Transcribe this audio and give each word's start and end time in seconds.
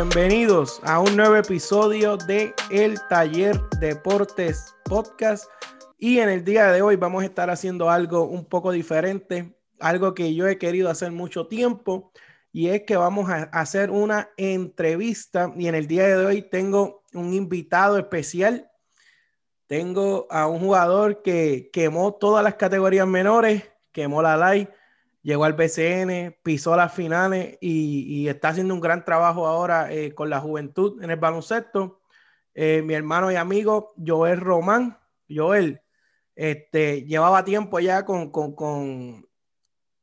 Bienvenidos 0.00 0.80
a 0.84 1.00
un 1.00 1.16
nuevo 1.16 1.34
episodio 1.34 2.16
de 2.16 2.54
El 2.70 3.00
Taller 3.08 3.60
Deportes 3.80 4.72
Podcast. 4.84 5.46
Y 5.98 6.20
en 6.20 6.28
el 6.28 6.44
día 6.44 6.70
de 6.70 6.82
hoy 6.82 6.94
vamos 6.94 7.24
a 7.24 7.26
estar 7.26 7.50
haciendo 7.50 7.90
algo 7.90 8.22
un 8.22 8.44
poco 8.44 8.70
diferente, 8.70 9.58
algo 9.80 10.14
que 10.14 10.36
yo 10.36 10.46
he 10.46 10.56
querido 10.56 10.88
hacer 10.88 11.10
mucho 11.10 11.48
tiempo, 11.48 12.12
y 12.52 12.68
es 12.68 12.84
que 12.84 12.96
vamos 12.96 13.28
a 13.28 13.42
hacer 13.50 13.90
una 13.90 14.30
entrevista. 14.36 15.52
Y 15.56 15.66
en 15.66 15.74
el 15.74 15.88
día 15.88 16.06
de 16.06 16.24
hoy 16.24 16.42
tengo 16.42 17.02
un 17.12 17.34
invitado 17.34 17.98
especial. 17.98 18.70
Tengo 19.66 20.28
a 20.30 20.46
un 20.46 20.60
jugador 20.60 21.22
que 21.22 21.70
quemó 21.72 22.14
todas 22.14 22.44
las 22.44 22.54
categorías 22.54 23.08
menores, 23.08 23.64
quemó 23.90 24.22
la 24.22 24.54
live 24.54 24.70
llegó 25.22 25.44
al 25.44 25.54
BCN, 25.54 26.38
pisó 26.42 26.76
las 26.76 26.92
finales 26.92 27.58
y, 27.60 28.28
está 28.28 28.50
haciendo 28.50 28.74
un 28.74 28.80
gran 28.80 29.04
trabajo 29.04 29.46
ahora 29.46 29.92
eh, 29.92 30.14
con 30.14 30.30
la 30.30 30.40
juventud 30.40 31.02
en 31.02 31.10
el 31.10 31.16
baloncesto. 31.16 32.00
Eh, 32.54 32.82
mi 32.82 32.94
hermano 32.94 33.30
y 33.30 33.36
amigo 33.36 33.94
Joel 34.04 34.40
Román, 34.40 34.98
Joel, 35.28 35.82
este, 36.34 37.04
llevaba 37.04 37.44
tiempo 37.44 37.80
ya 37.80 38.04
con, 38.04 38.30
con, 38.30 38.54
con, 38.54 39.28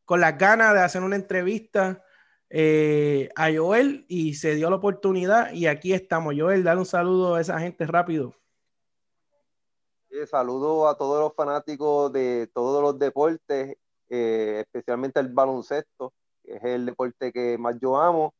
con 0.05 0.19
las 0.19 0.37
ganas 0.37 0.73
de 0.73 0.81
hacer 0.81 1.01
una 1.03 1.15
entrevista 1.15 2.03
eh, 2.49 3.29
a 3.35 3.51
Joel 3.53 4.05
y 4.07 4.35
se 4.35 4.55
dio 4.55 4.69
la 4.69 4.77
oportunidad 4.77 5.51
y 5.51 5.67
aquí 5.67 5.93
estamos. 5.93 6.35
Joel, 6.37 6.63
dale 6.63 6.79
un 6.79 6.85
saludo 6.85 7.35
a 7.35 7.41
esa 7.41 7.59
gente 7.59 7.85
rápido. 7.85 8.33
saludo 10.29 10.87
a 10.87 10.97
todos 10.97 11.21
los 11.21 11.33
fanáticos 11.35 12.13
de 12.13 12.49
todos 12.53 12.81
los 12.81 12.99
deportes 12.99 13.77
eh, 14.09 14.63
especialmente 14.65 15.19
el 15.19 15.29
baloncesto, 15.29 16.13
que 16.43 16.55
es 16.55 16.63
el 16.63 16.85
deporte 16.85 17.31
que 17.31 17.57
más 17.57 17.75
yo 17.79 17.97
amo. 17.97 18.33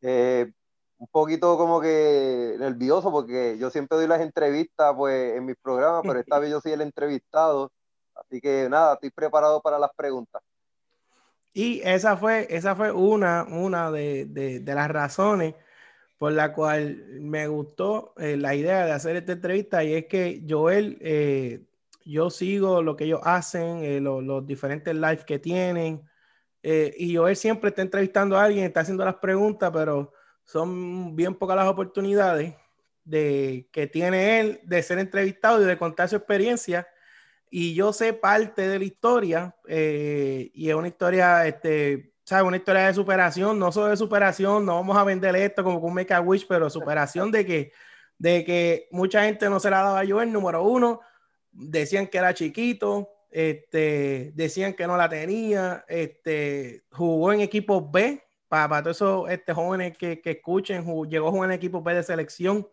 Eh, 0.00 0.50
un 0.98 1.08
poquito 1.08 1.56
como 1.58 1.80
que 1.80 2.54
nervioso 2.60 3.10
porque 3.10 3.58
yo 3.58 3.70
siempre 3.70 3.98
doy 3.98 4.06
las 4.06 4.20
entrevistas 4.20 4.94
pues 4.96 5.36
en 5.36 5.44
mis 5.44 5.56
programas, 5.60 6.02
pero 6.06 6.20
esta 6.20 6.38
vez 6.38 6.50
yo 6.50 6.60
soy 6.60 6.72
el 6.72 6.80
entrevistado, 6.80 7.72
así 8.14 8.40
que 8.40 8.68
nada, 8.70 8.94
estoy 8.94 9.10
preparado 9.10 9.60
para 9.60 9.78
las 9.78 9.90
preguntas. 9.96 10.40
Y 11.52 11.80
esa 11.84 12.16
fue, 12.16 12.46
esa 12.50 12.76
fue 12.76 12.92
una, 12.92 13.44
una 13.44 13.90
de, 13.90 14.26
de, 14.26 14.74
las 14.74 14.88
razones 14.88 15.54
por 16.18 16.32
la 16.32 16.54
cual 16.54 17.04
me 17.20 17.48
gustó 17.48 18.14
eh, 18.16 18.36
la 18.36 18.54
idea 18.54 18.86
de 18.86 18.92
hacer 18.92 19.16
esta 19.16 19.32
entrevista 19.32 19.84
y 19.84 19.94
es 19.94 20.06
que 20.06 20.42
Joel 20.48 20.98
yo 22.04 22.30
sigo 22.30 22.82
lo 22.82 22.96
que 22.96 23.04
ellos 23.04 23.20
hacen, 23.24 23.82
eh, 23.84 24.00
los 24.00 24.46
diferentes 24.46 24.94
lives 24.94 25.24
que 25.24 25.38
tienen. 25.38 26.02
Eh, 26.62 26.94
y 26.96 27.16
Joel 27.16 27.36
siempre 27.36 27.70
está 27.70 27.82
entrevistando 27.82 28.36
a 28.36 28.44
alguien, 28.44 28.64
está 28.64 28.80
haciendo 28.80 29.04
las 29.04 29.16
preguntas, 29.16 29.70
pero 29.72 30.12
son 30.44 31.14
bien 31.16 31.34
pocas 31.34 31.56
las 31.56 31.68
oportunidades 31.68 32.54
de, 33.04 33.68
que 33.72 33.86
tiene 33.86 34.40
él 34.40 34.60
de 34.64 34.82
ser 34.82 34.98
entrevistado 34.98 35.62
y 35.62 35.66
de 35.66 35.78
contar 35.78 36.08
su 36.08 36.16
experiencia. 36.16 36.86
Y 37.50 37.74
yo 37.74 37.92
sé 37.92 38.12
parte 38.14 38.66
de 38.66 38.78
la 38.78 38.84
historia, 38.84 39.56
eh, 39.68 40.50
y 40.54 40.70
es 40.70 40.74
una 40.74 40.88
historia, 40.88 41.46
este, 41.46 42.14
¿sabes? 42.24 42.46
Una 42.46 42.56
historia 42.56 42.86
de 42.86 42.94
superación, 42.94 43.58
no 43.58 43.72
solo 43.72 43.88
de 43.88 43.96
superación, 43.96 44.64
no 44.64 44.76
vamos 44.76 44.96
a 44.96 45.04
vender 45.04 45.36
esto 45.36 45.62
como 45.62 45.78
un 45.78 45.94
Make 45.94 46.14
a 46.14 46.20
Wish, 46.20 46.46
pero 46.48 46.70
superación 46.70 47.30
de 47.30 47.44
que, 47.44 47.72
de 48.18 48.44
que 48.44 48.88
mucha 48.90 49.24
gente 49.24 49.50
no 49.50 49.60
se 49.60 49.68
la 49.68 49.82
daba 49.82 50.00
a 50.00 50.06
Joel, 50.06 50.32
número 50.32 50.62
uno 50.62 51.00
decían 51.52 52.06
que 52.06 52.18
era 52.18 52.34
chiquito, 52.34 53.10
este, 53.30 54.32
decían 54.34 54.74
que 54.74 54.86
no 54.86 54.96
la 54.96 55.08
tenía, 55.08 55.84
este, 55.88 56.84
jugó 56.90 57.32
en 57.32 57.40
equipos 57.40 57.90
B, 57.90 58.22
para, 58.48 58.82
todos 58.82 58.96
esos 58.96 59.30
este, 59.30 59.54
jóvenes 59.54 59.96
que, 59.96 60.20
que 60.20 60.32
escuchen, 60.32 60.84
llegó 61.08 61.28
a 61.28 61.30
jugar 61.30 61.50
en 61.50 61.56
equipos 61.56 61.82
B 61.82 61.94
de 61.94 62.02
selección, 62.02 62.68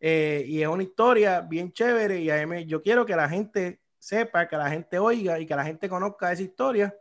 eh, 0.00 0.44
y 0.46 0.60
es 0.60 0.68
una 0.68 0.82
historia 0.82 1.40
bien 1.40 1.72
chévere, 1.72 2.20
y 2.20 2.30
a 2.30 2.46
mí, 2.46 2.66
yo 2.66 2.82
quiero 2.82 3.06
que 3.06 3.16
la 3.16 3.28
gente 3.28 3.80
sepa, 3.98 4.46
que 4.46 4.56
la 4.56 4.68
gente 4.68 4.98
oiga 4.98 5.38
y 5.38 5.46
que 5.46 5.56
la 5.56 5.64
gente 5.64 5.88
conozca 5.88 6.30
esa 6.30 6.42
historia, 6.42 6.94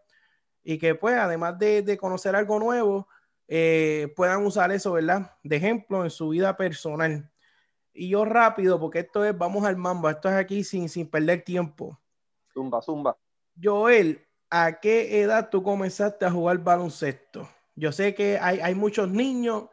y 0.63 0.77
que 0.77 0.95
pues, 0.95 1.15
además 1.17 1.59
de, 1.59 1.81
de 1.81 1.97
conocer 1.97 2.35
algo 2.35 2.59
nuevo, 2.59 3.07
eh, 3.47 4.13
puedan 4.15 4.45
usar 4.45 4.71
eso, 4.71 4.93
¿verdad? 4.93 5.31
De 5.43 5.57
ejemplo 5.57 6.03
en 6.03 6.09
su 6.09 6.29
vida 6.29 6.55
personal. 6.55 7.29
Y 7.93 8.09
yo 8.09 8.25
rápido, 8.25 8.79
porque 8.79 8.99
esto 8.99 9.23
es, 9.23 9.37
vamos 9.37 9.65
al 9.65 9.77
mambo, 9.77 10.09
esto 10.09 10.29
es 10.29 10.35
aquí 10.35 10.63
sin, 10.63 10.89
sin 10.89 11.09
perder 11.09 11.43
tiempo. 11.43 11.99
Zumba, 12.51 12.81
zumba. 12.81 13.17
Joel, 13.61 14.25
¿a 14.49 14.79
qué 14.79 15.21
edad 15.21 15.49
tú 15.49 15.61
comenzaste 15.61 16.25
a 16.25 16.31
jugar 16.31 16.57
baloncesto? 16.57 17.47
Yo 17.75 17.91
sé 17.91 18.15
que 18.15 18.39
hay, 18.39 18.59
hay 18.59 18.75
muchos 18.75 19.09
niños 19.09 19.65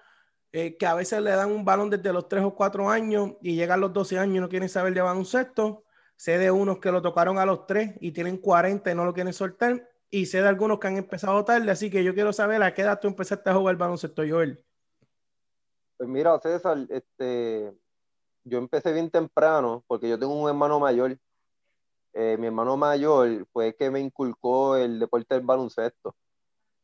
eh, 0.52 0.76
que 0.76 0.86
a 0.86 0.94
veces 0.94 1.22
le 1.22 1.30
dan 1.30 1.50
un 1.52 1.64
balón 1.64 1.90
desde 1.90 2.12
los 2.12 2.28
3 2.28 2.42
o 2.44 2.54
4 2.54 2.90
años 2.90 3.32
y 3.40 3.54
llegan 3.54 3.78
a 3.78 3.80
los 3.82 3.92
12 3.92 4.18
años 4.18 4.36
y 4.36 4.40
no 4.40 4.48
quieren 4.48 4.68
saber 4.68 4.92
de 4.92 5.00
baloncesto. 5.00 5.84
Sé 6.16 6.38
de 6.38 6.50
unos 6.50 6.78
que 6.78 6.90
lo 6.90 7.00
tocaron 7.00 7.38
a 7.38 7.46
los 7.46 7.66
3 7.66 7.94
y 8.00 8.12
tienen 8.12 8.36
40 8.36 8.90
y 8.90 8.94
no 8.94 9.04
lo 9.04 9.14
quieren 9.14 9.32
soltar. 9.32 9.88
Y 10.10 10.26
sé 10.26 10.42
de 10.42 10.48
algunos 10.48 10.80
que 10.80 10.88
han 10.88 10.96
empezado 10.96 11.44
tarde, 11.44 11.70
así 11.70 11.88
que 11.88 12.02
yo 12.02 12.14
quiero 12.14 12.32
saber 12.32 12.62
a 12.62 12.74
qué 12.74 12.82
edad 12.82 12.98
tú 13.00 13.06
empezaste 13.06 13.48
a 13.48 13.54
jugar 13.54 13.76
baloncesto, 13.76 14.22
Joel. 14.28 14.62
Pues 15.96 16.08
mira, 16.08 16.36
César, 16.40 16.78
este, 16.88 17.72
yo 18.44 18.58
empecé 18.58 18.92
bien 18.92 19.10
temprano 19.10 19.84
porque 19.86 20.08
yo 20.08 20.18
tengo 20.18 20.34
un 20.34 20.48
hermano 20.48 20.80
mayor. 20.80 21.18
Eh, 22.12 22.36
mi 22.38 22.46
hermano 22.46 22.76
mayor 22.76 23.46
fue 23.52 23.68
el 23.68 23.76
que 23.76 23.90
me 23.90 24.00
inculcó 24.00 24.76
el 24.76 24.98
deporte 24.98 25.34
del 25.34 25.44
baloncesto. 25.44 26.14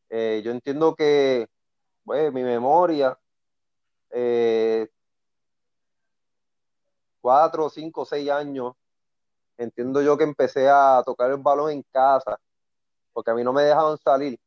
Eh, 0.08 0.42
yo 0.44 0.52
entiendo 0.52 0.94
que, 0.94 1.48
pues, 2.04 2.32
mi 2.32 2.42
memoria, 2.42 3.18
eh, 4.10 4.88
cuatro, 7.20 7.68
cinco, 7.68 8.04
seis 8.04 8.30
años, 8.30 8.74
entiendo 9.58 10.00
yo 10.02 10.16
que 10.16 10.24
empecé 10.24 10.68
a 10.68 11.02
tocar 11.04 11.30
el 11.30 11.38
balón 11.38 11.70
en 11.72 11.82
casa, 11.90 12.38
porque 13.12 13.30
a 13.32 13.34
mí 13.34 13.42
no 13.42 13.52
me 13.52 13.62
dejaban 13.64 13.98
salir. 13.98 14.38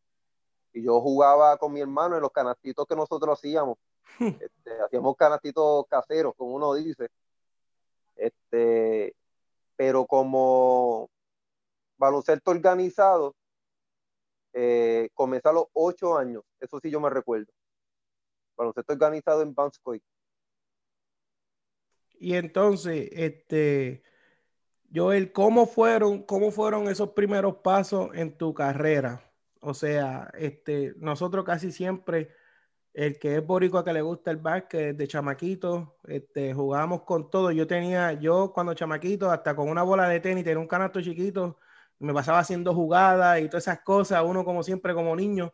Y 0.72 0.84
yo 0.84 1.02
jugaba 1.02 1.58
con 1.58 1.74
mi 1.74 1.82
hermano 1.82 2.16
en 2.16 2.22
los 2.22 2.32
canastitos 2.32 2.86
que 2.88 2.96
nosotros 2.96 3.38
hacíamos 3.38 3.78
este, 4.20 4.82
hacíamos 4.86 5.16
canastitos 5.16 5.86
caseros, 5.88 6.34
como 6.36 6.56
uno 6.56 6.74
dice. 6.74 7.10
Este, 8.16 9.16
pero 9.76 10.06
como 10.06 11.10
baloncesto 11.98 12.52
organizado, 12.52 13.36
eh, 14.54 15.10
comencé 15.14 15.48
a 15.50 15.54
los 15.54 15.66
ocho 15.74 16.18
años, 16.18 16.44
eso 16.60 16.80
sí 16.80 16.90
yo 16.90 17.00
me 17.00 17.10
recuerdo. 17.10 17.52
Baloncesto 18.58 18.94
organizado 18.94 19.42
en 19.42 19.54
Banskoy. 19.54 20.02
Y 22.20 22.36
entonces, 22.36 23.10
este, 23.14 24.04
Joel, 24.94 25.32
¿cómo 25.32 25.66
fueron, 25.66 26.24
cómo 26.24 26.52
fueron 26.52 26.90
esos 26.90 27.12
primeros 27.12 27.58
pasos 27.58 28.10
en 28.14 28.38
tu 28.38 28.54
carrera? 28.54 29.32
O 29.62 29.74
sea, 29.74 30.30
este, 30.38 30.94
nosotros 30.98 31.46
casi 31.46 31.72
siempre 31.72 32.30
el 33.00 33.18
que 33.18 33.38
es 33.38 33.46
boricua 33.46 33.86
que 33.86 33.94
le 33.94 34.02
gusta 34.02 34.30
el 34.30 34.38
básquet 34.38 34.96
de 34.98 35.08
chamaquito, 35.08 35.96
este, 36.06 36.54
jugábamos 36.54 37.04
con 37.04 37.30
todo. 37.30 37.50
Yo 37.50 37.66
tenía, 37.66 38.12
yo 38.12 38.52
cuando 38.54 38.74
chamaquito, 38.74 39.32
hasta 39.32 39.56
con 39.56 39.70
una 39.70 39.84
bola 39.84 40.10
de 40.10 40.20
tenis, 40.20 40.44
tenía 40.44 40.60
un 40.60 40.68
canasto 40.68 41.02
chiquito, 41.02 41.58
me 42.00 42.14
pasaba 42.14 42.40
haciendo 42.40 42.74
jugadas 42.76 43.40
y 43.40 43.48
todas 43.48 43.64
esas 43.64 43.80
cosas, 43.84 44.22
uno 44.26 44.44
como 44.44 44.64
siempre 44.64 44.94
como 44.94 45.16
niño. 45.16 45.54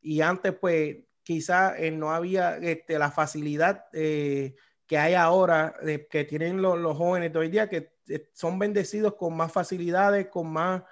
Y 0.00 0.20
antes, 0.20 0.54
pues, 0.54 0.98
quizá 1.24 1.76
eh, 1.76 1.90
no 1.90 2.12
había 2.12 2.58
este, 2.58 2.96
la 2.96 3.10
facilidad 3.10 3.86
eh, 3.92 4.54
que 4.86 4.96
hay 4.96 5.14
ahora, 5.14 5.74
que 6.08 6.24
tienen 6.24 6.62
los, 6.62 6.96
jóvenes 6.96 7.32
de 7.32 7.38
hoy 7.40 7.48
día, 7.48 7.68
que 7.68 7.92
eh, 8.08 8.30
son 8.34 8.56
bendecidos 8.60 9.14
con 9.16 9.36
más 9.36 9.50
facilidades, 9.50 10.28
con 10.28 10.52
más 10.52 10.84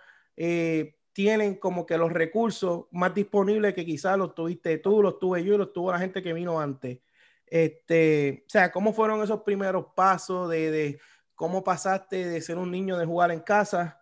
tienen 1.12 1.56
como 1.56 1.86
que 1.86 1.98
los 1.98 2.12
recursos 2.12 2.86
más 2.90 3.14
disponibles 3.14 3.74
que 3.74 3.84
quizás 3.84 4.16
los 4.16 4.34
tuviste 4.34 4.78
tú, 4.78 5.02
los 5.02 5.18
tuve 5.18 5.44
yo 5.44 5.54
y 5.54 5.58
los 5.58 5.72
tuvo 5.72 5.92
la 5.92 5.98
gente 5.98 6.22
que 6.22 6.32
vino 6.32 6.60
antes. 6.60 7.00
Este, 7.46 8.44
o 8.46 8.50
sea, 8.50 8.72
¿cómo 8.72 8.92
fueron 8.92 9.22
esos 9.22 9.42
primeros 9.42 9.86
pasos 9.94 10.48
de, 10.48 10.70
de 10.70 11.00
cómo 11.34 11.62
pasaste 11.62 12.26
de 12.26 12.40
ser 12.40 12.56
un 12.56 12.70
niño 12.70 12.96
de 12.96 13.04
jugar 13.04 13.30
en 13.30 13.40
casa 13.40 14.00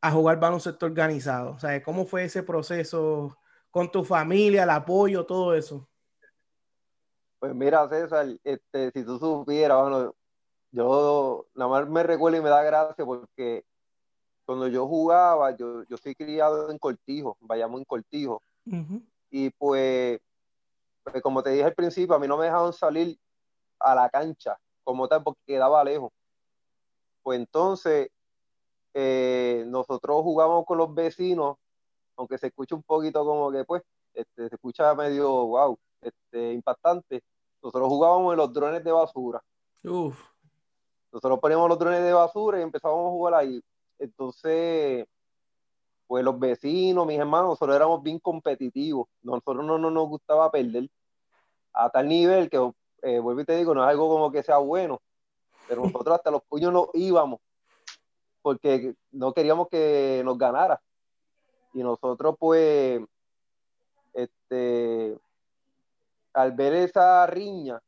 a 0.00 0.10
jugar 0.10 0.38
baloncesto 0.38 0.84
organizado? 0.84 1.52
O 1.52 1.58
sea, 1.58 1.82
¿cómo 1.82 2.04
fue 2.04 2.24
ese 2.24 2.42
proceso 2.42 3.38
con 3.70 3.90
tu 3.90 4.04
familia, 4.04 4.64
el 4.64 4.70
apoyo, 4.70 5.24
todo 5.24 5.54
eso? 5.54 5.88
Pues 7.38 7.54
mira, 7.54 7.88
César, 7.88 8.26
este, 8.44 8.90
si 8.90 9.04
tú 9.04 9.18
supieras, 9.18 9.80
bueno, 9.80 10.14
yo 10.70 11.46
nada 11.54 11.70
más 11.70 11.88
me 11.88 12.02
recuerdo 12.02 12.38
y 12.38 12.42
me 12.42 12.50
da 12.50 12.62
gracia 12.62 13.04
porque 13.04 13.64
cuando 14.44 14.68
yo 14.68 14.86
jugaba, 14.86 15.56
yo, 15.56 15.84
yo 15.84 15.96
fui 15.96 16.14
criado 16.14 16.70
en 16.70 16.78
Cortijo, 16.78 17.36
vayamos 17.40 17.80
en 17.80 17.84
Cortijo. 17.84 18.42
Y 19.30 19.50
pues, 19.50 20.20
pues, 21.02 21.22
como 21.22 21.42
te 21.42 21.50
dije 21.50 21.64
al 21.64 21.74
principio, 21.74 22.14
a 22.14 22.18
mí 22.18 22.26
no 22.26 22.36
me 22.36 22.46
dejaban 22.46 22.72
salir 22.72 23.18
a 23.78 23.94
la 23.94 24.08
cancha 24.08 24.58
como 24.82 25.08
tal 25.08 25.22
porque 25.22 25.40
quedaba 25.46 25.82
lejos. 25.84 26.12
Pues 27.22 27.38
entonces, 27.38 28.08
eh, 28.92 29.64
nosotros 29.66 30.22
jugábamos 30.22 30.64
con 30.66 30.78
los 30.78 30.94
vecinos, 30.94 31.56
aunque 32.16 32.38
se 32.38 32.48
escucha 32.48 32.74
un 32.74 32.82
poquito 32.82 33.24
como 33.24 33.50
que, 33.50 33.64
pues, 33.64 33.82
este, 34.12 34.48
se 34.48 34.54
escucha 34.54 34.94
medio, 34.94 35.28
wow, 35.46 35.78
este, 36.00 36.52
impactante. 36.52 37.22
nosotros 37.62 37.88
jugábamos 37.88 38.32
en 38.34 38.38
los 38.38 38.52
drones 38.52 38.84
de 38.84 38.92
basura. 38.92 39.42
Uf. 39.82 40.22
Nosotros 41.10 41.38
poníamos 41.40 41.68
los 41.68 41.78
drones 41.78 42.02
de 42.02 42.12
basura 42.12 42.58
y 42.58 42.62
empezábamos 42.62 43.06
a 43.06 43.10
jugar 43.10 43.34
ahí. 43.34 43.62
Entonces, 43.98 45.06
pues 46.06 46.24
los 46.24 46.38
vecinos, 46.38 47.06
mis 47.06 47.18
hermanos, 47.18 47.50
nosotros 47.50 47.76
éramos 47.76 48.02
bien 48.02 48.18
competitivos. 48.18 49.08
Nosotros 49.22 49.64
no, 49.64 49.78
nos 49.78 50.08
gustaba 50.08 50.50
perder 50.50 50.88
a 51.72 51.90
tal 51.90 52.08
nivel 52.08 52.48
que, 52.50 52.56
eh, 53.02 53.18
vuelvo 53.18 53.40
y 53.40 53.44
te 53.44 53.56
digo, 53.56 53.74
no 53.74 53.82
es 53.82 53.90
algo 53.90 54.08
como 54.08 54.30
que 54.30 54.42
sea 54.42 54.58
bueno, 54.58 55.00
pero 55.68 55.82
nosotros 56.06 56.16
hasta 56.16 56.30
los 56.30 56.42
puños 56.44 56.72
nos 56.72 56.88
íbamos 56.94 57.40
porque 58.42 58.94
no 59.10 59.32
queríamos 59.32 59.68
que 59.68 60.20
nos 60.22 60.36
ganara. 60.36 60.80
Y 61.72 61.82
nosotros, 61.82 62.36
pues, 62.38 63.00
este, 64.12 65.18
al 66.34 66.52
ver 66.52 66.74
esa 66.74 67.26
riña, 67.26 67.80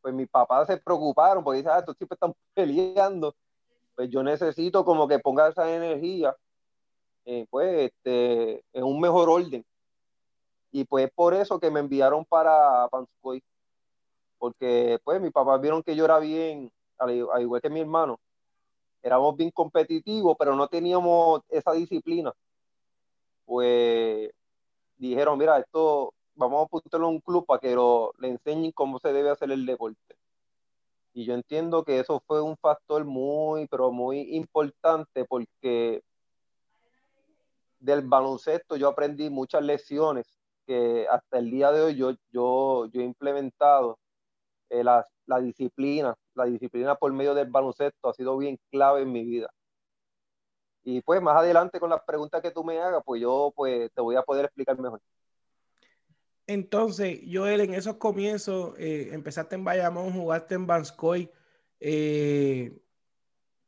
pues 0.00 0.14
mis 0.14 0.28
papás 0.28 0.68
se 0.68 0.76
preocuparon 0.76 1.42
porque 1.42 1.58
dicen, 1.58 1.72
ah, 1.74 1.80
estos 1.80 1.96
tipos 1.96 2.14
están 2.14 2.32
peleando, 2.54 3.34
pues 3.98 4.10
yo 4.10 4.22
necesito 4.22 4.84
como 4.84 5.08
que 5.08 5.18
ponga 5.18 5.48
esa 5.48 5.74
energía, 5.74 6.36
pues, 7.50 7.90
este, 7.90 8.64
en 8.72 8.84
un 8.84 9.00
mejor 9.00 9.28
orden. 9.28 9.66
Y 10.70 10.84
pues 10.84 11.10
por 11.12 11.34
eso 11.34 11.58
que 11.58 11.68
me 11.68 11.80
enviaron 11.80 12.24
para 12.24 12.86
Panscoy, 12.92 13.42
porque 14.38 15.00
pues 15.02 15.20
mis 15.20 15.32
papás 15.32 15.60
vieron 15.60 15.82
que 15.82 15.96
yo 15.96 16.04
era 16.04 16.20
bien, 16.20 16.70
al 16.96 17.42
igual 17.42 17.60
que 17.60 17.70
mi 17.70 17.80
hermano, 17.80 18.20
éramos 19.02 19.36
bien 19.36 19.50
competitivos, 19.50 20.36
pero 20.38 20.54
no 20.54 20.68
teníamos 20.68 21.40
esa 21.48 21.72
disciplina. 21.72 22.32
Pues 23.46 24.30
dijeron, 24.96 25.36
mira, 25.36 25.58
esto 25.58 26.14
vamos 26.36 26.60
a 26.60 26.64
apuntarlo 26.66 27.08
a 27.08 27.10
un 27.10 27.20
club 27.20 27.44
para 27.46 27.58
que 27.58 27.74
lo, 27.74 28.12
le 28.18 28.28
enseñen 28.28 28.70
cómo 28.70 29.00
se 29.00 29.12
debe 29.12 29.30
hacer 29.30 29.50
el 29.50 29.66
deporte. 29.66 30.17
Y 31.18 31.24
yo 31.24 31.34
entiendo 31.34 31.82
que 31.84 31.98
eso 31.98 32.22
fue 32.28 32.40
un 32.40 32.56
factor 32.56 33.04
muy, 33.04 33.66
pero 33.66 33.90
muy 33.90 34.36
importante 34.36 35.24
porque 35.24 36.00
del 37.80 38.02
baloncesto 38.02 38.76
yo 38.76 38.86
aprendí 38.88 39.28
muchas 39.28 39.64
lecciones 39.64 40.38
que 40.64 41.08
hasta 41.10 41.38
el 41.38 41.50
día 41.50 41.72
de 41.72 41.80
hoy 41.82 41.96
yo, 41.96 42.12
yo, 42.30 42.86
yo 42.92 43.00
he 43.00 43.04
implementado 43.04 43.98
eh, 44.70 44.84
la, 44.84 45.04
la, 45.26 45.40
disciplina, 45.40 46.14
la 46.34 46.44
disciplina 46.44 46.94
por 46.94 47.12
medio 47.12 47.34
del 47.34 47.50
baloncesto 47.50 48.10
ha 48.10 48.14
sido 48.14 48.38
bien 48.38 48.56
clave 48.70 49.02
en 49.02 49.10
mi 49.10 49.24
vida. 49.24 49.50
Y 50.84 51.02
pues 51.02 51.20
más 51.20 51.36
adelante 51.36 51.80
con 51.80 51.90
las 51.90 52.02
preguntas 52.04 52.40
que 52.42 52.52
tú 52.52 52.62
me 52.62 52.80
hagas, 52.80 53.02
pues 53.04 53.20
yo 53.20 53.52
pues 53.56 53.90
te 53.92 54.00
voy 54.00 54.14
a 54.14 54.22
poder 54.22 54.44
explicar 54.44 54.78
mejor. 54.78 55.00
Entonces, 56.48 57.20
Joel, 57.30 57.60
en 57.60 57.74
esos 57.74 57.96
comienzos, 57.96 58.74
eh, 58.78 59.10
empezaste 59.12 59.54
en 59.54 59.64
Bayamón, 59.64 60.12
jugaste 60.14 60.54
en 60.54 60.66
Banskoy. 60.66 61.30
Eh, 61.78 62.80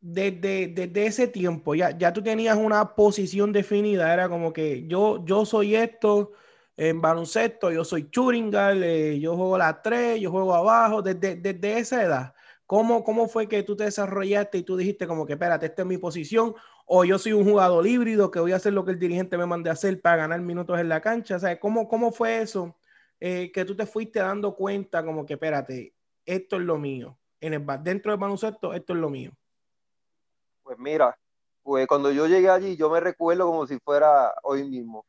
desde, 0.01 0.69
desde, 0.69 1.07
ese 1.07 1.29
tiempo, 1.29 1.75
ya, 1.75 1.97
ya 1.97 2.13
tú 2.13 2.23
tenías 2.23 2.57
una 2.57 2.95
posición 2.95 3.53
definida, 3.53 4.13
era 4.15 4.31
como 4.31 4.53
que 4.53 4.87
yo, 4.87 5.23
yo 5.27 5.45
soy 5.45 5.77
esto 5.77 6.33
en 6.77 7.03
baloncesto, 7.03 7.71
yo 7.71 7.85
soy 7.85 8.11
Churingal, 8.11 8.83
eh, 8.83 9.21
yo 9.21 9.37
juego 9.37 9.59
la 9.59 9.83
3, 9.83 10.19
yo 10.21 10.31
juego 10.31 10.55
abajo, 10.55 11.03
desde, 11.03 11.37
desde 11.37 11.79
esa 11.79 12.03
edad. 12.03 12.35
¿Cómo, 12.67 13.05
¿Cómo 13.05 13.29
fue 13.29 13.47
que 13.49 13.63
tú 13.63 13.77
te 13.77 13.85
desarrollaste 13.85 14.59
y 14.59 14.63
tú 14.63 14.77
dijiste 14.77 15.07
como 15.07 15.27
que, 15.27 15.35
espérate, 15.35 15.67
esta 15.67 15.83
es 15.83 15.89
mi 15.89 15.99
posición? 15.99 16.55
O 16.93 17.05
yo 17.05 17.21
soy 17.21 17.33
un 17.35 17.45
jugador 17.45 17.87
híbrido 17.87 18.33
que 18.33 18.41
voy 18.41 18.51
a 18.51 18.57
hacer 18.57 18.73
lo 18.73 18.85
que 18.85 18.91
el 18.91 18.99
dirigente 18.99 19.39
me 19.39 19.47
mande 19.47 19.71
a 19.71 19.75
hacer 19.75 20.01
para 20.01 20.17
ganar 20.17 20.41
minutos 20.41 20.77
en 20.77 20.89
la 20.89 21.01
cancha. 21.01 21.37
O 21.37 21.61
¿cómo, 21.61 21.87
cómo 21.87 22.11
fue 22.11 22.43
eso? 22.43 22.77
Eh, 23.21 23.53
que 23.53 23.65
tú 23.65 23.77
te 23.77 23.87
fuiste 23.87 24.19
dando 24.19 24.57
cuenta 24.57 25.05
como 25.05 25.25
que, 25.25 25.35
espérate, 25.35 25.95
esto 26.25 26.57
es 26.57 26.63
lo 26.63 26.79
mío. 26.79 27.17
En 27.41 27.55
el, 27.55 27.65
dentro 27.85 28.11
del 28.11 28.19
baloncesto, 28.19 28.75
esto 28.75 28.93
es 28.93 28.99
lo 28.99 29.09
mío. 29.09 29.31
Pues 30.65 30.77
mira, 30.81 31.17
pues 31.63 31.87
cuando 31.87 32.11
yo 32.11 32.27
llegué 32.27 32.51
allí, 32.51 32.77
yo 32.77 32.91
me 32.91 32.99
recuerdo 32.99 33.47
como 33.47 33.69
si 33.69 33.79
fuera 33.79 34.35
hoy 34.43 34.69
mismo. 34.69 35.07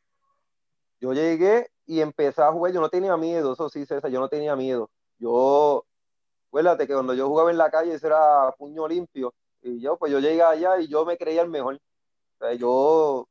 Yo 1.00 1.14
llegué 1.14 1.72
y 1.88 2.02
empecé 2.02 2.44
a 2.44 2.52
jugar, 2.52 2.74
yo 2.74 2.80
no 2.80 2.90
tenía 2.90 3.18
miedo, 3.18 3.54
eso 3.54 3.70
sí, 3.70 3.88
César, 3.88 4.12
yo 4.12 4.20
no 4.20 4.30
tenía 4.30 4.56
miedo. 4.56 4.92
Yo 5.18 5.84
acuérdate 6.50 6.86
que 6.86 6.94
cuando 6.94 7.16
yo 7.16 7.28
jugaba 7.28 7.50
en 7.50 7.58
la 7.58 7.72
calle, 7.72 7.96
eso 7.96 8.06
era 8.06 8.54
puño 8.56 8.88
limpio. 8.88 9.34
Y 9.62 9.80
yo, 9.80 9.98
pues 9.98 10.12
yo 10.12 10.20
llegué 10.20 10.42
allá 10.42 10.80
y 10.80 10.88
yo 10.88 11.06
me 11.06 11.18
creía 11.18 11.42
el 11.42 11.50
mejor. 11.50 11.76
O 11.76 12.38
sea, 12.40 12.54
yo, 12.54 13.28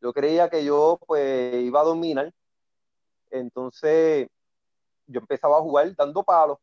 yo 0.00 0.12
creía 0.12 0.48
que 0.48 0.64
yo, 0.64 0.98
pues, 1.06 1.62
iba 1.62 1.80
a 1.80 1.84
dominar. 1.84 2.32
Entonces, 3.30 4.28
yo 5.06 5.20
empezaba 5.20 5.58
a 5.58 5.62
jugar 5.62 5.94
dando 5.96 6.22
palos. 6.22 6.58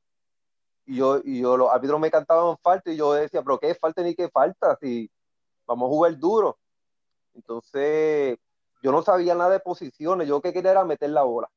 Y 0.86 0.98
yo, 0.98 1.22
y 1.24 1.42
yo, 1.42 1.58
los 1.58 1.70
árbitros 1.70 2.00
me 2.00 2.12
cantaban 2.12 2.58
falta 2.58 2.92
y 2.92 2.98
yo 2.98 3.14
decía, 3.14 3.42
pero 3.44 3.60
¿qué 3.60 3.76
falta 3.76 4.02
ni 4.02 4.16
qué 4.16 4.30
falta? 4.30 4.78
Si 4.82 5.10
vamos 5.66 5.88
a 5.88 5.90
jugar 5.90 6.18
duro. 6.18 6.58
Entonces, 7.34 8.38
yo 8.82 8.92
no 8.92 9.02
sabía 9.04 9.36
nada 9.36 9.52
de 9.52 9.60
posiciones. 9.60 10.28
Yo 10.28 10.42
que 10.42 10.54
quería 10.54 10.72
era 10.72 10.86
meter 10.86 11.10
la 11.12 11.24
bola. 11.24 11.50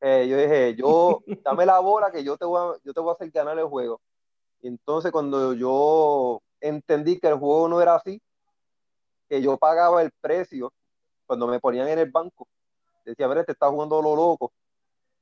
Eh, 0.00 0.26
yo 0.28 0.36
dije, 0.36 0.74
yo, 0.74 1.20
dame 1.44 1.66
la 1.66 1.78
bola 1.80 2.10
que 2.10 2.24
yo 2.24 2.36
te, 2.36 2.44
voy 2.44 2.60
a, 2.60 2.80
yo 2.82 2.92
te 2.92 3.00
voy 3.00 3.10
a 3.10 3.12
hacer 3.12 3.30
ganar 3.30 3.58
el 3.58 3.66
juego. 3.66 4.00
Entonces 4.62 5.10
cuando 5.12 5.54
yo 5.54 6.42
entendí 6.60 7.18
que 7.18 7.28
el 7.28 7.38
juego 7.38 7.68
no 7.68 7.80
era 7.80 7.96
así, 7.96 8.20
que 9.28 9.40
yo 9.40 9.56
pagaba 9.56 10.02
el 10.02 10.10
precio 10.20 10.72
cuando 11.26 11.46
me 11.46 11.60
ponían 11.60 11.88
en 11.88 11.98
el 12.00 12.10
banco, 12.10 12.48
decía, 13.04 13.26
a 13.26 13.28
ver, 13.28 13.44
te 13.44 13.52
está 13.52 13.68
jugando 13.68 14.02
lo 14.02 14.16
loco, 14.16 14.52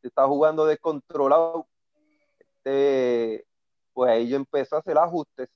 te 0.00 0.08
está 0.08 0.26
jugando 0.26 0.66
descontrolado. 0.66 1.66
Este, 2.38 3.46
pues 3.92 4.10
ahí 4.10 4.28
yo 4.28 4.36
empecé 4.36 4.74
a 4.74 4.78
hacer 4.78 4.98
ajustes 4.98 5.48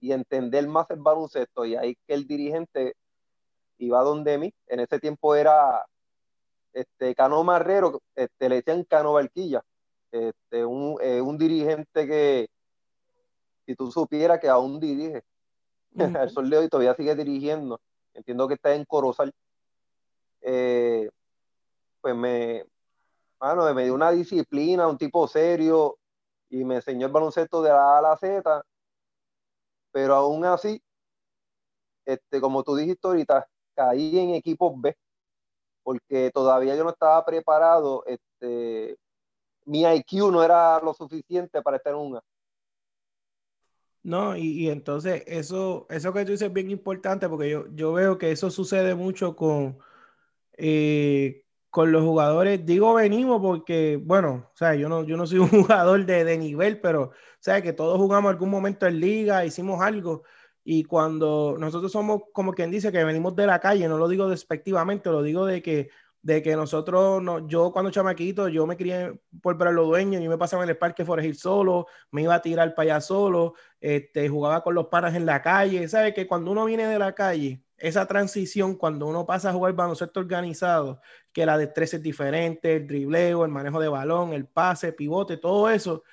y 0.00 0.12
entender 0.12 0.66
más 0.66 0.90
el 0.90 1.00
baloncesto 1.00 1.64
y 1.64 1.76
ahí 1.76 1.96
que 2.06 2.14
el 2.14 2.26
dirigente 2.26 2.94
iba 3.78 4.02
donde 4.02 4.38
mí, 4.38 4.54
en 4.66 4.80
ese 4.80 4.98
tiempo 4.98 5.34
era 5.34 5.84
este, 6.72 7.14
Cano 7.14 7.42
Marrero, 7.44 8.00
este, 8.14 8.48
le 8.48 8.56
decían 8.56 8.84
Cano 8.84 9.14
Barquilla, 9.14 9.62
este, 10.10 10.64
un, 10.64 10.98
eh, 11.00 11.20
un 11.20 11.36
dirigente 11.38 12.06
que, 12.06 12.48
si 13.66 13.74
tú 13.74 13.90
supieras 13.90 14.40
que 14.40 14.48
aún 14.48 14.80
dirige, 14.80 15.24
el 16.26 16.30
sol 16.30 16.52
hoy 16.52 16.68
todavía 16.68 16.94
sigue 16.94 17.14
dirigiendo, 17.14 17.80
entiendo 18.14 18.48
que 18.48 18.54
está 18.54 18.74
en 18.74 18.84
Corozal, 18.84 19.32
eh, 20.40 21.08
pues 22.00 22.14
me, 22.14 22.64
bueno, 23.38 23.72
me 23.74 23.84
dio 23.84 23.94
una 23.94 24.10
disciplina, 24.10 24.88
un 24.88 24.98
tipo 24.98 25.26
serio, 25.28 25.98
y 26.48 26.64
me 26.64 26.76
enseñó 26.76 27.06
el 27.06 27.12
baloncesto 27.12 27.62
de 27.62 27.70
la 27.70 27.94
A 27.94 27.98
a 27.98 28.02
la 28.02 28.16
Z, 28.16 28.64
pero 29.90 30.14
aún 30.14 30.44
así, 30.44 30.82
este, 32.04 32.40
como 32.40 32.62
tú 32.62 32.76
dijiste 32.76 33.06
ahorita, 33.06 33.48
caí 33.74 34.18
en 34.18 34.34
equipos 34.34 34.72
B, 34.80 34.96
porque 35.82 36.30
todavía 36.32 36.76
yo 36.76 36.84
no 36.84 36.90
estaba 36.90 37.24
preparado, 37.24 38.04
este, 38.06 38.98
mi 39.64 39.84
IQ 39.84 40.30
no 40.30 40.42
era 40.42 40.80
lo 40.80 40.94
suficiente 40.94 41.62
para 41.62 41.76
estar 41.76 41.92
en 41.92 42.00
una. 42.00 42.22
No, 44.04 44.36
y, 44.36 44.68
entonces 44.68 45.22
eso, 45.26 45.86
eso 45.88 46.12
que 46.12 46.24
tú 46.24 46.32
dices 46.32 46.48
es 46.48 46.52
bien 46.52 46.70
importante 46.70 47.28
porque 47.28 47.50
yo, 47.50 47.66
yo 47.72 47.92
veo 47.92 48.18
que 48.18 48.32
eso 48.32 48.50
sucede 48.50 48.96
mucho 48.96 49.36
con, 49.36 49.78
eh, 50.58 51.44
con 51.70 51.92
los 51.92 52.02
jugadores. 52.04 52.66
Digo 52.66 52.94
venimos 52.94 53.40
porque, 53.42 53.98
bueno, 54.02 54.50
o 54.54 54.56
sea, 54.56 54.74
yo 54.74 54.88
no, 54.88 55.04
yo 55.04 55.16
no 55.16 55.26
soy 55.26 55.38
un 55.40 55.48
jugador 55.50 56.06
de, 56.06 56.24
de 56.24 56.38
nivel, 56.38 56.80
pero, 56.80 57.04
o 57.04 57.12
sea, 57.40 57.62
que 57.62 57.72
todos 57.72 57.98
jugamos 57.98 58.30
algún 58.30 58.50
momento 58.50 58.86
en 58.86 59.00
liga, 59.00 59.44
hicimos 59.46 59.80
algo. 59.82 60.24
Y 60.64 60.84
cuando 60.84 61.56
nosotros 61.58 61.92
somos 61.92 62.22
como 62.32 62.54
quien 62.54 62.70
dice 62.70 62.92
que 62.92 63.04
venimos 63.04 63.36
de 63.36 63.46
la 63.46 63.60
calle, 63.60 63.88
no 63.88 63.98
lo 63.98 64.08
digo 64.08 64.28
despectivamente, 64.28 65.10
lo 65.10 65.22
digo 65.22 65.46
de 65.46 65.62
que, 65.62 65.90
de 66.22 66.40
que 66.40 66.54
nosotros, 66.54 67.20
no, 67.22 67.46
yo 67.48 67.72
cuando 67.72 67.90
chamaquito, 67.90 68.48
yo 68.48 68.66
me 68.66 68.76
crié 68.76 69.20
por 69.42 69.58
ver 69.58 69.72
los 69.72 69.86
dueños, 69.86 70.22
yo 70.22 70.30
me 70.30 70.38
pasaba 70.38 70.62
en 70.62 70.70
el 70.70 70.76
parque 70.78 71.04
Forejil 71.04 71.36
solo, 71.36 71.86
me 72.12 72.22
iba 72.22 72.34
a 72.34 72.42
tirar 72.42 72.74
para 72.74 72.94
allá 72.94 73.00
solo, 73.00 73.54
este, 73.80 74.28
jugaba 74.28 74.62
con 74.62 74.74
los 74.74 74.86
panas 74.86 75.14
en 75.14 75.26
la 75.26 75.42
calle, 75.42 75.86
¿sabes? 75.88 76.14
Que 76.14 76.26
cuando 76.26 76.52
uno 76.52 76.64
viene 76.64 76.86
de 76.86 76.98
la 76.98 77.12
calle, 77.12 77.62
esa 77.76 78.06
transición, 78.06 78.76
cuando 78.76 79.06
uno 79.06 79.26
pasa 79.26 79.50
a 79.50 79.52
jugar 79.52 79.72
baloncesto 79.72 80.20
organizado, 80.20 81.00
que 81.32 81.44
la 81.44 81.58
destreza 81.58 81.96
es 81.96 82.02
diferente, 82.02 82.76
el 82.76 82.86
dribleo, 82.86 83.44
el 83.44 83.50
manejo 83.50 83.80
de 83.80 83.88
balón, 83.88 84.32
el 84.32 84.46
pase, 84.46 84.92
pivote, 84.92 85.36
todo 85.36 85.68
eso, 85.68 86.04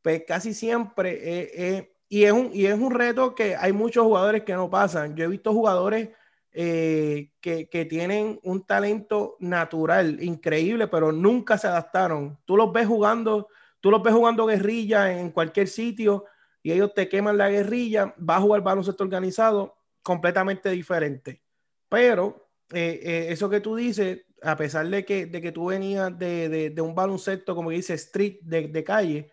pues 0.00 0.22
casi 0.24 0.54
siempre 0.54 1.90
y 2.08 2.24
es, 2.24 2.32
un, 2.32 2.50
y 2.52 2.66
es 2.66 2.78
un 2.78 2.92
reto 2.92 3.34
que 3.34 3.56
hay 3.56 3.72
muchos 3.72 4.04
jugadores 4.04 4.44
que 4.44 4.54
no 4.54 4.70
pasan. 4.70 5.16
Yo 5.16 5.24
he 5.24 5.28
visto 5.28 5.52
jugadores 5.52 6.10
eh, 6.58 7.32
que, 7.38 7.68
que, 7.68 7.84
tienen 7.84 8.40
un 8.42 8.64
talento 8.64 9.36
natural 9.40 10.22
increíble, 10.22 10.88
pero 10.88 11.12
nunca 11.12 11.58
se 11.58 11.66
adaptaron. 11.66 12.38
Tú 12.46 12.56
los 12.56 12.72
ves 12.72 12.86
jugando, 12.86 13.48
tú 13.78 13.90
los 13.90 14.02
ves 14.02 14.14
jugando 14.14 14.46
guerrilla 14.46 15.20
en 15.20 15.32
cualquier 15.32 15.68
sitio 15.68 16.24
y 16.62 16.72
ellos 16.72 16.94
te 16.94 17.10
queman 17.10 17.36
la 17.36 17.50
guerrilla, 17.50 18.14
va 18.18 18.36
a 18.36 18.40
jugar 18.40 18.62
baloncesto 18.62 19.04
organizado 19.04 19.76
completamente 20.02 20.70
diferente. 20.70 21.42
Pero 21.90 22.48
eh, 22.72 23.00
eh, 23.02 23.26
eso 23.28 23.50
que 23.50 23.60
tú 23.60 23.76
dices, 23.76 24.22
a 24.40 24.56
pesar 24.56 24.88
de 24.88 25.04
que, 25.04 25.26
de 25.26 25.42
que 25.42 25.52
tú 25.52 25.66
venías 25.66 26.18
de, 26.18 26.70
de, 26.70 26.80
un 26.80 26.94
baloncesto, 26.94 27.54
como 27.54 27.68
dice, 27.68 27.92
street, 27.92 28.38
de, 28.40 28.68
de, 28.68 28.82
calle, 28.82 29.30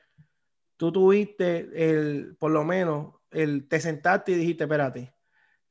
tú 0.75 0.91
tuviste 0.91 1.69
el, 1.73 2.35
por 2.37 2.51
lo 2.51 2.65
menos, 2.65 3.13
el, 3.31 3.65
te 3.69 3.79
sentaste 3.79 4.33
y 4.33 4.35
dijiste, 4.35 4.65
espérate, 4.65 5.13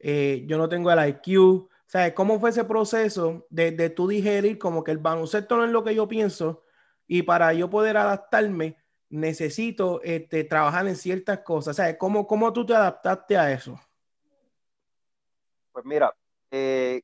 eh, 0.02 0.44
yo 0.46 0.58
no 0.58 0.68
tengo 0.68 0.90
el 0.90 1.08
IQ. 1.08 1.38
O 1.40 1.68
sea, 1.86 2.14
¿cómo 2.14 2.40
fue 2.40 2.50
ese 2.50 2.64
proceso 2.64 3.46
de, 3.48 3.70
de 3.70 3.88
tú 3.88 4.08
digerir 4.08 4.58
como 4.58 4.82
que 4.82 4.90
el 4.90 4.98
baloncesto 4.98 5.56
no 5.56 5.64
es 5.64 5.70
lo 5.70 5.84
que 5.84 5.94
yo 5.94 6.08
pienso 6.08 6.64
y 7.06 7.22
para 7.22 7.52
yo 7.52 7.70
poder 7.70 7.96
adaptarme 7.96 8.76
necesito 9.08 10.00
este, 10.02 10.44
trabajar 10.44 10.86
en 10.88 10.96
ciertas 10.96 11.40
cosas? 11.40 11.78
O 11.78 11.82
sea, 11.82 11.96
¿cómo, 11.96 12.26
¿cómo 12.26 12.52
tú 12.52 12.66
te 12.66 12.74
adaptaste 12.74 13.36
a 13.36 13.52
eso? 13.52 13.78
Pues 15.70 15.84
mira, 15.84 16.14
eh, 16.50 17.02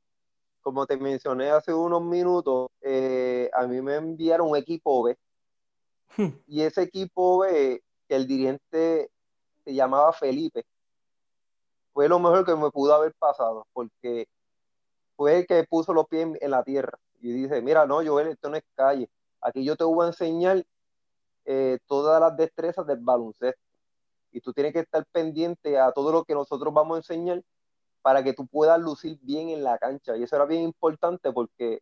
como 0.60 0.86
te 0.86 0.96
mencioné 0.96 1.50
hace 1.50 1.72
unos 1.72 2.02
minutos, 2.02 2.70
eh, 2.80 3.48
a 3.52 3.66
mí 3.66 3.80
me 3.80 3.96
enviaron 3.96 4.50
un 4.50 4.56
equipo 4.56 5.04
B. 5.04 5.16
Hmm. 6.16 6.30
Y 6.46 6.62
ese 6.62 6.82
equipo 6.82 7.40
B, 7.40 7.82
que 8.08 8.16
el 8.16 8.26
dirigente 8.26 9.10
se 9.64 9.74
llamaba 9.74 10.12
Felipe, 10.12 10.64
fue 11.98 12.08
lo 12.08 12.20
mejor 12.20 12.44
que 12.44 12.54
me 12.54 12.70
pudo 12.70 12.94
haber 12.94 13.12
pasado, 13.14 13.66
porque 13.72 14.28
fue 15.16 15.38
el 15.38 15.46
que 15.48 15.64
puso 15.64 15.92
los 15.92 16.06
pies 16.06 16.28
en, 16.40 16.50
la 16.52 16.62
tierra 16.62 16.96
y 17.20 17.32
dice, 17.32 17.60
mira, 17.60 17.86
no, 17.86 17.96
Joel, 18.06 18.28
esto 18.28 18.48
no 18.48 18.54
es 18.54 18.62
calle. 18.76 19.10
Aquí 19.40 19.64
yo 19.64 19.74
te 19.74 19.82
voy 19.82 20.04
a 20.04 20.06
enseñar 20.06 20.64
eh, 21.44 21.80
todas 21.88 22.20
las 22.20 22.36
destrezas 22.36 22.86
del 22.86 22.98
baloncesto. 23.00 23.60
Y 24.30 24.40
tú 24.40 24.52
tienes 24.52 24.74
que 24.74 24.78
estar 24.78 25.04
pendiente 25.10 25.76
a 25.76 25.90
todo 25.90 26.12
lo 26.12 26.22
que 26.22 26.34
nosotros 26.34 26.72
vamos 26.72 26.94
a 26.94 26.98
enseñar 26.98 27.42
para 28.00 28.22
que 28.22 28.32
tú 28.32 28.46
puedas 28.46 28.78
lucir 28.78 29.18
bien 29.20 29.48
en 29.48 29.64
la 29.64 29.76
cancha. 29.76 30.16
Y 30.16 30.22
eso 30.22 30.36
era 30.36 30.44
bien 30.44 30.62
importante 30.62 31.32
porque 31.32 31.80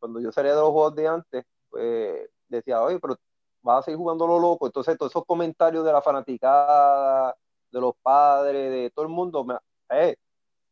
cuando 0.00 0.18
yo 0.18 0.32
salía 0.32 0.56
de 0.56 0.60
los 0.62 0.70
juegos 0.70 0.96
de 0.96 1.06
antes, 1.06 1.44
pues 1.70 2.28
decía, 2.48 2.82
oye, 2.82 2.98
pero 2.98 3.16
vas 3.62 3.78
a 3.78 3.82
seguir 3.82 3.98
jugando 3.98 4.26
lo 4.26 4.40
loco. 4.40 4.66
Entonces, 4.66 4.98
todos 4.98 5.12
esos 5.12 5.24
comentarios 5.24 5.84
de 5.84 5.92
la 5.92 6.02
fanaticada, 6.02 7.36
de 7.76 7.82
los 7.82 7.94
padres, 8.02 8.70
de 8.70 8.90
todo 8.90 9.04
el 9.04 9.10
mundo, 9.10 9.44
me, 9.44 9.54
eh, 9.90 10.16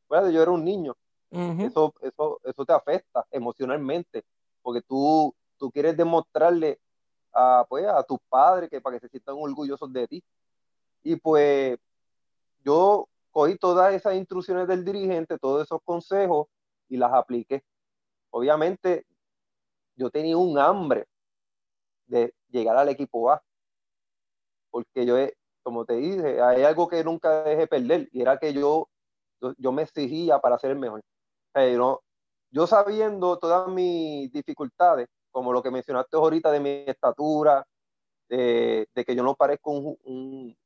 yo 0.08 0.42
era 0.42 0.50
un 0.50 0.64
niño. 0.64 0.96
eso, 1.30 1.92
eso, 2.00 2.40
eso 2.44 2.64
te 2.64 2.72
afecta 2.72 3.26
emocionalmente, 3.30 4.24
porque 4.62 4.80
tú, 4.80 5.34
tú 5.58 5.70
quieres 5.70 5.96
demostrarle 5.96 6.80
a, 7.32 7.66
pues, 7.68 7.86
a 7.86 8.02
tus 8.04 8.18
padres 8.28 8.70
que 8.70 8.80
para 8.80 8.96
que 8.96 9.00
se 9.00 9.08
sientan 9.10 9.36
orgullosos 9.38 9.92
de 9.92 10.08
ti. 10.08 10.24
Y 11.02 11.16
pues 11.16 11.78
yo 12.64 13.06
cogí 13.30 13.58
todas 13.58 13.92
esas 13.92 14.14
instrucciones 14.14 14.66
del 14.66 14.84
dirigente, 14.84 15.38
todos 15.38 15.64
esos 15.64 15.82
consejos 15.84 16.46
y 16.88 16.96
las 16.96 17.12
apliqué. 17.12 17.62
Obviamente, 18.30 19.04
yo 19.96 20.08
tenía 20.08 20.38
un 20.38 20.58
hambre 20.58 21.06
de 22.06 22.32
llegar 22.48 22.76
al 22.78 22.88
equipo 22.88 23.30
A, 23.30 23.42
porque 24.70 25.04
yo, 25.04 25.16
como 25.64 25.84
te 25.84 25.94
dije, 25.94 26.40
hay 26.40 26.62
algo 26.62 26.86
que 26.88 27.02
nunca 27.02 27.42
dejé 27.42 27.66
perder 27.66 28.08
y 28.12 28.20
era 28.20 28.38
que 28.38 28.52
yo, 28.52 28.88
yo, 29.58 29.72
me 29.72 29.82
exigía 29.82 30.38
para 30.38 30.58
ser 30.58 30.72
el 30.72 30.78
mejor. 30.78 31.02
Pero 31.52 32.02
yo 32.50 32.66
sabiendo 32.66 33.38
todas 33.38 33.68
mis 33.68 34.30
dificultades, 34.30 35.08
como 35.32 35.52
lo 35.52 35.62
que 35.62 35.70
mencionaste 35.70 36.16
ahorita 36.16 36.50
de 36.52 36.60
mi 36.60 36.70
estatura, 36.86 37.66
de, 38.28 38.86
que 38.94 39.16
yo 39.16 39.22
no 39.22 39.34
parezco 39.34 39.70
un, 39.72 40.56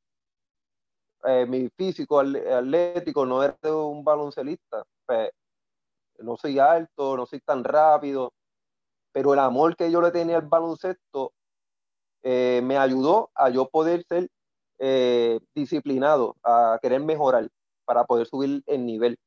eh, 1.23 1.45
mi 1.47 1.69
físico 1.69 2.19
atlético 2.19 3.25
no 3.25 3.43
era 3.43 3.57
un 3.63 4.03
baloncelista. 4.03 4.83
Pues, 5.05 5.31
no 6.19 6.35
soy 6.35 6.59
alto, 6.59 7.15
no 7.15 7.25
soy 7.25 7.39
tan 7.39 7.63
rápido, 7.63 8.33
pero 9.13 9.33
el 9.33 9.39
amor 9.39 9.77
que 9.77 9.89
yo 9.89 10.01
le 10.01 10.11
tenía 10.11 10.37
al 10.37 10.47
baloncesto 10.47 11.31
eh, 12.21 12.59
me 12.63 12.77
ayudó 12.77 13.31
a 13.33 13.49
yo 13.49 13.69
poder 13.69 14.03
ser 14.03 14.29
eh, 14.79 15.39
disciplinado, 15.53 16.35
a 16.43 16.79
querer 16.81 17.01
mejorar 17.01 17.49
para 17.85 18.05
poder 18.05 18.27
subir 18.27 18.63
el 18.65 18.85
nivel. 18.85 19.17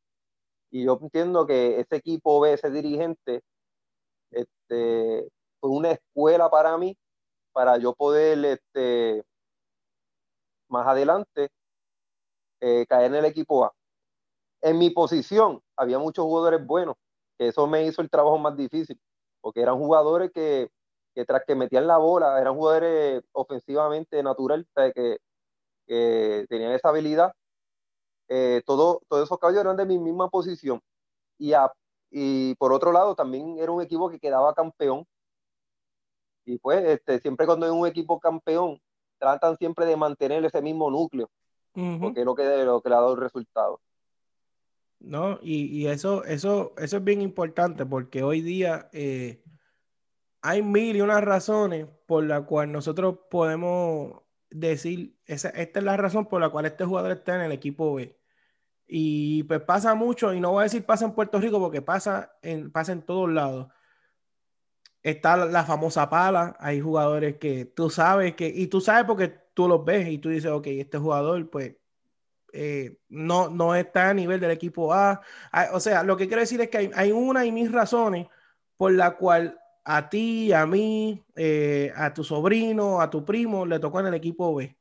Y 0.70 0.84
yo 0.84 0.98
entiendo 1.02 1.46
que 1.46 1.80
ese 1.80 1.96
equipo 1.96 2.40
B, 2.40 2.54
ese 2.54 2.70
dirigente, 2.70 3.42
este, 4.30 5.28
fue 5.60 5.70
una 5.70 5.92
escuela 5.92 6.48
para 6.50 6.76
mí, 6.78 6.96
para 7.52 7.76
yo 7.76 7.94
poder 7.94 8.44
este, 8.44 9.22
más 10.68 10.86
adelante 10.86 11.50
eh, 12.60 12.86
caer 12.88 13.06
en 13.06 13.16
el 13.16 13.24
equipo 13.26 13.64
A. 13.64 13.72
En 14.62 14.78
mi 14.78 14.90
posición 14.90 15.60
había 15.76 15.98
muchos 15.98 16.24
jugadores 16.24 16.64
buenos, 16.64 16.96
que 17.38 17.48
eso 17.48 17.66
me 17.66 17.84
hizo 17.84 18.00
el 18.00 18.08
trabajo 18.08 18.38
más 18.38 18.56
difícil, 18.56 18.98
porque 19.40 19.60
eran 19.60 19.76
jugadores 19.76 20.30
que, 20.32 20.70
tras 21.26 21.44
que 21.44 21.54
metían 21.54 21.86
la 21.86 21.98
bola, 21.98 22.40
eran 22.40 22.54
jugadores 22.54 23.22
ofensivamente 23.32 24.22
natural, 24.22 24.66
que, 24.94 25.18
que 25.86 26.46
tenían 26.48 26.72
esa 26.72 26.88
habilidad. 26.88 27.32
Eh, 28.28 28.62
todo, 28.66 29.02
todos 29.08 29.24
esos 29.24 29.38
caballos 29.38 29.60
eran 29.60 29.76
de 29.76 29.86
mi 29.86 29.98
misma 29.98 30.28
posición. 30.28 30.80
Y, 31.38 31.52
y 32.10 32.54
por 32.56 32.72
otro 32.72 32.92
lado, 32.92 33.14
también 33.14 33.58
era 33.58 33.72
un 33.72 33.82
equipo 33.82 34.10
que 34.10 34.18
quedaba 34.18 34.54
campeón. 34.54 35.06
Y 36.44 36.58
pues, 36.58 36.84
este, 36.84 37.20
siempre 37.20 37.46
cuando 37.46 37.66
hay 37.66 37.72
un 37.72 37.86
equipo 37.86 38.18
campeón, 38.18 38.80
tratan 39.18 39.56
siempre 39.56 39.86
de 39.86 39.96
mantener 39.96 40.44
ese 40.44 40.60
mismo 40.60 40.90
núcleo 40.90 41.30
porque 41.72 42.20
es 42.20 42.26
lo 42.26 42.34
que, 42.34 42.64
lo 42.64 42.82
que 42.82 42.88
le 42.88 42.94
ha 42.94 43.00
dado 43.00 43.14
el 43.14 43.20
resultado. 43.20 43.80
No, 45.00 45.38
y, 45.42 45.64
y, 45.66 45.88
eso, 45.88 46.24
eso, 46.24 46.74
eso 46.76 46.96
es 46.96 47.04
bien 47.04 47.22
importante 47.22 47.84
porque 47.84 48.22
hoy 48.22 48.40
día 48.40 48.88
eh, 48.92 49.42
hay 50.42 50.62
mil 50.62 50.96
y 50.96 51.00
unas 51.00 51.24
razones 51.24 51.88
por 52.06 52.24
la 52.24 52.42
cual 52.42 52.70
nosotros 52.70 53.18
podemos 53.28 54.21
decir, 54.54 55.16
esa, 55.26 55.50
esta 55.50 55.78
es 55.80 55.84
la 55.84 55.96
razón 55.96 56.26
por 56.26 56.40
la 56.40 56.50
cual 56.50 56.66
este 56.66 56.84
jugador 56.84 57.12
está 57.12 57.36
en 57.36 57.42
el 57.42 57.52
equipo 57.52 57.94
B. 57.94 58.18
Y 58.86 59.44
pues 59.44 59.62
pasa 59.62 59.94
mucho, 59.94 60.34
y 60.34 60.40
no 60.40 60.52
voy 60.52 60.60
a 60.60 60.64
decir 60.64 60.84
pasa 60.84 61.04
en 61.06 61.12
Puerto 61.12 61.40
Rico 61.40 61.58
porque 61.60 61.82
pasa 61.82 62.36
en, 62.42 62.70
pasa 62.70 62.92
en 62.92 63.02
todos 63.02 63.30
lados. 63.30 63.68
Está 65.02 65.36
la 65.36 65.64
famosa 65.64 66.08
pala, 66.08 66.56
hay 66.60 66.80
jugadores 66.80 67.36
que 67.38 67.64
tú 67.64 67.90
sabes 67.90 68.34
que, 68.34 68.46
y 68.48 68.68
tú 68.68 68.80
sabes 68.80 69.04
porque 69.04 69.28
tú 69.54 69.68
los 69.68 69.84
ves 69.84 70.08
y 70.08 70.18
tú 70.18 70.28
dices, 70.28 70.50
ok, 70.50 70.66
este 70.68 70.98
jugador, 70.98 71.50
pues, 71.50 71.76
eh, 72.52 72.98
no, 73.08 73.48
no 73.48 73.74
está 73.74 74.10
a 74.10 74.14
nivel 74.14 74.38
del 74.40 74.50
equipo 74.50 74.92
A. 74.92 75.22
Ah, 75.50 75.70
o 75.72 75.80
sea, 75.80 76.02
lo 76.02 76.16
que 76.16 76.26
quiero 76.26 76.40
decir 76.40 76.60
es 76.60 76.68
que 76.68 76.90
hay, 76.94 77.12
una 77.12 77.44
y 77.46 77.52
mil 77.52 77.72
razones 77.72 78.28
por 78.76 78.92
la 78.92 79.16
cual 79.16 79.58
a 79.84 80.08
ti, 80.08 80.52
a 80.52 80.66
mí, 80.66 81.22
eh, 81.36 81.92
a 81.96 82.14
tu 82.14 82.24
sobrino, 82.24 83.00
a 83.00 83.10
tu 83.10 83.24
primo, 83.24 83.66
le 83.66 83.78
tocó 83.78 84.00
en 84.00 84.06
el 84.06 84.14
equipo 84.14 84.54
B. 84.54 84.76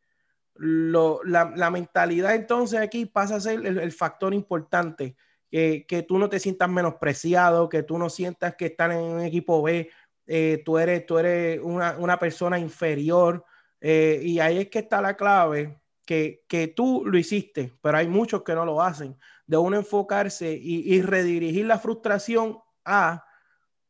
la, 0.55 1.69
mentalidad 1.71 2.35
entonces 2.35 2.79
aquí 2.79 3.05
pasa 3.05 3.35
a 3.35 3.39
ser 3.39 3.65
el, 3.65 3.91
factor 3.91 4.33
importante, 4.33 5.15
que, 5.49 5.85
que, 5.87 6.03
tú 6.03 6.17
no 6.17 6.29
te 6.29 6.39
sientas 6.39 6.69
menospreciado, 6.69 7.67
que 7.67 7.83
tú 7.83 7.97
no 7.97 8.09
sientas 8.09 8.55
que 8.55 8.67
están 8.67 8.91
en 8.91 8.99
un 8.99 9.21
equipo 9.21 9.61
B, 9.61 9.89
eh, 10.27 10.61
tú 10.63 10.77
eres, 10.77 11.05
tú 11.05 11.17
eres 11.17 11.59
una, 11.61 11.97
una 11.97 12.17
persona 12.17 12.59
inferior, 12.59 13.43
eh, 13.81 14.21
y 14.23 14.39
ahí 14.39 14.59
es 14.59 14.69
que 14.69 14.79
está 14.79 15.01
la 15.01 15.17
clave, 15.17 15.81
que, 16.05 16.45
que, 16.47 16.67
tú 16.67 17.03
lo 17.05 17.17
hiciste, 17.17 17.73
pero 17.81 17.97
hay 17.97 18.07
muchos 18.07 18.43
que 18.43 18.53
no 18.53 18.63
lo 18.63 18.81
hacen, 18.81 19.17
de 19.47 19.57
uno 19.57 19.77
enfocarse 19.77 20.53
y, 20.53 20.93
y, 20.93 21.01
redirigir 21.01 21.65
la 21.65 21.79
frustración 21.79 22.59
a 22.85 23.25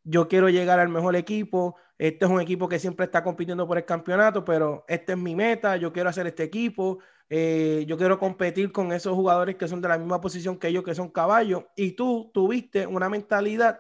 yo 0.04 0.28
quiero 0.28 0.50
llegar 0.50 0.80
al 0.80 0.90
mejor 0.90 1.16
equipo, 1.16 1.76
este 1.98 2.26
es 2.26 2.32
un 2.32 2.42
equipo 2.42 2.68
que 2.68 2.80
siempre 2.80 3.06
está 3.06 3.24
compitiendo 3.24 3.68
por 3.68 3.78
el 3.78 3.86
campeonato, 3.86 4.44
pero 4.44 4.84
esta 4.88 5.14
es 5.14 5.18
mi 5.18 5.36
meta, 5.36 5.78
yo 5.78 5.94
quiero 5.94 6.10
hacer 6.10 6.28
este 6.28 6.44
equipo, 6.44 7.00
eh, 7.30 7.86
yo 7.88 7.98
quiero 7.98 8.18
competir 8.18 8.72
con 8.72 8.92
esos 8.92 9.14
jugadores 9.14 9.56
que 9.56 9.68
son 9.68 9.82
de 9.82 9.88
la 9.88 9.98
misma 9.98 10.20
posición 10.20 10.58
que 10.58 10.68
ellos, 10.68 10.84
que 10.84 10.96
son 10.96 11.10
caballos, 11.10 11.64
y 11.76 11.92
tú 11.92 12.32
tuviste 12.34 12.88
una 12.88 13.08
mentalidad 13.10 13.80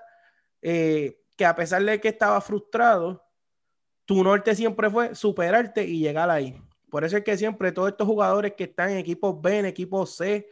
eh, 0.61 1.21
que 1.35 1.45
a 1.45 1.55
pesar 1.55 1.83
de 1.83 1.99
que 1.99 2.09
estaba 2.09 2.39
frustrado, 2.41 3.25
tu 4.05 4.23
norte 4.23 4.55
siempre 4.55 4.89
fue 4.89 5.15
superarte 5.15 5.83
y 5.83 5.99
llegar 5.99 6.29
ahí. 6.29 6.61
Por 6.89 7.03
eso 7.03 7.17
es 7.17 7.23
que 7.23 7.37
siempre 7.37 7.71
todos 7.71 7.89
estos 7.89 8.05
jugadores 8.05 8.53
que 8.55 8.65
están 8.65 8.91
en 8.91 8.97
equipos 8.97 9.41
B, 9.41 9.59
en 9.59 9.65
equipos 9.65 10.17
C, 10.17 10.47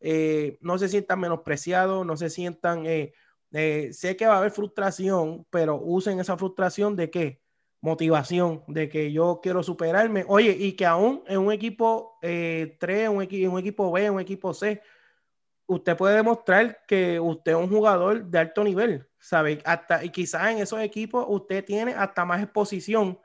eh, 0.00 0.58
no 0.60 0.78
se 0.78 0.88
sientan 0.88 1.20
menospreciados, 1.20 2.04
no 2.04 2.16
se 2.16 2.30
sientan, 2.30 2.86
eh, 2.86 3.12
eh, 3.52 3.90
sé 3.92 4.16
que 4.16 4.26
va 4.26 4.34
a 4.34 4.38
haber 4.38 4.50
frustración, 4.50 5.46
pero 5.50 5.80
usen 5.80 6.20
esa 6.20 6.36
frustración 6.36 6.96
de 6.96 7.10
qué? 7.10 7.42
Motivación, 7.80 8.62
de 8.68 8.88
que 8.88 9.12
yo 9.12 9.40
quiero 9.42 9.62
superarme. 9.62 10.24
Oye, 10.28 10.56
y 10.58 10.72
que 10.74 10.86
aún 10.86 11.24
en 11.26 11.38
un 11.38 11.52
equipo 11.52 12.18
3, 12.20 13.08
un, 13.08 13.16
un 13.16 13.58
equipo 13.58 13.90
B, 13.92 14.10
un 14.10 14.20
equipo 14.20 14.54
C, 14.54 14.80
usted 15.66 15.96
puede 15.96 16.16
demostrar 16.16 16.80
que 16.86 17.18
usted 17.20 17.52
es 17.52 17.58
un 17.58 17.68
jugador 17.68 18.24
de 18.24 18.38
alto 18.38 18.64
nivel, 18.64 19.08
¿sabe? 19.18 19.60
Hasta, 19.64 20.04
y 20.04 20.10
quizás 20.10 20.50
en 20.50 20.58
esos 20.58 20.80
equipos 20.80 21.24
usted 21.28 21.64
tiene 21.64 21.92
hasta 21.94 22.24
más 22.24 22.42
exposición 22.42 23.18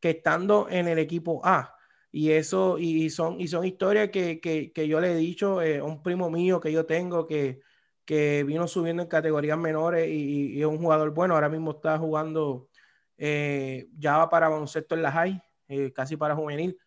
que 0.00 0.10
estando 0.10 0.68
en 0.70 0.88
el 0.88 0.98
equipo 0.98 1.40
A. 1.44 1.74
Y 2.10 2.30
eso, 2.32 2.78
y 2.78 3.10
son, 3.10 3.40
y 3.40 3.48
son 3.48 3.64
historias 3.64 4.10
que, 4.10 4.40
que, 4.40 4.72
que 4.72 4.88
yo 4.88 5.00
le 5.00 5.12
he 5.12 5.16
dicho 5.16 5.60
eh, 5.60 5.78
a 5.78 5.84
un 5.84 6.02
primo 6.02 6.30
mío 6.30 6.60
que 6.60 6.72
yo 6.72 6.86
tengo 6.86 7.26
que, 7.26 7.60
que 8.08 8.42
vino 8.42 8.66
subiendo 8.66 9.02
en 9.02 9.08
categorías 9.10 9.58
menores 9.58 10.08
y, 10.08 10.58
es 10.58 10.64
un 10.64 10.78
jugador 10.78 11.10
bueno. 11.10 11.34
Ahora 11.34 11.50
mismo 11.50 11.72
está 11.72 11.98
jugando, 11.98 12.70
eh, 13.18 13.86
ya 13.98 14.26
para 14.30 14.48
baloncesto 14.48 14.94
en 14.94 15.02
la 15.02 15.12
high, 15.12 15.42
eh, 15.68 15.92
casi 15.92 16.16
para 16.16 16.34
juvenil. 16.34 16.78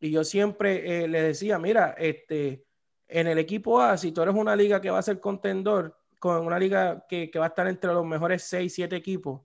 Y 0.00 0.10
yo 0.10 0.22
siempre 0.22 1.08
le 1.08 1.22
decía, 1.22 1.58
mira, 1.58 1.94
este, 1.96 2.66
en 3.08 3.26
el 3.26 3.38
equipo 3.38 3.80
A, 3.80 3.96
si 3.96 4.12
tú 4.12 4.20
eres 4.20 4.34
una 4.34 4.54
liga 4.54 4.82
que 4.82 4.90
va 4.90 4.98
a 4.98 5.02
ser 5.02 5.18
contendor, 5.18 5.96
con 6.18 6.44
una 6.44 6.58
liga 6.58 7.06
que, 7.08 7.30
que 7.30 7.38
va 7.38 7.46
a 7.46 7.48
estar 7.48 7.66
entre 7.66 7.94
los 7.94 8.04
mejores 8.04 8.42
6, 8.42 8.70
7 8.74 8.94
equipos, 8.94 9.40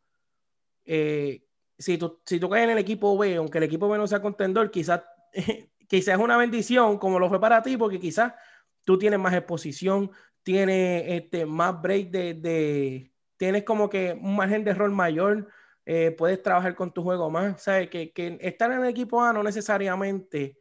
si, 0.84 1.98
tú, 1.98 2.20
si 2.26 2.42
tú 2.42 2.50
caes 2.50 2.66
en 2.66 2.72
el 2.72 2.78
equipo 2.78 3.18
B, 3.18 3.38
aunque 3.38 3.60
el 3.60 3.64
equipo 3.64 3.88
B 3.88 3.98
no 3.98 4.06
sea 4.06 4.22
contendor, 4.22 4.70
quizás 4.70 5.02
quizás 5.88 6.16
es 6.16 6.20
una 6.20 6.36
bendición, 6.36 6.98
como 6.98 7.20
lo 7.20 7.30
fue 7.30 7.40
para 7.40 7.62
ti, 7.62 7.78
porque 7.78 8.02
quizás 8.02 8.34
tú 8.84 8.98
tienes 8.98 9.20
más 9.20 9.34
exposición, 9.34 10.12
tienes 10.46 11.04
este, 11.08 11.46
más 11.46 11.82
break 11.82 12.12
de, 12.12 13.12
tienes 13.36 13.64
como 13.64 13.90
que 13.90 14.14
un 14.14 14.36
margen 14.36 14.64
de 14.64 14.72
error 14.72 14.92
mayor, 14.92 15.50
eh, 15.86 16.12
puedes 16.12 16.42
trabajar 16.42 16.76
con 16.76 16.94
tu 16.94 17.02
juego 17.02 17.32
más. 17.32 17.64
¿Sabes? 17.64 17.90
Que, 17.90 18.14
que 18.14 18.38
estar 18.40 18.72
en 18.72 18.82
el 18.82 18.88
equipo 18.88 19.22
A 19.22 19.34
no 19.34 19.42
necesariamente 19.42 20.60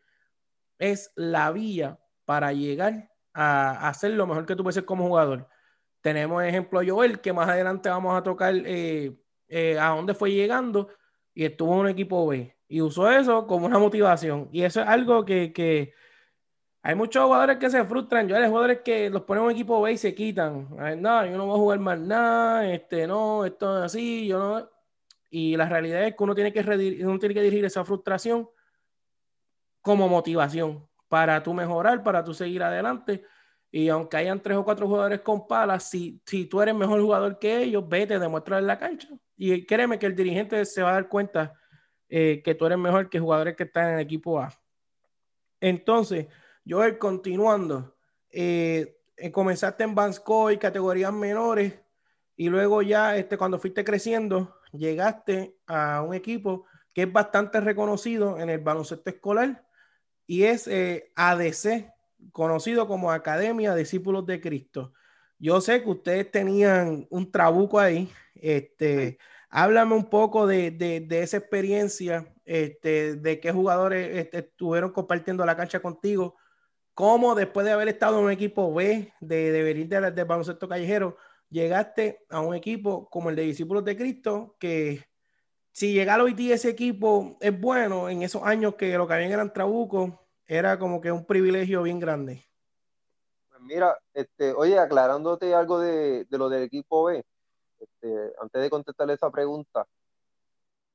es 0.78 1.12
la 1.16 1.52
vía 1.52 2.00
para 2.24 2.52
llegar 2.52 3.10
a, 3.34 3.88
hacer 3.88 4.12
lo 4.12 4.26
mejor 4.26 4.46
que 4.46 4.56
tú 4.56 4.62
puedes 4.62 4.74
ser 4.74 4.86
como 4.86 5.06
jugador. 5.06 5.48
Tenemos 6.00 6.42
ejemplo 6.42 6.80
Joel, 6.86 7.20
que 7.20 7.34
más 7.34 7.48
adelante 7.48 7.90
vamos 7.90 8.16
a 8.16 8.22
tocar 8.22 8.54
eh, 8.56 9.14
eh, 9.48 9.78
a 9.78 9.88
dónde 9.90 10.14
fue 10.14 10.32
llegando 10.32 10.88
y 11.34 11.44
estuvo 11.44 11.74
en 11.74 11.80
un 11.80 11.88
equipo 11.88 12.26
B 12.26 12.56
y 12.68 12.80
usó 12.80 13.10
eso 13.10 13.46
como 13.46 13.66
una 13.66 13.78
motivación. 13.78 14.48
Y 14.50 14.62
eso 14.62 14.80
es 14.80 14.88
algo 14.88 15.26
que, 15.26 15.52
que 15.52 15.92
hay 16.86 16.94
muchos 16.94 17.24
jugadores 17.24 17.56
que 17.56 17.70
se 17.70 17.82
frustran. 17.84 18.28
Yo 18.28 18.36
hay 18.36 18.46
jugadores 18.46 18.80
que 18.84 19.08
los 19.08 19.22
ponen 19.22 19.42
en 19.42 19.46
un 19.46 19.52
equipo 19.52 19.80
B 19.80 19.92
y 19.92 19.96
se 19.96 20.14
quitan. 20.14 20.68
no, 21.00 21.24
yo 21.24 21.38
no 21.38 21.46
voy 21.46 21.54
a 21.54 21.58
jugar 21.58 21.78
más 21.78 21.98
nada, 21.98 22.70
este, 22.70 23.06
no, 23.06 23.46
esto 23.46 23.78
es 23.78 23.84
así, 23.86 24.26
yo 24.26 24.38
no. 24.38 24.70
Y 25.30 25.56
la 25.56 25.66
realidad 25.66 26.04
es 26.04 26.14
que 26.14 26.22
uno 26.22 26.34
tiene 26.34 26.52
que, 26.52 26.60
uno 27.06 27.18
tiene 27.18 27.34
que 27.34 27.40
dirigir 27.40 27.64
esa 27.64 27.86
frustración 27.86 28.46
como 29.80 30.10
motivación 30.10 30.86
para 31.08 31.42
tú 31.42 31.54
mejorar, 31.54 32.02
para 32.02 32.22
tú 32.22 32.34
seguir 32.34 32.62
adelante. 32.62 33.24
Y 33.70 33.88
aunque 33.88 34.18
hayan 34.18 34.42
tres 34.42 34.58
o 34.58 34.64
cuatro 34.64 34.86
jugadores 34.86 35.22
con 35.22 35.46
palas, 35.48 35.88
si, 35.88 36.20
si 36.26 36.44
tú 36.44 36.60
eres 36.60 36.74
mejor 36.74 37.00
jugador 37.00 37.38
que 37.38 37.62
ellos, 37.62 37.88
vete, 37.88 38.18
demuestra 38.18 38.58
en 38.58 38.66
la 38.66 38.78
cancha. 38.78 39.08
Y 39.38 39.64
créeme 39.64 39.98
que 39.98 40.04
el 40.04 40.14
dirigente 40.14 40.62
se 40.66 40.82
va 40.82 40.90
a 40.90 40.94
dar 40.94 41.08
cuenta 41.08 41.54
eh, 42.10 42.42
que 42.44 42.54
tú 42.54 42.66
eres 42.66 42.76
mejor 42.76 43.08
que 43.08 43.18
jugadores 43.18 43.56
que 43.56 43.62
están 43.62 43.88
en 43.88 43.94
el 43.94 44.00
equipo 44.00 44.38
A. 44.38 44.52
Entonces, 45.60 46.26
Joel, 46.66 46.98
continuando, 46.98 47.96
eh, 48.30 48.96
eh, 49.16 49.30
comenzaste 49.30 49.84
en 49.84 49.94
y 50.52 50.58
categorías 50.58 51.12
menores, 51.12 51.74
y 52.36 52.48
luego 52.48 52.82
ya 52.82 53.16
este, 53.16 53.38
cuando 53.38 53.58
fuiste 53.58 53.84
creciendo, 53.84 54.56
llegaste 54.72 55.56
a 55.66 56.02
un 56.02 56.14
equipo 56.14 56.66
que 56.92 57.02
es 57.02 57.12
bastante 57.12 57.60
reconocido 57.60 58.38
en 58.38 58.50
el 58.50 58.60
baloncesto 58.60 59.10
escolar 59.10 59.66
y 60.26 60.44
es 60.44 60.68
ADC, 61.14 61.92
conocido 62.32 62.88
como 62.88 63.12
Academia 63.12 63.74
Discípulos 63.74 64.26
de 64.26 64.40
Cristo. 64.40 64.92
Yo 65.38 65.60
sé 65.60 65.82
que 65.82 65.90
ustedes 65.90 66.30
tenían 66.30 67.06
un 67.10 67.30
trabuco 67.30 67.78
ahí, 67.78 68.10
este, 68.34 69.18
Háblame 69.56 69.94
un 69.94 70.10
poco 70.10 70.48
de, 70.48 71.06
esa 71.10 71.36
experiencia, 71.36 72.26
este, 72.44 73.14
de 73.14 73.38
qué 73.38 73.52
jugadores 73.52 74.16
este, 74.16 74.38
estuvieron 74.38 74.90
compartiendo 74.90 75.46
la 75.46 75.56
cancha 75.56 75.78
contigo, 75.78 76.34
cómo 76.94 77.34
después 77.34 77.66
de 77.66 77.72
haber 77.72 77.88
estado 77.88 78.18
en 78.18 78.24
un 78.26 78.30
equipo 78.30 78.72
B, 78.72 79.12
de, 79.20 79.52
de 79.52 79.62
venir 79.62 79.88
de, 79.88 80.10
de 80.10 80.24
baloncesto 80.24 80.68
callejero, 80.68 81.16
llegaste 81.50 82.24
a 82.30 82.40
un 82.40 82.54
equipo 82.54 83.08
como 83.10 83.30
el 83.30 83.36
de 83.36 83.42
Discípulos 83.42 83.84
de 83.84 83.96
Cristo, 83.96 84.56
que 84.58 85.04
si 85.72 85.92
llegara 85.92 86.22
hoy 86.22 86.34
día 86.34 86.54
ese 86.54 86.70
equipo 86.70 87.36
es 87.40 87.60
bueno, 87.60 88.08
en 88.08 88.22
esos 88.22 88.42
años 88.42 88.76
que 88.76 88.96
lo 88.96 89.06
que 89.06 89.14
habían 89.14 89.32
eran 89.32 89.52
trabucos, 89.52 90.12
era 90.46 90.78
como 90.78 91.00
que 91.00 91.10
un 91.10 91.24
privilegio 91.24 91.82
bien 91.82 91.98
grande. 91.98 92.44
Pues 93.48 93.60
mira, 93.62 93.98
este, 94.12 94.52
oye, 94.52 94.78
aclarándote 94.78 95.54
algo 95.54 95.78
de, 95.80 96.26
de 96.26 96.38
lo 96.38 96.48
del 96.48 96.64
equipo 96.64 97.04
B, 97.04 97.24
este, 97.80 98.32
antes 98.40 98.62
de 98.62 98.70
contestarle 98.70 99.14
esa 99.14 99.30
pregunta, 99.30 99.86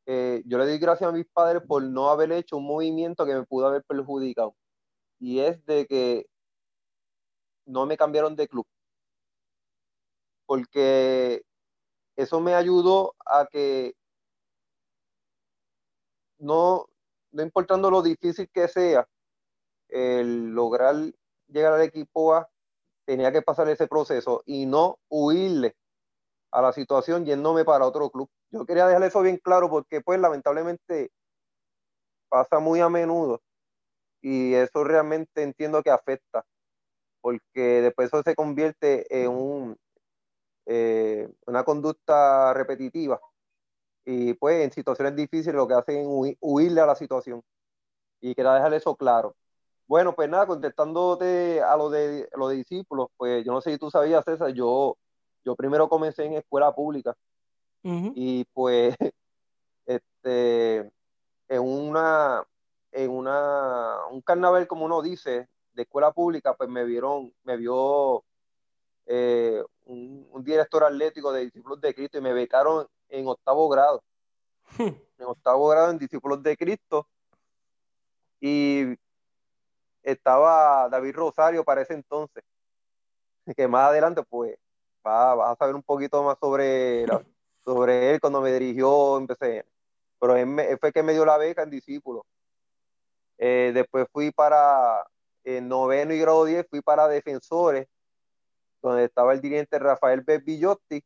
eh, 0.05 0.41
yo 0.45 0.57
le 0.57 0.65
doy 0.65 0.77
gracias 0.77 1.09
a 1.09 1.13
mis 1.13 1.25
padres 1.27 1.61
por 1.67 1.83
no 1.83 2.09
haber 2.09 2.31
hecho 2.31 2.57
un 2.57 2.65
movimiento 2.65 3.25
que 3.25 3.35
me 3.35 3.43
pudo 3.43 3.67
haber 3.67 3.83
perjudicado. 3.83 4.55
Y 5.19 5.39
es 5.39 5.65
de 5.65 5.85
que 5.85 6.25
no 7.65 7.85
me 7.85 7.97
cambiaron 7.97 8.35
de 8.35 8.47
club. 8.47 8.65
Porque 10.45 11.43
eso 12.15 12.39
me 12.39 12.55
ayudó 12.55 13.15
a 13.25 13.45
que 13.45 13.93
no, 16.39 16.87
no 17.31 17.43
importando 17.43 17.91
lo 17.91 18.01
difícil 18.01 18.49
que 18.51 18.67
sea, 18.67 19.07
el 19.89 20.49
lograr 20.51 20.95
llegar 21.47 21.73
al 21.73 21.81
equipo 21.81 22.33
A, 22.33 22.49
tenía 23.05 23.31
que 23.31 23.41
pasar 23.41 23.69
ese 23.69 23.87
proceso 23.87 24.43
y 24.45 24.65
no 24.65 24.99
huirle 25.09 25.75
a 26.51 26.61
la 26.61 26.73
situación 26.73 27.25
yéndome 27.25 27.65
para 27.65 27.85
otro 27.85 28.09
club. 28.09 28.29
Yo 28.51 28.65
quería 28.65 28.87
dejar 28.87 29.03
eso 29.03 29.21
bien 29.21 29.37
claro 29.37 29.69
porque 29.69 30.01
pues 30.01 30.19
lamentablemente 30.19 31.11
pasa 32.29 32.59
muy 32.59 32.79
a 32.79 32.89
menudo 32.89 33.41
y 34.21 34.53
eso 34.53 34.83
realmente 34.83 35.43
entiendo 35.43 35.81
que 35.81 35.91
afecta 35.91 36.45
porque 37.21 37.81
después 37.81 38.07
eso 38.07 38.23
se 38.23 38.35
convierte 38.35 39.05
en 39.09 39.29
un, 39.29 39.77
eh, 40.65 41.29
una 41.45 41.63
conducta 41.63 42.53
repetitiva 42.53 43.19
y 44.05 44.33
pues 44.33 44.63
en 44.63 44.71
situaciones 44.71 45.15
difíciles 45.15 45.55
lo 45.55 45.67
que 45.67 45.73
hacen 45.73 46.25
es 46.25 46.37
huirle 46.39 46.81
a 46.81 46.85
la 46.85 46.95
situación 46.95 47.43
y 48.21 48.35
quería 48.35 48.53
dejar 48.53 48.73
eso 48.73 48.95
claro. 48.95 49.35
Bueno, 49.87 50.13
pues 50.15 50.29
nada, 50.29 50.45
contestándote 50.45 51.61
a 51.61 51.75
lo 51.75 51.89
de, 51.89 52.29
a 52.33 52.37
lo 52.37 52.49
de 52.49 52.57
discípulos, 52.57 53.07
pues 53.17 53.43
yo 53.43 53.51
no 53.51 53.61
sé 53.61 53.71
si 53.71 53.77
tú 53.77 53.89
sabías, 53.89 54.23
César, 54.23 54.51
yo 54.51 54.97
yo 55.45 55.55
primero 55.55 55.89
comencé 55.89 56.25
en 56.25 56.33
escuela 56.33 56.73
pública 56.73 57.15
y 57.81 58.45
pues 58.53 58.95
este 59.85 60.91
en 61.47 61.61
una 61.61 62.43
en 62.91 63.11
una 63.11 64.05
un 64.11 64.21
carnaval 64.21 64.67
como 64.67 64.85
uno 64.85 65.01
dice 65.01 65.47
de 65.73 65.81
escuela 65.83 66.11
pública 66.11 66.55
pues 66.55 66.69
me 66.69 66.83
vieron 66.83 67.33
me 67.43 67.57
vio 67.57 68.23
eh, 69.11 69.63
un, 69.85 70.43
director 70.43 70.83
atlético 70.83 71.33
de 71.33 71.45
discípulos 71.45 71.81
de 71.81 71.95
Cristo 71.95 72.19
y 72.19 72.21
me 72.21 72.31
becaron 72.31 72.87
en 73.09 73.27
octavo 73.27 73.67
grado. 73.67 74.03
En 74.77 75.25
octavo 75.25 75.67
grado 75.67 75.89
en 75.89 75.97
discípulos 75.97 76.41
de 76.43 76.55
Cristo. 76.55 77.07
Y 78.39 78.95
estaba 80.03 80.87
David 80.89 81.15
Rosario 81.15 81.63
para 81.63 81.81
ese 81.81 81.95
entonces 81.95 82.43
que 83.55 83.67
más 83.67 83.89
adelante 83.89 84.21
pues 84.29 84.55
vas 85.03 85.51
a 85.51 85.55
saber 85.55 85.75
un 85.75 85.83
poquito 85.83 86.23
más 86.23 86.37
sobre, 86.39 87.05
sobre 87.65 88.11
él 88.11 88.19
cuando 88.19 88.41
me 88.41 88.53
dirigió 88.53 89.17
empecé 89.17 89.65
Pero 90.19 90.35
él, 90.35 90.77
fue 90.79 90.91
que 90.91 91.03
me 91.03 91.13
dio 91.13 91.25
la 91.25 91.37
beca 91.37 91.63
en 91.63 91.71
discípulo. 91.71 92.25
Eh, 93.39 93.71
después 93.73 94.05
fui 94.11 94.31
para 94.31 95.07
el 95.45 95.67
noveno 95.67 96.13
y 96.13 96.19
grado 96.19 96.45
10, 96.45 96.67
fui 96.69 96.81
para 96.81 97.07
defensores, 97.07 97.87
donde 98.81 99.05
estaba 99.05 99.33
el 99.33 99.41
dirigente 99.41 99.79
Rafael 99.79 100.21
Bebillotti. 100.21 101.01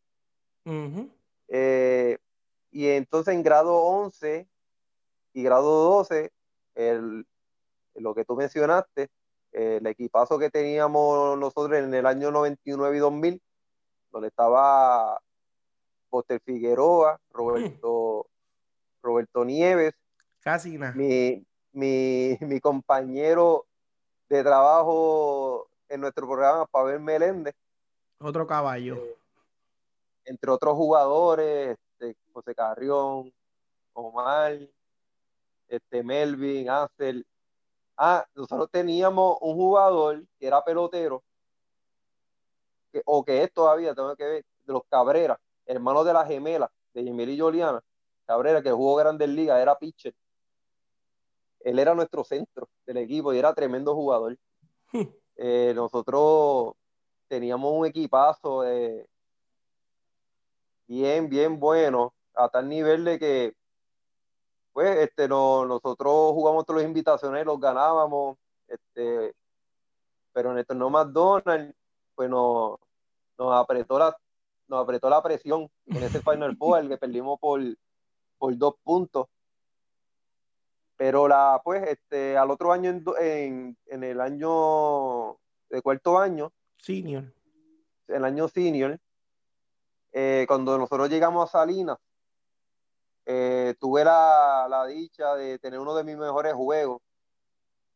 Eh, 1.47 2.17
y 2.71 2.87
entonces 2.87 3.35
en 3.35 3.43
grado 3.43 3.75
11 3.75 4.47
y 5.33 5.43
grado 5.43 5.83
12, 5.83 6.31
el, 6.75 7.25
lo 7.95 8.15
que 8.15 8.25
tú 8.25 8.35
mencionaste, 8.35 9.09
el 9.51 9.85
equipazo 9.85 10.39
que 10.39 10.49
teníamos 10.49 11.37
nosotros 11.37 11.77
en 11.77 11.93
el 11.93 12.07
año 12.07 12.31
99 12.31 12.97
y 12.97 12.99
2000, 12.99 13.41
donde 14.11 14.27
estaba 14.29 15.21
Poster 16.09 16.41
Figueroa, 16.43 17.19
Roberto, 17.29 18.27
Roberto 19.03 19.45
Nieves, 19.45 19.93
Casi 20.43 20.77
nada. 20.77 20.93
Mi, 20.93 21.45
mi, 22.39 22.59
compañero 22.61 23.65
de 24.29 24.43
trabajo 24.43 25.67
en 25.89 26.01
nuestro 26.01 26.27
programa, 26.27 26.65
Pavel 26.67 26.99
Meléndez. 26.99 27.55
Otro 28.19 28.45
caballo. 28.45 28.95
Eh, 28.95 29.17
entre 30.25 30.51
otros 30.51 30.75
jugadores, 30.75 31.77
este, 31.99 32.15
José 32.31 32.55
Carrión, 32.55 33.33
Omar, 33.93 34.57
este, 35.67 36.03
Melvin, 36.03 36.69
Ansel. 36.69 37.25
Ah, 37.97 38.25
nosotros 38.35 38.69
teníamos 38.71 39.37
un 39.41 39.55
jugador 39.55 40.23
que 40.39 40.47
era 40.47 40.63
pelotero, 40.63 41.23
o 43.05 43.23
que 43.25 43.43
es 43.43 43.51
todavía, 43.51 43.95
tengo 43.95 44.15
que 44.15 44.23
ver, 44.23 44.45
de 44.65 44.73
los 44.73 44.83
Cabrera, 44.85 45.39
hermano 45.65 46.03
de 46.03 46.13
la 46.13 46.25
gemela, 46.25 46.71
de 46.93 47.03
Gemel 47.03 47.31
y 47.31 47.39
Joliana, 47.39 47.83
Cabrera, 48.25 48.61
que 48.61 48.71
jugó 48.71 48.95
Grandes 48.95 49.29
Ligas, 49.29 49.59
era 49.59 49.77
pitcher. 49.77 50.13
Él 51.63 51.79
era 51.79 51.95
nuestro 51.95 52.23
centro 52.23 52.69
del 52.85 52.97
equipo 52.97 53.33
y 53.33 53.39
era 53.39 53.53
tremendo 53.53 53.95
jugador. 53.95 54.37
Hmm. 54.91 55.07
Eh, 55.37 55.73
nosotros 55.75 56.73
teníamos 57.27 57.73
un 57.73 57.85
equipazo 57.85 58.67
eh, 58.67 59.07
bien, 60.87 61.29
bien 61.29 61.59
bueno, 61.59 62.13
a 62.35 62.49
tal 62.49 62.69
nivel 62.69 63.03
de 63.05 63.19
que, 63.19 63.55
pues, 64.73 64.97
este, 64.97 65.27
no, 65.27 65.65
nosotros 65.65 66.31
jugamos 66.33 66.65
todas 66.65 66.81
las 66.81 66.87
invitaciones, 66.87 67.45
los 67.45 67.59
ganábamos, 67.59 68.37
este, 68.67 69.33
pero 70.33 70.51
en 70.51 70.59
el 70.59 70.65
torneo 70.65 70.89
McDonald's, 70.89 71.75
pues 72.15 72.29
nos, 72.29 72.77
nos 73.37 73.53
apretó 73.53 73.97
la, 73.97 74.15
nos 74.67 74.83
apretó 74.83 75.09
la 75.09 75.21
presión 75.21 75.69
en 75.85 76.03
ese 76.03 76.21
Final 76.21 76.57
Four, 76.57 76.87
que 76.89 76.97
perdimos 76.97 77.39
por, 77.39 77.61
por 78.37 78.57
dos 78.57 78.75
puntos. 78.83 79.27
Pero 80.97 81.27
la, 81.27 81.59
pues, 81.63 81.83
este, 81.87 82.37
al 82.37 82.51
otro 82.51 82.71
año, 82.71 83.01
en, 83.19 83.77
en, 83.87 84.03
el 84.03 84.21
año 84.21 85.37
de 85.69 85.81
cuarto 85.81 86.19
año, 86.19 86.51
senior, 86.77 87.33
el 88.07 88.23
año 88.25 88.47
senior, 88.47 88.99
eh, 90.11 90.45
cuando 90.47 90.77
nosotros 90.77 91.09
llegamos 91.09 91.49
a 91.49 91.59
Salinas, 91.59 91.97
eh, 93.25 93.73
tuve 93.79 94.03
la, 94.03 94.67
la, 94.69 94.85
dicha 94.85 95.35
de 95.35 95.57
tener 95.59 95.79
uno 95.79 95.95
de 95.95 96.03
mis 96.03 96.17
mejores 96.17 96.53
juegos. 96.53 97.01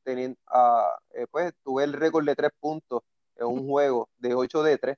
Teniendo, 0.04 0.38
uh, 0.54 0.98
eh, 1.12 1.28
pues 1.30 1.54
tuve 1.64 1.84
el 1.84 1.94
récord 1.94 2.26
de 2.26 2.36
tres 2.36 2.52
puntos 2.60 3.02
en 3.36 3.48
un 3.48 3.68
juego 3.68 4.10
de 4.18 4.34
8 4.34 4.64
de 4.64 4.78
3. 4.78 4.98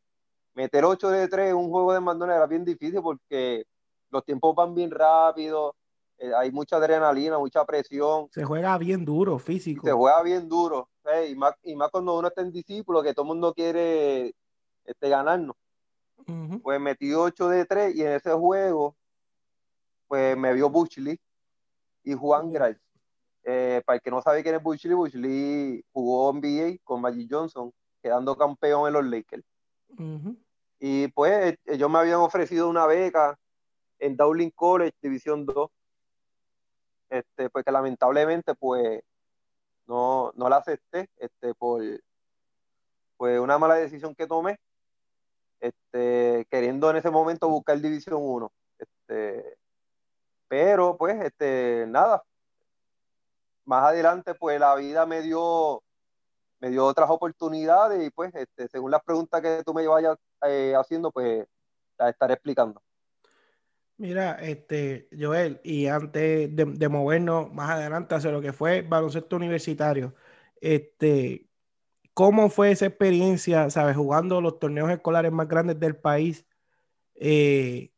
Meter 0.53 0.85
8 0.85 1.09
de 1.09 1.27
3 1.27 1.49
en 1.49 1.55
un 1.55 1.69
juego 1.69 1.93
de 1.93 1.99
McDonald's 1.99 2.37
era 2.37 2.47
bien 2.47 2.63
difícil 2.63 3.01
porque 3.01 3.65
los 4.11 4.23
tiempos 4.23 4.55
van 4.55 4.75
bien 4.75 4.91
rápido, 4.91 5.75
eh, 6.19 6.31
hay 6.35 6.51
mucha 6.51 6.75
adrenalina, 6.75 7.37
mucha 7.39 7.65
presión. 7.65 8.27
Se 8.31 8.43
juega 8.43 8.77
bien 8.77 9.05
duro, 9.05 9.39
físico. 9.39 9.87
Se 9.87 9.93
juega 9.93 10.21
bien 10.21 10.49
duro. 10.49 10.89
Eh, 11.05 11.29
y, 11.29 11.35
más, 11.35 11.53
y 11.63 11.75
más 11.75 11.89
cuando 11.89 12.17
uno 12.17 12.27
está 12.27 12.41
en 12.41 12.51
discípulo, 12.51 13.01
que 13.01 13.13
todo 13.13 13.23
el 13.23 13.29
mundo 13.29 13.53
quiere 13.53 14.35
este, 14.83 15.09
ganarnos. 15.09 15.55
Pues 16.61 16.79
metí 16.79 17.11
8 17.11 17.49
de 17.49 17.65
3 17.65 17.95
y 17.95 18.03
en 18.03 18.11
ese 18.11 18.31
juego, 18.33 18.95
pues 20.07 20.37
me 20.37 20.53
vio 20.53 20.69
Buchley 20.69 21.17
y 22.03 22.13
Juan 22.13 22.47
uh 22.47 22.75
para 23.83 23.95
el 23.95 24.01
que 24.03 24.11
no 24.11 24.21
sabe 24.21 24.43
quién 24.43 24.53
es 24.53 24.61
Buchley, 24.61 24.93
Buchley 24.93 25.83
jugó 25.91 26.31
NBA 26.33 26.77
con 26.83 27.01
Magic 27.01 27.27
Johnson, 27.31 27.71
quedando 28.03 28.37
campeón 28.37 28.87
en 28.87 28.93
los 28.93 29.05
Lakers. 29.05 29.43
Y 30.79 31.07
pues 31.07 31.57
ellos 31.65 31.89
me 31.89 31.97
habían 31.97 32.19
ofrecido 32.19 32.69
una 32.69 32.85
beca 32.85 33.39
en 33.97 34.15
Dowling 34.15 34.51
College, 34.51 34.95
División 35.01 35.47
2, 35.47 35.69
este, 37.09 37.49
pues 37.49 37.65
que 37.65 37.71
lamentablemente 37.71 38.55
pues 38.55 39.01
no, 39.87 40.31
no 40.35 40.49
la 40.49 40.57
acepté 40.57 41.09
este, 41.17 41.53
por 41.55 41.81
pues, 43.17 43.39
una 43.39 43.57
mala 43.57 43.75
decisión 43.75 44.15
que 44.15 44.27
tomé, 44.27 44.59
este, 45.59 46.45
queriendo 46.49 46.89
en 46.89 46.97
ese 46.97 47.09
momento 47.09 47.49
buscar 47.49 47.79
División 47.79 48.19
1. 48.21 48.51
Este, 48.77 49.57
pero 50.47 50.97
pues 50.97 51.21
este, 51.23 51.85
nada, 51.87 52.23
más 53.65 53.83
adelante 53.85 54.33
pues 54.35 54.59
la 54.59 54.75
vida 54.75 55.05
me 55.05 55.21
dio 55.21 55.83
me 56.59 56.69
dio 56.69 56.85
otras 56.85 57.09
oportunidades 57.09 58.05
y 58.05 58.09
pues 58.09 58.33
este, 58.35 58.67
según 58.67 58.91
las 58.91 59.01
preguntas 59.03 59.41
que 59.41 59.63
tú 59.65 59.73
me 59.73 59.87
vayas 59.87 60.17
eh, 60.45 60.73
haciendo 60.75 61.11
pues 61.11 61.47
las 61.97 62.09
estaré 62.09 62.33
explicando. 62.33 62.81
Mira, 63.99 64.35
este, 64.35 65.09
Joel, 65.19 65.59
y 65.61 65.87
antes 65.87 66.55
de, 66.55 66.89
movernos 66.89 67.53
más 67.53 67.71
adelante 67.71 68.15
hacia 68.15 68.31
lo 68.31 68.41
que 68.41 68.53
fue 68.53 68.81
baloncesto 68.81 69.35
universitario, 69.35 70.15
este, 70.61 71.49
¿cómo 72.13 72.49
fue 72.49 72.71
esa 72.71 72.85
experiencia, 72.87 73.69
sabes, 73.69 73.97
jugando 73.97 74.41
los 74.41 74.59
torneos 74.59 74.89
escolares 74.91 75.33
más 75.33 75.49
grandes 75.49 75.79
del 75.79 75.97
país 75.97 76.47
eh, 77.15 77.93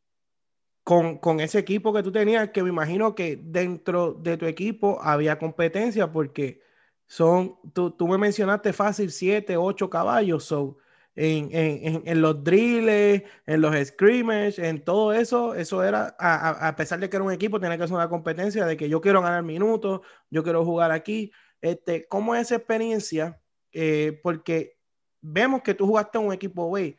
con, 0.84 1.18
con, 1.18 1.40
ese 1.40 1.58
equipo 1.60 1.92
que 1.94 2.02
tú 2.02 2.12
tenías, 2.12 2.50
que 2.50 2.62
me 2.64 2.70
imagino 2.70 3.14
que 3.14 3.36
dentro 3.36 4.14
de 4.14 4.36
tu 4.38 4.46
equipo 4.46 5.00
había 5.02 5.38
competencia 5.38 6.12
porque 6.12 6.62
son, 7.06 7.58
tú, 7.74 7.92
tú 7.92 8.08
me 8.08 8.18
mencionaste 8.18 8.72
fácil, 8.72 9.12
siete, 9.12 9.56
ocho 9.56 9.90
caballos, 9.90 10.44
son 10.44 10.76
en, 11.14 12.22
los 12.22 12.42
drills, 12.42 13.22
en 13.46 13.60
los 13.60 13.74
scrimmages, 13.86 14.58
en 14.58 14.84
todo 14.84 15.12
eso, 15.12 15.54
eso 15.54 15.84
era, 15.84 16.16
a, 16.18 16.74
pesar 16.76 17.00
de 17.00 17.10
que 17.10 17.16
era 17.16 17.24
un 17.24 17.32
equipo, 17.32 17.60
tenía 17.60 17.76
que 17.76 17.86
ser 17.86 17.96
una 17.96 18.08
competencia 18.08 18.64
de 18.64 18.76
que 18.76 18.88
yo 18.88 19.00
quiero 19.00 19.20
ganar 19.22 19.42
minutos, 19.42 20.00
yo 20.30 20.42
quiero 20.42 20.64
jugar 20.64 20.90
aquí. 20.90 21.32
Este, 21.60 22.06
¿Cómo 22.08 22.34
es 22.34 22.42
esa 22.42 22.56
experiencia? 22.56 23.40
Eh, 23.72 24.20
porque 24.22 24.78
vemos 25.20 25.62
que 25.62 25.74
tú 25.74 25.86
jugaste 25.86 26.18
en 26.18 26.26
un 26.26 26.32
equipo 26.32 26.70
B, 26.70 26.98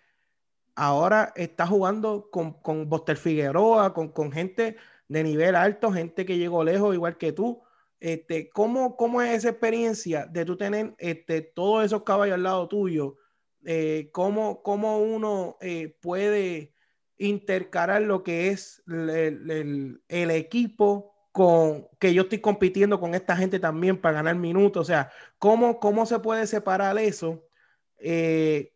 ahora 0.75 1.33
estás 1.35 1.69
jugando 1.69 2.29
con, 2.31 2.53
con 2.61 2.89
Boster 2.89 3.17
Figueroa, 3.17 3.93
con, 3.93 4.09
con 4.09 4.31
gente 4.31 4.77
de 5.07 5.23
nivel 5.23 5.55
alto, 5.55 5.91
gente 5.91 6.25
que 6.25 6.37
llegó 6.37 6.63
lejos 6.63 6.93
igual 6.95 7.17
que 7.17 7.31
tú. 7.31 7.61
Este, 7.99 8.49
¿cómo, 8.49 8.97
¿Cómo 8.97 9.21
es 9.21 9.37
esa 9.37 9.49
experiencia 9.49 10.25
de 10.25 10.45
tú 10.45 10.57
tener 10.57 10.93
este, 10.97 11.41
todos 11.41 11.85
esos 11.85 12.03
caballos 12.03 12.35
al 12.35 12.43
lado 12.43 12.67
tuyo? 12.67 13.17
Eh, 13.65 14.09
cómo, 14.11 14.61
cómo, 14.63 14.99
uno 14.99 15.57
eh, 15.61 15.97
puede 16.01 16.73
intercalar 17.17 18.01
lo 18.01 18.23
que 18.23 18.49
es 18.49 18.83
el, 18.87 20.01
el, 20.07 20.31
equipo 20.31 21.13
con 21.31 21.87
que 21.99 22.13
yo 22.13 22.23
estoy 22.23 22.39
compitiendo 22.39 22.99
con 22.99 23.15
esta 23.15 23.35
gente 23.35 23.59
también 23.59 23.99
para 23.99 24.15
ganar 24.15 24.35
minutos. 24.35 24.81
O 24.81 24.85
sea, 24.85 25.11
cómo, 25.37 25.79
cómo 25.79 26.05
se 26.05 26.19
puede 26.19 26.47
separar 26.47 26.97
eso 26.97 27.43
eh, 27.99 28.73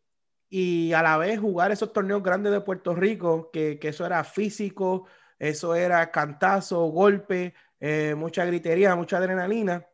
y 0.49 0.93
a 0.93 1.03
la 1.03 1.17
vez 1.17 1.39
jugar 1.39 1.71
esos 1.71 1.91
torneos 1.91 2.23
grandes 2.23 2.53
de 2.53 2.61
Puerto 2.61 2.95
Rico, 2.95 3.51
que, 3.51 3.77
que 3.79 3.89
eso 3.89 4.05
era 4.05 4.23
físico, 4.23 5.07
eso 5.37 5.75
era 5.75 6.09
cantazo, 6.11 6.85
golpe, 6.85 7.53
eh, 7.79 8.15
mucha 8.15 8.45
gritería, 8.45 8.95
mucha 8.95 9.17
adrenalina. 9.17 9.85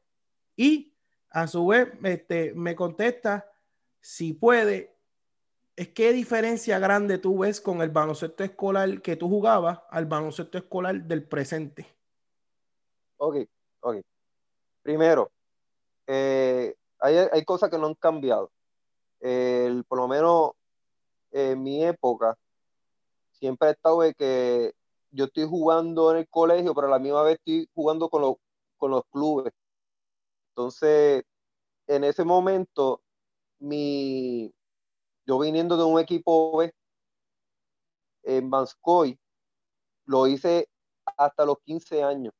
Y 0.55 0.95
a 1.31 1.47
su 1.47 1.65
vez 1.67 1.89
este, 2.03 2.53
me 2.53 2.75
contesta 2.75 3.49
si 4.03 4.33
puede, 4.33 4.93
es 5.77 5.87
qué 5.89 6.11
diferencia 6.11 6.77
grande 6.77 7.17
tú 7.17 7.39
ves 7.39 7.61
con 7.61 7.81
el 7.81 7.89
baloncesto 7.89 8.43
escolar 8.43 9.01
que 9.01 9.15
tú 9.15 9.29
jugabas 9.29 9.79
al 9.89 10.05
baloncesto 10.05 10.57
escolar 10.57 11.03
del 11.03 11.25
presente. 11.25 11.87
Ok, 13.15 13.37
ok. 13.79 14.01
Primero, 14.81 15.31
eh, 16.05 16.75
hay, 16.99 17.45
cosas 17.45 17.69
que 17.69 17.77
no 17.77 17.87
han 17.87 17.95
cambiado. 17.95 18.51
por 19.87 19.97
lo 19.97 20.07
menos 20.09 20.51
en 21.31 21.63
mi 21.63 21.85
época, 21.85 22.37
siempre 23.31 23.69
he 23.69 23.71
estado 23.71 24.01
de 24.01 24.13
que 24.13 24.73
yo 25.11 25.25
estoy 25.25 25.45
jugando 25.45 26.11
en 26.11 26.17
el 26.17 26.27
colegio, 26.27 26.75
pero 26.75 26.87
a 26.87 26.91
la 26.91 26.99
misma 26.99 27.23
vez 27.23 27.35
estoy 27.35 27.69
jugando 27.73 28.09
con 28.09 28.21
los, 28.21 28.35
con 28.77 28.91
los 28.91 29.05
clubes. 29.05 29.53
Entonces, 30.49 31.23
en 31.87 32.03
ese 32.03 32.25
momento, 32.25 33.01
mi, 33.63 34.53
yo 35.25 35.39
viniendo 35.39 35.77
de 35.77 35.83
un 35.83 35.99
equipo 35.99 36.57
B 36.57 36.73
en 38.23 38.49
Manscoy, 38.49 39.17
lo 40.05 40.27
hice 40.27 40.69
hasta 41.17 41.45
los 41.45 41.57
15 41.65 42.03
años. 42.03 42.33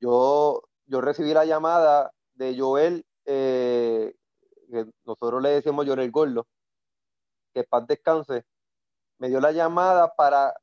Yo, 0.00 0.62
yo 0.86 1.00
recibí 1.00 1.34
la 1.34 1.44
llamada 1.44 2.12
de 2.34 2.56
Joel, 2.58 3.04
eh, 3.24 4.14
que 4.70 4.86
nosotros 5.04 5.42
le 5.42 5.50
decíamos 5.50 5.86
Joel 5.86 6.10
Gordo, 6.10 6.46
que 7.52 7.64
paz 7.64 7.86
descanse, 7.86 8.44
me 9.18 9.28
dio 9.28 9.40
la 9.40 9.50
llamada 9.50 10.14
para 10.14 10.54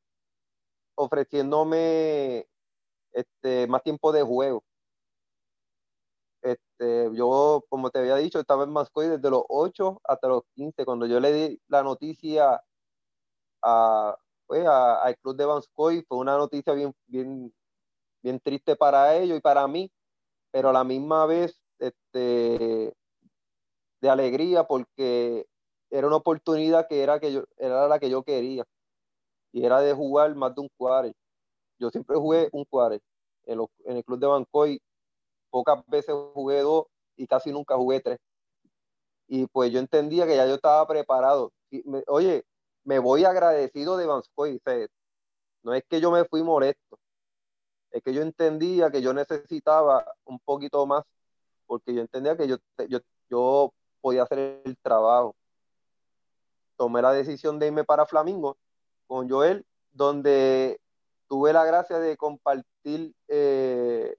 ofreciéndome 0.96 2.48
este, 3.12 3.68
más 3.68 3.84
tiempo 3.84 4.14
de 4.14 4.24
juego. 4.24 4.64
Este, 6.46 7.10
yo, 7.16 7.66
como 7.70 7.90
te 7.90 7.98
había 7.98 8.18
dicho, 8.18 8.40
estaba 8.40 8.66
en 8.66 8.70
Mascoy 8.70 9.08
desde 9.08 9.32
los 9.32 9.44
8 9.50 10.00
hasta 10.04 10.28
los 10.28 10.44
15. 10.54 10.86
Cuando 10.86 11.08
yo 11.08 11.20
le 11.20 11.34
di 11.34 11.60
la 11.70 11.82
noticia 11.82 12.62
a, 13.64 14.16
pues, 14.46 14.68
al 14.68 15.18
club 15.18 15.36
de 15.38 15.48
Mascoy, 15.48 16.06
fue 16.08 16.20
una 16.20 16.38
noticia 16.38 16.74
bien, 16.74 16.94
bien, 17.08 17.52
bien 18.22 18.40
triste 18.40 18.76
para 18.76 19.16
ellos 19.16 19.40
y 19.40 19.42
para 19.42 19.68
mí, 19.68 19.92
pero 20.52 20.70
a 20.70 20.74
la 20.74 20.84
misma 20.84 21.26
vez 21.26 21.60
este, 21.80 22.94
de 24.02 24.10
alegría 24.10 24.66
porque 24.66 25.48
era 25.90 26.06
una 26.06 26.18
oportunidad 26.18 26.88
que 26.88 27.02
era, 27.02 27.20
que 27.20 27.34
yo, 27.34 27.46
era 27.58 27.88
la 27.88 27.98
que 27.98 28.12
yo 28.12 28.22
quería 28.22 28.66
y 29.52 29.66
era 29.66 29.82
de 29.82 29.94
jugar 29.94 30.36
más 30.36 30.54
de 30.54 30.62
un 30.62 30.70
cuadro. 30.78 31.12
Yo 31.80 31.90
siempre 31.90 32.18
jugué 32.18 32.50
un 32.52 32.66
cuadro 32.66 33.00
en, 33.46 33.60
en 33.86 33.98
el 33.98 34.06
club 34.06 34.20
de 34.20 34.28
Bancoy 34.28 34.82
pocas 35.56 35.88
veces 35.88 36.14
jugué 36.34 36.60
dos 36.60 36.88
y 37.16 37.28
casi 37.28 37.50
nunca 37.50 37.78
jugué 37.78 38.02
tres. 38.02 38.20
Y 39.26 39.48
pues 39.48 39.72
yo 39.72 39.80
entendía 39.80 40.28
que 40.28 40.36
ya 40.36 40.46
yo 40.46 40.56
estaba 40.56 40.86
preparado. 40.86 41.54
oye, 42.08 42.44
me 42.84 43.00
voy 43.00 43.24
agradecido 43.24 43.96
de 43.96 44.06
Vanscoy. 44.06 44.62
No 45.64 45.74
es 45.74 45.86
que 45.88 46.02
yo 46.02 46.12
me 46.12 46.26
fui 46.26 46.44
molesto, 46.44 47.00
es 47.92 48.04
que 48.04 48.14
yo 48.14 48.22
entendía 48.22 48.92
que 48.92 49.02
yo 49.02 49.14
necesitaba 49.14 50.06
un 50.26 50.40
poquito 50.40 50.86
más, 50.86 51.06
porque 51.66 51.94
yo 51.94 52.02
entendía 52.02 52.36
que 52.36 52.50
yo, 52.50 52.58
yo, 52.90 53.00
yo 53.30 53.74
podía 54.02 54.24
hacer 54.24 54.62
el 54.66 54.78
trabajo. 54.80 55.38
tomé 56.76 57.02
la 57.02 57.14
decisión 57.14 57.60
de 57.60 57.68
irme 57.68 57.86
para 57.86 58.06
Flamingo 58.06 58.58
con 59.08 59.30
Joel, 59.30 59.66
donde 59.94 60.82
tuve 61.30 61.54
la 61.54 61.64
gracia 61.64 61.98
de 62.00 62.18
compartir 62.18 63.14
eh, 63.30 64.18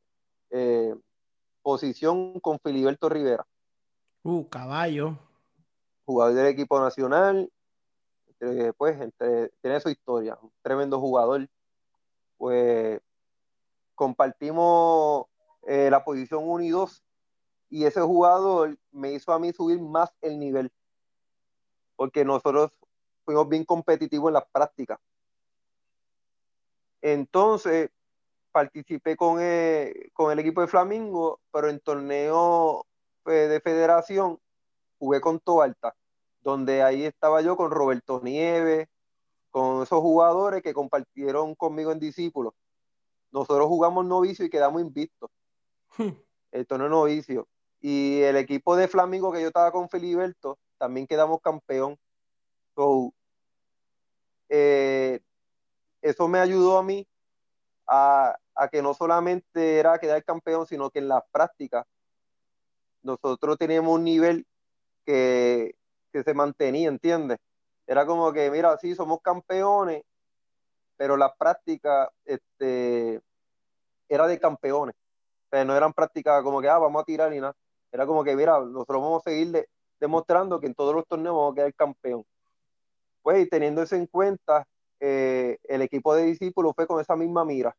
eh, 0.49 0.95
posición 1.67 2.39
con 2.39 2.61
Filiberto 2.61 3.09
Rivera. 3.09 3.45
Uh, 4.23 4.49
caballo. 4.49 5.19
Jugador 6.05 6.35
del 6.35 6.47
equipo 6.47 6.79
nacional, 6.79 7.51
pues 8.79 9.01
entre, 9.01 9.49
tiene 9.61 9.81
su 9.81 9.89
historia, 9.89 10.39
un 10.41 10.53
tremendo 10.63 11.01
jugador. 11.01 11.49
Pues 12.37 13.01
compartimos 13.97 15.27
eh, 15.67 15.91
la 15.91 16.05
posición 16.05 16.45
1 16.45 16.63
y 16.63 16.69
2 16.69 17.03
y 17.71 17.85
ese 17.85 18.01
jugador 18.01 18.79
me 18.93 19.11
hizo 19.11 19.33
a 19.33 19.41
mí 19.41 19.53
subir 19.53 19.81
más 19.81 20.15
el 20.21 20.39
nivel 20.39 20.71
porque 21.97 22.25
nosotros 22.25 22.71
fuimos 23.25 23.49
bien 23.49 23.65
competitivos 23.65 24.29
en 24.29 24.35
las 24.35 24.47
prácticas. 24.53 25.01
Entonces, 27.03 27.91
participé 28.57 29.17
con 29.17 29.39
el, 29.39 30.11
con 30.15 30.33
el 30.33 30.39
equipo 30.39 30.63
de 30.63 30.67
Flamingo, 30.67 31.41
pero 31.53 31.69
en 31.69 31.79
torneo 31.79 32.87
de 33.27 33.61
federación 33.61 34.41
jugué 34.99 35.21
con 35.21 35.41
Toalta, 35.41 35.95
donde 36.41 36.83
ahí 36.83 37.05
estaba 37.05 37.43
yo 37.43 37.55
con 37.55 37.71
Roberto 37.71 38.23
Nieves, 38.25 38.89
con 39.51 39.83
esos 39.83 40.01
jugadores 40.01 40.63
que 40.63 40.73
compartieron 40.73 41.55
conmigo 41.55 41.93
en 41.93 42.01
discípulos. 42.01 42.55
Nosotros 43.31 43.67
jugamos 43.67 44.07
novicio 44.07 44.47
y 44.47 44.49
quedamos 44.49 44.81
invictos. 44.81 45.29
Hmm. 45.99 46.13
El 46.51 46.67
torneo 46.67 46.89
novicio. 46.89 47.47
Y 47.83 48.23
el 48.23 48.37
equipo 48.37 48.75
de 48.75 48.89
Flamingo 48.89 49.33
que 49.33 49.43
yo 49.43 49.49
estaba 49.49 49.71
con 49.71 49.91
Filiberto, 49.91 50.59
también 50.79 51.07
quedamos 51.07 51.43
campeón. 51.43 51.99
Eh, 54.49 55.21
eso 56.01 56.27
me 56.27 56.39
ayudó 56.39 56.79
a 56.79 56.83
mí 56.83 57.07
a, 57.87 58.39
que 58.71 58.83
no 58.83 58.95
solamente 58.95 59.79
era 59.79 59.99
quedar 59.99 60.25
campeón, 60.25 60.67
sino 60.67 60.91
que 60.91 60.99
en 60.99 61.09
la 61.09 61.25
práctica 61.31 61.87
nosotros 63.03 63.57
teníamos 63.59 63.95
un 63.95 64.05
nivel 64.05 64.47
que, 65.05 65.75
se 66.13 66.35
mantenía, 66.35 66.89
¿entiendes? 66.89 67.39
Era 67.87 68.07
como 68.07 68.33
que, 68.33 68.51
mira, 68.51 68.77
sí, 68.79 68.95
somos 68.95 69.21
campeones, 69.21 70.03
pero 70.97 71.17
la 71.17 71.35
práctica 71.35 72.11
este, 72.25 73.21
era 74.09 74.27
de 74.27 74.41
campeones. 74.41 74.95
O 75.53 75.65
no 75.65 75.77
eran 75.77 75.93
prácticas 75.93 76.43
como 76.43 76.61
que, 76.61 76.69
ah, 76.69 76.79
vamos 76.79 77.03
a 77.03 77.05
tirar 77.05 77.31
ni 77.31 77.39
nada. 77.39 77.55
Era 77.93 78.07
como 78.07 78.25
que, 78.25 78.35
mira, 78.35 78.59
nosotros 78.61 79.03
vamos 79.03 79.23
a 79.27 79.31
seguir 79.31 79.69
demostrando 80.01 80.59
que 80.59 80.67
en 80.67 80.75
todos 80.75 80.95
los 80.95 81.07
torneos 81.07 81.37
vamos 81.37 81.53
a 81.53 81.55
quedar 81.57 81.75
campeón. 81.75 82.25
Pues, 83.23 83.49
teniendo 83.51 83.83
eso 83.83 83.97
en 83.97 84.07
cuenta, 84.07 84.67
eh, 85.01 85.59
el 85.65 85.83
equipo 85.83 86.15
de 86.15 86.25
discípulos 86.25 86.73
fue 86.75 86.87
con 86.87 87.01
esa 87.01 87.15
misma 87.17 87.45
mira. 87.45 87.77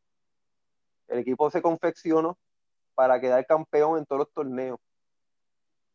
El 1.08 1.18
equipo 1.20 1.50
se 1.50 1.62
confeccionó 1.62 2.38
para 2.94 3.20
quedar 3.20 3.44
campeón 3.46 3.98
en 3.98 4.06
todos 4.06 4.20
los 4.20 4.32
torneos. 4.32 4.78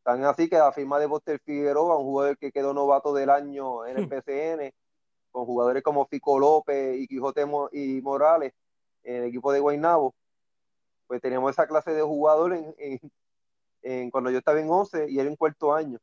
Tan 0.04 0.24
así 0.26 0.50
que 0.50 0.58
la 0.58 0.72
firma 0.72 1.00
de 1.00 1.06
Boster 1.06 1.40
Figueroa, 1.40 1.98
un 1.98 2.04
jugador 2.06 2.38
que 2.38 2.52
quedó 2.52 2.74
novato 2.74 3.14
del 3.14 3.30
año 3.30 3.86
en 3.86 3.98
el 3.98 4.06
hmm. 4.06 4.10
PCN, 4.10 4.74
con 5.32 5.46
jugadores 5.46 5.82
como 5.82 6.06
Fico 6.06 6.38
López 6.38 6.98
y 7.00 7.08
Quijote 7.08 7.46
y 7.72 8.02
Morales 8.02 8.54
en 9.04 9.16
el 9.16 9.24
equipo 9.26 9.52
de 9.52 9.60
Guaynabo, 9.60 10.14
pues 11.08 11.22
teníamos 11.22 11.52
esa 11.52 11.68
clase 11.68 11.92
de 11.92 12.02
jugadores 12.02 12.64
en, 13.82 14.12
cuando 14.12 14.30
yo 14.30 14.38
estaba 14.38 14.60
en 14.60 14.70
11 14.70 15.10
y 15.10 15.20
él 15.20 15.28
en 15.28 15.36
cuarto 15.36 15.74
año. 15.74 16.00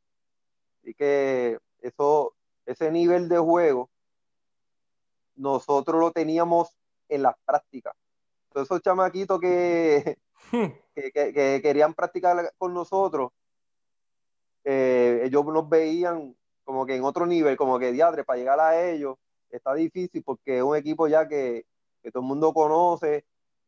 Así 0.83 0.95
que 0.95 1.59
eso, 1.81 2.35
ese 2.67 2.91
nivel 2.91 3.29
de 3.29 3.39
juego 3.39 3.89
nosotros 5.37 6.01
lo 6.01 6.11
teníamos 6.11 6.77
en 7.09 7.23
las 7.23 7.35
prácticas. 7.45 7.95
Todos 8.53 8.67
esos 8.67 8.83
chamaquitos 8.83 9.41
que, 9.41 10.19
hmm. 10.53 10.67
que, 10.95 11.61
querían 11.63 11.95
practicar 11.95 12.53
con 12.59 12.75
nosotros, 12.75 13.33
eh, 14.65 15.23
ellos 15.25 15.45
nos 15.47 15.69
veían 15.69 16.37
como 16.65 16.87
que 16.87 16.97
en 16.97 17.05
otro 17.05 17.27
nivel, 17.27 17.57
como 17.57 17.79
que 17.79 17.93
diadre, 17.93 18.25
para 18.25 18.39
llegar 18.39 18.61
a 18.61 18.91
ellos 18.91 19.17
está 19.51 19.75
difícil 19.75 20.23
porque 20.23 20.59
es 20.59 20.63
un 20.63 20.77
equipo 20.77 21.09
ya 21.09 21.27
que, 21.27 21.67
que 22.03 22.11
todo 22.11 22.23
el 22.23 22.29
mundo 22.29 22.53
conoce, 22.53 23.25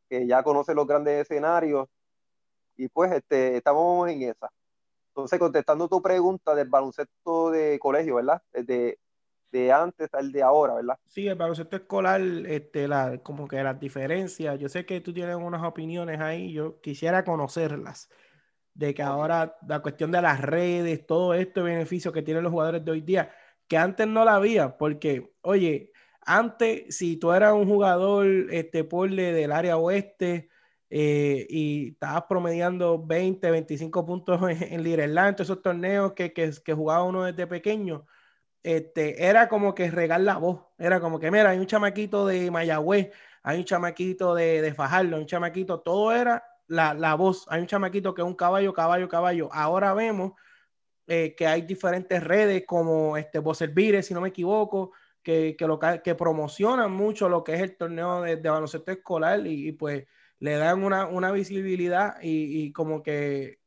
que 0.08 0.26
ya 0.26 0.42
conoce 0.42 0.74
los 0.74 0.86
grandes 0.86 1.22
escenarios, 1.22 1.88
y 2.76 2.88
pues 2.88 3.12
este, 3.12 3.56
estamos 3.56 4.08
en 4.10 4.22
esa. 4.22 4.50
Entonces, 5.08 5.38
contestando 5.38 5.88
tu 5.88 6.00
pregunta 6.00 6.54
del 6.54 6.68
baloncesto 6.68 7.50
de 7.50 7.78
colegio, 7.78 8.16
¿verdad? 8.16 8.42
De, 8.52 8.98
de 9.52 9.70
antes 9.70 10.08
al 10.14 10.32
de 10.32 10.42
ahora, 10.42 10.74
¿verdad? 10.74 10.98
Sí, 11.06 11.28
el 11.28 11.36
baloncesto 11.36 11.76
escolar, 11.76 12.20
este, 12.20 12.88
la, 12.88 13.18
como 13.18 13.46
que 13.46 13.62
las 13.62 13.78
diferencias, 13.78 14.58
yo 14.58 14.68
sé 14.68 14.86
que 14.86 15.00
tú 15.00 15.12
tienes 15.12 15.36
unas 15.36 15.62
opiniones 15.62 16.20
ahí, 16.20 16.52
yo 16.52 16.80
quisiera 16.80 17.24
conocerlas, 17.24 18.08
de 18.74 18.94
que 18.94 19.02
ahora 19.02 19.56
la 19.68 19.80
cuestión 19.80 20.10
de 20.10 20.22
las 20.22 20.40
redes, 20.40 21.06
todo 21.06 21.34
esto 21.34 21.62
beneficio 21.62 22.12
que 22.12 22.22
tienen 22.22 22.42
los 22.42 22.52
jugadores 22.52 22.84
de 22.84 22.90
hoy 22.90 23.02
día, 23.02 23.30
que 23.68 23.76
antes 23.76 24.06
no 24.08 24.24
la 24.24 24.36
había, 24.36 24.78
porque, 24.78 25.32
oye, 25.42 25.92
antes, 26.24 26.96
si 26.96 27.18
tú 27.18 27.32
eras 27.32 27.52
un 27.52 27.66
jugador, 27.66 28.26
este, 28.50 28.84
por 28.84 29.10
del 29.10 29.52
área 29.52 29.76
oeste, 29.76 30.48
eh, 30.94 31.46
y 31.48 31.88
estabas 31.92 32.24
promediando 32.28 33.02
20, 33.02 33.50
25 33.50 34.04
puntos 34.04 34.40
en, 34.50 34.86
en 34.86 35.14
todos 35.14 35.40
esos 35.40 35.62
torneos 35.62 36.12
que, 36.12 36.32
que, 36.32 36.50
que 36.64 36.74
jugaba 36.74 37.04
uno 37.04 37.24
desde 37.24 37.46
pequeño, 37.46 38.06
este, 38.62 39.26
era 39.26 39.48
como 39.48 39.74
que 39.74 39.90
regar 39.90 40.20
la 40.20 40.36
voz. 40.36 40.64
Era 40.78 41.00
como 41.00 41.18
que, 41.18 41.30
mira, 41.30 41.50
hay 41.50 41.58
un 41.58 41.66
chamaquito 41.66 42.26
de 42.26 42.50
Mayagüez, 42.50 43.10
hay 43.42 43.58
un 43.58 43.64
chamaquito 43.64 44.34
de, 44.34 44.62
de 44.62 44.74
Fajardo, 44.74 45.16
hay 45.16 45.22
un 45.22 45.28
chamaquito, 45.28 45.80
todo 45.80 46.12
era 46.12 46.44
la, 46.68 46.94
la, 46.94 47.14
voz. 47.14 47.46
Hay 47.48 47.60
un 47.60 47.66
chamaquito 47.66 48.14
que 48.14 48.22
es 48.22 48.26
un 48.26 48.34
caballo, 48.34 48.72
caballo, 48.72 49.08
caballo. 49.08 49.48
Ahora 49.52 49.94
vemos 49.94 50.32
eh, 51.06 51.34
que 51.36 51.46
hay 51.46 51.62
diferentes 51.62 52.22
redes 52.22 52.64
como 52.66 53.16
este 53.16 53.40
Vire, 53.68 54.02
si 54.02 54.14
no 54.14 54.20
me 54.20 54.28
equivoco, 54.28 54.92
que, 55.22 55.56
que, 55.56 55.66
lo, 55.66 55.78
que 55.78 56.14
promocionan 56.14 56.92
mucho 56.92 57.28
lo 57.28 57.44
que 57.44 57.54
es 57.54 57.60
el 57.60 57.76
torneo 57.76 58.22
de, 58.22 58.36
de 58.36 58.48
baloncesto 58.48 58.92
escolar 58.92 59.46
y, 59.46 59.72
pues 59.72 60.06
le 60.38 60.56
dan 60.56 60.82
una, 60.82 61.06
una 61.06 61.30
visibilidad 61.30 62.16
y, 62.20 62.72
como 62.72 63.02
que 63.02 63.60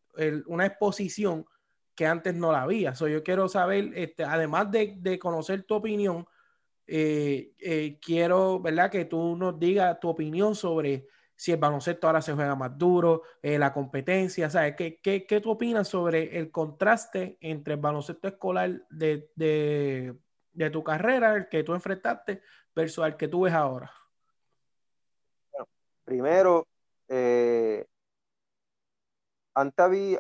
una 0.47 0.65
exposición 0.65 1.45
que 1.95 2.05
antes 2.05 2.36
no 2.36 2.51
la 2.51 2.63
había. 2.63 2.93
So, 2.93 3.08
yo 3.08 3.23
quiero 3.23 3.47
saber, 3.47 3.91
este, 3.95 4.23
además 4.23 4.69
de, 4.69 5.17
conocer 5.19 5.63
tu 5.63 5.75
opinión, 5.75 6.27
eh, 6.88 7.53
eh, 7.60 7.97
quiero, 8.01 8.60
¿verdad? 8.60 8.91
Que 8.91 9.05
tú 9.05 9.36
nos 9.36 9.58
digas 9.58 9.99
tu 9.99 10.10
opinión 10.10 10.53
sobre 10.55 11.08
si 11.36 11.51
el 11.51 11.58
baloncesto 11.58 12.08
ahora 12.08 12.21
se 12.21 12.34
juega 12.34 12.55
más 12.55 12.77
duro, 12.77 13.23
eh, 13.41 13.58
la 13.58 13.73
competencia, 13.73 14.49
¿sabes? 14.49 14.75
¿Qué, 14.75 14.99
qué, 15.01 15.25
qué 15.25 15.41
tú 15.41 15.51
opinas 15.51 15.88
sobre 15.88 16.38
el 16.38 16.51
contraste 16.51 17.38
entre 17.41 17.73
el 17.73 17.79
baloncesto 17.79 18.27
escolar 18.27 18.86
de, 18.89 19.29
de, 19.36 20.69
tu 20.69 20.84
carrera, 20.84 21.36
el 21.36 21.49
que 21.49 21.63
tú 21.63 21.73
enfrentaste, 21.73 22.41
versus 22.73 23.05
el 23.05 23.17
que 23.17 23.27
tú 23.27 23.41
ves 23.41 23.53
ahora? 23.53 23.91
primero, 26.05 26.67
antes, 29.55 29.79
había, 29.79 30.19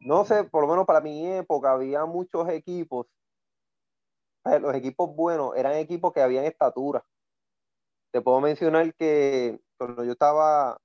no 0.00 0.24
sé, 0.24 0.44
por 0.44 0.62
lo 0.62 0.68
menos 0.68 0.86
para 0.86 1.00
mi 1.00 1.26
época 1.26 1.72
había 1.72 2.04
muchos 2.04 2.48
equipos, 2.48 3.06
eh, 4.44 4.58
los 4.60 4.74
equipos 4.74 5.14
buenos 5.14 5.56
eran 5.56 5.74
equipos 5.74 6.12
que 6.12 6.22
habían 6.22 6.44
estatura. 6.44 7.04
Te 8.10 8.20
puedo 8.22 8.40
mencionar 8.40 8.94
que 8.94 9.60
cuando 9.76 10.04
yo 10.04 10.12
estaba 10.12 10.80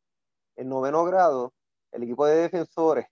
en 0.55 0.69
noveno 0.69 1.03
grado, 1.05 1.53
el 1.91 2.03
equipo 2.03 2.25
de 2.25 2.35
defensores, 2.35 3.05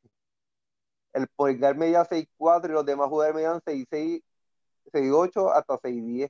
el 1.13 1.27
Polgar 1.27 1.75
medía 1.75 2.05
6'4 2.05 2.71
y 2.71 2.73
los 2.73 2.85
demás 2.85 3.09
jugadores 3.09 3.35
medían 3.35 3.61
6'6, 3.61 4.23
6'8 4.91 5.51
hasta 5.53 5.77
6'10. 5.77 6.29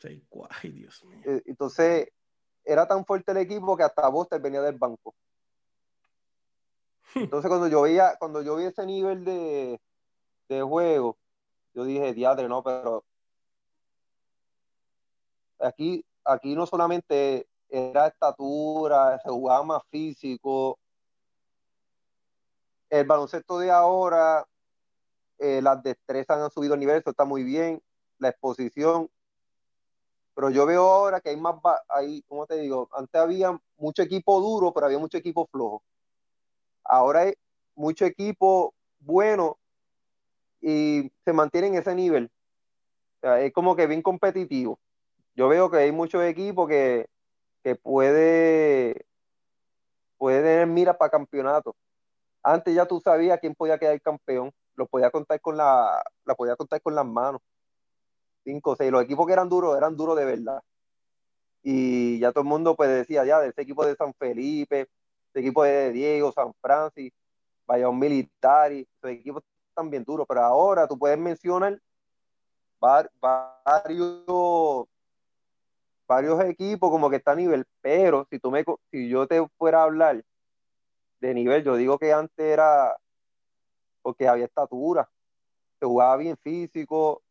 6'4, 0.00 0.48
ay 0.62 0.70
Dios 0.70 1.04
mío. 1.04 1.20
Eh, 1.24 1.42
entonces, 1.46 2.08
era 2.64 2.86
tan 2.86 3.04
fuerte 3.04 3.32
el 3.32 3.38
equipo 3.38 3.76
que 3.76 3.82
hasta 3.82 4.08
Buster 4.08 4.40
venía 4.40 4.62
del 4.62 4.76
banco. 4.76 5.14
Entonces 7.14 7.48
cuando 7.48 7.68
yo 7.68 7.82
veía, 7.82 8.16
cuando 8.18 8.42
yo 8.42 8.56
vi 8.56 8.64
ese 8.64 8.84
nivel 8.86 9.24
de, 9.24 9.80
juego, 10.62 11.16
yo 11.74 11.84
dije, 11.84 12.14
diadre, 12.14 12.48
no, 12.48 12.62
pero 12.62 13.04
aquí, 15.58 16.04
aquí 16.24 16.54
no 16.54 16.66
solamente 16.66 17.46
era 17.68 18.06
estatura, 18.08 19.18
se 19.22 19.28
jugaba 19.30 19.62
más 19.62 19.82
físico. 19.90 20.78
El 22.90 23.06
baloncesto 23.06 23.58
de 23.58 23.70
ahora, 23.70 24.46
eh, 25.38 25.60
las 25.62 25.82
destrezas 25.82 26.38
han 26.38 26.50
subido 26.50 26.74
el 26.74 26.80
nivel, 26.80 26.96
eso 26.96 27.10
está 27.10 27.24
muy 27.24 27.44
bien, 27.44 27.82
la 28.18 28.30
exposición. 28.30 29.10
Pero 30.34 30.50
yo 30.50 30.66
veo 30.66 30.88
ahora 30.88 31.20
que 31.20 31.30
hay 31.30 31.36
más, 31.36 31.56
ahí, 31.88 32.22
¿cómo 32.28 32.46
te 32.46 32.56
digo? 32.56 32.88
Antes 32.92 33.20
había 33.20 33.60
mucho 33.76 34.02
equipo 34.02 34.40
duro, 34.40 34.72
pero 34.72 34.86
había 34.86 34.98
mucho 34.98 35.18
equipo 35.18 35.46
flojo. 35.46 35.82
Ahora 36.88 37.20
hay 37.20 37.34
mucho 37.76 38.06
equipo 38.06 38.74
bueno 38.98 39.58
y 40.60 41.12
se 41.24 41.32
mantiene 41.32 41.68
en 41.68 41.74
ese 41.76 41.94
nivel. 41.94 42.30
es 43.22 43.52
como 43.52 43.76
que 43.76 43.86
bien 43.86 44.02
competitivo. 44.02 44.78
Yo 45.34 45.48
veo 45.48 45.70
que 45.70 45.76
hay 45.78 45.92
muchos 45.92 46.22
equipos 46.24 46.68
que, 46.68 47.06
que 47.62 47.76
puede, 47.76 49.06
puede 50.16 50.42
tener 50.42 50.66
mira 50.66 50.96
para 50.96 51.10
campeonato. 51.10 51.76
Antes 52.42 52.74
ya 52.74 52.86
tú 52.86 53.00
sabías 53.00 53.38
quién 53.40 53.54
podía 53.54 53.78
quedar 53.78 54.00
campeón, 54.00 54.50
lo 54.74 54.86
podía 54.86 55.10
contar 55.10 55.40
con 55.40 55.56
la, 55.56 56.02
la 56.24 56.34
podía 56.34 56.56
contar 56.56 56.80
con 56.80 56.94
las 56.94 57.06
manos. 57.06 57.42
Cinco, 58.44 58.76
seis. 58.76 58.90
Los 58.90 59.04
equipos 59.04 59.26
que 59.26 59.34
eran 59.34 59.48
duros, 59.48 59.76
eran 59.76 59.96
duros 59.96 60.16
de 60.16 60.24
verdad. 60.24 60.62
Y 61.62 62.18
ya 62.18 62.32
todo 62.32 62.42
el 62.42 62.48
mundo 62.48 62.74
pues 62.76 62.88
decía, 62.88 63.24
ya, 63.26 63.40
de 63.40 63.48
ese 63.48 63.62
equipo 63.62 63.84
de 63.84 63.94
San 63.96 64.14
Felipe, 64.14 64.88
ese 65.30 65.40
equipo 65.40 65.64
de 65.64 65.92
Diego, 65.92 66.32
San 66.32 66.52
Francisco, 66.60 67.16
vaya 67.66 67.88
un 67.88 67.98
militar, 67.98 68.72
y 68.72 68.80
esos 68.80 69.10
equipos 69.10 69.42
están 69.68 69.90
bien 69.90 70.04
duros, 70.04 70.26
pero 70.28 70.42
ahora 70.42 70.88
tú 70.88 70.98
puedes 70.98 71.18
mencionar 71.18 71.80
varios 72.80 74.86
varios 76.06 76.42
equipos 76.44 76.90
como 76.90 77.10
que 77.10 77.16
está 77.16 77.32
a 77.32 77.36
nivel, 77.36 77.66
pero 77.82 78.26
si 78.30 78.38
tú 78.38 78.50
me 78.50 78.64
si 78.90 79.08
yo 79.08 79.26
te 79.26 79.46
fuera 79.58 79.80
a 79.80 79.84
hablar 79.84 80.24
de 81.20 81.34
nivel, 81.34 81.62
yo 81.62 81.76
digo 81.76 81.98
que 81.98 82.12
antes 82.12 82.38
era 82.38 82.96
porque 84.00 84.26
había 84.26 84.46
estatura, 84.46 85.08
se 85.78 85.84
jugaba 85.84 86.16
bien 86.16 86.36
físico, 86.38 87.22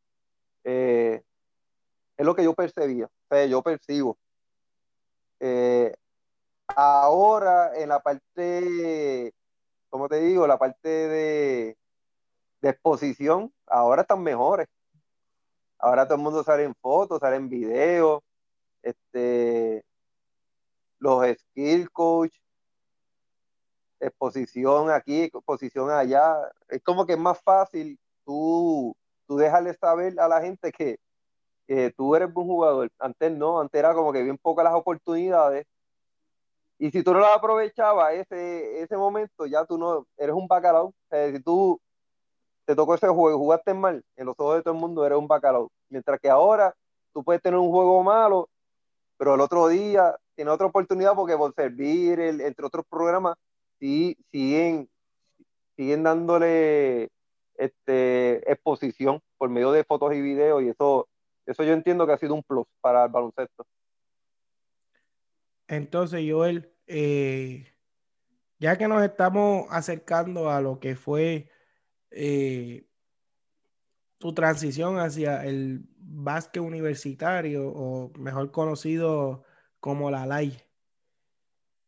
eh, 0.63 1.23
es 2.15 2.25
lo 2.25 2.35
que 2.35 2.43
yo 2.43 2.53
percibía, 2.53 3.05
o 3.05 3.27
sea, 3.29 3.45
yo 3.45 3.63
percibo. 3.63 4.17
Eh, 5.39 5.95
ahora 6.75 7.75
en 7.75 7.89
la 7.89 7.99
parte, 7.99 9.33
como 9.89 10.09
te 10.09 10.19
digo, 10.19 10.47
la 10.47 10.57
parte 10.57 10.89
de, 10.89 11.77
exposición, 12.61 13.53
ahora 13.65 14.01
están 14.01 14.21
mejores. 14.21 14.67
Ahora 15.79 16.05
todo 16.05 16.15
el 16.15 16.23
mundo 16.23 16.43
sale 16.43 16.63
en 16.63 16.75
fotos, 16.75 17.19
sale 17.19 17.37
en 17.37 17.49
videos, 17.49 18.21
este, 18.81 19.85
los 20.99 21.25
skill 21.37 21.89
coach, 21.91 22.35
exposición 23.99 24.89
aquí, 24.89 25.23
exposición 25.23 25.89
allá. 25.91 26.35
Es 26.67 26.81
como 26.83 27.05
que 27.05 27.13
es 27.13 27.19
más 27.19 27.39
fácil 27.41 27.99
tú, 28.25 28.95
tú 29.27 29.37
dejarle 29.37 29.73
saber 29.75 30.19
a 30.19 30.27
la 30.27 30.41
gente 30.41 30.71
que, 30.71 30.99
tú 31.95 32.15
eres 32.15 32.31
buen 32.33 32.47
jugador. 32.47 32.89
Antes 32.99 33.31
no, 33.31 33.59
antes 33.59 33.77
era 33.77 33.93
como 33.93 34.13
que 34.13 34.23
bien 34.23 34.37
pocas 34.37 34.63
las 34.63 34.73
oportunidades. 34.73 35.65
Y 36.79 36.91
si 36.91 37.03
tú 37.03 37.13
no 37.13 37.19
las 37.19 37.35
aprovechabas 37.35 38.13
ese, 38.13 38.81
ese 38.81 38.97
momento, 38.97 39.45
ya 39.45 39.65
tú 39.65 39.77
no 39.77 40.05
eres 40.17 40.35
un 40.35 40.47
bacalao. 40.47 40.93
si 41.11 41.39
tú 41.41 41.79
te 42.65 42.75
tocó 42.75 42.95
ese 42.95 43.07
juego 43.07 43.31
y 43.31 43.39
jugaste 43.39 43.73
mal, 43.73 44.03
en 44.15 44.25
los 44.25 44.35
ojos 44.37 44.57
de 44.57 44.63
todo 44.63 44.73
el 44.73 44.79
mundo 44.79 45.05
eres 45.05 45.17
un 45.17 45.27
bacalao. 45.27 45.71
Mientras 45.89 46.19
que 46.19 46.29
ahora 46.29 46.75
tú 47.13 47.23
puedes 47.23 47.41
tener 47.41 47.59
un 47.59 47.71
juego 47.71 48.03
malo 48.03 48.49
pero 49.17 49.35
el 49.35 49.41
otro 49.41 49.67
día 49.67 50.15
tiene 50.35 50.51
otra 50.51 50.67
oportunidad 50.67 51.15
porque 51.15 51.35
por 51.35 51.53
servir, 51.53 52.19
entre 52.19 52.65
otros 52.65 52.85
programas, 52.89 53.35
sí, 53.79 54.15
siguen, 54.31 54.89
siguen 55.75 56.03
dándole 56.03 57.09
este, 57.55 58.51
exposición 58.51 59.19
por 59.37 59.49
medio 59.49 59.71
de 59.71 59.83
fotos 59.83 60.13
y 60.13 60.21
videos 60.21 60.63
y 60.63 60.69
eso, 60.69 61.07
eso 61.45 61.63
yo 61.63 61.73
entiendo 61.73 62.05
que 62.05 62.13
ha 62.13 62.17
sido 62.17 62.35
un 62.35 62.43
plus 62.43 62.65
para 62.79 63.05
el 63.05 63.11
baloncesto. 63.11 63.65
Entonces, 65.67 66.23
Joel, 66.27 66.71
eh, 66.87 67.67
ya 68.59 68.77
que 68.77 68.87
nos 68.87 69.03
estamos 69.03 69.67
acercando 69.69 70.49
a 70.49 70.61
lo 70.61 70.79
que 70.79 70.95
fue 70.95 71.49
eh, 72.11 72.87
tu 74.17 74.33
transición 74.33 74.97
hacia 74.99 75.45
el 75.45 75.85
básquet 75.97 76.63
universitario, 76.63 77.67
o 77.69 78.11
mejor 78.17 78.51
conocido 78.51 79.43
como 79.79 80.09
la 80.09 80.25
LAI. 80.25 80.57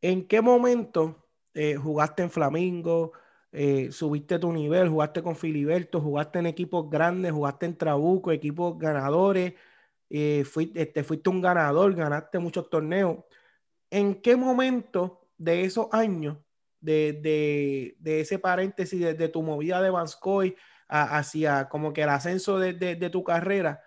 ¿En 0.02 0.28
qué 0.28 0.42
momento 0.42 1.28
eh, 1.54 1.76
jugaste 1.76 2.24
en 2.24 2.30
Flamingo? 2.30 3.14
Subiste 3.90 4.38
tu 4.38 4.52
nivel, 4.54 4.90
jugaste 4.90 5.24
con 5.24 5.36
Filiberto, 5.36 6.00
jugaste 6.00 6.38
en 6.38 6.46
equipos 6.46 6.88
grandes, 6.88 7.32
jugaste 7.32 7.66
en 7.66 7.78
Trabuco, 7.78 8.32
equipos 8.32 8.78
ganadores, 8.78 9.56
este, 10.08 11.04
fuiste 11.04 11.30
un 11.32 11.42
ganador, 11.42 11.96
ganaste 11.96 12.38
muchos 12.38 12.70
torneos. 12.70 13.18
¿En 13.92 14.22
qué 14.22 14.36
momento 14.36 15.28
de 15.38 15.64
esos 15.64 15.88
años, 15.92 16.38
de, 16.80 17.96
ese 18.04 18.40
paréntesis, 18.40 19.00
de, 19.00 19.30
tu 19.30 19.42
movida 19.42 19.82
de 19.82 19.90
Vanscoy 19.90 20.56
hacia 20.88 21.70
como 21.70 21.94
que 21.94 22.04
el 22.04 22.10
ascenso 22.10 22.60
de, 22.60 23.10
tu 23.12 23.24
carrera, 23.24 23.82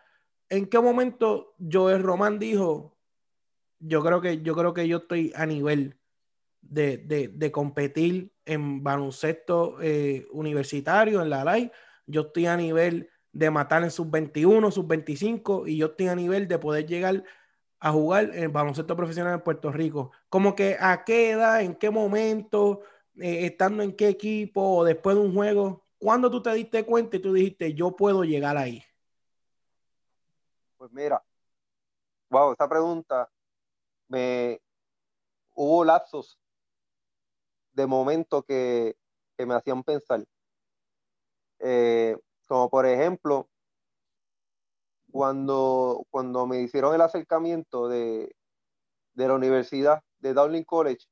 ¿en 0.49 0.67
qué 0.67 0.79
momento 0.79 1.55
Joel 1.59 2.03
Román 2.03 2.39
dijo, 2.39 2.97
yo 3.79 4.03
creo 4.03 4.21
que 4.21 4.43
yo 4.43 4.55
creo 4.55 4.75
que 4.75 4.87
yo 4.87 4.99
estoy 4.99 5.33
a 5.35 5.47
nivel 5.47 5.99
de, 6.61 7.51
competir 7.53 8.33
en 8.45 8.83
baloncesto 8.83 9.79
eh, 9.81 10.27
universitario, 10.33 11.23
en 11.23 11.31
la 11.31 11.45
LAI, 11.45 11.71
yo 12.07 12.23
estoy 12.23 12.47
a 12.47 12.57
nivel 12.57 13.11
de 13.33 13.51
matar 13.51 13.83
en 13.83 13.91
sub 13.91 14.11
21, 14.11 14.71
sub 14.71 14.87
25 14.87 15.67
y 15.67 15.79
yo 15.79 15.87
estoy 15.87 16.09
a 16.09 16.15
nivel 16.15 16.47
de 16.49 16.59
poder 16.59 16.87
llegar 16.87 17.25
a 17.85 17.91
jugar 17.91 18.31
el 18.33 18.49
baloncesto 18.49 18.95
profesional 18.95 19.35
en 19.35 19.41
Puerto 19.41 19.73
Rico. 19.73 20.13
Como 20.29 20.55
que 20.55 20.77
a 20.79 21.03
qué 21.05 21.33
edad, 21.33 21.63
en 21.63 21.75
qué 21.75 21.91
momento, 21.91 22.83
eh, 23.17 23.47
estando 23.47 23.83
en 23.83 23.97
qué 23.97 24.07
equipo 24.07 24.63
o 24.63 24.85
después 24.85 25.17
de 25.17 25.23
un 25.23 25.35
juego, 25.35 25.85
¿cuándo 25.99 26.31
tú 26.31 26.41
te 26.41 26.53
diste 26.53 26.87
cuenta 26.87 27.17
y 27.17 27.19
tú 27.21 27.33
dijiste, 27.33 27.75
yo 27.75 27.97
puedo 27.97 28.23
llegar 28.23 28.57
ahí? 28.57 28.85
Pues 30.77 30.93
mira, 30.93 31.25
wow, 32.31 32.53
esa 32.53 32.69
pregunta 32.69 33.29
me 34.07 34.63
hubo 35.55 35.85
lapsos 35.85 36.39
de 37.73 37.85
momento 37.85 38.45
que, 38.45 38.97
me 39.39 39.55
hacían 39.55 39.83
pensar. 39.83 40.25
Eh, 41.59 42.17
como 42.47 42.71
por 42.71 42.87
ejemplo, 42.87 43.49
cuando, 45.13 46.07
cuando 46.11 46.47
me 46.47 46.61
hicieron 46.63 46.95
el 46.95 47.03
acercamiento 47.03 47.87
de, 47.87 48.35
de 49.13 49.29
la 49.29 49.35
universidad 49.35 50.03
de 50.21 50.33
Dowling 50.33 50.65
College, 50.65 51.07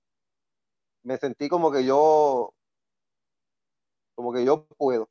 me 1.03 1.19
sentí 1.19 1.49
como 1.49 1.71
que 1.71 1.85
yo, 1.85 2.55
como 4.15 4.33
que 4.33 4.45
yo 4.45 4.67
puedo. 4.79 5.09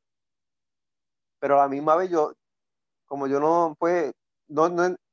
Pero 1.38 1.54
a 1.54 1.62
la 1.62 1.68
misma 1.68 1.94
vez 1.96 2.10
yo, 2.10 2.34
como 3.06 3.28
yo 3.28 3.38
no, 3.38 3.76
pues, 3.78 4.12
no, 4.48 4.68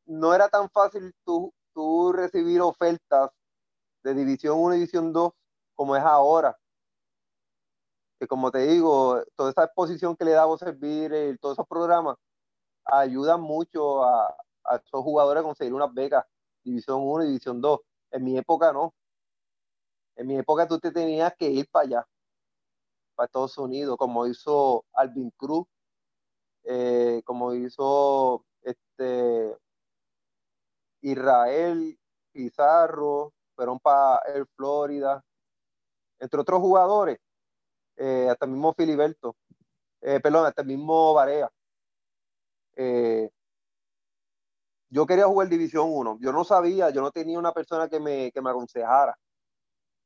no, 0.06 0.34
era 0.34 0.50
tan 0.50 0.70
fácil 0.72 1.14
tú, 1.24 1.54
tú 1.74 2.12
recibir 2.12 2.62
ofertas 2.62 3.30
de 4.04 4.14
División 4.16 4.58
1 4.60 4.74
y 4.74 4.78
División 4.80 5.14
2 5.14 5.32
como 5.76 5.96
es 5.96 6.04
ahora. 6.04 6.58
Que 8.20 8.28
como 8.28 8.50
te 8.50 8.60
digo, 8.60 9.24
toda 9.36 9.52
esa 9.52 9.66
exposición 9.66 10.16
que 10.16 10.26
le 10.26 10.32
da 10.32 10.52
a 10.52 10.58
servir, 10.58 11.14
eh, 11.14 11.38
todos 11.40 11.56
esos 11.56 11.68
programas, 11.68 12.18
ayudan 12.92 13.42
mucho 13.42 14.04
a, 14.04 14.28
a 14.66 14.76
esos 14.78 15.02
jugadores 15.04 15.42
a 15.42 15.46
conseguir 15.46 15.74
unas 15.74 15.94
becas, 15.94 16.26
División 16.64 17.02
1 17.04 17.24
y 17.24 17.28
División 17.28 17.62
2. 17.62 17.80
En 18.12 18.24
mi 18.24 18.38
época 18.38 18.72
no. 18.74 18.94
En 20.16 20.28
mi 20.28 20.38
época 20.38 20.68
tú 20.68 20.80
te 20.80 20.92
tenías 20.92 21.34
que 21.38 21.50
ir 21.50 21.70
para 21.70 21.86
allá, 21.86 22.08
para 23.16 23.26
Estados 23.26 23.58
Unidos, 23.58 23.98
como 23.98 24.26
hizo 24.26 24.84
Alvin 24.94 25.32
Cruz, 25.38 25.68
eh, 26.64 27.22
como 27.24 27.54
hizo 27.54 28.44
este, 28.64 29.58
Israel 31.02 31.98
Pizarro, 32.32 33.34
fueron 33.56 33.80
para 33.80 34.22
el 34.34 34.46
Florida, 34.56 35.24
entre 36.20 36.40
otros 36.40 36.60
jugadores, 36.60 37.20
eh, 37.96 38.28
hasta 38.30 38.46
el 38.46 38.52
mismo 38.52 38.74
Filiberto, 38.74 39.36
eh, 40.02 40.20
perdón, 40.20 40.46
hasta 40.46 40.62
el 40.62 40.68
mismo 40.68 41.14
Varea. 41.14 41.52
Yo 44.90 45.06
quería 45.06 45.26
jugar 45.26 45.50
División 45.50 45.88
1, 45.90 46.20
yo 46.22 46.32
no 46.32 46.44
sabía, 46.44 46.90
yo 46.92 47.02
no 47.02 47.12
tenía 47.12 47.40
una 47.40 47.52
persona 47.52 47.90
que 47.90 48.00
me, 48.00 48.32
que 48.32 48.42
me 48.42 48.50
aconsejara. 48.50 49.18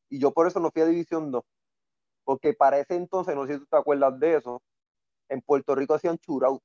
Y 0.09 0.19
yo 0.19 0.31
por 0.31 0.47
eso 0.47 0.59
no 0.59 0.71
fui 0.71 0.81
a 0.81 0.85
División 0.85 1.31
2, 1.31 1.43
porque 2.23 2.53
para 2.53 2.79
ese 2.79 2.95
entonces, 2.95 3.35
no 3.35 3.45
sé 3.45 3.53
si 3.53 3.59
tú 3.59 3.65
te 3.67 3.77
acuerdas 3.77 4.19
de 4.19 4.37
eso, 4.37 4.61
en 5.29 5.41
Puerto 5.41 5.75
Rico 5.75 5.93
hacían 5.93 6.17
churros 6.17 6.59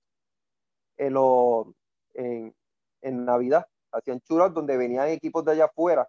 en, 0.97 1.15
lo, 1.15 1.75
en, 2.15 2.55
en 3.03 3.25
Navidad. 3.25 3.67
Hacían 3.93 4.21
churros 4.21 4.53
donde 4.53 4.77
venían 4.77 5.09
equipos 5.09 5.45
de 5.45 5.53
allá 5.53 5.67
afuera, 5.67 6.09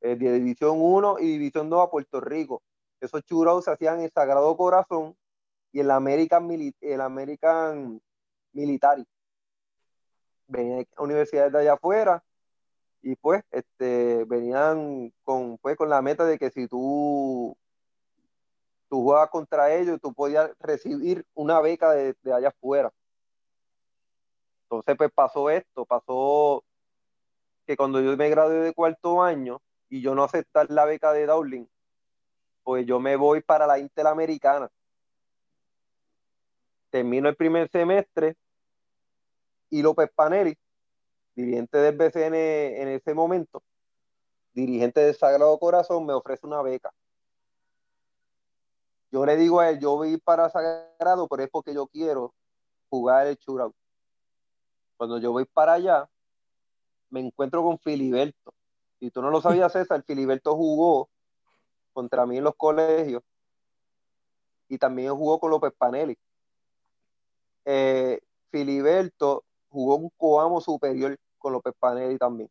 eh, 0.00 0.16
de 0.16 0.32
División 0.32 0.78
1 0.80 1.18
y 1.20 1.26
División 1.26 1.68
2 1.68 1.86
a 1.86 1.90
Puerto 1.90 2.20
Rico. 2.20 2.62
Esos 3.00 3.22
churros 3.24 3.64
se 3.64 3.70
hacían 3.70 4.00
en 4.00 4.10
Sagrado 4.10 4.56
Corazón 4.56 5.16
y 5.72 5.80
en 5.80 5.88
la 5.88 5.96
American, 5.96 6.48
el 6.80 7.00
American 7.00 8.00
Military. 8.56 9.06
Venían 10.48 10.86
universidades 10.98 11.52
de 11.52 11.58
allá 11.60 11.74
afuera 11.74 12.22
y 13.02 13.14
pues 13.16 13.44
este, 13.50 14.24
venían 14.24 15.12
con, 15.22 15.58
pues, 15.58 15.76
con 15.76 15.88
la 15.88 16.02
meta 16.02 16.24
de 16.24 16.38
que 16.38 16.50
si 16.50 16.66
tú, 16.66 17.56
tú 18.88 19.02
jugabas 19.02 19.30
contra 19.30 19.72
ellos, 19.74 20.00
tú 20.00 20.12
podías 20.12 20.50
recibir 20.58 21.24
una 21.34 21.60
beca 21.60 21.92
de, 21.92 22.16
de 22.22 22.32
allá 22.32 22.48
afuera. 22.48 22.92
Entonces, 24.62 24.96
pues 24.96 25.12
pasó 25.12 25.50
esto, 25.50 25.84
pasó 25.84 26.64
que 27.66 27.76
cuando 27.76 28.00
yo 28.00 28.16
me 28.16 28.28
gradué 28.28 28.56
de 28.56 28.74
cuarto 28.74 29.22
año 29.22 29.60
y 29.88 30.00
yo 30.00 30.14
no 30.14 30.24
aceptar 30.24 30.70
la 30.70 30.84
beca 30.84 31.12
de 31.12 31.26
Dowling, 31.26 31.66
pues 32.64 32.86
yo 32.86 32.98
me 32.98 33.14
voy 33.14 33.40
para 33.42 33.66
la 33.66 33.78
Interamericana. 33.78 34.68
Termino 36.90 37.28
el 37.28 37.36
primer 37.36 37.70
semestre 37.70 38.36
y 39.70 39.82
López 39.82 40.10
Paneri, 40.14 40.56
dirigente 41.34 41.78
del 41.78 41.96
BCN 41.96 42.34
en 42.34 42.88
ese 42.88 43.14
momento, 43.14 43.62
dirigente 44.52 45.00
del 45.00 45.14
Sagrado 45.14 45.58
Corazón, 45.58 46.06
me 46.06 46.12
ofrece 46.12 46.46
una 46.46 46.62
beca. 46.62 46.92
Yo 49.10 49.24
le 49.24 49.36
digo 49.36 49.60
a 49.60 49.70
él, 49.70 49.78
yo 49.78 49.96
voy 49.96 50.16
para 50.18 50.50
Sagrado, 50.50 51.28
pero 51.28 51.42
es 51.42 51.50
porque 51.50 51.72
yo 51.72 51.86
quiero 51.86 52.34
jugar 52.88 53.26
el 53.26 53.36
shootout. 53.36 53.74
Cuando 54.96 55.18
yo 55.18 55.32
voy 55.32 55.44
para 55.44 55.74
allá, 55.74 56.08
me 57.10 57.20
encuentro 57.20 57.62
con 57.62 57.78
Filiberto. 57.78 58.52
Y 58.98 59.10
tú 59.10 59.22
no 59.22 59.30
lo 59.30 59.40
sabías, 59.40 59.72
César, 59.72 60.02
Filiberto 60.02 60.56
jugó 60.56 61.08
contra 61.92 62.26
mí 62.26 62.38
en 62.38 62.44
los 62.44 62.54
colegios 62.56 63.22
y 64.68 64.78
también 64.78 65.14
jugó 65.14 65.38
con 65.38 65.50
López 65.50 65.72
Panelli. 65.76 66.18
Eh, 67.64 68.20
Filiberto 68.50 69.45
jugó 69.76 69.96
un 69.96 70.10
coamo 70.16 70.58
superior 70.62 71.18
con 71.36 71.52
López 71.52 71.74
Panelli 71.78 72.16
también. 72.16 72.48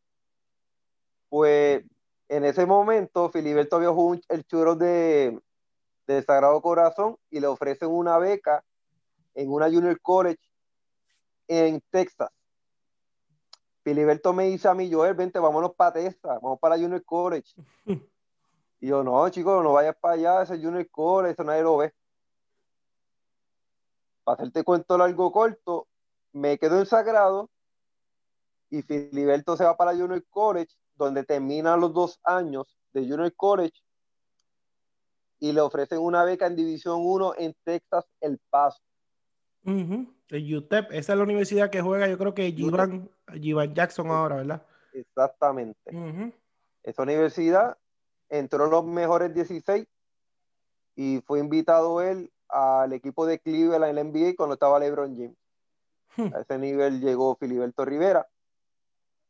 Pues 1.28 1.84
en 2.30 2.45
ese 2.45 2.67
momento, 2.67 3.32
Filiberto 3.32 3.78
había 3.78 3.89
jugado 3.89 4.21
el 4.30 4.45
churro 4.45 4.76
de, 4.76 5.41
Sagrado 6.07 6.61
Corazón 6.61 7.17
y 7.32 7.39
le 7.39 7.47
ofrecen 7.47 7.89
una 7.89 8.19
beca 8.19 8.63
en 9.34 9.51
una 9.51 9.65
Junior 9.65 9.99
College 10.01 10.39
en 11.47 11.82
Texas. 11.89 12.30
Filiberto 13.84 14.32
me 14.32 14.45
dice 14.45 14.67
a 14.67 14.76
mí, 14.76 14.91
Joel, 14.91 15.15
vente, 15.15 15.39
vámonos 15.39 15.73
para 15.73 15.93
Texas, 15.93 16.39
vamos 16.43 16.59
para 16.59 16.76
la 16.76 16.84
Junior 16.84 17.03
College. 17.03 17.55
y 18.82 18.88
yo, 18.88 19.03
no, 19.03 19.28
chicos, 19.30 19.63
no 19.63 19.73
vayas 19.73 19.95
para 19.99 20.13
allá, 20.13 20.43
ese 20.43 20.63
Junior 20.63 20.88
College, 20.91 21.34
eso 21.34 21.43
nadie 21.43 21.63
lo 21.63 21.78
ve. 21.78 21.91
Para 24.23 24.36
hacerte 24.36 24.63
cuento 24.63 24.95
largo 24.95 25.32
corto, 25.32 25.88
me 26.36 26.57
quedo 26.57 26.79
en 26.79 26.86
Sagrado 26.86 27.49
y 28.69 28.81
Filiberto 28.81 29.55
se 29.55 29.63
va 29.63 29.77
para 29.77 29.95
Junior 29.95 30.21
College, 30.29 30.75
donde 30.95 31.23
termina 31.23 31.77
los 31.77 31.93
dos 31.93 32.19
años 32.25 32.77
de 32.91 33.07
Junior 33.07 33.33
College 33.36 33.79
y 35.39 35.53
le 35.53 35.61
ofrecen 35.61 35.99
una 35.99 36.25
beca 36.25 36.47
en 36.47 36.57
División 36.57 36.99
1 37.01 37.36
en 37.38 37.55
Texas, 37.63 38.05
El 38.19 38.38
Paso. 38.49 38.81
El 39.63 40.55
UTEP, 40.55 40.91
esa 40.91 41.13
es 41.13 41.17
la 41.17 41.23
universidad 41.23 41.69
que 41.69 41.81
juega, 41.81 42.07
yo 42.09 42.17
creo 42.17 42.33
que 42.33 42.51
Jivan, 42.51 43.09
Jackson 43.73 44.07
ahora, 44.07 44.36
¿verdad? 44.36 44.65
Exactamente. 44.91 46.33
Esa 46.83 47.01
universidad 47.01 47.77
entró 48.27 48.65
en 48.65 48.71
los 48.71 48.83
mejores 48.83 49.33
16 49.33 49.88
y 50.97 51.21
fue 51.25 51.39
invitado 51.39 52.01
él 52.01 52.29
al 52.49 52.91
equipo 52.91 53.25
de 53.25 53.39
Cleveland 53.39 53.86
en 53.86 53.95
la 53.95 54.03
NBA 54.03 54.36
cuando 54.36 54.55
estaba 54.55 54.79
LeBron 54.79 55.15
James. 55.15 55.38
Hmm. 56.18 56.34
A 56.34 56.41
ese 56.41 56.57
nivel 56.57 57.01
llegó 57.01 57.36
Filiberto 57.36 57.86
Rivera. 57.86 58.28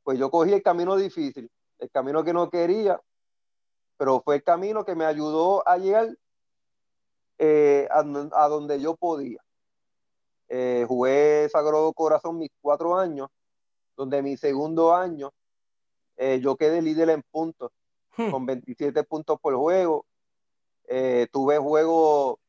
Pues 0.04 0.20
yo 0.20 0.30
cogí 0.30 0.54
el 0.54 0.62
camino 0.62 0.96
difícil, 0.96 1.50
el 1.80 1.90
camino 1.90 2.24
que 2.24 2.34
no 2.34 2.50
quería, 2.50 3.02
pero 3.98 4.22
fue 4.22 4.36
el 4.36 4.44
camino 4.44 4.86
que 4.86 4.96
me 4.96 5.06
ayudó 5.06 5.68
a 5.68 5.78
llegar 5.78 6.16
eh, 7.38 7.88
a, 7.92 8.04
donde 8.48 8.80
yo 8.80 8.96
podía. 8.96 9.40
Eh, 10.48 10.86
jugué 10.88 11.50
Sagrado 11.50 11.92
Corazón 11.94 12.38
mis 12.38 12.52
cuatro 12.62 12.98
años, 12.98 13.30
donde 13.98 14.22
mi 14.22 14.38
segundo 14.38 14.94
año 14.94 15.32
eh, 16.18 16.40
yo 16.40 16.56
quedé 16.56 16.82
líder 16.84 17.10
en 17.10 17.24
puntos, 17.32 17.72
hmm. 18.16 18.30
con 18.30 18.46
27 18.46 19.04
puntos 19.06 19.40
por 19.40 19.56
juego. 19.56 20.06
tuve 21.32 21.58
juego 21.58 22.40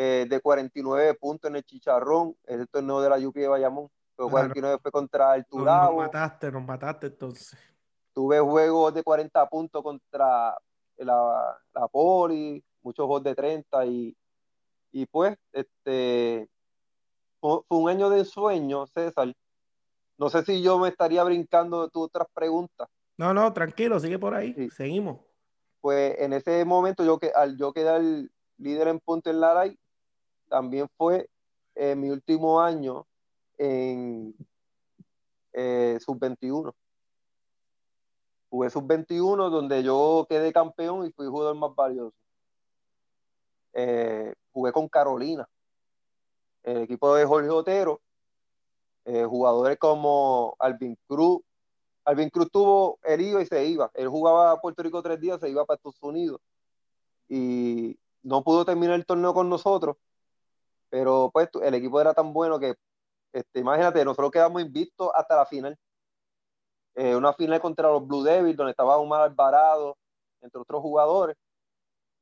de 0.00 0.40
49 0.42 1.14
puntos 1.14 1.48
en 1.48 1.56
el 1.56 1.64
Chicharrón, 1.64 2.36
el 2.44 2.68
torneo 2.68 3.00
de 3.00 3.08
la 3.08 3.18
Yupi 3.18 3.40
de 3.40 3.48
Bayamón. 3.48 3.88
49 4.16 4.78
fue 4.80 4.90
contra 4.92 5.34
el 5.34 5.44
Turabo. 5.46 5.96
Nos 5.96 6.06
mataste, 6.06 6.52
nos 6.52 6.64
mataste 6.64 7.06
entonces. 7.08 7.58
Tuve 8.12 8.38
juegos 8.40 8.94
de 8.94 9.02
40 9.02 9.48
puntos 9.48 9.82
contra 9.82 10.56
la, 10.98 11.60
la 11.72 11.88
Poli, 11.88 12.62
muchos 12.82 13.06
juegos 13.06 13.24
de 13.24 13.34
30 13.34 13.86
y, 13.86 14.16
y 14.92 15.06
pues, 15.06 15.36
este, 15.52 16.48
fue, 17.40 17.60
un 17.68 17.88
año 17.88 18.10
de 18.10 18.24
sueño, 18.24 18.86
César. 18.86 19.34
No 20.16 20.30
sé 20.30 20.44
si 20.44 20.62
yo 20.62 20.78
me 20.78 20.88
estaría 20.88 21.24
brincando 21.24 21.82
de 21.82 21.90
tus 21.90 22.04
otras 22.04 22.28
preguntas. 22.32 22.88
No, 23.16 23.34
no, 23.34 23.52
tranquilo, 23.52 23.98
sigue 23.98 24.18
por 24.18 24.34
ahí, 24.34 24.70
seguimos. 24.70 25.18
Pues 25.80 26.16
en 26.18 26.32
ese 26.32 26.64
momento, 26.64 27.04
yo 27.04 27.18
que 27.18 27.30
al 27.34 27.56
yo 27.56 27.72
quedar 27.72 28.00
líder 28.58 28.88
en 28.88 29.00
punto 29.00 29.30
en 29.30 29.40
la 29.40 29.54
LAI, 29.54 29.78
también 30.54 30.86
fue 30.96 31.28
eh, 31.74 31.96
mi 31.96 32.10
último 32.10 32.60
año 32.60 33.08
en 33.58 34.32
eh, 35.52 35.98
sub-21 36.00 36.72
jugué 38.48 38.70
sub-21 38.70 39.50
donde 39.50 39.82
yo 39.82 40.24
quedé 40.28 40.52
campeón 40.52 41.06
y 41.06 41.10
fui 41.10 41.26
jugador 41.26 41.56
más 41.56 41.74
valioso. 41.74 42.14
Eh, 43.72 44.32
jugué 44.52 44.70
con 44.70 44.88
Carolina, 44.88 45.44
el 46.62 46.82
equipo 46.82 47.12
de 47.16 47.24
Jorge 47.24 47.50
Otero, 47.50 48.00
jugadores 49.04 49.76
como 49.78 50.54
Alvin 50.60 50.96
Cruz. 51.08 51.40
Alvin 52.04 52.30
Cruz 52.30 52.48
tuvo 52.52 53.00
herido 53.02 53.40
y 53.40 53.46
se 53.46 53.66
iba. 53.66 53.90
Él 53.94 54.06
jugaba 54.06 54.52
a 54.52 54.60
Puerto 54.60 54.84
Rico 54.84 55.02
tres 55.02 55.18
días, 55.18 55.40
se 55.40 55.50
iba 55.50 55.64
para 55.64 55.78
Estados 55.78 56.00
Unidos 56.00 56.40
y 57.28 57.98
no 58.22 58.44
pudo 58.44 58.64
terminar 58.64 58.94
el 58.94 59.04
torneo 59.04 59.34
con 59.34 59.48
nosotros. 59.48 59.96
Pero 60.94 61.28
pues 61.32 61.48
el 61.60 61.74
equipo 61.74 62.00
era 62.00 62.14
tan 62.14 62.32
bueno 62.32 62.60
que, 62.60 62.76
este, 63.32 63.58
imagínate, 63.58 64.04
nosotros 64.04 64.30
quedamos 64.30 64.62
invictos 64.62 65.10
hasta 65.12 65.34
la 65.34 65.44
final. 65.44 65.76
Eh, 66.94 67.16
una 67.16 67.32
final 67.32 67.60
contra 67.60 67.88
los 67.88 68.06
Blue 68.06 68.22
Devils, 68.22 68.56
donde 68.56 68.70
estaba 68.70 68.96
Omar 68.98 69.22
Alvarado, 69.22 69.98
entre 70.40 70.60
otros 70.60 70.80
jugadores. 70.80 71.36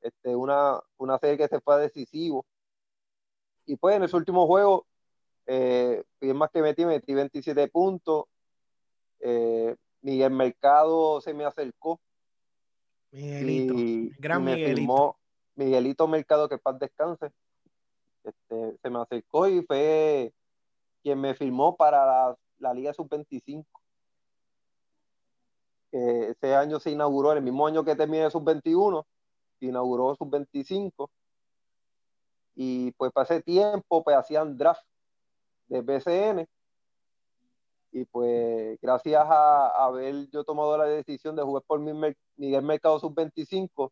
Este, 0.01 0.35
una, 0.35 0.81
una 0.97 1.19
serie 1.19 1.37
que 1.37 1.49
se 1.49 1.61
fue 1.61 1.83
decisivo. 1.83 2.47
Y 3.67 3.77
pues 3.77 3.97
en 3.97 4.05
ese 4.05 4.17
último 4.17 4.47
juego, 4.47 4.87
eh, 5.45 6.03
más 6.35 6.49
que 6.51 6.63
metí, 6.63 6.87
metí 6.87 7.13
27 7.13 7.69
puntos. 7.69 8.25
Eh, 9.21 9.77
Miguel 10.01 10.31
Mercado 10.31 11.21
se 11.21 11.35
me 11.35 11.45
acercó. 11.45 12.01
Miguelito, 13.11 13.75
gran 14.19 14.43
Miguelito. 14.43 15.19
Miguelito 15.57 16.09
Mercado, 16.09 16.49
que 16.49 16.57
paz 16.57 16.79
descanse. 16.79 17.33
Este, 18.25 18.79
se 18.79 18.91
me 18.91 19.01
acercó 19.01 19.49
y 19.49 19.63
fue 19.63 20.33
quien 21.03 21.21
me 21.21 21.35
firmó 21.35 21.77
para 21.77 22.37
la, 22.59 22.75
Liga 22.75 22.95
Sub-25 22.95 23.67
ese 25.93 26.55
año 26.55 26.81
se 26.81 26.91
inauguró, 26.91 27.33
el 27.33 27.43
mismo 27.43 27.67
año 27.67 27.85
que 27.85 27.95
terminé 27.95 28.31
sub-21, 28.31 29.05
se 29.59 29.67
inauguró 29.67 30.15
sub-25. 30.17 31.11
Y 32.55 32.93
pues 32.93 33.13
para 33.13 33.25
ese 33.25 33.43
tiempo, 33.43 34.03
pues 34.03 34.17
hacían 34.17 34.57
draft 34.57 34.83
de 35.69 35.83
BCN. 35.83 36.49
Y 37.93 38.05
pues 38.07 38.79
gracias 38.81 39.23
a, 39.23 39.85
haber 39.85 40.29
yo 40.31 40.45
tomado 40.45 40.77
la 40.79 40.85
decisión 40.85 41.37
de 41.37 41.43
jugar 41.43 41.63
por 41.67 41.79
Miguel 41.79 42.63
Mercado 42.63 42.99
sub-25 42.99 43.91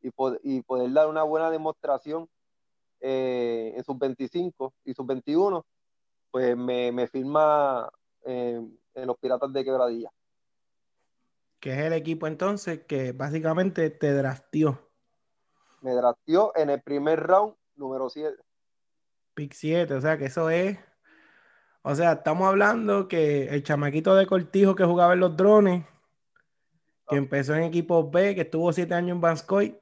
y, 0.00 0.10
y, 0.42 0.62
poder 0.62 0.92
dar 0.92 1.08
una 1.08 1.22
buena 1.22 1.50
demostración 1.50 2.28
eh, 3.02 3.74
en 3.76 3.84
sub-25 3.84 4.72
y 4.84 4.94
sub-21, 4.94 5.62
pues 6.30 6.56
me, 6.56 7.06
firma 7.08 7.90
en 8.24 8.78
los 8.94 9.18
Piratas 9.18 9.52
de 9.52 9.64
Quebradilla 9.64 10.10
que 11.62 11.70
es 11.70 11.78
el 11.78 11.92
equipo 11.92 12.26
entonces 12.26 12.80
que 12.88 13.12
básicamente 13.12 13.88
te 13.88 14.12
draftió. 14.12 14.90
Me 15.80 15.92
draftió 15.92 16.50
en 16.56 16.70
el 16.70 16.82
primer 16.82 17.20
round, 17.20 17.54
número 17.76 18.10
7. 18.10 18.36
Pick 19.34 19.52
7, 19.52 19.94
o 19.94 20.00
sea 20.00 20.18
que 20.18 20.24
eso 20.24 20.50
es. 20.50 20.76
O 21.82 21.94
sea, 21.94 22.14
estamos 22.14 22.48
hablando 22.48 23.06
que 23.06 23.44
el 23.44 23.62
chamaquito 23.62 24.16
de 24.16 24.26
Cortijo 24.26 24.74
que 24.74 24.84
jugaba 24.84 25.12
en 25.12 25.20
los 25.20 25.36
drones, 25.36 25.84
que 27.08 27.14
ah. 27.14 27.18
empezó 27.18 27.54
en 27.54 27.62
equipo 27.62 28.10
B, 28.10 28.34
que 28.34 28.40
estuvo 28.40 28.72
7 28.72 28.92
años 28.94 29.14
en 29.14 29.20
Banscoy, 29.20 29.78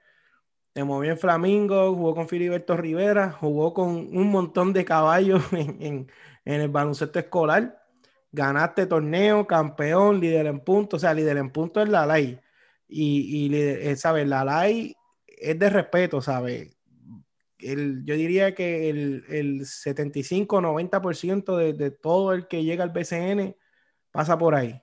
se 0.74 0.84
movió 0.84 1.10
en 1.12 1.18
Flamingo, 1.18 1.94
jugó 1.94 2.14
con 2.14 2.28
Filiberto 2.28 2.76
Rivera, 2.76 3.32
jugó 3.32 3.74
con 3.74 3.88
un 3.88 4.30
montón 4.30 4.72
de 4.72 4.84
caballos 4.84 5.42
en 5.52 6.06
el 6.44 6.68
baloncesto 6.68 7.18
escolar 7.18 7.80
ganaste 8.32 8.86
torneo, 8.86 9.46
campeón, 9.46 10.20
líder 10.20 10.46
en 10.46 10.60
puntos, 10.60 10.98
o 10.98 11.00
sea, 11.00 11.14
líder 11.14 11.36
en 11.38 11.50
puntos 11.50 11.84
es 11.84 11.90
la 11.90 12.06
ley. 12.06 12.38
Y, 12.88 13.46
y 13.46 13.54
eh, 13.54 13.96
¿sabes? 13.96 14.26
La 14.28 14.44
ley 14.44 14.94
es 15.26 15.58
de 15.58 15.70
respeto, 15.70 16.20
¿sabes? 16.20 16.76
yo 17.62 18.14
diría 18.14 18.54
que 18.54 18.88
el, 18.88 19.22
el 19.28 19.60
75-90% 19.60 21.56
de, 21.58 21.74
de 21.74 21.90
todo 21.90 22.32
el 22.32 22.48
que 22.48 22.64
llega 22.64 22.82
al 22.84 22.88
BCN 22.88 23.54
pasa 24.10 24.38
por 24.38 24.54
ahí. 24.54 24.80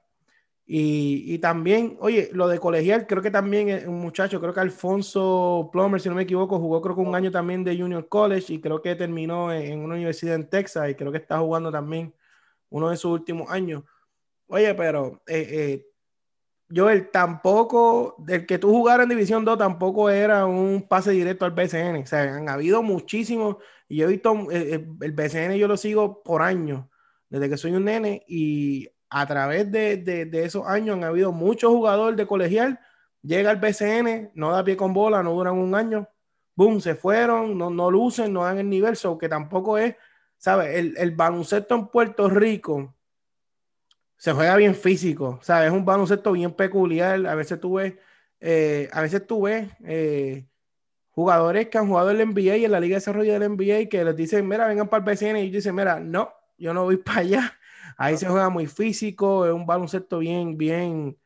Y, 0.70 1.24
y, 1.34 1.40
también, 1.40 1.98
oye, 2.02 2.30
lo 2.34 2.50
de 2.50 2.60
colegial, 2.60 3.08
creo 3.08 3.22
que 3.22 3.32
también 3.32 3.88
un 3.88 4.00
muchacho, 4.00 4.42
creo 4.42 4.54
que 4.54 4.60
Alfonso 4.60 5.70
Plummer, 5.72 6.02
si 6.02 6.10
no 6.10 6.16
me 6.16 6.24
equivoco, 6.24 6.60
jugó 6.60 6.82
creo 6.82 6.96
que 6.96 7.02
un 7.02 7.16
año 7.16 7.32
también 7.32 7.64
de 7.64 7.78
Junior 7.78 8.08
College 8.10 8.54
y 8.54 8.60
creo 8.60 8.82
que 8.82 8.96
terminó 8.96 9.54
en, 9.54 9.80
una 9.80 9.96
universidad 9.96 10.36
en 10.36 10.50
Texas 10.50 10.90
y 10.90 10.96
creo 10.96 11.12
que 11.12 11.20
está 11.20 11.40
jugando 11.40 11.72
también 11.72 12.14
uno 12.70 12.90
de 12.90 12.98
sus 12.98 13.12
últimos 13.12 13.50
años. 13.50 13.84
Oye, 14.48 14.74
pero 14.76 15.22
eh, 15.28 15.48
eh, 15.50 15.88
Joel, 16.74 17.10
tampoco, 17.12 18.16
del 18.18 18.46
que 18.46 18.60
tú 18.60 18.70
jugaras 18.70 19.04
en 19.06 19.10
División 19.10 19.46
2, 19.46 19.58
tampoco 19.58 20.10
era 20.10 20.46
un 20.46 20.86
pase 20.88 21.12
directo 21.12 21.46
al 21.46 21.52
BCN. 21.52 22.04
O 22.04 22.06
sea, 22.06 22.36
han 22.36 22.50
habido 22.50 22.84
muchísimos, 22.84 23.58
y 23.88 23.98
yo 23.98 24.06
he 24.06 24.12
visto, 24.12 24.34
eh, 24.52 24.76
eh, 24.76 24.88
el 25.02 25.12
BCN 25.14 25.58
yo 25.58 25.68
lo 25.68 25.78
sigo 25.78 26.22
por 26.24 26.42
años, 26.42 26.86
desde 27.30 27.50
que 27.50 27.58
soy 27.58 27.72
un 27.72 27.86
nene, 27.86 28.24
y 28.28 28.90
a 29.10 29.26
través 29.26 29.72
de, 29.72 30.30
esos 30.34 30.66
años 30.68 30.98
han 30.98 31.04
habido 31.04 31.32
muchos 31.32 31.72
jugadores 31.72 32.18
de 32.18 32.28
colegial, 32.28 32.80
llega 33.22 33.52
al 33.52 33.58
BCN, 33.58 34.32
no 34.36 34.52
da 34.52 34.64
pie 34.64 34.78
con 34.78 34.94
bola, 34.94 35.24
no 35.24 35.34
duran 35.34 35.56
un 35.56 35.76
año, 35.76 36.08
boom, 36.56 36.82
se 36.82 36.96
fueron, 36.96 37.58
no, 37.58 37.70
no 37.70 37.90
lucen, 37.90 38.34
no 38.34 38.44
dan 38.44 38.58
el 38.58 38.70
nivel, 38.70 38.96
so 38.96 39.18
que 39.18 39.30
tampoco 39.30 39.78
es, 39.78 39.96
¿sabes? 40.38 40.76
El, 40.76 40.96
el 40.98 41.12
baloncesto 41.12 41.76
en 41.76 41.88
Puerto 41.88 42.30
Rico 42.30 42.96
se 44.18 44.34
juega 44.34 44.56
bien 44.56 44.76
físico, 44.76 45.40
¿sabes? 45.42 45.68
Es 45.68 45.74
un 45.74 45.86
baloncesto 45.86 46.32
bien 46.32 46.52
peculiar, 46.54 47.26
a 47.28 47.36
veces 47.36 47.60
tú 47.60 47.76
ves, 47.76 47.94
eh, 48.40 48.90
a 48.92 49.02
veces 49.02 49.26
tú 49.26 49.44
ves 49.44 49.70
eh, 49.86 50.48
jugadores 51.12 51.70
que 51.70 51.78
han 51.78 51.88
jugado 51.88 52.12
el 52.12 52.28
NBA 52.28 52.58
y 52.58 52.66
en 52.66 52.72
la 52.72 52.80
Liga 52.80 52.96
de 52.96 53.00
Desarrollo 53.00 53.40
del 53.40 53.52
NBA 53.52 53.90
que 53.90 54.04
les 54.04 54.16
dicen, 54.16 54.48
mira, 54.48 54.68
vengan 54.68 54.90
para 54.90 55.04
el 55.04 55.16
BCN 55.16 55.38
y 55.38 55.42
ellos 55.42 55.54
dicen, 55.54 55.76
mira, 55.76 56.00
no, 56.00 56.34
yo 56.58 56.74
no 56.74 56.84
voy 56.84 56.98
para 56.98 57.22
allá 57.22 57.58
Ahí 57.98 58.16
se 58.16 58.28
juega 58.28 58.50
muy 58.50 58.68
físico, 58.68 59.46
es 59.46 59.52
un 59.52 59.66
baloncesto 59.66 60.20
bien, 60.20 60.56
bien, 60.58 61.18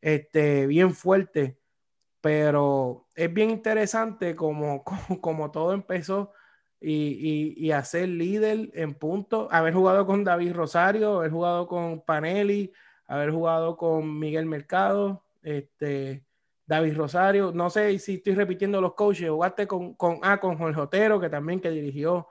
este, 0.00 0.66
bien 0.68 0.94
fuerte, 0.94 1.58
pero 2.20 3.08
es 3.14 3.32
bien 3.32 3.50
interesante 3.50 4.36
como, 4.36 4.84
como, 5.20 5.50
todo 5.50 5.72
empezó 5.72 6.32
y, 6.80 7.54
y, 7.58 7.66
y, 7.66 7.72
a 7.72 7.84
ser 7.84 8.08
líder 8.08 8.70
en 8.74 8.94
punto, 8.94 9.48
haber 9.50 9.74
jugado 9.74 10.06
con 10.06 10.22
David 10.22 10.52
Rosario, 10.54 11.16
haber 11.18 11.32
jugado 11.32 11.66
con 11.66 12.00
Panelli, 12.02 12.72
haber 13.06 13.30
jugado 13.32 13.76
con 13.76 14.18
Miguel 14.18 14.46
Mercado, 14.46 15.24
este, 15.42 16.24
David 16.66 16.96
Rosario, 16.96 17.52
no 17.52 17.70
sé 17.70 17.98
si 17.98 18.14
estoy 18.14 18.34
repitiendo 18.34 18.80
los 18.80 18.94
coaches, 18.94 19.28
jugaste 19.28 19.66
con, 19.66 19.94
con, 19.94 20.20
ah, 20.22 20.38
con 20.38 20.56
Jorge 20.56 20.80
Otero, 20.80 21.20
que 21.20 21.28
también 21.28 21.60
que 21.60 21.70
dirigió 21.70 22.28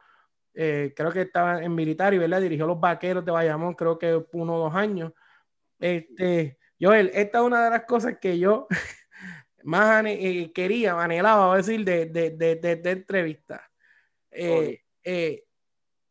eh, 0.55 0.93
creo 0.95 1.11
que 1.11 1.21
estaba 1.21 1.63
en 1.63 1.73
militar 1.73 2.13
y 2.13 2.19
¿verdad? 2.19 2.41
Dirigió 2.41 2.67
los 2.67 2.79
vaqueros 2.79 3.25
de 3.25 3.31
Bayamón, 3.31 3.73
creo 3.73 3.97
que 3.97 4.23
uno 4.33 4.55
o 4.55 4.59
dos 4.59 4.75
años. 4.75 5.11
Este, 5.79 6.59
Joel, 6.79 7.09
esta 7.13 7.39
es 7.39 7.43
una 7.43 7.63
de 7.63 7.69
las 7.71 7.85
cosas 7.85 8.17
que 8.21 8.37
yo 8.37 8.67
más 9.63 10.05
eh, 10.05 10.51
quería, 10.53 11.01
anhelaba 11.01 11.57
decir 11.57 11.83
de, 11.83 12.05
de, 12.05 12.31
de, 12.31 12.55
de 12.55 12.91
entrevista. 12.91 13.69
Eh, 14.31 15.43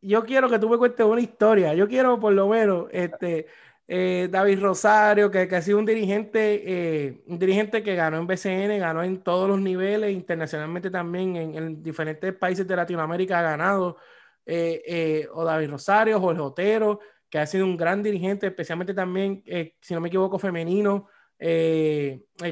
yo 0.01 0.25
quiero 0.25 0.49
que 0.49 0.59
tú 0.59 0.69
me 0.69 0.79
cuentes 0.79 1.07
una 1.07 1.21
historia. 1.21 1.75
Yo 1.75 1.87
quiero, 1.87 2.19
por 2.19 2.33
lo 2.33 2.49
menos, 2.49 2.89
este, 2.91 3.47
David 3.87 4.61
Rosario, 4.61 5.31
que, 5.31 5.47
que, 5.47 5.57
ha 5.57 5.63
sido 5.63 5.79
un 5.79 5.87
dirigente, 5.87 7.23
un 7.27 7.39
dirigente 7.39 7.83
que 7.83 7.95
ganó 7.95 8.19
en 8.19 8.27
BCN, 8.27 8.79
ganó 8.81 9.05
en 9.05 9.23
todos 9.23 9.49
los 9.49 9.61
niveles, 9.61 10.13
internacionalmente 10.13 10.91
también, 10.91 11.37
en, 11.37 11.55
en 11.55 11.83
diferentes 11.83 12.35
países 12.35 12.67
de 12.67 12.75
Latinoamérica 12.75 13.39
ha 13.39 13.43
ganado. 13.43 13.99
Eh, 14.45 14.83
eh, 14.87 15.29
o 15.33 15.45
David 15.45 15.71
Rosario, 15.71 16.21
Jorge 16.21 16.41
Otero, 16.41 17.01
que 17.31 17.39
ha 17.39 17.47
sido 17.47 17.65
un 17.65 17.77
gran 17.77 18.03
dirigente, 18.03 18.49
especialmente 18.49 18.93
también, 18.93 19.43
eh, 19.47 19.77
si 19.81 19.95
no 19.95 20.01
me 20.01 20.09
equivoco, 20.09 20.39
femenino. 20.39 21.09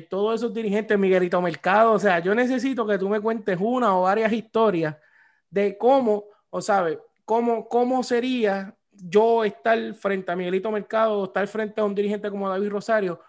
todos 0.09 0.35
esos 0.37 0.53
dirigentes, 0.53 0.99
Miguelito 0.99 1.41
Mercado, 1.41 1.93
o 1.93 1.99
sea, 1.99 2.19
yo 2.21 2.35
necesito 2.35 2.87
que 2.87 2.99
tú 2.99 3.09
me 3.09 3.21
cuentes 3.21 3.59
una 3.61 3.97
o 3.97 4.03
varias 4.03 4.33
historias 4.33 4.97
de 5.49 5.77
cómo, 5.79 6.25
o 6.51 6.61
sabes, 6.61 6.99
cómo, 7.25 7.69
cómo 7.69 8.03
sería 8.03 8.75
yo 8.93 9.45
estar 9.45 9.95
frente 9.95 10.33
a 10.33 10.37
Miguelito 10.37 10.71
Mercado 10.71 11.19
o 11.19 11.25
estar 11.25 11.47
frente 11.47 11.81
a 11.81 11.85
un 11.85 11.95
dirigente 11.95 12.31
como 12.31 12.49
David 12.49 12.71
Rosario, 12.71 13.21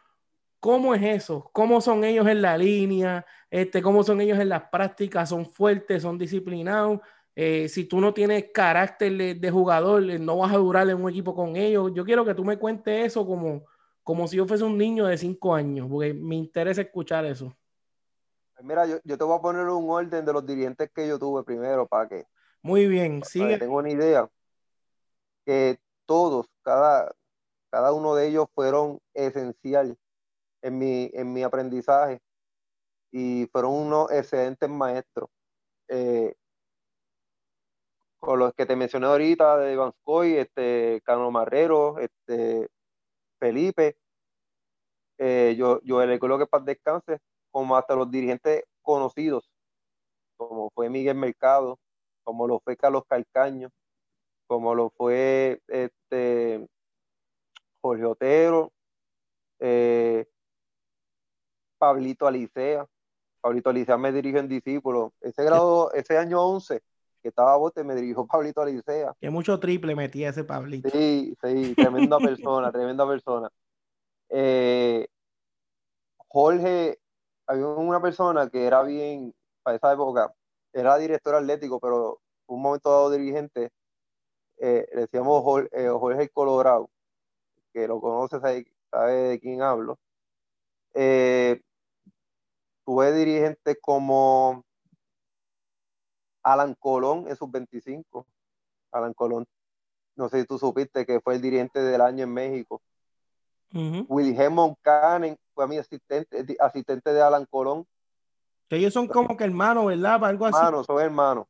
¿cómo 0.59 0.93
es 0.95 1.01
eso? 1.03 1.49
¿Cómo 1.53 1.81
son 1.81 2.03
ellos 2.03 2.27
en 2.27 2.41
la 2.41 2.57
línea? 2.57 3.25
Este, 3.49 3.81
¿Cómo 3.81 4.03
son 4.03 4.21
ellos 4.21 4.39
en 4.39 4.49
las 4.49 4.63
prácticas? 4.69 5.29
¿Son 5.29 5.45
fuertes? 5.45 6.03
¿Son 6.03 6.17
disciplinados? 6.17 6.99
Eh, 7.43 7.69
si 7.69 7.85
tú 7.85 7.99
no 7.99 8.13
tienes 8.13 8.51
carácter 8.53 9.35
de, 9.35 9.49
jugador, 9.49 10.07
eh, 10.07 10.19
no 10.19 10.37
vas 10.37 10.53
a 10.53 10.57
durar 10.57 10.87
en 10.87 11.03
un 11.03 11.09
equipo 11.09 11.33
con 11.33 11.55
ellos. 11.55 11.91
Yo 11.95 12.05
quiero 12.05 12.23
que 12.23 12.35
tú 12.35 12.45
me 12.45 12.59
cuentes 12.59 13.07
eso 13.07 13.25
como, 13.25 13.65
como 14.03 14.27
si 14.27 14.37
yo 14.37 14.45
fuese 14.45 14.63
un 14.63 14.77
niño 14.77 15.07
de 15.07 15.17
cinco 15.17 15.55
años, 15.55 15.87
porque 15.89 16.13
me 16.13 16.35
interesa 16.35 16.81
escuchar 16.81 17.25
eso. 17.25 17.51
Pues 18.53 18.63
mira, 18.63 18.85
yo, 18.85 19.17
te 19.17 19.23
voy 19.23 19.35
a 19.35 19.41
poner 19.41 19.65
un 19.65 19.89
orden 19.89 20.23
de 20.23 20.31
los 20.31 20.45
dirigentes 20.45 20.91
que 20.93 21.07
yo 21.07 21.17
tuve 21.17 21.43
primero 21.43 21.87
para 21.87 22.07
que. 22.07 22.25
Muy 22.61 22.85
bien, 22.85 23.23
sí. 23.23 23.41
Tengo 23.57 23.77
una 23.77 23.89
idea. 23.89 24.29
Que 25.43 25.79
todos, 26.05 26.45
cada, 26.61 27.11
cada 27.71 27.91
uno 27.91 28.13
de 28.13 28.27
ellos 28.27 28.45
fueron 28.53 28.99
esencial 29.15 29.97
en 30.61 30.77
mi, 30.77 31.09
en 31.11 31.33
mi 31.33 31.41
aprendizaje 31.41 32.21
y 33.11 33.47
fueron 33.51 33.73
unos 33.73 34.11
excelentes 34.11 34.69
maestros. 34.69 35.27
Eh, 35.87 36.35
con 38.21 38.39
los 38.39 38.53
que 38.53 38.65
te 38.65 38.75
mencioné 38.75 39.07
ahorita, 39.07 39.57
de 39.57 39.73
Ivanscoy, 39.73 40.37
este, 40.37 41.01
Cano 41.03 41.31
Marrero, 41.31 41.97
este, 41.99 42.69
Felipe, 43.39 43.97
eh, 45.17 45.55
yo, 45.57 45.81
yo 45.83 46.05
le 46.05 46.19
que 46.19 46.47
para 46.47 46.63
descanse, 46.63 47.19
como 47.51 47.75
hasta 47.75 47.95
los 47.95 48.09
dirigentes 48.11 48.63
conocidos, 48.83 49.49
como 50.37 50.69
fue 50.71 50.89
Miguel 50.89 51.15
Mercado, 51.17 51.79
como 52.23 52.47
lo 52.47 52.59
fue 52.59 52.77
Carlos 52.77 53.03
Calcaño, 53.07 53.69
como 54.47 54.75
lo 54.75 54.91
fue 54.91 55.61
este, 55.67 56.67
Jorge 57.81 58.05
Otero, 58.05 58.71
eh, 59.59 60.27
Pablito 61.79 62.27
Alicea. 62.27 62.85
Pablito 63.41 63.71
Alicea 63.71 63.97
me 63.97 64.11
dirigió 64.11 64.39
en 64.39 64.47
discípulo. 64.47 65.13
Ese 65.21 65.43
grado, 65.43 65.91
ese 65.93 66.17
año 66.17 66.41
11, 66.43 66.83
que 67.21 67.29
estaba 67.29 67.53
a 67.53 67.57
bote, 67.57 67.83
me 67.83 67.95
dirigió 67.95 68.25
Pablito 68.27 68.61
Alicea. 68.61 69.13
Que 69.19 69.29
mucho 69.29 69.59
triple 69.59 69.95
metía 69.95 70.29
ese 70.29 70.43
Pablito. 70.43 70.89
Sí, 70.89 71.35
sí, 71.41 71.75
tremenda 71.75 72.17
persona, 72.17 72.71
tremenda 72.71 73.07
persona. 73.07 73.49
Eh, 74.29 75.07
Jorge, 76.27 76.99
había 77.47 77.67
una 77.67 78.01
persona 78.01 78.49
que 78.49 78.65
era 78.65 78.81
bien, 78.83 79.33
para 79.63 79.77
esa 79.77 79.93
época, 79.93 80.33
era 80.73 80.97
director 80.97 81.35
atlético, 81.35 81.79
pero 81.79 82.21
un 82.47 82.61
momento 82.61 82.89
dado 82.89 83.11
dirigente, 83.11 83.71
eh, 84.57 84.87
le 84.93 85.01
decíamos 85.01 85.43
Jorge, 85.43 85.69
eh, 85.73 85.89
Jorge 85.89 86.29
Colorado, 86.29 86.89
que 87.73 87.87
lo 87.87 87.99
conoce, 87.99 88.39
sabe, 88.39 89.11
de 89.11 89.39
quién 89.39 89.61
hablo. 89.61 89.97
tuve 92.85 93.11
dirigentes 93.13 93.77
como 93.81 94.63
Alan 96.43 96.75
Colón 96.75 97.25
en 97.27 97.35
sus 97.35 97.49
25. 97.51 98.25
Alan 98.91 99.13
Colón, 99.13 99.47
no 100.15 100.29
sé 100.29 100.41
si 100.41 100.47
tú 100.47 100.57
supiste 100.57 101.05
que 101.05 101.19
fue 101.21 101.35
el 101.35 101.41
dirigente 101.41 101.81
del 101.81 102.01
año 102.01 102.23
en 102.23 102.33
México. 102.33 102.81
Uh 103.73 104.05
Wilhelm 104.07 104.75
fue 105.53 105.67
mi 105.67 105.77
asistente, 105.77 106.57
asistente 106.59 107.13
de 107.13 107.21
Alan 107.21 107.45
Colón. 107.45 107.87
Que 108.67 108.77
ellos 108.77 108.93
son 108.93 109.07
como 109.07 109.35
que 109.35 109.43
hermanos, 109.43 109.85
¿verdad? 109.85 110.23
Algo 110.23 110.45
así. 110.45 110.57
Hermanos, 110.57 110.85
son 110.85 110.99
hermanos. 110.99 111.47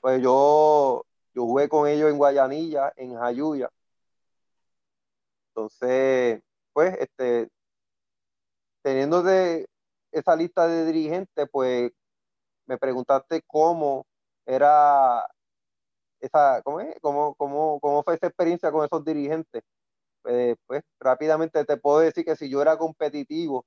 Pues 0.00 0.22
yo, 0.22 1.04
yo 1.34 1.42
jugué 1.44 1.68
con 1.68 1.88
ellos 1.88 2.10
en 2.10 2.18
Guayanilla, 2.18 2.92
en 2.96 3.16
Jayuya. 3.16 3.70
Entonces, 5.48 6.42
pues, 6.72 6.96
este, 7.00 7.48
teniendo 8.82 9.22
de 9.22 9.66
esa 10.12 10.36
lista 10.36 10.66
de 10.66 10.84
dirigentes, 10.86 11.48
pues 11.50 11.90
me 12.66 12.78
preguntaste 12.78 13.42
cómo 13.46 14.06
era 14.48 15.28
esa, 16.20 16.62
¿cómo, 16.62 16.80
es? 16.80 16.96
¿Cómo, 17.00 17.34
cómo, 17.34 17.78
cómo 17.80 18.02
fue 18.02 18.14
esa 18.14 18.26
experiencia 18.26 18.72
con 18.72 18.84
esos 18.84 19.04
dirigentes? 19.04 19.62
Pues, 20.22 20.56
pues, 20.66 20.82
rápidamente 20.98 21.64
te 21.64 21.76
puedo 21.76 22.00
decir 22.00 22.24
que 22.24 22.34
si 22.34 22.48
yo 22.48 22.62
era 22.62 22.76
competitivo, 22.78 23.64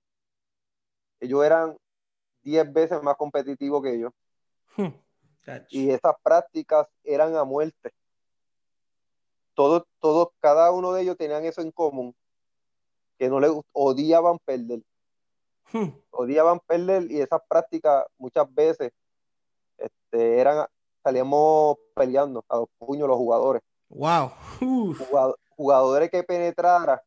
ellos 1.19 1.45
eran 1.45 1.77
10 2.41 2.73
veces 2.73 3.01
más 3.03 3.15
competitivos 3.15 3.83
que 3.83 3.99
yo. 3.99 4.09
Hmm, 4.75 4.89
y 5.69 5.91
esas 5.91 6.15
prácticas 6.23 6.87
eran 7.03 7.35
a 7.35 7.43
muerte. 7.43 7.93
Todos, 9.53 9.83
todos, 9.99 10.29
cada 10.39 10.71
uno 10.71 10.93
de 10.93 11.03
ellos 11.03 11.17
tenían 11.17 11.45
eso 11.45 11.61
en 11.61 11.71
común, 11.71 12.15
que 13.19 13.29
no 13.29 13.39
les 13.39 13.51
odiaban 13.71 14.39
perder. 14.39 14.81
Hmm. 15.71 15.89
Odiaban 16.09 16.59
perder 16.59 17.11
y 17.11 17.21
esas 17.21 17.41
prácticas 17.47 18.05
muchas 18.17 18.51
veces 18.51 18.91
este, 19.81 20.39
eran 20.39 20.65
salíamos 21.03 21.77
peleando 21.95 22.45
a 22.47 22.57
los 22.57 22.69
puños 22.77 23.07
los 23.07 23.17
jugadores. 23.17 23.61
Wow. 23.89 24.31
jugadores 25.49 26.09
que 26.09 26.23
penetrara 26.23 27.03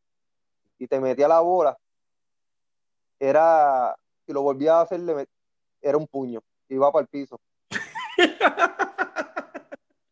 y 0.78 0.86
te 0.86 1.00
metía 1.00 1.28
la 1.28 1.40
bola, 1.40 1.76
era, 3.18 3.96
si 4.26 4.32
lo 4.32 4.42
volvía 4.42 4.78
a 4.78 4.82
hacer, 4.82 5.00
era 5.80 5.96
un 5.96 6.06
puño, 6.06 6.40
iba 6.68 6.92
para 6.92 7.02
el 7.02 7.08
piso. 7.08 7.40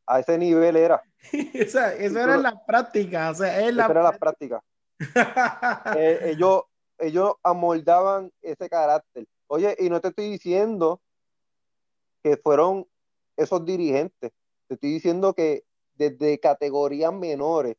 a 0.07 0.21
ese 0.21 0.39
nivel 0.39 0.77
era. 0.77 1.03
Esa, 1.33 1.95
eso 1.95 2.19
era 2.19 2.37
la 2.37 2.65
práctica, 2.65 3.31
o 3.31 3.35
sea, 3.35 3.61
es 3.61 3.75
la... 3.75 3.87
era 3.87 4.03
la 4.03 4.13
práctica. 4.13 4.63
Eh, 5.97 6.31
ellos, 6.31 6.63
ellos 6.99 7.35
amoldaban 7.43 8.31
ese 8.41 8.69
carácter. 8.69 9.27
Oye, 9.49 9.75
y 9.79 9.91
no 9.91 10.01
te 10.01 10.09
estoy 10.09 10.31
diciendo 10.31 11.01
que 12.23 12.37
fueron 12.37 12.87
esos 13.37 13.65
dirigentes, 13.65 14.33
te 14.69 14.75
estoy 14.75 14.93
diciendo 14.93 15.35
que 15.35 15.65
desde 15.95 16.39
categorías 16.39 17.13
menores 17.13 17.77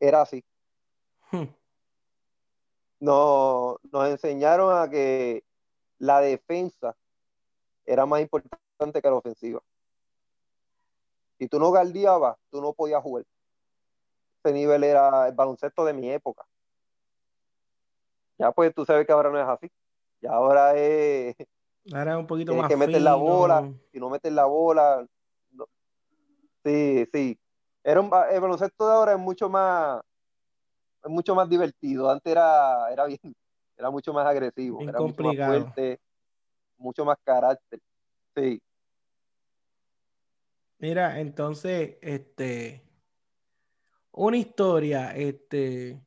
era 0.00 0.22
así. 0.22 0.44
Hmm. 1.30 1.48
nos 3.00 3.78
enseñaron 4.08 4.76
a 4.76 4.90
que 4.90 5.44
la 5.98 6.20
defensa 6.20 6.94
era 7.86 8.04
más 8.06 8.20
importante 8.20 9.00
que 9.00 9.08
la 9.08 9.14
ofensiva. 9.14 9.62
Si 11.38 11.48
tú 11.48 11.58
no 11.58 11.70
guardiabas, 11.70 12.36
tú 12.50 12.60
no 12.60 12.72
podías 12.72 13.02
jugar. 13.02 13.24
Ese 14.44 14.52
nivel 14.52 14.84
era 14.84 15.28
el 15.28 15.34
baloncesto 15.34 15.84
de 15.84 15.92
mi 15.92 16.10
época. 16.10 16.46
Ya 18.38 18.52
pues 18.52 18.74
tú 18.74 18.84
sabes 18.84 19.06
que 19.06 19.12
ahora 19.12 19.30
no 19.30 19.40
es 19.40 19.48
así. 19.48 19.70
Y 20.20 20.26
ahora 20.26 20.76
es. 20.76 21.36
Ahora 21.90 22.12
es 22.12 22.18
un 22.18 22.26
poquito 22.26 22.54
más. 22.54 22.68
que 22.68 22.76
meter 22.76 23.02
la 23.02 23.14
bola. 23.14 23.72
Si 23.90 23.98
no 23.98 24.08
metes 24.10 24.32
la 24.32 24.44
bola. 24.44 25.06
Sí, 26.64 27.06
sí. 27.12 27.38
Era 27.82 28.00
el 28.00 28.40
baloncesto 28.40 28.86
de 28.86 28.92
ahora 28.92 29.12
es 29.14 29.18
mucho 29.18 29.48
más. 29.48 30.00
Es 31.02 31.10
mucho 31.10 31.34
más 31.34 31.48
divertido. 31.48 32.08
Antes 32.10 32.30
era, 32.30 32.92
era 32.92 33.06
bien. 33.06 33.18
Era 33.76 33.90
mucho 33.90 34.12
más 34.12 34.26
agresivo. 34.26 34.80
era 34.82 35.00
mucho 35.00 35.22
más 35.22 35.36
fuerte. 35.36 36.00
Mucho 36.78 37.04
más 37.04 37.16
carácter. 37.24 37.80
Sí. 38.36 38.62
Mira, 40.78 41.18
entonces, 41.18 41.96
este. 42.00 42.82
Una 44.12 44.36
historia, 44.36 45.16
este 45.16 45.98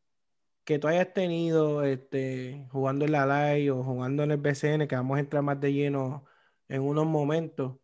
que 0.66 0.80
tú 0.80 0.88
hayas 0.88 1.13
tenido 1.13 1.84
este, 1.84 2.68
jugando 2.72 3.05
en 3.05 3.11
la 3.13 3.26
live 3.55 3.72
o 3.72 3.84
jugando 3.84 4.24
en 4.24 4.32
el 4.32 4.38
BCN, 4.38 4.88
que 4.88 4.95
vamos 4.95 5.18
a 5.18 5.20
entrar 5.22 5.43
más 5.43 5.59
de 5.61 5.74
lleno 5.74 6.26
en 6.68 6.82
unos 6.82 7.05
momentos. 7.05 7.78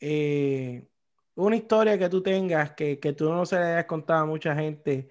Eh, 0.00 0.88
una 1.34 1.56
historia 1.56 1.98
que 1.98 2.08
tú 2.08 2.22
tengas 2.22 2.72
que, 2.72 3.00
que, 3.00 3.12
tú 3.12 3.30
no 3.30 3.46
se 3.46 3.56
le 3.58 3.64
hayas 3.64 3.86
contado 3.86 4.22
a 4.22 4.26
mucha 4.26 4.54
gente, 4.54 5.08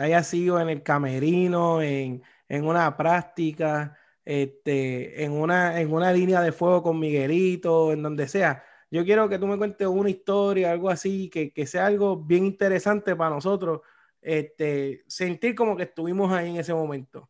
haya 0.00 0.22
sido 0.24 0.60
en 0.60 0.68
el 0.70 0.82
camerino, 0.82 1.82
en, 1.82 2.22
en 2.48 2.66
una 2.66 2.96
práctica, 2.96 3.96
este, 4.24 5.24
en, 5.24 5.32
una, 5.32 5.80
en 5.80 5.92
una 5.92 6.12
línea 6.12 6.40
de 6.42 6.52
fuego 6.52 6.82
con 6.82 6.98
Miguelito, 7.00 7.92
en 7.92 8.02
donde 8.02 8.28
sea. 8.28 8.64
Yo 8.90 9.04
quiero 9.04 9.28
que 9.28 9.38
tú 9.38 9.46
me 9.46 9.58
cuentes 9.58 9.86
una 9.86 10.10
historia, 10.10 10.72
algo 10.72 10.90
así, 10.90 11.30
que, 11.30 11.52
que 11.52 11.66
sea 11.66 11.86
algo 11.86 12.16
bien 12.16 12.46
interesante 12.46 13.16
para 13.16 13.30
nosotros 13.34 13.82
este, 14.22 15.02
sentir 15.08 15.54
como 15.54 15.76
que 15.76 15.82
estuvimos 15.82 16.32
ahí 16.32 16.50
en 16.50 16.56
ese 16.56 16.72
momento. 16.72 17.28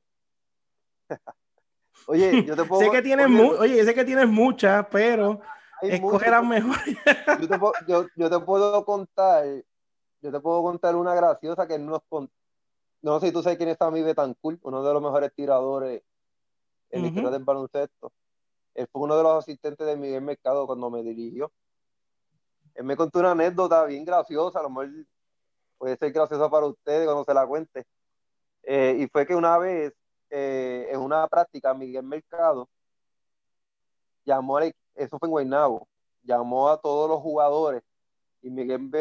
Oye, 2.06 2.44
yo 2.44 2.54
te 2.54 2.64
puedo. 2.68 2.82
sé 2.82 2.90
que 2.90 3.02
tienes 3.02 3.28
oye, 3.58 3.84
sé 3.84 3.94
que 3.94 4.04
tienes 4.04 4.28
muchas, 4.28 4.86
pero 4.90 5.40
escogerás 5.80 6.44
mejor. 6.44 6.76
yo, 7.40 7.48
te 7.48 7.58
puedo, 7.58 7.72
yo, 8.16 8.30
te 8.30 8.38
puedo 8.40 8.84
contar, 8.84 9.44
yo 10.20 10.32
te 10.32 10.40
puedo 10.40 10.62
contar 10.62 10.96
una 10.96 11.14
graciosa 11.14 11.66
que 11.66 11.78
nos 11.78 12.02
No 13.02 13.20
sé 13.20 13.28
si 13.28 13.32
tú 13.32 13.42
sabes 13.42 13.56
quién 13.56 13.70
es 13.70 13.78
Sammy 13.78 14.02
Betancourt, 14.02 14.60
uno 14.62 14.82
de 14.82 14.92
los 14.92 15.02
mejores 15.02 15.32
tiradores 15.34 16.02
en 16.90 17.02
la 17.02 17.08
historia 17.08 17.30
del 17.30 17.44
baloncesto. 17.44 18.12
Él 18.74 18.88
fue 18.90 19.02
uno 19.02 19.16
de 19.16 19.22
los 19.22 19.38
asistentes 19.38 19.86
de 19.86 19.96
Miguel 19.96 20.22
Mercado 20.22 20.66
cuando 20.66 20.90
me 20.90 21.02
dirigió. 21.02 21.52
Él 22.74 22.84
me 22.84 22.96
contó 22.96 23.20
una 23.20 23.32
anécdota 23.32 23.84
bien 23.84 24.04
graciosa, 24.04 24.60
a 24.60 24.62
lo 24.62 24.70
mejor 24.70 24.90
puede 25.82 25.96
ser 25.96 26.12
graciosa 26.12 26.48
para 26.48 26.66
ustedes 26.66 27.06
cuando 27.06 27.24
se 27.24 27.34
la 27.34 27.44
cuente. 27.44 27.84
Eh, 28.62 28.98
y 29.00 29.08
fue 29.08 29.26
que 29.26 29.34
una 29.34 29.58
vez, 29.58 29.92
eh, 30.30 30.86
en 30.88 31.00
una 31.00 31.26
práctica, 31.26 31.74
Miguel 31.74 32.04
Mercado 32.04 32.68
llamó, 34.24 34.58
a, 34.58 34.66
eso 34.66 35.18
fue 35.18 35.26
en 35.26 35.32
Guaynabo, 35.32 35.88
llamó 36.22 36.68
a 36.68 36.80
todos 36.80 37.10
los 37.10 37.20
jugadores 37.20 37.82
y 38.42 38.50
Miguel, 38.50 38.92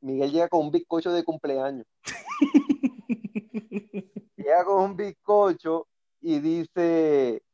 Miguel 0.00 0.32
llega 0.32 0.48
con 0.48 0.62
un 0.62 0.72
bizcocho 0.72 1.12
de 1.12 1.22
cumpleaños. 1.22 1.86
llega 4.36 4.64
con 4.64 4.82
un 4.82 4.96
bizcocho 4.96 5.86
y 6.20 6.40
dice, 6.40 7.44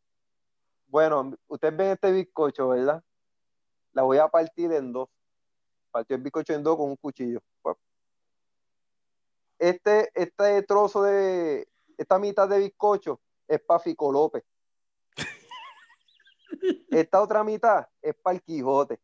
bueno, 0.86 1.36
ustedes 1.48 1.76
ven 1.76 1.90
este 1.90 2.12
bizcocho, 2.12 2.68
¿verdad? 2.68 3.04
La 3.92 4.04
voy 4.04 4.16
a 4.16 4.28
partir 4.28 4.72
en 4.72 4.90
dos. 4.90 5.10
Partió 5.90 6.16
el 6.16 6.22
bizcocho 6.22 6.54
en 6.54 6.62
dos 6.62 6.78
con 6.78 6.88
un 6.88 6.96
cuchillo 6.96 7.42
este, 9.60 10.10
este 10.14 10.62
trozo 10.62 11.02
de, 11.02 11.68
esta 11.96 12.18
mitad 12.18 12.48
de 12.48 12.58
bizcocho 12.58 13.20
es 13.46 13.60
para 13.60 13.78
Fico 13.78 14.10
López. 14.10 14.42
Esta 16.90 17.22
otra 17.22 17.44
mitad 17.44 17.86
es 18.02 18.14
para 18.14 18.34
el 18.34 18.42
Quijote. 18.42 18.98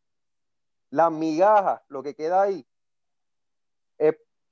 Las 0.89 1.11
migajas, 1.11 1.81
lo 1.87 2.01
que 2.03 2.15
queda 2.15 2.41
ahí, 2.41 2.65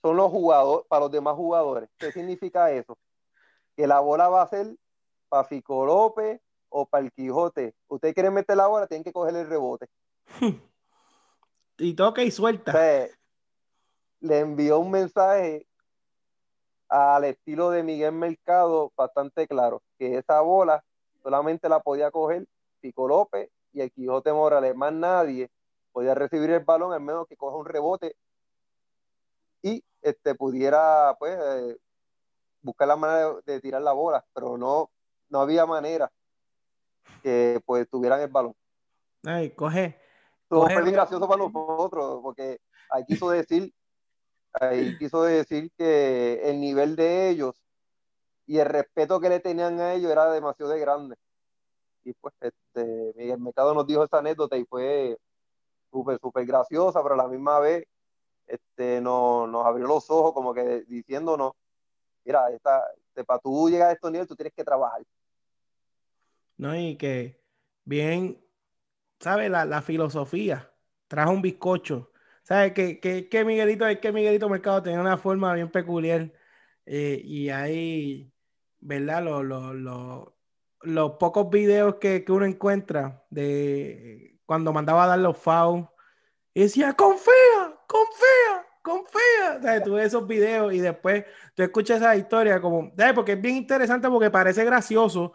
son 0.06 0.18
los 0.18 0.30
jugadores, 0.30 0.86
para 0.88 0.99
los 0.99 1.12
demás 1.12 1.36
jugadores. 1.36 1.89
¿Qué 1.97 2.12
significa 2.12 2.72
eso? 2.72 2.95
Que 3.76 3.88
la 3.88 4.01
bola 4.01 4.30
va 4.30 4.43
a 4.43 4.47
ser 4.47 4.78
para 5.30 5.45
Fico 5.45 5.84
López 5.84 6.39
o 6.70 6.86
para 6.86 7.03
el 7.03 7.12
Quijote. 7.12 7.74
Usted 7.88 8.14
quiere 8.14 8.30
meter 8.30 8.56
la 8.56 8.68
bola, 8.68 8.86
tienen 8.86 9.03
que 9.03 9.12
coger 9.12 9.36
el 9.36 9.47
rebote. 9.47 9.88
y 11.80 11.95
toca 11.95 12.22
y 12.22 12.30
suelta. 12.30 12.72
le 14.20 14.39
envió 14.39 14.78
un 14.78 14.91
mensaje 14.91 15.66
al 16.89 17.23
estilo 17.25 17.71
de 17.71 17.83
Miguel 17.83 18.11
Mercado 18.11 18.91
bastante 18.95 19.47
claro, 19.47 19.81
que 19.97 20.17
esa 20.17 20.41
bola 20.41 20.83
solamente 21.23 21.69
la 21.69 21.79
podía 21.79 22.11
coger 22.11 22.45
Pico 22.79 23.07
López 23.07 23.49
y 23.73 23.81
el 23.81 23.91
Quijote 23.91 24.31
Morales, 24.31 24.75
más 24.75 24.93
nadie 24.93 25.49
podía 25.91 26.13
recibir 26.13 26.51
el 26.51 26.63
balón 26.63 26.93
al 26.93 27.01
menos 27.01 27.27
que 27.27 27.38
coja 27.38 27.57
un 27.57 27.65
rebote 27.65 28.15
y 29.61 29.83
este 30.01 30.36
pudiera 30.36 31.15
pues 31.17 31.38
eh, 31.41 31.77
buscar 32.61 32.88
la 32.88 32.95
manera 32.95 33.36
de, 33.45 33.61
tirar 33.61 33.81
la 33.81 33.93
bola, 33.93 34.23
pero 34.33 34.57
no, 34.57 34.91
no 35.29 35.39
había 35.39 35.65
manera 35.65 36.11
que 37.23 37.61
pues 37.65 37.89
tuvieran 37.89 38.21
el 38.21 38.27
balón. 38.27 38.55
Ay, 39.23 39.51
coge. 39.51 39.99
fue 40.47 40.81
muy 40.81 40.91
gracioso 40.91 41.27
para 41.27 41.43
nosotros, 41.43 42.19
porque 42.21 42.59
ahí 42.89 43.03
quiso 43.05 43.29
decir 43.29 43.73
ahí 44.62 44.97
quiso 44.99 45.24
decir 45.24 45.72
que 45.78 46.41
el 46.49 46.60
nivel 46.60 46.95
de 46.95 47.30
ellos 47.30 47.56
y 48.47 48.60
el 48.60 48.68
respeto 48.68 49.20
que 49.20 49.30
le 49.30 49.39
tenían 49.39 49.80
a 49.80 49.93
ellos 49.93 50.12
era 50.12 50.32
demasiado 50.32 50.76
grande. 50.78 51.16
Y 52.03 52.14
pues 52.14 52.34
este, 52.39 53.14
Miguel 53.16 53.39
Mercado 53.39 53.74
nos 53.74 53.88
dijo 53.88 54.03
esa 54.03 54.20
anécdota 54.20 54.56
y 54.56 54.66
fue 54.66 55.18
súper, 55.91 56.20
súper 56.20 56.45
graciosa, 56.45 57.01
pero 57.01 57.16
a 57.16 57.18
la 57.18 57.28
misma 57.28 57.60
vez 57.60 57.88
este, 58.45 59.01
nos, 59.01 59.49
nos 59.49 59.66
abrió 59.66 59.88
los 59.88 60.10
ojos 60.12 60.34
como 60.34 60.53
que 60.53 60.82
diciéndonos, 60.82 61.53
mira, 62.24 62.49
esta, 62.51 62.84
este, 63.08 63.24
para 63.24 63.39
tú 63.39 63.70
llegar 63.70 63.89
a 63.89 63.93
estos 63.93 64.12
niveles 64.12 64.28
tú 64.28 64.36
tienes 64.36 64.53
que 64.53 64.64
trabajar. 64.64 65.01
No, 66.58 66.76
y 66.76 66.95
que 66.97 67.41
bien, 67.84 68.39
¿sabes? 69.20 69.49
La, 69.49 69.66
la 69.66 69.82
filosofía, 69.82 70.72
trajo 71.08 71.32
un 71.32 71.41
bizcocho 71.41 72.12
¿Sabes? 72.45 72.73
Que, 72.73 72.99
que, 72.99 73.45
Miguelito, 73.45 73.87
es 73.87 73.99
que 73.99 74.11
Miguelito 74.11 74.47
Mercado 74.47 74.83
tenía 74.83 75.01
una 75.01 75.17
forma 75.17 75.53
bien 75.55 75.71
peculiar. 75.71 76.31
Eh, 76.85 77.19
y 77.23 77.49
ahí, 77.49 78.31
¿verdad? 78.79 79.23
Los, 79.23 81.11
pocos 81.19 81.49
videos 81.49 81.95
que, 81.95 82.23
uno 82.29 82.45
encuentra 82.45 83.25
de 83.31 84.39
cuando 84.45 84.71
mandaba 84.71 85.05
a 85.05 85.07
dar 85.07 85.19
los 85.19 85.37
fouls 85.37 85.87
y 86.53 86.61
decía, 86.61 86.93
confía, 86.93 87.33
confía, 87.87 88.67
confía. 88.83 89.83
Tú 89.83 89.93
ves 89.95 90.07
esos 90.07 90.27
videos 90.27 90.71
y 90.71 90.79
después 90.79 91.25
tú 91.55 91.63
escuchas 91.63 91.97
esa 91.97 92.15
historia 92.15 92.61
como, 92.61 92.93
¿sabes? 92.95 93.13
Porque 93.15 93.31
es 93.31 93.41
bien 93.41 93.55
interesante 93.55 94.07
porque 94.07 94.29
parece 94.29 94.63
gracioso, 94.63 95.33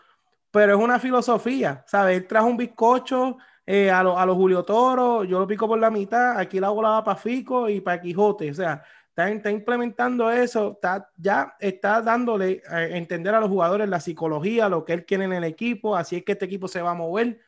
pero 0.52 0.76
es 0.76 0.80
una 0.80 1.00
filosofía, 1.00 1.82
¿sabes? 1.88 2.18
Él 2.18 2.28
trajo 2.28 2.46
un 2.46 2.56
bizcocho 2.56 3.36
eh, 3.66 3.90
a, 3.90 4.02
los 4.02 4.34
Julio 4.34 4.64
Toro, 4.64 5.24
yo 5.24 5.38
lo 5.38 5.46
pico 5.46 5.68
por 5.68 5.78
la 5.78 5.90
mitad, 5.90 6.38
aquí 6.38 6.58
la 6.58 6.70
bola 6.70 6.90
va 6.90 7.04
para 7.04 7.16
Fico 7.16 7.68
y 7.68 7.80
para 7.80 8.00
Quijote, 8.00 8.50
o 8.50 8.54
sea, 8.54 8.82
está, 9.28 9.50
implementando 9.50 10.30
eso, 10.30 10.72
está, 10.72 11.10
ya 11.16 11.54
está 11.58 12.02
dándole 12.02 12.62
a 12.68 12.84
entender 12.84 13.34
a 13.34 13.40
los 13.40 13.48
jugadores 13.48 13.88
la 13.88 14.00
psicología, 14.00 14.68
lo 14.68 14.84
que 14.84 14.94
él 14.94 15.04
quiere 15.04 15.24
en 15.24 15.32
el 15.32 15.44
equipo, 15.44 15.96
así 15.96 16.16
es 16.16 16.24
que 16.24 16.32
este 16.32 16.46
equipo 16.46 16.68
se 16.68 16.82
va 16.82 16.92
a 16.92 16.94
mover, 16.94 17.40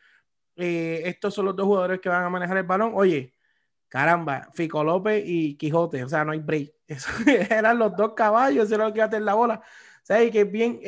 eh, 0.57 1.03
estos 1.07 1.35
son 1.35 1.47
los 1.47 1.57
dos 1.57 1.67
jugadores 1.67 2.01
que 2.01 2.09
van 2.09 2.25
a 2.25 2.31
manejar 2.31 2.59
el 2.59 2.65
balón. 2.65 2.93
Oye, 2.95 3.35
caramba, 3.89 4.49
Fico 4.55 4.85
López 4.85 5.23
y 5.27 5.57
Quijote, 5.57 6.05
o 6.05 6.09
sea, 6.09 6.25
no 6.25 6.33
hay 6.33 6.41
break. 6.41 6.73
eran 7.51 7.79
los 7.79 7.97
dos 7.97 8.15
caballos, 8.15 8.67
eso 8.67 8.75
era 8.75 8.85
lo 8.87 8.93
que 8.93 8.99
iba 8.99 9.07
a 9.07 9.11
tener 9.11 9.25
la 9.25 9.35
bola. 9.35 9.63
O 10.03 10.05
sea, 10.05 10.19
que 10.31 10.41
es 10.43 10.51
bien, 10.51 10.81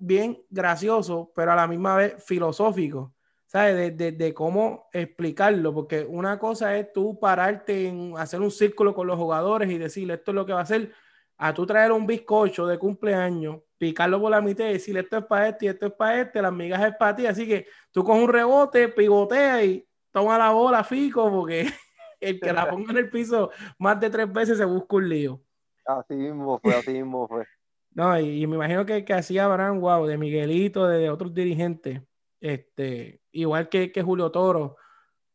bien 0.00 0.42
gracioso, 0.48 1.32
pero 1.34 1.52
a 1.52 1.56
la 1.56 1.66
misma 1.66 1.96
vez 1.96 2.24
filosófico, 2.24 3.14
¿sabes? 3.50 3.96
De, 3.96 4.12
de, 4.12 4.32
cómo 4.32 4.88
explicarlo, 4.92 5.74
porque 5.74 6.04
una 6.08 6.38
cosa 6.38 6.76
es 6.76 6.92
tú 6.92 7.18
pararte 7.18 7.88
en 7.88 8.14
hacer 8.16 8.40
un 8.40 8.50
círculo 8.52 8.94
con 8.94 9.08
los 9.08 9.18
jugadores 9.18 9.68
y 9.68 9.76
decirle 9.76 10.14
esto 10.14 10.30
es 10.30 10.36
lo 10.36 10.46
que 10.46 10.52
va 10.52 10.60
a 10.60 10.62
hacer, 10.62 10.92
a 11.36 11.52
tú 11.52 11.66
traer 11.66 11.90
un 11.90 12.06
bizcocho 12.06 12.64
de 12.68 12.78
cumpleaños, 12.78 13.58
picarlo 13.76 14.20
por 14.20 14.30
la 14.30 14.40
mitad 14.40 14.66
y 14.66 14.74
decirle 14.74 15.00
esto 15.00 15.18
es 15.18 15.24
para 15.24 15.48
este 15.48 15.66
y 15.66 15.68
esto 15.68 15.86
es 15.86 15.92
para 15.94 16.20
este, 16.20 16.40
las 16.40 16.52
migas 16.52 16.80
es 16.80 16.94
para 16.96 17.16
ti, 17.16 17.26
así 17.26 17.48
que 17.48 17.66
tú 17.90 18.04
con 18.04 18.22
un 18.22 18.28
rebote, 18.28 18.86
pivotea 18.86 19.64
y 19.64 19.84
toma 20.12 20.38
la 20.38 20.50
bola, 20.50 20.84
fico, 20.84 21.28
porque 21.28 21.66
el 22.20 22.38
que 22.38 22.52
la 22.52 22.68
ponga 22.70 22.92
en 22.92 22.98
el 22.98 23.10
piso 23.10 23.50
más 23.80 23.98
de 23.98 24.10
tres 24.10 24.32
veces 24.32 24.58
se 24.58 24.64
busca 24.64 24.94
un 24.94 25.08
lío. 25.08 25.40
Así 25.84 26.14
mismo 26.14 26.60
fue, 26.60 26.72
así 26.72 26.92
mismo 26.92 27.26
fue. 27.26 27.44
No, 27.92 28.16
y, 28.20 28.46
me 28.46 28.54
imagino 28.54 28.86
que, 28.86 29.04
que 29.04 29.12
hacía 29.12 29.46
Abraham, 29.46 29.80
wow, 29.80 30.06
de 30.06 30.16
Miguelito, 30.16 30.86
de, 30.86 31.10
otros 31.10 31.34
dirigentes, 31.34 32.00
este, 32.40 33.20
igual 33.32 33.68
que, 33.68 33.92
que 33.92 34.02
Julio 34.02 34.30
Toro. 34.30 34.76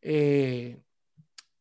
Eh, 0.01 0.81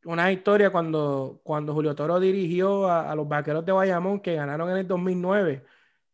una 0.04 0.30
historia 0.32 0.70
cuando, 0.70 1.40
cuando 1.42 1.72
Julio 1.72 1.94
Toro 1.94 2.20
dirigió 2.20 2.90
a, 2.90 3.14
los 3.14 3.26
Vaqueros 3.28 3.64
de 3.64 3.72
Bayamón, 3.72 4.20
que 4.20 4.34
ganaron 4.34 4.70
en 4.70 4.78
el 4.78 4.86
2009, 4.86 5.64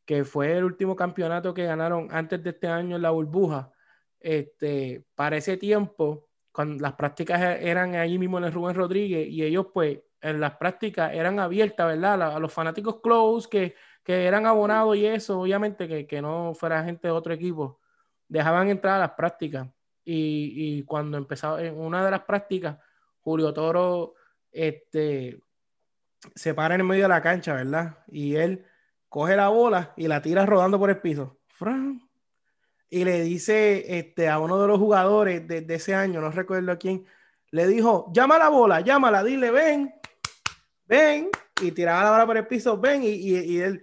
que 0.05 0.25
fue 0.25 0.57
el 0.57 0.65
último 0.65 0.97
campeonato 0.97 1.55
que 1.55 1.65
ganaron 1.65 2.09
antes 2.11 2.43
de 2.43 2.51
este 2.51 2.69
año 2.69 2.97
en 2.97 3.03
la 3.03 3.11
burbuja. 3.11 3.73
Este, 4.21 5.05
para 5.15 5.37
ese 5.37 5.57
tiempo, 5.57 6.29
cuando 6.53 6.83
las 6.83 6.93
prácticas 6.95 7.41
eran 7.61 7.95
allí 7.95 8.19
mismo 8.19 8.39
en 8.39 8.45
el 8.45 8.53
Rubén 8.53 8.77
Rodríguez, 8.77 9.29
y 9.29 9.43
ellos 9.43 9.67
pues 9.73 9.99
en 10.21 10.41
las 10.41 10.57
prácticas 10.57 11.13
eran 11.15 11.41
abiertas, 11.41 11.87
¿verdad? 11.87 12.23
A, 12.23 12.39
los 12.39 12.53
fanáticos 12.53 13.01
close 13.01 13.49
que, 13.49 13.75
que, 14.05 14.27
eran 14.27 14.47
abonados 14.47 14.97
y 14.97 15.07
eso, 15.07 15.41
obviamente 15.41 15.89
que, 15.89 16.07
que, 16.07 16.21
no 16.21 16.55
fuera 16.55 16.85
gente 16.85 17.09
de 17.09 17.13
otro 17.13 17.33
equipo, 17.33 17.80
dejaban 18.31 18.69
entrar 18.69 18.95
a 18.95 19.01
las 19.01 19.11
prácticas. 19.11 19.69
Y, 20.03 20.83
cuando 20.85 21.19
empezaba 21.19 21.63
en 21.63 21.79
una 21.79 22.05
de 22.05 22.11
las 22.11 22.23
prácticas, 22.23 22.79
Julio 23.21 23.53
Toro 23.53 24.15
este, 24.51 25.41
se 26.35 26.55
para 26.55 26.75
en 26.75 26.81
el 26.81 26.87
medio 26.87 27.03
de 27.03 27.11
la 27.11 27.23
cancha, 27.23 27.55
¿verdad? 27.55 27.99
Y 28.09 28.35
él 28.35 28.65
coge 29.09 29.37
la 29.37 29.49
bola 29.49 29.93
y 29.97 30.09
la 30.09 30.23
tira 30.23 30.47
rodando 30.47 30.79
por 30.79 30.91
el 30.91 31.01
piso. 31.01 31.39
Y 32.89 33.05
le 33.05 33.23
dice 33.23 33.99
este, 33.99 34.29
a 34.29 34.41
uno 34.41 34.61
de 34.61 34.67
los 34.67 34.79
jugadores 34.79 35.47
de, 35.47 35.61
de 35.61 35.75
ese 35.75 35.95
año, 35.95 36.21
no 36.21 36.31
recuerdo 36.31 36.73
a 36.73 36.77
quién, 36.77 37.07
le 37.51 37.67
dijo, 37.67 38.11
llama 38.13 38.39
la 38.39 38.49
bola, 38.49 38.81
llámala, 38.81 39.23
dile, 39.23 39.51
ven, 39.51 39.95
ven, 40.87 41.29
y 41.61 41.73
tiraba 41.73 42.05
la 42.05 42.11
bola 42.11 42.27
por 42.27 42.37
el 42.37 42.47
piso, 42.47 42.79
ven, 42.79 43.03
y, 43.03 43.09
y, 43.09 43.61
él, 43.61 43.83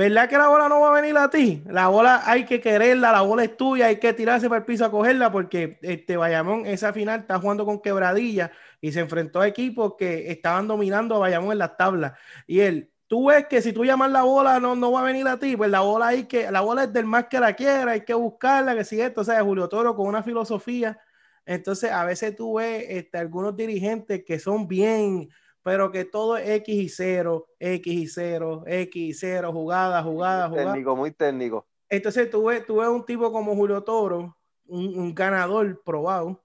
¿verdad 0.00 0.30
que 0.30 0.38
la 0.38 0.48
bola 0.48 0.66
no 0.66 0.80
va 0.80 0.88
a 0.88 1.00
venir 1.02 1.14
a 1.18 1.28
ti? 1.28 1.62
La 1.66 1.88
bola 1.88 2.22
hay 2.24 2.46
que 2.46 2.58
quererla, 2.58 3.12
la 3.12 3.20
bola 3.20 3.44
es 3.44 3.54
tuya, 3.54 3.84
hay 3.84 3.96
que 3.96 4.14
tirarse 4.14 4.48
por 4.48 4.56
el 4.56 4.64
piso 4.64 4.86
a 4.86 4.90
cogerla, 4.90 5.30
porque 5.30 5.78
este 5.82 6.16
Bayamón, 6.16 6.64
esa 6.64 6.94
final 6.94 7.20
está 7.20 7.38
jugando 7.38 7.66
con 7.66 7.82
quebradilla 7.82 8.50
y 8.80 8.92
se 8.92 9.00
enfrentó 9.00 9.42
a 9.42 9.46
equipos 9.46 9.96
que 9.98 10.30
estaban 10.30 10.66
dominando 10.66 11.16
a 11.16 11.18
Bayamón 11.18 11.52
en 11.52 11.58
las 11.58 11.76
tablas. 11.76 12.14
Y 12.46 12.60
él, 12.60 12.90
tú 13.08 13.28
ves 13.28 13.46
que 13.46 13.60
si 13.60 13.74
tú 13.74 13.84
llamas 13.84 14.10
la 14.10 14.22
bola 14.22 14.58
no, 14.58 14.74
no 14.74 14.90
va 14.90 15.00
a 15.00 15.04
venir 15.04 15.28
a 15.28 15.38
ti, 15.38 15.54
pues 15.54 15.70
la 15.70 15.80
bola 15.80 16.06
hay 16.06 16.24
que, 16.24 16.50
la 16.50 16.62
bola 16.62 16.84
es 16.84 16.92
del 16.94 17.04
más 17.04 17.26
que 17.26 17.38
la 17.38 17.52
quiera, 17.52 17.92
hay 17.92 18.00
que 18.02 18.14
buscarla, 18.14 18.74
que 18.74 18.84
si 18.84 18.98
esto, 19.02 19.20
o 19.20 19.24
sea, 19.24 19.42
Julio 19.44 19.68
Toro 19.68 19.94
con 19.94 20.06
una 20.06 20.22
filosofía. 20.22 20.98
Entonces, 21.44 21.92
a 21.92 22.06
veces 22.06 22.34
tú 22.34 22.54
ves 22.54 22.86
este, 22.88 23.18
algunos 23.18 23.54
dirigentes 23.54 24.24
que 24.24 24.38
son 24.38 24.66
bien 24.66 25.28
pero 25.70 25.92
que 25.92 26.04
todo 26.04 26.36
es 26.36 26.48
X 26.48 26.74
y 26.74 26.88
0, 26.88 27.46
X 27.60 27.94
y 27.94 28.08
0, 28.08 28.64
X 28.66 28.92
y 28.96 29.14
0, 29.14 29.52
jugada, 29.52 30.02
jugada, 30.02 30.48
jugada. 30.48 30.72
Técnico, 30.72 30.96
muy 30.96 31.12
técnico. 31.12 31.64
Entonces 31.88 32.28
tú 32.28 32.46
ves, 32.46 32.66
tú 32.66 32.78
ves 32.78 32.88
un 32.88 33.06
tipo 33.06 33.30
como 33.30 33.54
Julio 33.54 33.80
Toro, 33.84 34.36
un, 34.66 35.14
ganador 35.14 35.80
probado, 35.84 36.42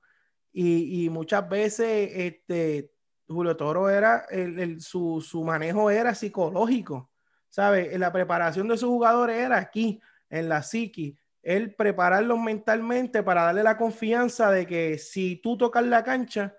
y, 0.54 1.06
y, 1.06 1.10
muchas 1.10 1.50
veces 1.50 2.12
este, 2.14 2.94
Julio 3.28 3.58
Toro 3.58 3.90
era, 3.90 4.28
el, 4.30 4.80
su, 4.80 5.20
su, 5.28 5.44
manejo 5.44 5.90
era 5.90 6.14
psicológico, 6.14 7.10
¿sabes? 7.50 7.98
La 7.98 8.12
preparación 8.12 8.68
de 8.68 8.78
sus 8.78 8.90
jugadores 8.90 9.38
era 9.38 9.58
aquí, 9.58 10.00
en 10.30 10.50
la 10.50 10.62
psiqui, 10.62 11.18
él 11.42 11.74
prepararlos 11.74 12.38
mentalmente 12.38 13.24
para 13.24 13.46
darle 13.46 13.64
la 13.64 13.76
confianza 13.76 14.52
de 14.52 14.68
que 14.68 15.00
si 15.00 15.38
tú 15.38 15.58
tocas 15.58 15.84
la 15.84 16.04
cancha, 16.04 16.56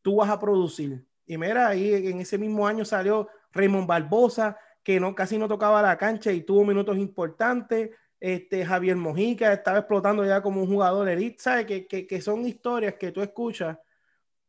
tú 0.00 0.16
vas 0.16 0.30
a 0.30 0.40
producir 0.40 1.06
y 1.28 1.38
mira, 1.38 1.68
ahí 1.68 1.94
en 1.94 2.20
ese 2.20 2.38
mismo 2.38 2.66
año 2.66 2.84
salió 2.84 3.28
Raymond 3.52 3.86
Barbosa, 3.86 4.58
que 4.82 4.98
no, 4.98 5.14
casi 5.14 5.38
no 5.38 5.46
tocaba 5.46 5.82
la 5.82 5.98
cancha 5.98 6.32
y 6.32 6.40
tuvo 6.42 6.64
minutos 6.64 6.96
importantes. 6.96 7.90
Este, 8.18 8.64
Javier 8.64 8.96
Mojica 8.96 9.52
estaba 9.52 9.78
explotando 9.78 10.24
ya 10.24 10.40
como 10.40 10.62
un 10.62 10.68
jugador 10.68 11.08
elite, 11.08 11.36
¿sabes? 11.38 11.66
Que, 11.66 11.86
que, 11.86 12.06
que 12.06 12.20
son 12.20 12.46
historias 12.46 12.94
que 12.94 13.12
tú 13.12 13.22
escuchas 13.22 13.78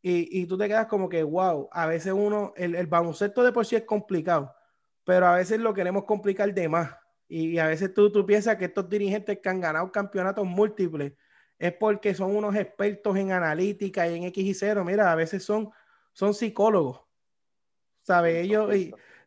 y, 0.01 0.41
y, 0.41 0.45
tú 0.45 0.57
te 0.57 0.67
quedas 0.67 0.87
como 0.87 1.09
que, 1.09 1.21
wow, 1.23 1.67
a 1.71 1.85
veces 1.85 2.13
uno, 2.13 2.53
el, 2.55 2.75
el, 2.75 2.87
baloncesto 2.87 3.43
de 3.43 3.51
por 3.51 3.65
sí 3.65 3.75
es 3.75 3.83
complicado, 3.83 4.55
pero 5.03 5.27
a 5.27 5.35
veces 5.35 5.59
lo 5.59 5.73
queremos 5.73 6.05
complicar 6.05 6.53
de 6.53 6.69
más. 6.69 6.95
Y, 7.27 7.57
a 7.57 7.67
veces 7.67 7.93
tú, 7.93 8.09
tú 8.11 8.25
piensas 8.25 8.55
que 8.55 8.65
estos 8.65 8.89
dirigentes 8.89 9.39
que 9.39 9.49
han 9.49 9.59
ganado 9.59 9.91
campeonatos 9.91 10.45
múltiples 10.45 11.13
es 11.57 11.73
porque 11.73 12.15
son 12.15 12.35
unos 12.35 12.55
expertos 12.55 13.17
en 13.17 13.33
analítica 13.33 14.07
y 14.07 14.15
en 14.15 14.23
X 14.23 14.45
y 14.45 14.53
0. 14.53 14.85
Mira, 14.85 15.11
a 15.11 15.15
veces 15.15 15.43
son 15.43 15.69
son 16.13 16.33
psicólogos. 16.33 17.01
¿Sabes? 18.01 18.43
Ellos 18.43 18.69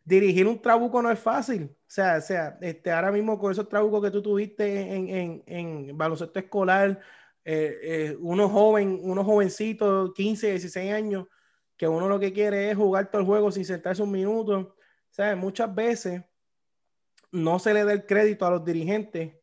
dirigir 0.05 0.47
un 0.47 0.61
trabuco 0.61 1.01
no 1.03 1.11
es 1.11 1.19
fácil. 1.19 1.65
O 1.65 1.85
sea, 1.87 2.17
o 2.19 2.21
sea 2.21 2.59
este, 2.61 2.91
ahora 2.91 3.13
mismo 3.13 3.39
con 3.39 3.53
esos 3.53 3.69
trabucos 3.69 4.03
que 4.03 4.11
tú 4.11 4.23
tuviste 4.23 4.95
en, 4.95 5.09
en, 5.09 5.43
en 5.47 5.97
baloncesto 5.99 6.39
escolar, 6.39 7.01
eh, 7.45 7.79
eh, 7.83 8.17
unos 8.21 8.51
joven, 8.51 9.01
unos 9.03 9.25
jovencitos, 9.25 10.13
15, 10.15 10.51
16 10.51 10.93
años, 10.93 11.27
que 11.77 11.89
uno 11.89 12.09
lo 12.09 12.21
que 12.21 12.33
quiere 12.33 12.71
es 12.71 12.77
jugar 12.77 13.11
todo 13.11 13.21
el 13.21 13.27
juego 13.27 13.51
sin 13.51 13.65
sentarse 13.65 14.03
un 14.03 14.11
minuto. 14.11 14.77
¿Sabes? 15.11 15.37
Muchas 15.37 15.75
veces 15.75 16.23
no 17.31 17.59
se 17.59 17.75
le 17.75 17.85
da 17.85 17.93
el 17.93 18.07
crédito 18.07 18.47
a 18.47 18.51
los 18.51 18.65
dirigentes 18.65 19.35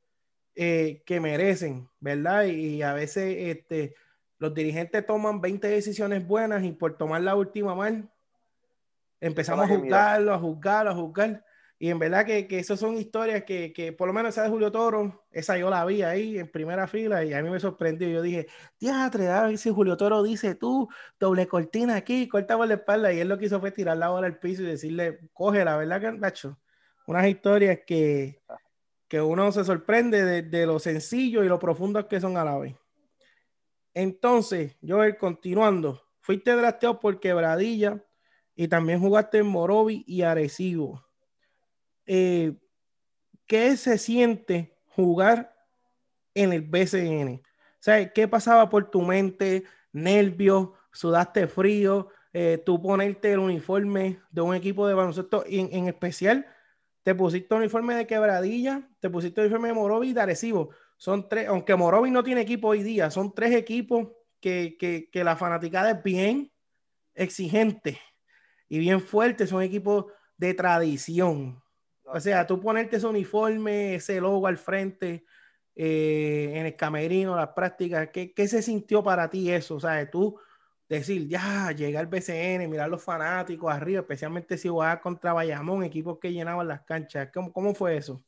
eh, 0.55 1.03
que 1.05 1.19
merecen, 1.19 1.89
¿verdad? 1.99 2.45
Y, 2.45 2.81
a 2.81 2.93
veces 2.93 3.35
este, 3.37 3.95
los 4.39 4.53
dirigentes 4.53 5.05
toman 5.05 5.41
20 5.41 5.67
decisiones 5.67 6.25
buenas 6.25 6.63
y 6.63 6.71
por 6.71 6.97
tomar 6.97 7.21
la 7.21 7.35
última 7.35 7.75
mal, 7.75 8.09
empezamos 9.19 9.65
a 9.65 9.67
juzgarlo, 9.67 10.33
a 10.33 10.39
juzgarlo, 10.39 10.91
a 10.91 10.95
juzgar. 10.95 11.45
Y 11.81 11.89
en 11.89 11.99
verdad 11.99 12.25
que, 12.25 12.47
que 12.47 12.59
esas 12.59 12.79
son 12.79 12.97
historias 12.97 13.43
que, 13.43 13.71
que, 13.71 13.93
por 13.93 14.07
lo 14.07 14.13
menos 14.13 14.33
esa 14.33 14.43
de 14.43 14.49
Julio 14.49 14.71
Toro, 14.71 15.25
esa 15.31 15.57
yo 15.57 15.69
la 15.69 15.85
vi 15.85 16.01
ahí 16.01 16.37
en 16.37 16.49
primera 16.49 16.87
fila 16.87 17.23
y 17.23 17.33
a 17.33 17.41
mí 17.41 17.49
me 17.49 17.59
sorprendió. 17.59 18.09
Yo 18.09 18.21
dije, 18.21 18.47
diatre, 18.79 19.29
a 19.29 19.43
ver 19.43 19.57
si 19.57 19.69
Julio 19.69 19.95
Toro 19.95 20.21
dice 20.23 20.55
tú, 20.55 20.89
doble 21.17 21.47
cortina 21.47 21.95
aquí, 21.95 22.27
corta 22.27 22.57
por 22.57 22.67
la 22.67 22.75
espalda. 22.75 23.13
Y 23.13 23.19
él 23.19 23.29
lo 23.29 23.37
que 23.37 23.45
hizo 23.45 23.61
fue 23.61 23.71
tirar 23.71 23.97
la 23.97 24.09
bola 24.09 24.27
al 24.27 24.39
piso 24.39 24.63
y 24.63 24.67
decirle, 24.67 25.19
coge 25.33 25.63
la 25.63 25.77
verdad 25.77 26.01
que, 26.01 26.11
Nacho, 26.11 26.57
unas 27.07 27.27
historias 27.27 27.79
que, 27.85 28.41
que 29.07 29.21
uno 29.21 29.51
se 29.53 29.63
sorprende 29.63 30.25
de, 30.25 30.41
de 30.41 30.65
lo 30.65 30.79
sencillo 30.79 31.45
y 31.45 31.47
lo 31.47 31.59
profundo 31.59 32.07
que 32.09 32.19
son 32.19 32.35
a 32.35 32.43
la 32.43 32.57
vez. 32.57 32.75
Entonces, 33.99 34.77
Joel, 34.81 35.17
continuando, 35.17 36.01
fuiste 36.21 36.53
drafteado 36.53 37.01
por 37.01 37.19
Quebradilla 37.19 38.01
y 38.55 38.69
también 38.69 39.01
jugaste 39.01 39.39
en 39.39 39.47
Morovi 39.47 40.05
y 40.07 40.21
Arecibo. 40.21 41.03
Eh, 42.05 42.53
¿Qué 43.45 43.75
se 43.75 43.97
siente 43.97 44.77
jugar 44.87 45.53
en 46.33 46.53
el 46.53 46.61
BCN? 46.61 47.41
O 47.41 48.13
¿qué 48.15 48.25
pasaba 48.29 48.69
por 48.69 48.89
tu 48.89 49.01
mente? 49.01 49.65
¿Nervios? 49.91 50.69
¿Sudaste 50.93 51.47
frío? 51.47 52.07
Eh, 52.31 52.63
¿Tú 52.65 52.81
ponerte 52.81 53.33
el 53.33 53.39
uniforme 53.39 54.21
de 54.31 54.39
un 54.39 54.55
equipo 54.55 54.87
de 54.87 54.93
baloncesto? 54.93 55.43
En, 55.45 55.67
en 55.73 55.89
especial, 55.89 56.45
te 57.03 57.13
pusiste 57.13 57.53
el 57.53 57.63
uniforme 57.63 57.95
de 57.95 58.07
Quebradilla, 58.07 58.81
te 59.01 59.09
pusiste 59.09 59.41
el 59.41 59.47
uniforme 59.47 59.67
de 59.67 59.73
Morovi 59.73 60.11
y 60.11 60.13
de 60.13 60.21
Arecibo 60.21 60.69
son 60.99 61.29
tres, 61.29 61.47
aunque 61.47 61.77
Morovis 61.77 62.11
no 62.11 62.25
tiene 62.25 62.41
equipo 62.41 62.67
hoy 62.67 62.83
día, 62.83 63.09
son 63.09 63.33
tres 63.33 63.55
equipos 63.55 64.09
que, 64.41 64.75
que, 64.77 65.09
que 65.09 65.23
la 65.23 65.37
fanaticada 65.37 65.91
es 65.91 66.03
bien 66.03 66.51
exigente 67.15 67.97
y 68.67 68.79
bien 68.79 68.99
fuerte, 68.99 69.47
son 69.47 69.63
equipos 69.63 70.07
de 70.35 70.53
tradición. 70.53 71.63
O 72.03 72.19
sea, 72.19 72.45
tú 72.45 72.59
ponerte 72.59 72.97
ese 72.97 73.07
uniforme, 73.07 73.95
ese 73.95 74.19
logo 74.19 74.45
al 74.45 74.57
frente, 74.57 75.23
eh, 75.73 76.51
en 76.53 76.65
el 76.65 76.75
camerino, 76.75 77.33
las 77.33 77.49
prácticas, 77.49 78.09
¿qué, 78.11 78.33
¿qué, 78.33 78.47
se 78.49 78.61
sintió 78.61 79.01
para 79.01 79.29
ti 79.29 79.49
eso? 79.49 79.75
O 79.75 79.79
sea, 79.79 80.09
tú 80.11 80.37
decir, 80.89 81.29
ya, 81.29 81.71
llegar 81.71 82.01
al 82.01 82.07
BCN, 82.07 82.69
mirar 82.69 82.89
los 82.89 83.01
fanáticos 83.01 83.71
arriba, 83.71 84.01
especialmente 84.01 84.57
si 84.57 84.67
jugabas 84.67 84.99
contra 84.99 85.31
Bayamón, 85.31 85.85
equipos 85.85 86.19
que 86.19 86.33
llenaban 86.33 86.67
las 86.67 86.81
canchas. 86.81 87.29
¿Cómo, 87.33 87.53
cómo 87.53 87.73
fue 87.73 87.95
eso? 87.95 88.21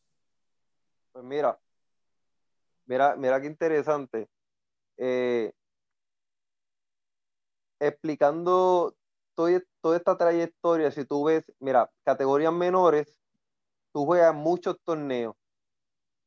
Pues 1.12 1.26
mira, 1.26 1.60
Mira, 2.92 3.16
mira 3.16 3.40
qué 3.40 3.48
interesante. 3.48 4.28
Eh, 4.98 5.54
explicando 7.80 8.94
toda, 9.34 9.62
esta 9.96 10.18
trayectoria, 10.18 10.92
si 10.92 11.06
tú 11.06 11.24
ves, 11.24 11.46
mira, 11.60 11.90
categorías 12.04 12.52
menores, 12.52 13.18
tú 13.94 14.06
juegas 14.06 14.36
muchos 14.36 14.76
torneos, 14.84 15.38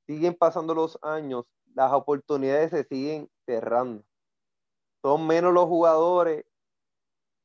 siguen 0.06 0.34
pasando 0.34 0.74
los 0.74 0.98
años, 1.02 1.44
las 1.74 1.92
oportunidades 1.92 2.70
se 2.70 2.84
siguen 2.84 3.28
cerrando. 3.44 4.02
Son 5.02 5.26
menos 5.26 5.52
los 5.52 5.66
jugadores 5.66 6.46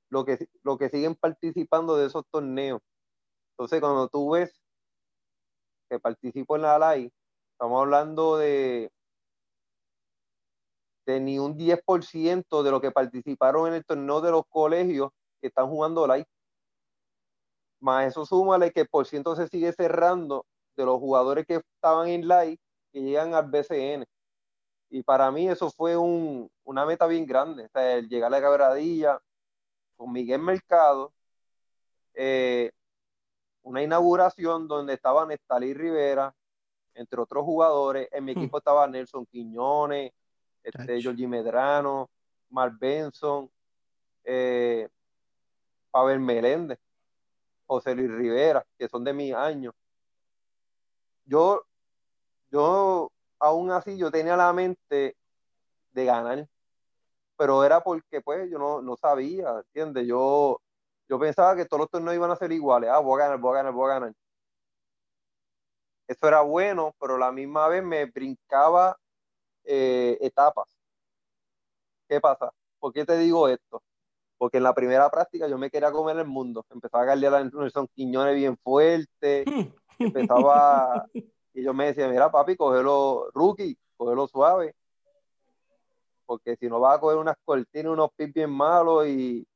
los 0.09 0.23
que, 0.23 0.47
lo 0.63 0.77
que 0.77 0.87
siguen 0.87 1.15
participando 1.15 1.97
de 1.97 2.05
esos 2.05 2.23
torneos. 2.31 2.81
Entonces, 3.51 3.81
cuando 3.81 4.07
tú 4.07 4.29
ves 4.29 4.61
que 5.89 5.99
participo 5.99 6.55
en 6.55 6.61
la 6.61 6.79
LAI, 6.79 7.11
estamos 7.51 7.81
hablando 7.81 8.37
de, 8.37 8.89
de 11.09 11.19
ni 11.19 11.39
un 11.39 11.57
10% 11.57 12.61
de 12.61 12.71
lo 12.71 12.79
que 12.79 12.91
participaron 12.91 13.67
en 13.67 13.73
el 13.73 13.85
torneo 13.85 14.21
de 14.21 14.29
los 14.29 14.43
colegios 14.47 15.09
que 15.41 15.47
están 15.47 15.67
jugando 15.67 16.05
LAI. 16.05 16.23
Más 17.79 18.07
eso 18.07 18.25
súmale 18.25 18.71
que 18.71 18.81
el 18.81 18.87
por 18.87 19.07
ciento 19.07 19.35
se 19.35 19.47
sigue 19.47 19.73
cerrando 19.73 20.45
de 20.77 20.85
los 20.85 20.99
jugadores 20.99 21.45
que 21.47 21.55
estaban 21.75 22.09
en 22.09 22.27
LAI 22.27 22.59
que 22.91 23.01
llegan 23.01 23.33
al 23.33 23.49
BCN. 23.49 24.05
Y 24.91 25.01
para 25.03 25.31
mí 25.31 25.47
eso 25.47 25.71
fue 25.71 25.97
un, 25.97 26.49
una 26.63 26.85
meta 26.85 27.07
bien 27.07 27.25
grande, 27.25 27.65
o 27.65 27.69
sea, 27.69 27.95
el 27.95 28.07
llegar 28.07 28.27
a 28.27 28.37
la 28.37 28.41
cabradilla 28.41 29.19
con 29.97 30.11
Miguel 30.11 30.41
Mercado, 30.41 31.11
eh, 32.13 32.71
una 33.63 33.81
inauguración 33.81 34.67
donde 34.67 34.93
estaba 34.93 35.25
Nestalí 35.25 35.73
Rivera, 35.73 36.35
entre 36.93 37.19
otros 37.21 37.43
jugadores. 37.45 38.07
En 38.11 38.25
mi 38.25 38.33
hmm. 38.35 38.37
equipo 38.37 38.57
estaba 38.59 38.87
Nelson 38.87 39.25
Quiñones, 39.25 40.11
este, 40.63 41.01
Georgie 41.01 41.27
Medrano, 41.27 42.09
Mark 42.49 42.77
Benson, 42.79 43.49
eh, 44.23 44.87
Pavel 45.91 46.19
Meléndez, 46.19 46.79
José 47.65 47.95
Luis 47.95 48.11
Rivera, 48.11 48.65
que 48.77 48.87
son 48.87 49.03
de 49.03 49.13
mi 49.13 49.31
año. 49.31 49.73
Yo, 51.25 51.63
yo, 52.51 53.11
aún 53.39 53.71
así, 53.71 53.97
yo 53.97 54.11
tenía 54.11 54.35
la 54.35 54.51
mente 54.53 55.15
de 55.91 56.05
ganar 56.05 56.47
pero 57.39 57.63
era 57.63 57.81
porque 57.81 58.19
pues 58.19 58.51
yo 58.51 58.59
no, 58.59 58.81
no 58.81 58.97
sabía, 58.97 59.59
¿entiendes? 59.59 60.05
Yo, 60.05 60.59
yo 61.07 61.17
pensaba 61.17 61.55
que 61.55 61.63
todos 61.63 61.79
los 61.79 61.89
torneos 61.89 62.15
iban 62.15 62.31
a 62.31 62.35
ser 62.35 62.51
iguales, 62.51 62.89
ah, 62.89 62.99
voy 62.99 63.21
a 63.21 63.23
ganar, 63.25 63.39
voy 63.39 63.53
a 63.53 63.55
ganar, 63.59 63.71
voy 63.73 63.89
a 63.89 63.93
ganar. 63.93 64.13
Eso 66.05 66.27
era 66.27 66.41
bueno, 66.41 66.93
pero 66.99 67.17
la 67.17 67.31
misma 67.31 67.69
vez 67.69 67.81
me 67.81 68.05
brincaba 68.07 68.97
eh, 69.69 70.17
etapas. 70.21 70.67
¿Qué 72.07 72.19
pasa? 72.19 72.51
¿Por 72.79 72.91
qué 72.91 73.05
te 73.05 73.17
digo 73.17 73.47
esto? 73.47 73.83
Porque 74.37 74.57
en 74.57 74.63
la 74.63 74.73
primera 74.73 75.09
práctica 75.09 75.47
yo 75.47 75.57
me 75.57 75.69
quería 75.69 75.91
comer 75.91 76.17
el 76.17 76.25
mundo. 76.25 76.65
Empezaba 76.69 77.03
a 77.03 77.07
ganar 77.07 77.35
a 77.35 77.43
Nelson 77.43 77.87
Quiñones 77.93 78.35
bien 78.35 78.57
fuerte. 78.57 79.45
Empezaba. 79.99 81.05
y 81.13 81.63
yo 81.63 81.73
me 81.73 81.87
decía, 81.87 82.07
mira, 82.07 82.31
papi, 82.31 82.55
cógelo 82.55 83.29
rookie, 83.33 83.77
cógelo 83.95 84.27
suave 84.27 84.73
porque 86.29 86.55
si 86.57 86.69
no 86.69 86.79
vas 86.79 86.95
a 86.95 86.99
coger 86.99 87.17
unas 87.17 87.37
cortinas, 87.43 87.91
unos 87.91 88.11
pits 88.15 88.35
bien 88.35 88.51
malos 88.51 89.07
y, 89.07 89.47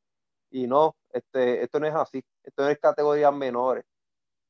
no, 0.50 0.96
este, 1.12 1.62
esto 1.62 1.80
no 1.80 1.86
es 1.86 1.94
así, 1.94 2.24
esto 2.44 2.64
no 2.64 2.70
es 2.70 2.80
categorías 2.80 3.32
menores. 3.32 3.86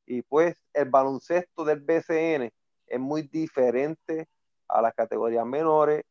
Y 0.05 0.21
pues 0.21 0.55
el 0.71 0.89
baloncesto 0.89 1.65
del 1.65 1.81
BCN 1.81 2.49
es 2.87 2.99
muy 2.99 3.23
diferente 3.23 4.29
a 4.73 4.81
las 4.81 4.93
categorías 4.95 5.45
menores, 5.45 6.03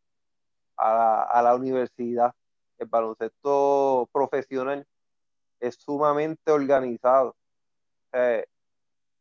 a 0.77 1.43
la, 1.43 1.55
universidad. 1.55 2.33
El 2.79 2.87
baloncesto 2.87 4.09
profesional 4.13 4.87
es 5.61 5.75
sumamente 5.77 6.51
organizado. 6.51 7.35
Eh, 8.13 8.47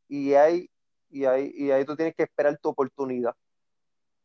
y, 0.07 0.33
hay, 0.35 0.69
y, 1.09 1.25
hay, 1.25 1.51
y 1.55 1.71
ahí 1.71 1.85
tú 1.85 1.95
tienes 1.95 2.15
que 2.15 2.23
esperar 2.23 2.57
tu 2.57 2.69
oportunidad. 2.69 3.35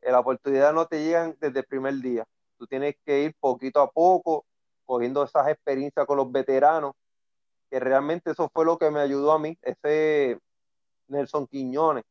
La 0.02 0.20
oportunidad 0.20 0.72
no 0.72 0.86
te 0.86 1.02
llegan 1.02 1.36
desde 1.40 1.60
el 1.60 1.66
primer 1.66 1.94
día. 1.94 2.24
Tú 2.58 2.66
tienes 2.66 2.94
que 3.04 3.22
ir 3.22 3.34
poquito 3.40 3.80
a 3.80 3.90
poco, 3.90 4.44
cogiendo 4.84 5.24
esas 5.24 5.48
experiencias 5.48 6.06
con 6.06 6.18
los 6.18 6.30
veteranos, 6.30 6.92
que 7.70 7.80
realmente 7.80 8.30
eso 8.30 8.50
fue 8.52 8.64
lo 8.64 8.78
que 8.78 8.90
me 8.90 9.00
ayudó 9.00 9.32
a 9.32 9.38
mí, 9.38 9.58
ese 9.62 10.38
Nelson 11.08 11.46
Quiñones, 11.46 12.04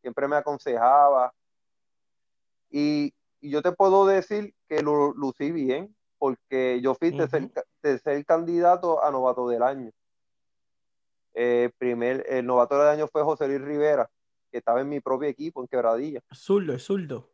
siempre 0.00 0.28
me 0.28 0.36
aconsejaba. 0.36 1.32
Y, 2.72 3.14
yo 3.44 3.60
te 3.60 3.72
puedo 3.72 4.06
decir 4.06 4.54
que 4.68 4.82
lo 4.82 5.12
lucí 5.14 5.50
bien, 5.50 5.96
porque 6.18 6.80
yo 6.80 6.94
fui 6.94 7.10
de, 7.10 7.28
ser, 7.98 8.24
candidato 8.24 9.02
a 9.02 9.10
novato 9.10 9.48
del 9.48 9.64
año. 9.64 9.90
Eh, 11.34 11.70
primer, 11.76 12.24
el 12.28 12.46
novato 12.46 12.78
del 12.78 12.86
año 12.86 13.08
fue 13.08 13.24
José 13.24 13.48
Luis 13.48 13.60
Rivera, 13.60 14.08
que 14.52 14.58
estaba 14.58 14.80
en 14.80 14.88
mi 14.88 15.00
propio 15.00 15.28
equipo 15.28 15.60
en 15.60 15.66
Quebradilla. 15.66 16.20
Zurdo, 16.32 16.72
es 16.72 16.84
zurdo. 16.84 17.32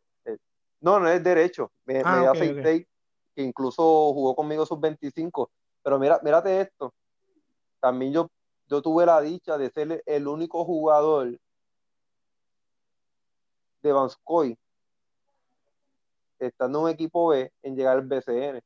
No, 0.81 0.99
no 0.99 1.07
es 1.07 1.23
derecho. 1.23 1.71
Me, 1.85 2.01
ah, 2.03 2.33
que 2.33 3.43
incluso 3.43 3.83
jugó 3.83 4.35
conmigo 4.35 4.65
sus 4.65 4.79
25. 4.79 5.51
Pero 5.83 5.99
mira, 5.99 6.19
mírate 6.23 6.61
esto. 6.61 6.91
También 7.79 8.13
yo, 8.13 8.31
yo 8.67 8.81
tuve 8.81 9.05
la 9.05 9.21
dicha 9.21 9.59
de 9.59 9.69
ser 9.69 10.01
el 10.07 10.27
único 10.27 10.65
jugador 10.65 11.37
de 13.83 13.91
Vanscoy 13.91 14.57
estando 16.39 16.79
en 16.79 16.85
un 16.85 16.89
equipo 16.91 17.29
B 17.29 17.51
en 17.61 17.75
llegar 17.75 17.97
al 17.97 18.07
BCN. 18.07 18.61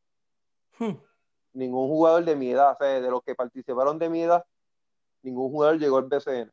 Hmm. 0.79 0.97
Ningún 1.53 1.87
jugador 1.87 2.25
de 2.25 2.35
mi 2.35 2.51
edad, 2.51 2.73
o 2.73 2.77
sea, 2.77 2.87
de 3.01 3.09
los 3.09 3.21
que 3.23 3.35
participaron 3.35 3.99
de 3.99 4.09
mi 4.09 4.23
edad, 4.23 4.43
ningún 5.21 5.51
jugador 5.51 5.77
llegó 5.79 5.97
al 5.97 6.05
BCN. 6.05 6.51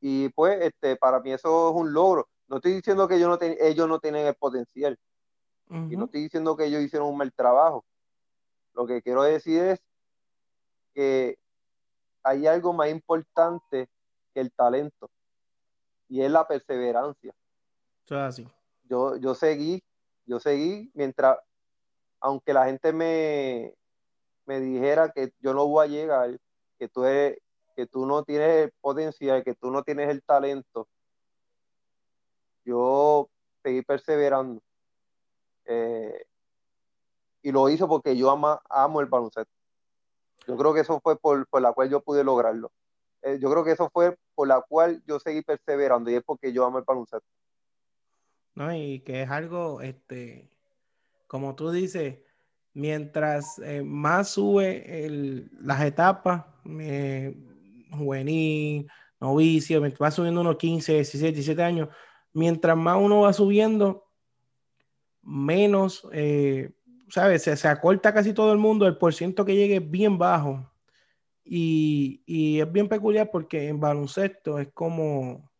Y 0.00 0.28
pues, 0.30 0.60
este, 0.60 0.96
para 0.96 1.20
mí 1.20 1.32
eso 1.32 1.70
es 1.70 1.76
un 1.76 1.92
logro. 1.92 2.28
No 2.46 2.56
estoy 2.56 2.74
diciendo 2.74 3.08
que 3.08 3.16
ellos 3.16 3.28
no, 3.28 3.38
ellos 3.40 3.88
no 3.88 3.98
tienen 3.98 4.26
el 4.26 4.34
potencial. 4.34 4.98
Y 5.70 5.96
no 5.96 6.04
estoy 6.04 6.24
diciendo 6.24 6.56
que 6.56 6.66
ellos 6.66 6.82
hicieron 6.82 7.08
un 7.08 7.16
mal 7.16 7.32
trabajo. 7.32 7.84
Lo 8.74 8.86
que 8.86 9.02
quiero 9.02 9.22
decir 9.22 9.62
es 9.62 9.80
que 10.94 11.38
hay 12.22 12.46
algo 12.46 12.72
más 12.72 12.90
importante 12.90 13.88
que 14.34 14.40
el 14.40 14.52
talento. 14.52 15.10
Y 16.08 16.20
es 16.20 16.30
la 16.30 16.46
perseverancia. 16.46 17.34
así. 18.26 18.46
Yo, 18.84 19.16
yo 19.16 19.34
seguí, 19.34 19.82
yo 20.26 20.40
seguí 20.40 20.90
mientras, 20.94 21.38
aunque 22.20 22.52
la 22.52 22.66
gente 22.66 22.92
me, 22.92 23.74
me 24.46 24.60
dijera 24.60 25.10
que 25.10 25.32
yo 25.40 25.54
no 25.54 25.66
voy 25.66 25.86
a 25.86 25.88
llegar, 25.88 26.38
que 26.78 26.88
tú 26.88 27.04
eres, 27.04 27.38
que 27.76 27.86
tú 27.86 28.06
no 28.06 28.22
tienes 28.22 28.64
el 28.66 28.72
potencial, 28.80 29.42
que 29.42 29.54
tú 29.54 29.70
no 29.70 29.82
tienes 29.82 30.08
el 30.08 30.22
talento, 30.22 30.88
yo 32.64 33.28
seguí 33.62 33.82
perseverando. 33.82 34.62
Eh, 35.66 36.26
y 37.42 37.52
lo 37.52 37.68
hice 37.68 37.86
porque 37.86 38.16
yo 38.16 38.30
amo 38.30 39.00
el 39.00 39.06
baloncesto. 39.06 39.52
Yo 40.46 40.56
creo 40.56 40.74
que 40.74 40.80
eso 40.80 41.00
fue 41.00 41.16
por, 41.16 41.46
la 41.60 41.72
cual 41.72 41.90
yo 41.90 42.00
pude 42.00 42.24
lograrlo. 42.24 42.70
Eh, 43.22 43.38
yo 43.40 43.50
creo 43.50 43.64
que 43.64 43.72
eso 43.72 43.88
fue 43.90 44.16
por 44.34 44.48
la 44.48 44.60
cual 44.62 45.02
yo 45.06 45.18
seguí 45.18 45.42
perseverando 45.42 46.10
y 46.10 46.16
es 46.16 46.22
porque 46.22 46.52
yo 46.52 46.64
amo 46.64 46.78
el 46.78 46.84
baloncesto. 46.84 47.26
No, 48.54 48.74
y 48.74 49.00
que 49.00 49.22
es 49.22 49.30
algo, 49.30 49.80
este, 49.80 50.50
como 51.26 51.54
tú 51.56 51.70
dices, 51.70 52.18
mientras 52.72 53.58
eh, 53.58 53.82
más 53.82 54.30
sube 54.30 55.08
las 55.60 55.82
etapas, 55.82 56.44
juvenil, 57.90 58.88
novicio, 59.20 59.82
va 60.00 60.10
subiendo 60.10 60.40
unos 60.40 60.56
15, 60.56 60.94
16, 60.94 61.34
17 61.34 61.62
años, 61.62 61.88
mientras 62.32 62.76
más 62.76 62.98
uno 63.00 63.22
va 63.22 63.32
subiendo, 63.32 64.04
menos, 65.22 66.06
eh, 66.12 66.72
¿sabes? 67.08 67.42
Se, 67.42 67.68
acorta 67.68 68.12
casi 68.12 68.34
todo 68.34 68.52
el 68.52 68.58
mundo, 68.58 68.86
el 68.86 68.98
porciento 68.98 69.44
que 69.44 69.56
llegue 69.56 69.76
es 69.76 69.90
bien 69.90 70.18
bajo. 70.18 70.70
Y, 71.44 72.22
y, 72.26 72.60
es 72.60 72.72
bien 72.72 72.88
peculiar 72.88 73.30
porque 73.30 73.68
en 73.68 73.78
baloncesto 73.78 74.58
es 74.58 74.68
como, 74.72 75.50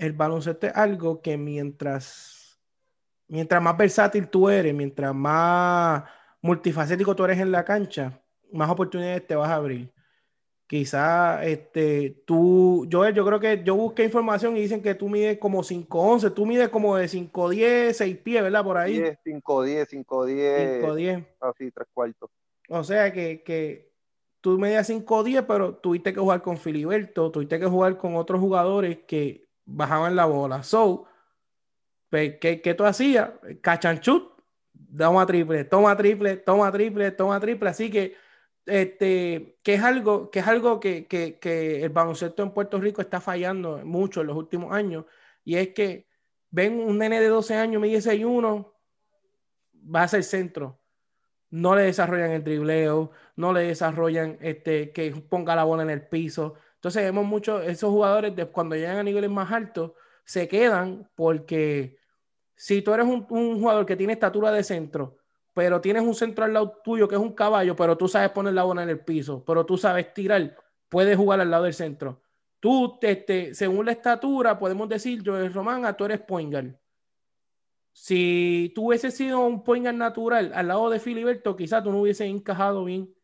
el 0.00 0.14
baloncesto 0.14 0.66
es 0.66 0.74
algo 0.74 1.20
que 1.20 1.36
mientras, 1.36 2.58
mientras 3.28 3.62
más 3.62 3.76
versátil 3.76 4.28
tú 4.28 4.48
eres, 4.48 4.74
mientras 4.74 5.14
más 5.14 6.04
multifacético 6.40 7.14
tú 7.14 7.24
eres 7.26 7.38
en 7.38 7.52
la 7.52 7.64
cancha, 7.66 8.18
más 8.50 8.70
oportunidades 8.70 9.26
te 9.26 9.36
vas 9.36 9.50
a 9.50 9.56
abrir. 9.56 9.92
Quizá 10.66 11.44
este, 11.44 12.22
tú, 12.24 12.86
yo, 12.88 13.06
yo 13.10 13.26
creo 13.26 13.40
que 13.40 13.62
yo 13.62 13.74
busqué 13.74 14.04
información 14.04 14.56
y 14.56 14.60
dicen 14.60 14.80
que 14.80 14.94
tú 14.94 15.08
mides 15.08 15.36
como 15.38 15.62
5'11, 15.62 16.32
tú 16.32 16.46
mides 16.46 16.70
como 16.70 16.96
de 16.96 17.06
5'10, 17.06 17.92
6 17.92 18.16
pies, 18.18 18.42
¿verdad? 18.42 18.64
Por 18.64 18.78
ahí. 18.78 19.00
5'10, 19.00 19.86
5'10. 19.86 20.80
5'10. 20.82 21.26
Así, 21.40 21.70
tres 21.72 21.88
cuartos. 21.92 22.30
O 22.68 22.84
sea 22.84 23.12
que, 23.12 23.42
que 23.42 23.92
tú 24.40 24.58
medías 24.58 24.88
5'10, 24.88 25.44
pero 25.46 25.74
tuviste 25.74 26.14
que 26.14 26.20
jugar 26.20 26.40
con 26.40 26.56
Filiberto, 26.56 27.30
tuviste 27.30 27.58
que 27.58 27.66
jugar 27.66 27.98
con 27.98 28.14
otros 28.14 28.40
jugadores 28.40 29.00
que 29.06 29.49
bajaban 29.70 30.16
la 30.16 30.26
bola. 30.26 30.62
So, 30.62 31.06
pues, 32.08 32.38
¿qué, 32.40 32.74
tú 32.76 32.84
hacías? 32.84 33.30
Cachanchut, 33.62 34.32
toma 34.96 35.26
triple, 35.26 35.64
toma 35.64 35.96
triple, 35.96 36.36
toma 36.38 36.72
triple, 36.72 37.10
toma 37.12 37.40
triple. 37.40 37.70
Así 37.70 37.90
que, 37.90 38.16
este, 38.66 39.58
que 39.62 39.74
es 39.74 39.82
algo, 39.82 40.30
que, 40.30 40.40
es 40.40 40.46
algo 40.46 40.80
que, 40.80 41.06
que, 41.06 41.38
que 41.38 41.82
el 41.84 41.90
baloncesto 41.90 42.42
en 42.42 42.52
Puerto 42.52 42.80
Rico 42.80 43.00
está 43.00 43.20
fallando 43.20 43.78
mucho 43.84 44.20
en 44.20 44.28
los 44.28 44.36
últimos 44.36 44.72
años. 44.72 45.04
Y 45.44 45.56
es 45.56 45.68
que 45.68 46.08
ven 46.50 46.80
un 46.80 46.98
nene 46.98 47.20
de 47.20 47.28
12 47.28 47.54
años, 47.54 47.82
dice 47.82 48.24
uno, 48.24 48.74
va 49.74 50.02
a 50.02 50.08
ser 50.08 50.24
centro. 50.24 50.80
No 51.50 51.74
le 51.74 51.82
desarrollan 51.82 52.30
el 52.30 52.44
dribleo, 52.44 53.10
no 53.36 53.52
le 53.52 53.62
desarrollan 53.62 54.38
este, 54.40 54.92
que 54.92 55.10
ponga 55.28 55.56
la 55.56 55.64
bola 55.64 55.82
en 55.82 55.90
el 55.90 56.06
piso. 56.06 56.54
Entonces 56.80 57.02
vemos 57.02 57.26
muchos, 57.26 57.62
esos 57.66 57.90
jugadores 57.90 58.32
cuando 58.50 58.74
llegan 58.74 58.96
a 58.96 59.02
niveles 59.02 59.28
más 59.28 59.52
altos, 59.52 59.92
se 60.24 60.48
quedan 60.48 61.06
porque 61.14 61.98
si 62.56 62.80
tú 62.80 62.94
eres 62.94 63.04
un, 63.04 63.26
jugador 63.26 63.84
que 63.84 63.96
tiene 63.96 64.14
estatura 64.14 64.50
de 64.50 64.64
centro, 64.64 65.18
pero 65.52 65.82
tienes 65.82 66.02
un 66.02 66.14
centro 66.14 66.46
al 66.46 66.54
lado 66.54 66.80
tuyo 66.82 67.06
que 67.06 67.16
es 67.16 67.20
un 67.20 67.34
caballo, 67.34 67.76
pero 67.76 67.98
tú 67.98 68.08
sabes 68.08 68.30
poner 68.30 68.54
la 68.54 68.62
bola 68.62 68.82
en 68.82 68.88
el 68.88 69.00
piso, 69.00 69.44
pero 69.44 69.66
tú 69.66 69.76
sabes 69.76 70.14
tirar, 70.14 70.56
puedes 70.88 71.18
jugar 71.18 71.42
al 71.42 71.50
lado 71.50 71.64
del 71.64 71.74
centro. 71.74 72.22
Tú, 72.60 72.98
este, 73.02 73.54
según 73.54 73.84
la 73.84 73.92
estatura, 73.92 74.58
podemos 74.58 74.88
decir, 74.88 75.22
yo 75.22 75.48
Román, 75.50 75.84
a 75.84 75.94
tú 75.94 76.06
eres 76.06 76.20
point 76.20 76.74
Si 77.92 78.72
tú 78.74 78.86
hubieses 78.86 79.14
sido 79.14 79.40
un 79.40 79.62
point 79.62 79.86
natural 79.86 80.52
al 80.54 80.68
lado 80.68 80.88
de 80.88 80.98
Filiberto, 80.98 81.54
quizás 81.56 81.84
tú 81.84 81.92
no 81.92 82.00
hubieses 82.00 82.26
encajado 82.26 82.84
bien. 82.84 83.14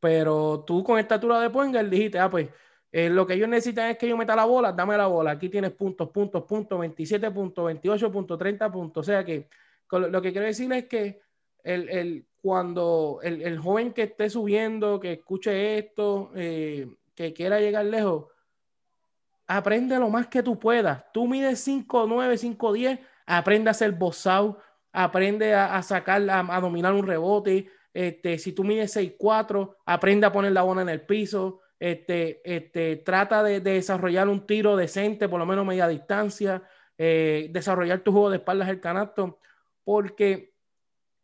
Pero 0.00 0.64
tú 0.66 0.84
con 0.84 0.98
estatura 0.98 1.40
de 1.40 1.48
point 1.48 1.74
dijiste, 1.76 2.18
ah, 2.18 2.28
pues 2.30 2.50
eh, 2.92 3.08
lo 3.08 3.26
que 3.26 3.34
ellos 3.34 3.48
necesitan 3.48 3.90
es 3.90 3.98
que 3.98 4.08
yo 4.08 4.16
meta 4.16 4.34
la 4.34 4.44
bola, 4.44 4.72
dame 4.72 4.96
la 4.96 5.06
bola. 5.06 5.32
Aquí 5.32 5.48
tienes 5.48 5.70
puntos, 5.72 6.10
puntos, 6.10 6.42
puntos, 6.44 6.78
27 6.80 7.30
puntos, 7.30 7.64
28 7.66 8.10
puntos, 8.10 8.38
30 8.38 8.72
puntos. 8.72 9.06
O 9.06 9.10
sea 9.10 9.24
que 9.24 9.48
lo 9.90 10.20
que 10.20 10.32
quiero 10.32 10.46
decir 10.46 10.72
es 10.72 10.86
que 10.86 11.20
el, 11.62 11.88
el 11.88 12.26
cuando 12.42 13.20
el, 13.22 13.42
el, 13.42 13.58
joven 13.58 13.92
que 13.92 14.04
esté 14.04 14.28
subiendo, 14.28 14.98
que 14.98 15.12
escuche 15.12 15.78
esto, 15.78 16.32
eh, 16.34 16.88
que 17.14 17.32
quiera 17.32 17.60
llegar 17.60 17.84
lejos, 17.84 18.26
aprende 19.46 19.98
lo 19.98 20.08
más 20.08 20.26
que 20.26 20.42
tú 20.42 20.58
puedas. 20.58 21.04
Tú 21.12 21.28
mides 21.28 21.60
5, 21.60 22.06
9, 22.08 22.38
5, 22.38 22.72
10, 22.72 23.00
aprende 23.26 23.70
a 23.70 23.72
hacer 23.72 23.92
boss 23.92 24.26
aprende 24.92 25.54
a, 25.54 25.76
a 25.76 25.82
sacar, 25.82 26.28
a, 26.28 26.40
a, 26.40 26.60
dominar 26.60 26.94
un 26.94 27.06
rebote. 27.06 27.70
Este, 27.92 28.38
si 28.38 28.52
tú 28.52 28.64
mides 28.64 28.92
6, 28.92 29.12
4, 29.18 29.76
aprende 29.86 30.26
a 30.26 30.32
poner 30.32 30.52
la 30.52 30.62
bola 30.62 30.82
en 30.82 30.88
el 30.88 31.02
piso 31.02 31.60
este, 31.80 32.42
este, 32.44 32.96
trata 32.96 33.42
de, 33.42 33.60
desarrollar 33.60 34.28
un 34.28 34.46
tiro 34.46 34.76
decente, 34.76 35.28
por 35.30 35.40
lo 35.40 35.46
menos 35.46 35.64
media 35.66 35.88
distancia, 35.88 36.62
eh, 36.98 37.48
desarrollar 37.50 38.00
tu 38.00 38.12
juego 38.12 38.28
de 38.28 38.36
espaldas 38.36 38.68
el 38.68 38.80
canasto, 38.80 39.40
porque 39.82 40.52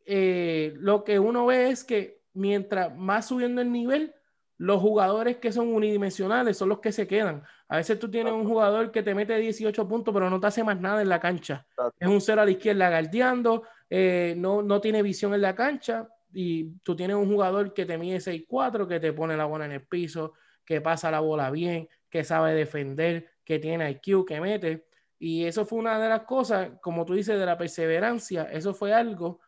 eh, 0.06 0.72
lo 0.78 1.04
que 1.04 1.18
uno 1.18 1.44
ve 1.44 1.68
es 1.68 1.84
que 1.84 2.22
mientras 2.32 2.96
más 2.96 3.28
subiendo 3.28 3.60
el 3.60 3.70
nivel, 3.70 4.14
los 4.56 4.80
jugadores 4.80 5.36
que 5.36 5.52
son 5.52 5.74
unidimensionales 5.74 6.56
son 6.56 6.70
los 6.70 6.80
que 6.80 6.90
se 6.90 7.06
quedan. 7.06 7.44
A 7.68 7.76
veces 7.76 7.98
tú 7.98 8.10
tienes 8.10 8.32
un 8.32 8.48
jugador 8.48 8.90
que 8.90 9.02
te 9.02 9.14
mete 9.14 9.36
18 9.36 9.86
puntos, 9.86 10.14
pero 10.14 10.30
no 10.30 10.40
te 10.40 10.46
hace 10.46 10.64
más 10.64 10.80
nada 10.80 11.02
en 11.02 11.10
la 11.10 11.20
cancha. 11.20 11.66
Es 12.00 12.08
un 12.08 12.22
cero 12.22 12.40
a 12.40 12.46
la 12.46 12.52
izquierda 12.52 12.88
guardiando, 12.88 13.64
eh, 13.90 14.34
no, 14.38 14.62
no 14.62 14.80
tiene 14.80 15.02
visión 15.02 15.34
en 15.34 15.42
la 15.42 15.54
cancha, 15.54 16.08
y 16.32 16.78
tú 16.82 16.96
tienes 16.96 17.16
un 17.16 17.30
jugador 17.30 17.74
que 17.74 17.84
te 17.84 17.98
mide 17.98 18.20
6-4, 18.20 18.88
que 18.88 19.00
te 19.00 19.12
pone 19.12 19.36
la 19.36 19.44
bola 19.44 19.66
en 19.66 19.72
el 19.72 19.86
piso, 19.86 20.32
que 20.66 20.80
pasa 20.80 21.10
la 21.10 21.20
bola 21.20 21.50
bien, 21.50 21.88
que 22.10 22.24
sabe 22.24 22.52
defender, 22.52 23.30
que 23.44 23.58
tiene 23.58 23.90
IQ, 23.90 24.26
que 24.26 24.40
mete. 24.40 24.86
Y 25.18 25.44
eso 25.44 25.64
fue 25.64 25.78
una 25.78 25.98
de 25.98 26.08
las 26.08 26.22
cosas, 26.22 26.72
como 26.82 27.06
tú 27.06 27.14
dices, 27.14 27.38
de 27.38 27.46
la 27.46 27.56
perseverancia. 27.56 28.42
Eso 28.52 28.74
fue 28.74 28.92
algo 28.92 29.40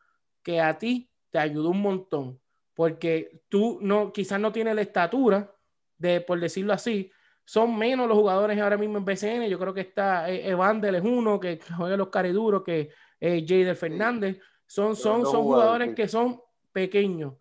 que 0.43 0.61
a 0.61 0.79
ti 0.79 1.11
te 1.31 1.39
ayudó 1.39 1.71
un 1.71 1.83
montón, 1.83 2.41
porque 2.73 3.43
tú 3.49 3.79
no, 3.83 4.12
quizás 4.12 4.41
no 4.41 4.53
tienes 4.53 4.75
la 4.77 4.83
estatura 4.83 5.53
de, 5.99 6.21
por 6.21 6.41
decirlo 6.41 6.73
así, 6.73 7.11
son 7.45 7.77
menos 7.77 8.07
los 8.09 8.16
jugadores 8.16 8.59
ahora 8.61 8.79
mismo 8.79 8.99
en 8.99 9.05
BCN. 9.05 9.49
Yo 9.49 9.59
creo 9.59 9.75
que 9.75 9.81
está 9.81 10.31
eh, 10.31 10.49
Evander 10.49 10.95
es 10.95 11.03
uno 11.03 11.41
que 11.41 11.59
juega 11.77 11.97
los 11.97 12.09
cariduros, 12.09 12.62
que 12.62 12.91
eh, 13.21 13.45
Jader 13.47 13.77
Fernández. 13.77 14.39
Son, 14.66 14.95
son, 14.95 15.25
son 15.25 15.43
jugadores 15.43 15.95
que 15.95 16.07
son 16.07 16.43
pequeños 16.73 17.35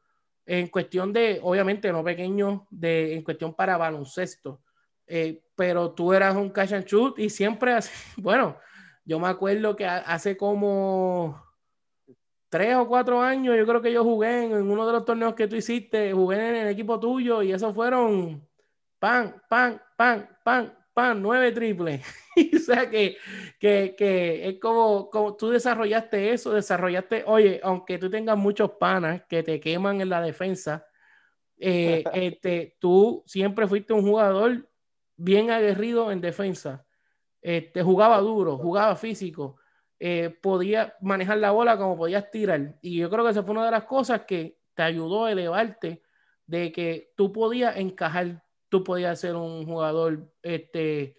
en 0.47 0.67
cuestión 0.67 1.11
de, 1.11 1.39
obviamente 1.43 1.91
no 1.91 2.03
pequeño, 2.03 2.65
de, 2.71 3.13
en 3.15 3.21
cuestión 3.21 3.53
para 3.53 3.77
baloncesto, 3.77 4.61
eh, 5.05 5.43
pero 5.55 5.91
tú 5.91 6.13
eras 6.13 6.35
un 6.35 6.49
catch 6.49 6.71
and 6.71 6.85
shoot 6.85 7.19
y 7.19 7.29
siempre, 7.29 7.73
así, 7.73 7.91
bueno, 8.17 8.57
yo 9.03 9.19
me 9.19 9.27
acuerdo 9.27 9.75
que 9.75 9.85
hace 9.85 10.37
como 10.37 11.43
tres 12.49 12.75
o 12.77 12.87
cuatro 12.87 13.21
años, 13.21 13.57
yo 13.57 13.67
creo 13.67 13.81
que 13.81 13.91
yo 13.91 14.05
jugué 14.05 14.45
en, 14.45 14.53
uno 14.53 14.87
de 14.87 14.93
los 14.93 15.03
torneos 15.03 15.33
que 15.33 15.47
tú 15.47 15.57
hiciste, 15.57 16.13
jugué 16.13 16.37
en 16.49 16.55
el 16.55 16.67
equipo 16.69 16.97
tuyo 16.97 17.41
y 17.43 17.51
esos 17.51 17.75
fueron 17.75 18.41
pan, 18.99 19.41
pan, 19.49 19.81
pan, 19.97 20.29
pan, 20.45 20.77
pan, 20.97 21.21
nueve 21.21 21.51
triples. 21.51 22.01
o 22.55 22.57
sea 22.57 22.89
que, 22.89 23.17
que, 23.59 23.93
que, 23.95 24.49
es 24.49 24.59
como, 24.59 25.11
como 25.11 25.35
tú 25.35 25.49
desarrollaste 25.51 26.33
eso, 26.33 26.51
desarrollaste, 26.51 27.23
oye, 27.27 27.59
aunque 27.61 27.99
tú 27.99 28.09
tengas 28.09 28.35
muchos 28.35 28.71
panas 28.79 29.21
que 29.29 29.43
te 29.43 29.59
queman 29.59 30.01
en 30.01 30.09
la 30.09 30.23
defensa, 30.23 30.87
eh, 31.59 32.03
este, 32.13 32.77
tú 32.79 33.23
siempre 33.27 33.67
fuiste 33.67 33.93
un 33.93 34.01
jugador 34.01 34.67
bien 35.15 35.51
aguerrido 35.51 36.11
en 36.11 36.19
defensa. 36.19 36.83
Este, 37.43 37.83
jugaba 37.83 38.17
duro, 38.17 38.57
jugaba 38.57 38.95
físico, 38.95 39.57
eh, 39.99 40.35
podía 40.41 40.95
manejar 40.99 41.37
la 41.37 41.51
bola 41.51 41.77
como 41.77 41.95
podías 41.95 42.31
tirar. 42.31 42.73
Y 42.81 42.97
yo 42.97 43.11
creo 43.11 43.23
que 43.23 43.29
esa 43.29 43.43
fue 43.43 43.51
una 43.51 43.65
de 43.65 43.71
las 43.71 43.83
cosas 43.83 44.21
que 44.25 44.57
te 44.73 44.81
ayudó 44.81 45.25
a 45.25 45.31
elevarte, 45.31 46.01
de 46.47 46.71
que 46.71 47.13
tú 47.15 47.31
podías 47.31 47.77
encajar 47.77 48.41
tú 48.69 48.83
podías 48.83 49.19
ser 49.19 49.35
un 49.35 49.65
jugador 49.65 50.31
este, 50.41 51.17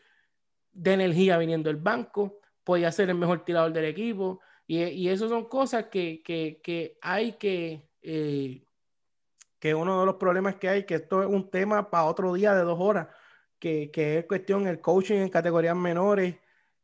de 0.72 0.92
energía 0.92 1.38
viniendo 1.38 1.68
del 1.68 1.80
banco, 1.80 2.40
podías 2.64 2.94
ser 2.94 3.10
el 3.10 3.16
mejor 3.16 3.44
tirador 3.44 3.72
del 3.72 3.86
equipo, 3.86 4.40
y, 4.66 4.82
y 4.82 5.08
eso 5.08 5.28
son 5.28 5.48
cosas 5.48 5.86
que, 5.86 6.22
que, 6.22 6.60
que 6.62 6.98
hay 7.00 7.32
que, 7.32 7.88
eh, 8.02 8.62
que 9.58 9.74
uno 9.74 10.00
de 10.00 10.06
los 10.06 10.16
problemas 10.16 10.56
que 10.56 10.68
hay, 10.68 10.84
que 10.84 10.96
esto 10.96 11.22
es 11.22 11.28
un 11.28 11.50
tema 11.50 11.90
para 11.90 12.04
otro 12.04 12.34
día 12.34 12.54
de 12.54 12.62
dos 12.62 12.78
horas, 12.80 13.08
que, 13.58 13.90
que 13.90 14.18
es 14.18 14.26
cuestión 14.26 14.66
el 14.66 14.80
coaching 14.80 15.16
en 15.16 15.28
categorías 15.30 15.76
menores, 15.76 16.36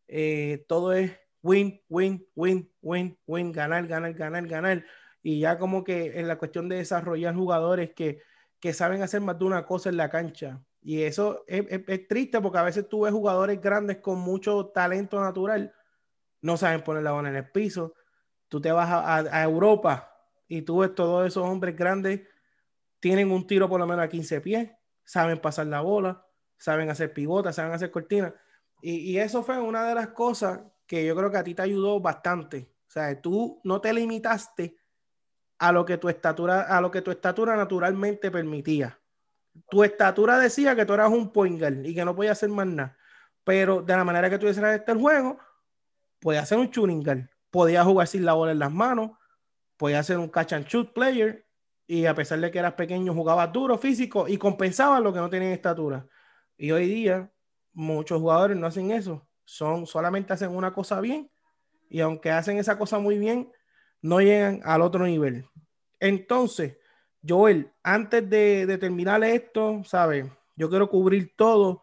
eh, 0.09 0.65
todo 0.67 0.93
es 0.93 1.13
win, 1.43 1.81
win, 1.89 2.27
win, 2.35 2.71
win, 2.81 3.19
win, 3.27 3.53
ganar, 3.53 3.87
ganar, 3.87 4.15
ganar, 4.15 4.47
ganar, 4.47 4.85
y 5.23 5.41
ya 5.41 5.59
como 5.59 5.85
que 5.85 6.19
en 6.19 6.27
la 6.27 6.39
cuestión 6.39 6.69
de 6.69 6.77
desarrollar 6.77 7.35
jugadores 7.35 7.93
que 7.95 8.23
que 8.65 8.73
saben 8.73 9.03
hacer 9.03 9.21
más 9.21 9.39
de 9.39 9.45
una 9.45 9.67
cosa 9.67 9.91
en 9.91 9.99
la 9.99 10.09
cancha. 10.09 10.59
Y 10.81 11.03
eso 11.03 11.45
es, 11.47 11.67
triste 12.09 12.41
porque 12.41 12.57
a 12.57 12.63
veces 12.63 12.89
tú 12.89 13.03
ves 13.03 13.13
jugadores 13.13 13.61
grandes 13.61 13.99
con 13.99 14.19
mucho 14.21 14.69
talento 14.69 15.21
natural, 15.21 15.75
no 16.41 16.57
saben 16.57 16.81
poner 16.81 17.03
la 17.03 17.13
bola 17.13 17.29
en 17.29 17.37
el 17.37 17.51
piso. 17.51 17.93
Tú 18.49 18.63
te 18.63 18.73
vas 18.73 18.89
a, 18.91 19.43
Europa 19.43 20.17
y 20.49 20.63
tú 20.63 20.79
ves 20.79 20.95
todos 20.95 21.27
esos 21.27 21.47
hombres 21.47 21.77
grandes, 21.77 22.23
tienen 23.01 23.31
un 23.33 23.47
tiro 23.47 23.69
por 23.69 23.79
lo 23.79 23.87
menos 23.87 24.03
a 24.03 24.09
15 24.09 24.41
pies, 24.41 24.71
saben 25.05 25.43
pasar 25.43 25.67
la 25.67 25.83
bola, 25.83 26.27
saben 26.57 26.89
hacer 26.89 27.13
pivotas, 27.13 27.57
saben 27.57 27.73
hacer 27.73 27.91
cortinas. 27.91 28.33
Y, 28.81 29.13
y, 29.13 29.19
eso 29.19 29.43
fue 29.43 29.61
una 29.61 29.87
de 29.87 29.95
las 29.95 30.09
cosas 30.09 30.63
que 30.87 31.05
yo 31.05 31.15
creo 31.15 31.31
que 31.31 31.37
a 31.37 31.45
ti 31.45 31.55
te 31.55 31.61
ayudó 31.61 32.01
bastante. 32.01 32.73
O 32.89 32.91
sea, 32.91 33.21
tú 33.21 33.61
no 33.63 33.83
te 33.83 33.93
limitaste 33.93 34.79
a 35.59 35.73
lo 35.73 35.85
que 35.85 35.99
tu 35.99 36.09
estatura, 36.09 36.63
a 36.63 36.81
lo 36.81 36.91
que 36.91 37.03
tu 37.03 37.11
estatura 37.11 37.57
naturalmente 37.57 38.31
permitía. 38.31 38.99
Tu 39.71 39.85
estatura 39.85 40.39
decía 40.39 40.75
que 40.75 40.85
tú 40.85 40.95
eras 40.95 41.11
un 41.11 41.33
point 41.33 41.63
y 41.85 41.95
que 41.95 42.05
no 42.05 42.15
podías 42.15 42.39
hacer 42.39 42.49
más 42.49 42.67
nada. 42.67 42.97
Pero 43.45 43.83
de 43.83 43.97
la 43.97 44.05
manera 44.05 44.31
que 44.31 44.39
tú 44.39 44.49
este 44.49 44.91
el 44.91 44.99
juego, 44.99 45.39
podías 46.19 46.49
ser 46.49 46.59
un 46.59 46.71
shooting 46.71 47.03
guard. 47.03 47.29
Podías 47.51 47.85
jugar 47.85 48.09
sin 48.09 48.25
la 48.25 48.33
bola 48.33 48.53
en 48.53 48.59
las 48.59 48.73
manos. 48.73 49.13
Podías 49.77 50.07
ser 50.07 50.19
un 50.19 50.29
catch 50.29 50.55
and 50.55 50.67
shoot 50.67 50.93
player. 50.93 51.47
Y 51.87 52.07
a 52.07 52.15
pesar 52.15 52.41
de 52.41 52.51
que 52.51 52.59
eras 52.59 52.73
pequeño, 52.73 53.13
jugabas 53.13 53.53
duro, 53.53 53.77
físico 53.77 54.27
y 54.27 54.39
compensabas 54.39 55.03
lo 55.03 55.13
que 55.13 55.21
no 55.21 55.29
tenían 55.29 55.53
estatura. 55.53 56.07
Y 56.57 56.71
hoy 56.73 56.89
día, 56.89 57.31
muchos 57.75 58.21
jugadores 58.21 58.57
no 58.57 58.67
hacen 58.67 58.91
eso. 58.91 59.29
Son, 59.45 59.87
solamente 59.87 60.33
hacen 60.33 60.51
una 60.51 60.73
cosa 60.73 61.01
bien. 61.01 61.31
Y 61.91 62.01
aunque 62.01 62.31
hacen 62.31 62.59
esa 62.59 62.79
cosa 62.79 62.99
muy 62.99 63.19
bien, 63.19 63.53
no 64.05 64.21
llegan 64.21 64.61
al 64.65 64.83
otro 64.83 65.07
nivel. 65.07 65.47
Entonces, 65.99 66.77
Joel, 67.27 67.73
antes 67.83 68.29
de, 68.29 68.77
terminar 68.79 69.25
esto, 69.25 69.83
¿sabes? 69.85 70.27
Yo 70.57 70.69
quiero 70.69 70.91
cubrir 70.91 71.35
todo. 71.35 71.83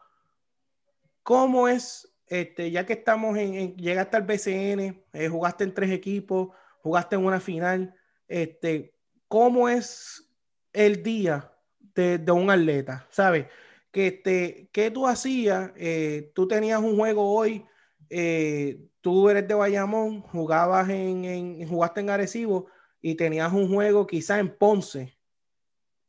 ¿Cómo 1.23 1.67
es, 1.67 2.13
este, 2.27 2.69
ya 2.69 2.85
que 2.85 2.93
estamos 2.93 3.35
en, 3.39 3.75
llegaste 3.75 4.17
al 4.17 4.23
BCN, 4.23 5.03
eh, 5.13 5.29
jugaste 5.29 5.63
en 5.63 5.73
tres 5.73 5.89
equipos, 5.89 6.49
jugaste 6.83 7.15
en 7.15 7.25
una 7.25 7.39
final, 7.39 7.95
este, 8.27 8.93
¿cómo 9.27 9.67
es 9.67 10.31
el 10.73 11.01
día 11.01 11.51
de, 11.79 12.31
un 12.31 12.51
atleta? 12.51 13.07
¿Sabes? 13.09 13.47
Que 13.89 14.07
este, 14.07 14.69
¿Qué 14.71 14.91
tú 14.91 15.07
hacías? 15.07 15.71
Eh, 15.75 16.31
tú 16.35 16.47
tenías 16.47 16.81
un 16.81 16.97
juego 16.97 17.33
hoy, 17.33 17.65
eh, 18.13 18.77
tú 18.99 19.29
eres 19.29 19.47
de 19.47 19.53
Bayamón, 19.53 20.21
jugabas 20.21 20.89
en, 20.89 21.65
jugaste 21.65 22.01
en 22.01 22.09
Arecibo 22.09 22.67
y 23.01 23.15
tenías 23.15 23.53
un 23.53 23.73
juego 23.73 24.05
quizá 24.05 24.37
en 24.39 24.53
Ponce 24.53 25.17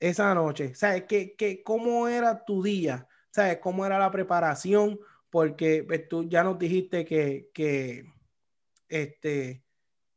esa 0.00 0.34
noche. 0.34 0.74
¿Sabes 0.74 1.04
qué, 1.04 1.36
qué, 1.36 1.62
cómo 1.62 2.08
era 2.08 2.44
tu 2.44 2.60
día? 2.60 3.06
¿Sabes 3.30 3.58
cómo 3.58 3.86
era 3.86 4.00
la 4.00 4.10
preparación? 4.10 4.98
Porque 5.30 5.84
pues, 5.86 6.08
tú 6.08 6.28
ya 6.28 6.42
nos 6.42 6.58
dijiste 6.58 7.04
que, 7.04 7.50
que 7.54 8.04
este, 8.88 9.64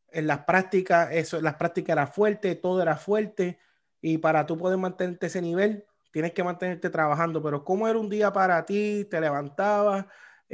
en 0.09 0.25
las 0.25 0.39
prácticas, 0.39 1.09
eso, 1.11 1.39
las 1.39 1.53
prácticas 1.53 1.93
era 1.93 2.07
fuerte, 2.07 2.55
todo 2.55 2.81
era 2.81 2.97
fuerte, 2.97 3.59
y 4.01 4.17
para 4.17 4.47
tú 4.47 4.57
poder 4.57 4.79
mantenerte 4.79 5.27
ese 5.27 5.41
nivel, 5.41 5.86
tienes 6.11 6.33
que 6.33 6.43
mantenerte 6.43 6.89
trabajando. 6.89 7.43
Pero 7.43 7.63
¿cómo 7.63 7.88
era 7.88 7.99
un 7.99 8.09
día 8.09 8.33
para 8.33 8.65
ti? 8.65 9.05
¿Te 9.09 9.21
levantabas? 9.21 10.07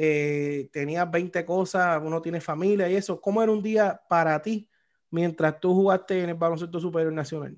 Eh, 0.04 0.68
tenías 0.74 1.12
20 1.12 1.46
cosas, 1.46 2.02
uno 2.04 2.24
tiene 2.24 2.42
familia 2.42 2.90
y 2.90 2.96
eso. 2.96 3.22
¿Cómo 3.22 3.44
era 3.44 3.52
un 3.52 3.62
día 3.62 4.02
para 4.10 4.42
ti 4.42 4.68
mientras 5.12 5.60
tú 5.60 5.76
jugaste 5.76 6.24
en 6.24 6.30
el 6.30 6.36
baloncesto 6.36 6.80
superior 6.80 7.14
nacional? 7.14 7.56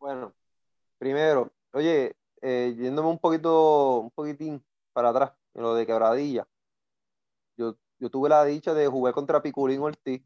Bueno, 0.00 0.34
primero, 0.98 1.52
oye, 1.72 2.16
eh, 2.42 2.74
yéndome 2.76 3.08
un 3.08 3.20
poquito, 3.20 4.00
un 4.00 4.10
poquitín 4.10 4.64
para 4.92 5.10
atrás, 5.10 5.30
en 5.54 5.62
lo 5.62 5.76
de 5.76 5.86
quebradilla, 5.86 6.48
yo, 7.56 7.76
yo 8.00 8.10
tuve 8.10 8.28
la 8.28 8.44
dicha 8.44 8.74
de 8.74 8.88
jugar 8.88 9.14
contra 9.14 9.40
Piculín 9.40 9.82
Ortiz 9.82 10.20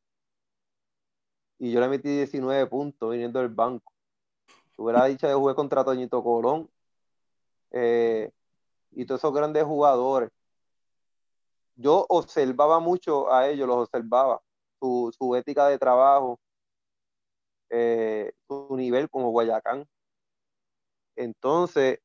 y 1.59 1.73
yo 1.73 1.81
le 1.81 1.89
metí 1.89 2.09
19 2.09 2.67
puntos 2.69 3.11
viniendo 3.11 3.39
del 3.39 3.51
banco. 3.51 3.93
Tuve 4.75 4.95
la 4.95 5.05
dicha 5.05 5.29
de 5.29 5.35
jugar 5.35 5.57
contra 5.57 5.85
Toñito 5.85 6.25
Colón 6.25 6.71
eh, 7.71 8.31
y 8.93 9.05
todos 9.05 9.21
esos 9.21 9.35
grandes 9.35 9.65
jugadores. 9.65 10.31
Yo 11.77 12.07
observaba 12.09 12.81
mucho 12.81 13.33
a 13.33 13.49
ellos, 13.49 13.67
los 13.67 13.77
observaba, 13.89 14.41
su, 14.81 15.13
su 15.17 15.35
ética 15.35 15.69
de 15.69 15.79
trabajo, 15.79 16.39
eh, 17.71 18.33
su 18.47 18.77
nivel 18.77 19.09
como 19.11 19.31
Guayacán. 19.31 19.87
Entonces, 21.17 21.99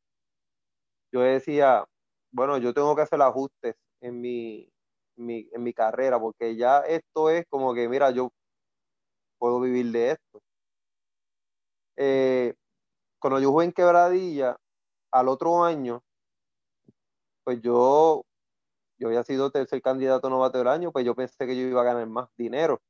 yo 1.12 1.22
decía, 1.22 1.86
bueno, 2.32 2.58
yo 2.58 2.74
tengo 2.74 2.96
que 2.96 3.02
hacer 3.04 3.22
ajustes 3.22 3.76
en 4.02 4.22
mi, 4.22 4.72
en 5.18 5.64
mi 5.64 5.74
carrera, 5.74 6.20
porque 6.20 6.56
ya 6.56 6.80
esto 6.82 7.30
es 7.30 7.46
como 7.50 7.74
que, 7.74 7.90
mira, 7.90 8.12
yo 8.12 8.32
puedo 9.40 9.60
vivir 9.60 9.92
de 9.92 10.12
esto. 10.12 10.42
Eh, 11.98 12.54
cuando 13.20 13.40
yo 13.40 13.52
jugué 13.52 13.66
en 13.66 13.72
Quebradilla, 13.74 14.58
al 15.12 15.28
otro 15.28 15.64
año, 15.64 16.02
pues 17.44 17.62
yo, 17.62 18.24
yo 19.00 19.08
había 19.08 19.24
sido 19.24 19.50
tercer 19.50 19.82
candidato 19.82 20.30
novato 20.30 20.58
del 20.58 20.68
año, 20.68 20.92
pues 20.92 21.06
yo 21.06 21.16
pensé 21.16 21.48
que 21.48 21.56
yo 21.56 21.64
iba 21.68 21.82
a 21.82 21.86
ganar 21.86 22.06
más 22.08 22.30
dinero. 22.38 22.82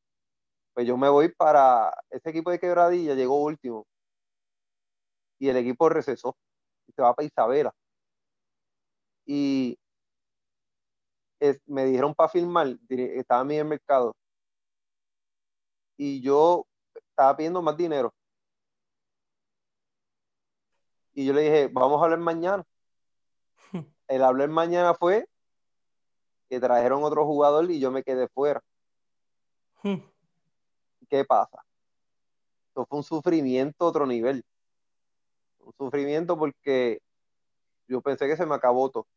Pues 0.73 0.87
yo 0.87 0.97
me 0.97 1.09
voy 1.09 1.29
para 1.29 1.93
ese 2.09 2.31
equipo 2.31 2.51
de 2.51 2.59
Quebradilla, 2.59 3.13
llegó 3.13 3.43
último. 3.43 3.85
Y 5.39 5.49
el 5.49 5.57
equipo 5.57 5.87
recesó. 5.89 6.35
Y 6.87 6.93
se 6.93 7.01
va 7.01 7.13
para 7.13 7.27
Isabela. 7.27 7.73
Y 9.25 9.77
me 11.67 11.85
dijeron 11.85 12.15
para 12.15 12.29
firmar, 12.29 12.75
estaba 12.89 13.41
en 13.41 13.47
mi 13.47 13.63
mercado. 13.63 14.15
Y 15.95 16.21
yo 16.21 16.65
estaba 16.95 17.37
pidiendo 17.37 17.61
más 17.61 17.77
dinero. 17.77 18.13
Y 21.13 21.25
yo 21.25 21.33
le 21.33 21.41
dije, 21.41 21.67
vamos 21.67 22.01
a 22.01 22.05
hablar 22.05 22.19
mañana. 22.19 22.63
El 24.07 24.23
hablar 24.23 24.49
mañana 24.49 24.95
fue 24.95 25.28
que 26.49 26.59
trajeron 26.59 27.03
otro 27.03 27.25
jugador 27.25 27.69
y 27.69 27.79
yo 27.79 27.91
me 27.91 28.03
quedé 28.03 28.27
fuera. 28.27 28.61
¿Qué 31.07 31.23
pasa? 31.23 31.63
Esto 32.67 32.85
fue 32.85 32.97
un 32.97 33.03
sufrimiento 33.03 33.85
otro 33.85 34.05
nivel. 34.05 34.43
Un 35.59 35.73
sufrimiento 35.73 36.37
porque 36.37 37.01
yo 37.87 38.01
pensé 38.01 38.27
que 38.27 38.35
se 38.35 38.45
me 38.45 38.55
acabó 38.55 38.89
todo. 38.89 39.07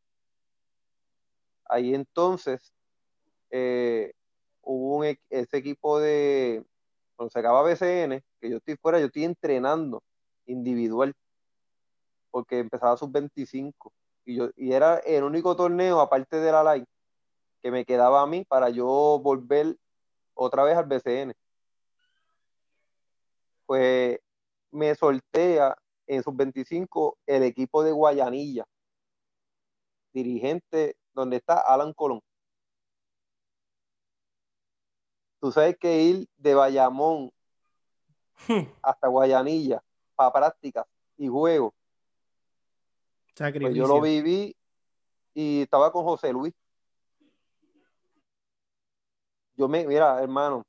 Ahí 1.64 1.94
entonces 1.94 2.72
eh, 3.50 4.12
hubo 4.60 4.98
un, 4.98 5.16
ese 5.30 5.56
equipo 5.56 5.98
de, 5.98 6.64
cuando 7.16 7.30
se 7.30 7.38
acaba 7.38 7.62
BCN, 7.62 8.22
que 8.40 8.50
yo 8.50 8.58
estoy 8.58 8.76
fuera, 8.76 9.00
yo 9.00 9.06
estoy 9.06 9.24
entrenando 9.24 10.02
individual, 10.46 11.14
porque 12.30 12.58
empezaba 12.58 12.96
sus 12.96 13.10
25 13.10 13.92
y 14.24 14.36
yo 14.36 14.50
y 14.56 14.72
era 14.72 14.98
el 14.98 15.24
único 15.24 15.56
torneo 15.56 16.00
aparte 16.00 16.36
de 16.36 16.52
la 16.52 16.62
LAI 16.62 16.84
que 17.62 17.70
me 17.70 17.84
quedaba 17.84 18.22
a 18.22 18.26
mí 18.26 18.44
para 18.44 18.70
yo 18.70 19.20
volver 19.22 19.76
otra 20.34 20.64
vez 20.64 20.76
al 20.76 20.86
BCN 20.86 21.34
pues 23.72 24.18
me 24.70 24.94
sortea 24.94 25.74
en 26.06 26.22
sus 26.22 26.36
25 26.36 27.16
el 27.26 27.42
equipo 27.42 27.82
de 27.82 27.92
Guayanilla, 27.92 28.66
dirigente 30.12 30.96
donde 31.14 31.36
está 31.36 31.58
Alan 31.58 31.94
Colón. 31.94 32.20
Tú 35.40 35.50
sabes 35.52 35.78
que 35.78 36.02
ir 36.02 36.28
de 36.36 36.54
Bayamón 36.54 37.32
hmm. 38.46 38.68
hasta 38.82 39.08
Guayanilla 39.08 39.82
para 40.14 40.32
prácticas 40.32 40.86
y 41.16 41.28
juegos. 41.28 41.72
Pues 43.34 43.74
yo 43.74 43.86
lo 43.86 44.02
viví 44.02 44.54
y 45.32 45.62
estaba 45.62 45.90
con 45.90 46.04
José 46.04 46.30
Luis. 46.30 46.52
Yo 49.56 49.68
me, 49.68 49.86
mira, 49.86 50.22
hermano, 50.22 50.64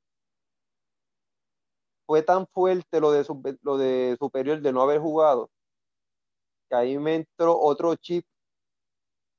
fue 2.05 2.21
tan 2.21 2.45
fuerte 2.47 2.99
lo 2.99 3.11
de, 3.11 3.25
lo 3.61 3.77
de 3.77 4.17
superior 4.19 4.61
de 4.61 4.73
no 4.73 4.81
haber 4.81 4.99
jugado, 4.99 5.49
que 6.69 6.75
ahí 6.75 6.97
me 6.97 7.15
entró 7.15 7.57
otro 7.59 7.95
chip 7.95 8.25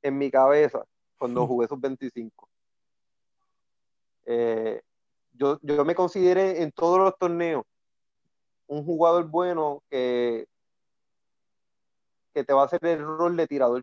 en 0.03 0.19
mi 0.19 0.31
cabeza 0.31 0.85
cuando 1.19 1.47
jugué 1.47 1.69
sus 1.69 1.81
25. 1.81 2.49
Eh, 4.27 4.81
yo, 5.33 5.59
yo 5.63 5.85
me 5.85 5.95
consideré 5.95 6.63
en 6.63 6.73
todos 6.73 6.99
los 6.99 7.17
torneos 7.19 7.65
un 8.67 8.85
jugador 8.85 9.29
bueno 9.29 9.83
que, 9.91 10.47
que 12.33 12.45
te 12.45 12.53
va 12.53 12.63
a 12.63 12.65
hacer 12.67 12.85
el 12.87 13.01
rol 13.01 13.37
de 13.37 13.47
tirador, 13.47 13.83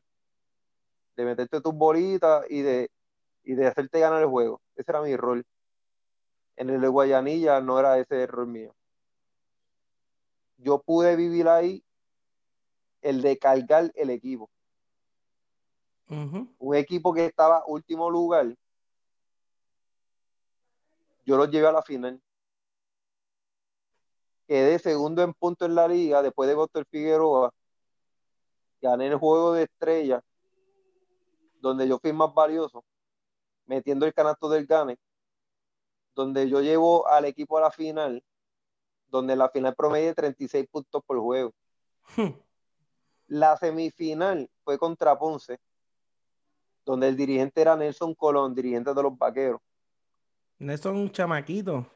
de 1.15 1.25
meterte 1.25 1.61
tus 1.61 1.73
bolitas 1.73 2.45
y 2.49 2.61
de, 2.61 2.89
y 3.51 3.55
de 3.55 3.67
hacerte 3.67 3.99
ganar 3.99 4.21
el 4.21 4.29
juego. 4.29 4.61
Ese 4.75 4.91
era 4.91 5.01
mi 5.01 5.15
rol 5.15 5.45
en 6.61 6.69
el 6.69 6.79
de 6.79 6.87
Guayanilla 6.87 7.59
no 7.59 7.79
era 7.79 7.97
ese 7.97 8.21
error 8.21 8.45
mío. 8.45 8.75
Yo 10.57 10.79
pude 10.79 11.15
vivir 11.15 11.47
ahí 11.47 11.83
el 13.01 13.23
de 13.23 13.37
cargar 13.39 13.91
el 13.95 14.11
equipo. 14.11 14.49
Un 16.07 16.75
equipo 16.75 17.13
que 17.13 17.25
estaba 17.25 17.63
último 17.65 18.11
lugar, 18.11 18.55
yo 21.25 21.37
lo 21.37 21.45
llevé 21.45 21.67
a 21.67 21.71
la 21.71 21.81
final. 21.81 22.21
Quedé 24.45 24.77
segundo 24.77 25.23
en 25.23 25.33
punto 25.33 25.65
en 25.65 25.73
la 25.73 25.87
liga 25.87 26.21
después 26.21 26.47
de 26.47 26.53
Góctor 26.53 26.85
Figueroa. 26.91 27.51
Gané 28.81 29.07
el 29.07 29.15
juego 29.15 29.53
de 29.53 29.63
estrella, 29.63 30.21
donde 31.61 31.87
yo 31.87 31.97
fui 31.97 32.13
más 32.13 32.31
valioso, 32.33 32.83
metiendo 33.71 34.05
el 34.05 34.13
canasto 34.13 34.49
del 34.49 34.65
Gane 34.65 34.97
donde 36.13 36.49
yo 36.49 36.61
llevo 36.61 37.07
al 37.07 37.23
equipo 37.25 37.57
a 37.57 37.61
la 37.61 37.71
final, 37.71 38.21
donde 39.07 39.33
la 39.35 39.49
final 39.49 39.75
promedia 39.75 40.13
36 40.13 40.67
puntos 40.69 41.01
por 41.05 41.19
juego. 41.19 41.53
Hmm. 42.15 42.31
La 43.27 43.55
semifinal 43.55 44.49
fue 44.65 44.77
contra 44.77 45.17
Ponce, 45.17 45.57
donde 46.85 47.07
el 47.07 47.15
dirigente 47.15 47.61
era 47.61 47.77
Nelson 47.77 48.13
Colón, 48.13 48.53
dirigente 48.53 48.93
de 48.93 49.03
los 49.03 49.17
Vaqueros. 49.17 49.61
Nelson 50.59 50.97
un 50.97 51.11
chamaquito. 51.11 51.87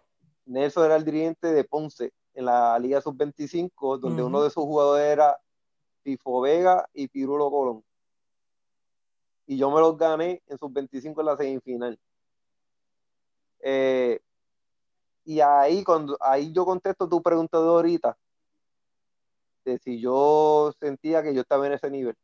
Nelson 0.46 0.86
era 0.86 0.96
el 0.96 1.04
dirigente 1.04 1.52
de 1.52 1.64
Ponce 1.66 2.14
en 2.34 2.46
la 2.46 2.80
Liga 2.80 3.02
Sub-25, 3.02 4.00
donde 4.00 4.24
uno 4.24 4.42
de 4.42 4.50
sus 4.50 4.64
jugadores 4.64 5.06
era 5.06 5.38
Pifo 6.04 6.40
Vega 6.42 6.88
y 6.94 7.08
Pirulo 7.10 7.50
Colón. 7.50 7.84
Y 9.48 9.58
yo 9.58 9.70
me 9.72 9.80
los 9.80 9.98
gané 9.98 10.42
en 10.48 10.58
Sub-25 10.58 11.20
en 11.20 11.26
la 11.26 11.38
semifinal. 11.38 12.00
Eh, 13.60 14.20
y 15.24 15.40
ahí, 15.40 15.84
cuando, 15.84 16.18
ahí 16.22 16.52
yo 16.54 16.66
contesto 16.66 17.10
tu 17.10 17.22
pregunta 17.22 17.60
de 17.60 17.68
ahorita, 17.68 18.18
de 19.66 19.80
si 19.80 20.00
yo 20.00 20.72
sentía 20.80 21.24
que 21.24 21.34
yo 21.34 21.42
estaba 21.42 21.66
en 21.66 21.74
ese 21.74 21.90
nivel. 21.90 22.16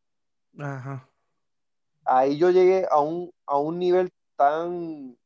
Ahí 2.06 2.38
yo 2.38 2.49
llegué 2.49 2.88
a 2.89 2.99
un, 2.99 3.31
a 3.45 3.57
un 3.57 3.80
nivel 3.80 4.11
tan 4.35 5.18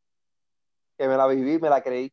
que 0.98 1.08
me 1.08 1.18
la 1.18 1.28
viví, 1.28 1.60
me 1.60 1.70
la 1.70 1.82
creí, 1.82 2.12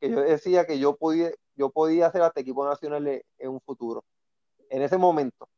que 0.00 0.10
yo 0.10 0.20
decía 0.20 0.66
que 0.66 0.78
yo 0.78 0.96
podía, 0.96 1.30
yo 1.54 1.70
podía 1.70 2.10
ser 2.10 2.22
hasta 2.22 2.40
equipo 2.40 2.66
nacional 2.66 3.06
en 3.06 3.50
un 3.50 3.60
futuro. 3.60 4.04
En 4.68 4.82
ese 4.82 4.98
momento, 4.98 5.48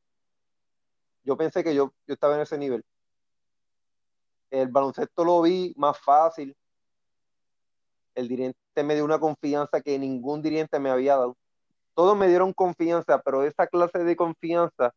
yo 1.24 1.36
pensé 1.36 1.65
que 1.65 1.74
yo, 1.74 1.93
yo 2.06 2.15
estaba 2.15 2.36
en 2.36 2.43
ese 2.43 2.56
nivel. 2.56 2.85
El 4.51 4.69
baloncesto 4.69 5.25
lo 5.25 5.43
vi 5.43 5.75
más 5.77 5.99
fácil, 5.99 6.57
el 8.19 8.27
dirigente 8.27 8.83
me 8.83 8.95
dio 8.95 9.05
una 9.05 9.20
confianza 9.20 9.81
que 9.81 9.99
ningún 9.99 10.43
dirigente 10.43 10.79
me 10.81 10.91
había 10.91 11.16
dado. 11.16 11.37
Todos 11.95 12.16
me 12.16 12.29
dieron 12.29 12.53
confianza, 12.53 13.20
pero 13.20 13.45
esa 13.45 13.66
clase 13.66 13.99
de 13.99 14.16
confianza 14.16 14.93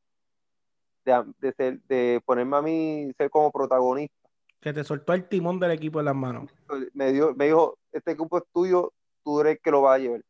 de, 1.05 1.79
de, 1.87 2.21
ponerme 2.25 2.57
a 2.57 2.61
mí 2.61 3.11
ser 3.17 3.29
como 3.29 3.51
protagonista. 3.51 4.15
Que 4.59 4.73
te 4.73 4.83
soltó 4.83 5.13
el 5.13 5.27
timón 5.27 5.59
del 5.59 5.71
equipo 5.71 5.99
en 5.99 6.05
las 6.05 6.15
manos. 6.15 6.51
Me, 6.93 7.11
dio, 7.11 7.33
me 7.35 7.45
dijo, 7.45 7.77
este 7.91 8.11
equipo 8.11 8.37
es 8.37 8.43
tuyo, 8.53 8.93
tú 9.23 9.41
eres 9.41 9.53
el 9.53 9.61
que 9.61 9.71
lo 9.71 9.81
va 9.83 9.95
a 9.95 9.97
llevar. 9.99 10.21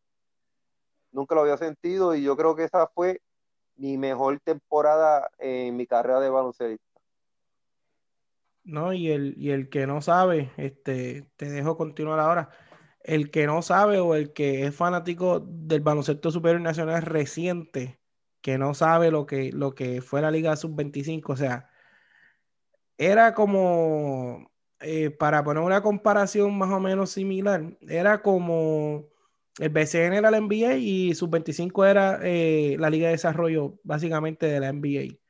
Nunca 1.12 1.36
lo 1.36 1.42
había 1.42 1.58
sentido 1.58 2.16
y 2.16 2.24
yo 2.24 2.38
creo 2.38 2.56
que 2.56 2.64
esa 2.64 2.88
fue 2.88 3.22
mi 3.76 3.98
mejor 3.98 4.40
temporada 4.42 5.30
en 5.40 5.76
mi 5.76 5.86
carrera 5.86 6.20
de 6.20 6.30
baloncesto. 6.30 6.91
No, 8.64 8.94
y 8.94 9.10
el, 9.10 9.34
y 9.38 9.50
el 9.52 9.70
que 9.70 9.88
no 9.88 10.02
sabe, 10.02 10.52
este, 10.58 11.28
te 11.36 11.50
dejo 11.50 11.78
continuar 11.78 12.20
ahora. 12.20 12.50
El 13.04 13.32
que 13.32 13.48
no 13.48 13.62
sabe 13.64 14.00
o 14.00 14.14
el 14.16 14.34
que 14.34 14.66
es 14.68 14.76
fanático 14.76 15.40
del 15.40 15.82
baloncesto 15.82 16.30
superior 16.32 16.62
nacional 16.62 17.02
reciente, 17.02 18.00
que 18.42 18.58
no 18.60 18.74
sabe 18.76 19.10
lo 19.12 19.26
que, 19.26 19.52
lo 19.52 19.74
que 19.74 20.02
fue 20.02 20.22
la 20.22 20.30
Liga 20.32 20.56
Sub-25, 20.56 21.34
o 21.34 21.36
sea, 21.38 21.70
era 22.98 23.34
como, 23.34 24.52
eh, 24.80 25.10
para 25.12 25.44
poner 25.44 25.64
una 25.64 25.82
comparación 25.82 26.58
más 26.58 26.72
o 26.72 26.80
menos 26.80 27.12
similar, 27.12 27.78
era 27.88 28.22
como 28.22 29.08
el 29.60 29.70
BCN 29.70 30.14
era 30.14 30.32
la 30.32 30.38
NBA 30.38 30.76
y 30.78 31.14
Sub-25 31.16 31.86
era 31.86 32.20
eh, 32.24 32.76
la 32.80 32.90
Liga 32.90 33.08
de 33.08 33.14
Desarrollo 33.14 33.80
básicamente 33.84 34.46
de 34.48 34.60
la 34.60 34.70
NBA. 34.70 35.21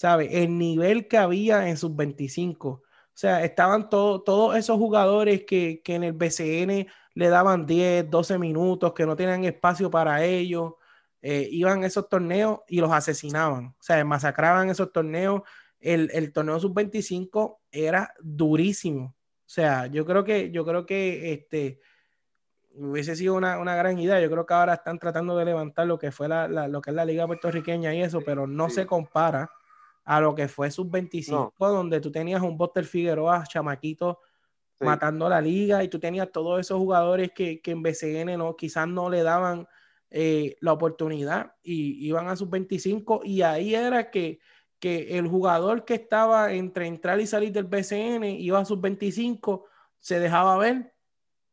¿Sabe? 0.00 0.42
El 0.42 0.56
nivel 0.56 1.08
que 1.08 1.18
había 1.18 1.68
en 1.68 1.76
Sub-25. 1.76 2.64
O 2.64 2.82
sea, 3.12 3.44
estaban 3.44 3.90
todos 3.90 4.56
esos 4.56 4.78
jugadores 4.78 5.44
que, 5.44 5.82
en 5.84 6.04
el 6.04 6.14
BCN 6.14 6.86
le 7.12 7.28
daban 7.28 7.66
10, 7.66 8.08
12 8.08 8.38
minutos, 8.38 8.94
que 8.94 9.04
no 9.04 9.14
tenían 9.14 9.44
espacio 9.44 9.90
para 9.90 10.24
ellos. 10.24 10.72
Eh, 11.20 11.46
iban 11.52 11.84
a 11.84 11.86
esos 11.86 12.08
torneos 12.08 12.60
y 12.66 12.80
los 12.80 12.90
asesinaban. 12.90 13.74
O 13.78 13.82
sea, 13.82 14.02
masacraban 14.06 14.70
esos 14.70 14.90
torneos. 14.90 15.42
El, 15.78 16.10
el 16.14 16.32
torneo 16.32 16.58
sub-25 16.58 17.58
era 17.70 18.14
durísimo. 18.22 19.04
O 19.04 19.48
sea, 19.52 19.86
yo 19.88 20.06
creo 20.06 20.24
que, 20.24 20.50
yo 20.50 20.64
creo 20.64 20.86
que 20.86 21.34
este, 21.34 21.78
hubiese 22.72 23.16
sido 23.16 23.34
una, 23.34 23.76
gran 23.76 23.98
idea. 23.98 24.18
Yo 24.18 24.30
creo 24.30 24.46
que 24.46 24.54
ahora 24.54 24.72
están 24.72 24.98
tratando 24.98 25.36
de 25.36 25.44
levantar 25.44 25.86
lo 25.86 25.98
que 25.98 26.10
fue 26.10 26.26
la, 26.26 26.48
lo 26.48 26.80
que 26.80 26.88
es 26.88 26.96
la 26.96 27.04
liga 27.04 27.26
puertorriqueña 27.26 27.94
y 27.94 28.00
eso, 28.00 28.22
pero 28.24 28.46
no 28.46 28.70
se 28.70 28.86
compara 28.86 29.50
a 30.04 30.20
lo 30.20 30.34
que 30.34 30.48
fue 30.48 30.70
sub-25, 30.70 31.52
donde 31.58 32.00
tú 32.00 32.10
tenías 32.10 32.42
un 32.42 32.56
Buster 32.56 32.84
Figueroa, 32.84 33.44
chamaquito, 33.46 34.20
matando 34.80 35.28
la 35.28 35.40
liga, 35.40 35.84
y 35.84 35.88
tú 35.88 35.98
tenías 35.98 36.30
todos 36.32 36.60
esos 36.60 36.78
jugadores 36.78 37.32
que, 37.34 37.60
en 37.64 37.82
BCN 37.82 38.38
no, 38.38 38.56
quizás 38.56 38.88
no 38.88 39.10
le 39.10 39.22
daban 39.22 39.68
eh, 40.10 40.56
la 40.60 40.72
oportunidad 40.72 41.54
y 41.62 42.06
iban 42.06 42.28
a 42.28 42.36
sub-25, 42.36 43.20
y 43.24 43.42
ahí 43.42 43.74
era 43.74 44.10
que, 44.10 44.40
que 44.78 45.18
el 45.18 45.28
jugador 45.28 45.84
que 45.84 45.94
estaba 45.94 46.52
entre 46.52 46.86
entrar 46.86 47.20
y 47.20 47.26
salir 47.26 47.52
del 47.52 47.64
BCN 47.64 48.24
iba 48.24 48.58
a 48.58 48.64
sub-25, 48.64 49.64
se 49.98 50.18
dejaba 50.18 50.56
ver 50.56 50.94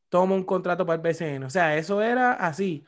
toma 0.10 0.36
un 0.36 0.44
contrato 0.44 0.86
para 0.86 0.96
el 0.96 1.02
BCN. 1.02 1.44
O 1.44 1.50
sea, 1.50 1.78
eso 1.78 2.02
era 2.02 2.34
así. 2.34 2.84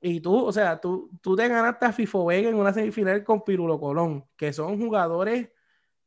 Y 0.00 0.20
tú, 0.20 0.46
o 0.46 0.52
sea, 0.52 0.80
tú, 0.80 1.10
tú 1.20 1.34
te 1.34 1.48
ganaste 1.48 1.86
a 1.86 1.92
FIFO 1.92 2.26
Vega 2.26 2.48
en 2.48 2.54
una 2.54 2.72
semifinal 2.72 3.24
con 3.24 3.42
Pirulo 3.42 3.80
Colón, 3.80 4.24
que 4.36 4.52
son 4.52 4.80
jugadores 4.80 5.50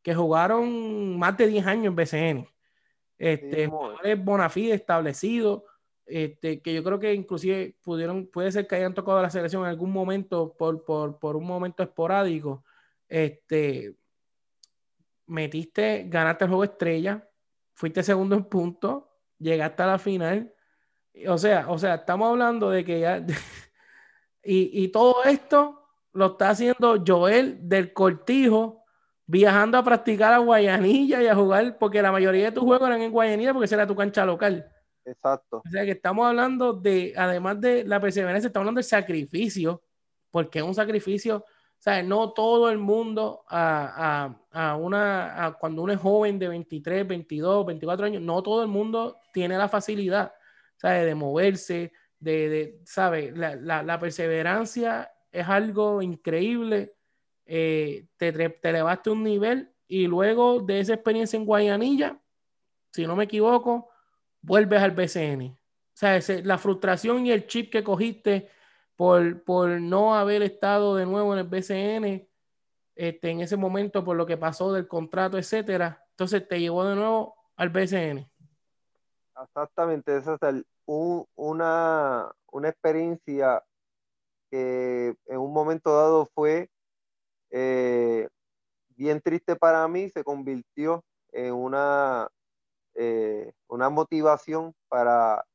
que 0.02 0.16
jugaron 0.16 1.20
más 1.20 1.38
de 1.38 1.48
10 1.48 1.66
años 1.68 1.86
en 1.88 1.96
BCN. 1.96 2.48
Este, 3.18 3.68
jugadores 3.68 4.24
bona 4.24 4.50
fide 4.50 4.74
establecidos, 4.74 5.64
este, 6.06 6.62
que 6.62 6.74
yo 6.74 6.84
creo 6.84 7.00
que 7.00 7.14
inclusive 7.14 7.78
pudieron, 7.82 8.28
puede 8.28 8.52
ser 8.52 8.66
que 8.66 8.76
hayan 8.76 8.94
tocado 8.94 9.22
la 9.22 9.30
selección 9.30 9.64
en 9.64 9.70
algún 9.70 9.92
momento 9.92 10.56
por, 10.58 10.84
por, 10.84 11.20
por 11.20 11.36
un 11.36 11.46
momento 11.46 11.84
esporádico. 11.84 12.64
Este, 13.08 13.96
metiste, 15.28 16.06
ganaste 16.08 16.46
el 16.46 16.50
juego 16.50 16.64
estrella, 16.64 17.30
fuiste 17.74 18.04
segundo 18.04 18.36
en 18.36 18.46
punto, 18.46 19.12
llegaste 19.38 19.84
a 19.84 19.88
la 19.88 20.00
final. 20.00 20.54
O 21.28 21.38
sea, 21.38 21.70
o 21.70 21.78
sea, 21.78 21.96
estamos 21.96 22.30
hablando 22.30 22.70
de 22.70 22.86
que 22.86 23.02
ya. 23.02 23.26
y, 24.44 24.88
todo 24.90 25.24
esto 25.24 25.88
lo 26.14 26.28
está 26.28 26.50
haciendo 26.50 27.02
Joel 27.06 27.68
del 27.68 27.94
Cortijo, 27.94 28.84
viajando 29.26 29.78
a 29.78 29.84
practicar 29.84 30.34
a 30.34 30.40
Guayanilla 30.40 31.22
y 31.22 31.28
a 31.28 31.36
jugar, 31.36 31.78
porque 31.78 32.02
la 32.02 32.12
mayoría 32.12 32.46
de 32.46 32.52
tus 32.52 32.64
juegos 32.64 32.88
eran 32.88 33.02
en 33.02 33.12
Guayanilla 33.12 33.54
porque 33.54 33.66
esa 33.66 33.76
era 33.76 33.88
tu 33.88 33.96
cancha 33.96 34.26
local. 34.26 34.68
Exacto. 35.06 35.62
O 35.66 35.70
sea 35.70 35.86
que 35.86 35.92
estamos 35.92 36.28
hablando 36.28 36.74
de, 36.74 37.14
además 37.16 37.62
de 37.62 37.84
la 37.86 38.00
perseverancia, 38.00 38.48
estamos 38.48 38.64
hablando 38.64 38.80
del 38.80 38.86
sacrificio, 38.86 39.84
porque 40.32 40.60
es 40.60 40.66
un 40.66 40.76
sacrificio 40.76 41.46
o 41.82 41.84
sea, 41.84 42.04
no 42.04 42.32
todo 42.32 42.70
el 42.70 42.78
mundo 42.78 43.44
a, 43.50 44.36
una, 44.80 45.58
cuando 45.60 45.82
uno 45.82 45.92
es 45.92 46.00
joven 46.00 46.38
de 46.38 46.48
23, 46.48 47.08
22, 47.08 47.66
24 47.66 48.06
años, 48.06 48.22
no 48.22 48.44
todo 48.44 48.62
el 48.62 48.68
mundo 48.68 49.18
tiene 49.34 49.58
la 49.58 49.68
facilidad, 49.68 50.32
¿sabes? 50.78 51.06
De 51.08 51.16
moverse, 51.16 51.92
de, 52.22 52.80
¿sabes? 52.86 53.36
La, 53.36 54.00
perseverancia 54.00 55.12
es 55.32 55.48
algo 55.48 56.02
increíble. 56.02 56.96
Eh, 57.46 58.08
te, 58.16 58.32
te 58.32 58.70
elevaste 58.70 59.10
un 59.10 59.24
nivel 59.24 59.74
y 59.88 60.08
luego 60.08 60.62
de 60.62 60.80
esa 60.80 60.94
experiencia 60.94 61.36
en 61.36 61.46
Guayanilla, 61.46 62.18
si 62.94 63.06
no 63.06 63.16
me 63.16 63.26
equivoco, 63.26 63.90
vuelves 64.42 64.82
al 64.82 64.92
BCN. 64.92 65.48
O 65.48 65.58
sea, 65.94 66.20
la 66.44 66.58
frustración 66.58 67.26
y 67.26 67.32
el 67.32 67.46
chip 67.48 67.72
que 67.72 67.84
cogiste 67.84 68.50
por, 68.96 69.82
no 69.82 70.16
haber 70.16 70.44
estado 70.44 70.96
de 70.96 71.06
nuevo 71.06 71.34
en 71.34 71.40
el 71.40 71.48
BCN 71.48 72.28
este, 72.96 73.30
en 73.32 73.42
ese 73.42 73.58
momento 73.58 74.04
por 74.04 74.16
lo 74.16 74.26
que 74.26 74.38
pasó 74.38 74.72
del 74.72 74.88
contrato, 74.88 75.38
etcétera. 75.38 76.06
Entonces 76.12 76.48
te 76.48 76.60
llevó 76.60 76.86
de 76.86 76.96
nuevo 76.96 77.36
al 77.56 77.70
BCN. 77.70 78.30
Exactamente, 79.44 80.18
esa 80.18 80.38
es 80.40 80.66
una, 80.86 82.32
una 82.52 82.70
experiencia 82.70 83.64
que 84.50 85.16
en 85.26 85.38
un 85.38 85.54
momento 85.54 85.96
dado 85.96 86.30
fue 86.34 86.70
eh, 87.52 88.28
bien 88.90 89.22
triste 89.22 89.56
para 89.56 89.88
mí, 89.88 90.10
se 90.10 90.24
convirtió 90.24 91.04
en 91.32 91.54
una, 91.54 92.30
eh, 92.96 93.54
una 93.68 93.90
motivación 93.90 94.74
para 94.90 95.46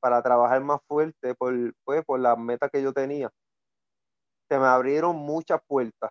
para 0.00 0.22
trabajar 0.22 0.62
más 0.62 0.80
fuerte 0.88 1.34
por, 1.34 1.54
pues, 1.84 2.04
por 2.04 2.18
las 2.18 2.36
metas 2.38 2.70
que 2.70 2.82
yo 2.82 2.92
tenía. 2.92 3.30
Se 4.48 4.58
me 4.58 4.66
abrieron 4.66 5.14
muchas 5.16 5.60
puertas. 5.66 6.10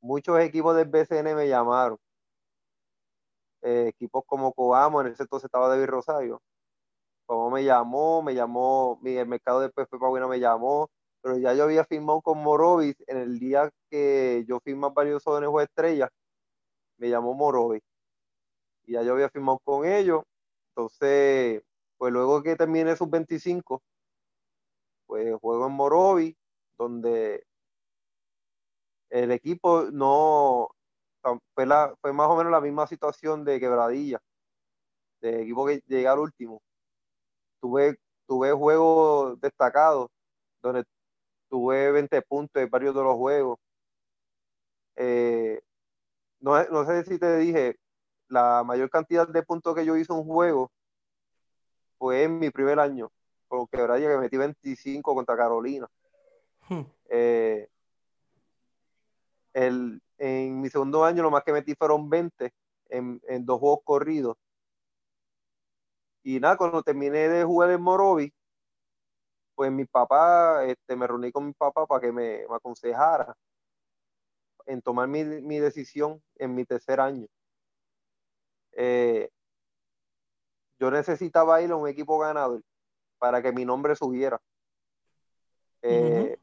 Muchos 0.00 0.38
equipos 0.40 0.76
del 0.76 0.88
BCN 0.88 1.34
me 1.34 1.48
llamaron. 1.48 1.98
Eh, 3.62 3.88
equipos 3.88 4.24
como 4.26 4.52
Coamo, 4.52 5.00
en 5.00 5.08
ese 5.08 5.22
entonces 5.22 5.46
estaba 5.46 5.68
David 5.68 5.86
Rosario. 5.86 6.40
Como 7.26 7.50
me 7.50 7.64
llamó, 7.64 8.22
me 8.22 8.34
llamó, 8.34 9.00
el 9.04 9.26
mercado 9.26 9.60
de 9.60 9.70
PF 9.70 9.98
Paguina 9.98 10.26
me 10.28 10.40
llamó, 10.40 10.88
pero 11.22 11.38
ya 11.38 11.54
yo 11.54 11.64
había 11.64 11.84
firmado 11.84 12.20
con 12.22 12.38
Morovis 12.38 12.96
en 13.06 13.18
el 13.18 13.38
día 13.38 13.70
que 13.90 14.44
yo 14.48 14.60
firmé 14.60 14.88
varios 14.94 15.22
jóvenes 15.24 15.50
o 15.52 15.60
estrellas, 15.60 16.10
me 16.98 17.08
llamó 17.10 17.34
Morovis. 17.34 17.82
Y 18.84 18.92
ya 18.94 19.02
yo 19.02 19.14
había 19.14 19.28
firmado 19.30 19.58
con 19.64 19.86
ellos. 19.86 20.22
Entonces, 20.70 21.62
pues 21.98 22.12
luego 22.12 22.42
que 22.42 22.56
termine 22.56 22.96
sus 22.96 23.08
25, 23.10 23.82
pues 25.06 25.34
juego 25.40 25.66
en 25.66 25.72
Morovi, 25.72 26.36
donde 26.78 27.44
el 29.10 29.30
equipo 29.30 29.84
no 29.92 30.68
fue, 31.54 31.66
fue 32.00 32.12
más 32.12 32.28
o 32.28 32.36
menos 32.36 32.52
la 32.52 32.60
misma 32.60 32.86
situación 32.86 33.44
de 33.44 33.60
quebradilla, 33.60 34.20
de 35.20 35.42
equipo 35.42 35.66
que 35.66 35.82
llega 35.86 36.12
al 36.12 36.18
último. 36.20 36.60
Tuve, 37.62 37.96
tuve 38.26 38.52
juegos 38.52 39.40
destacados, 39.40 40.10
donde 40.60 40.84
tuve 41.48 41.92
20 41.92 42.20
puntos 42.22 42.62
en 42.62 42.68
varios 42.68 42.94
de 42.94 43.02
los 43.02 43.14
juegos. 43.14 43.58
Eh, 44.96 45.62
no, 46.40 46.62
no 46.64 46.84
sé 46.84 47.04
si 47.04 47.18
te 47.18 47.38
dije, 47.38 47.76
la 48.28 48.64
mayor 48.64 48.90
cantidad 48.90 49.28
de 49.28 49.42
puntos 49.44 49.74
que 49.74 49.86
yo 49.86 49.96
hice 49.96 50.12
en 50.12 50.18
un 50.18 50.26
juego 50.26 50.70
fue 51.98 52.24
en 52.24 52.38
mi 52.38 52.50
primer 52.50 52.80
año, 52.80 53.12
con 53.46 53.68
Quebradilla, 53.68 54.08
que 54.08 54.18
metí 54.18 54.36
25 54.36 55.14
contra 55.14 55.36
Carolina. 55.36 55.88
Hmm. 56.68 56.82
Eh, 57.08 57.68
en 59.54 60.60
mi 60.60 60.68
segundo 60.68 61.04
año, 61.04 61.22
lo 61.22 61.30
más 61.30 61.44
que 61.44 61.52
metí 61.52 61.74
fueron 61.74 62.10
20 62.10 62.52
en, 62.88 63.20
dos 63.44 63.60
juegos 63.60 63.80
corridos. 63.84 64.36
Y 66.22 66.38
nada, 66.40 66.56
cuando 66.56 66.82
terminé 66.82 67.28
de 67.28 67.44
jugar 67.44 67.70
en 67.70 67.82
Morovi, 67.82 68.32
pues 69.54 69.70
mi 69.70 69.84
papá, 69.84 70.64
este, 70.64 70.96
me 70.96 71.06
reuní 71.06 71.32
con 71.32 71.46
mi 71.46 71.52
papá 71.52 71.86
para 71.86 72.00
que 72.00 72.12
me, 72.12 72.44
aconsejara 72.50 73.36
en 74.66 74.80
tomar 74.80 75.08
mi, 75.08 75.22
decisión 75.58 76.22
en 76.36 76.54
mi 76.54 76.64
tercer 76.64 77.00
año. 77.00 77.26
Eh, 78.72 79.28
yo 80.78 80.90
necesitaba 80.90 81.60
ir 81.62 81.70
a 81.72 81.76
un 81.76 81.88
equipo 81.88 82.18
ganador. 82.18 82.62
para 83.18 83.40
que 83.40 83.52
mi 83.52 83.64
nombre 83.64 83.94
subiera. 83.94 84.40
Eh, 85.82 86.38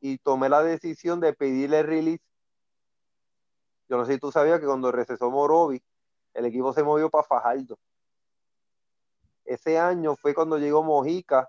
y 0.00 0.18
tomé 0.18 0.48
la 0.48 0.62
decisión 0.62 1.20
de 1.20 1.34
pedirle 1.34 1.82
release. 1.82 2.24
Yo 3.88 3.98
no 3.98 4.06
sé 4.06 4.14
si 4.14 4.18
tú 4.18 4.32
sabías 4.32 4.60
que 4.60 4.66
cuando 4.66 4.90
recesó 4.92 5.30
Morovi, 5.30 5.82
el 6.32 6.46
equipo 6.46 6.72
se 6.72 6.82
movió 6.82 7.10
para 7.10 7.24
Fajardo. 7.24 7.78
Ese 9.44 9.78
año 9.78 10.16
fue 10.16 10.34
cuando 10.34 10.58
llegó 10.58 10.82
Mojica 10.82 11.48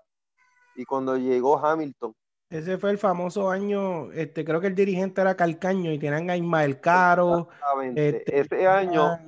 y 0.74 0.84
cuando 0.84 1.16
llegó 1.16 1.58
Hamilton. 1.58 2.14
Ese 2.48 2.78
fue 2.78 2.90
el 2.90 2.98
famoso 2.98 3.50
año, 3.50 4.12
este, 4.12 4.44
creo 4.44 4.60
que 4.60 4.68
el 4.68 4.74
dirigente 4.74 5.20
era 5.20 5.36
Calcaño 5.36 5.92
y 5.92 5.98
tenían 5.98 6.30
a 6.30 6.36
Ismael 6.36 6.80
Caro. 6.80 7.48
Este, 7.94 8.40
Ese 8.40 8.66
año. 8.68 9.18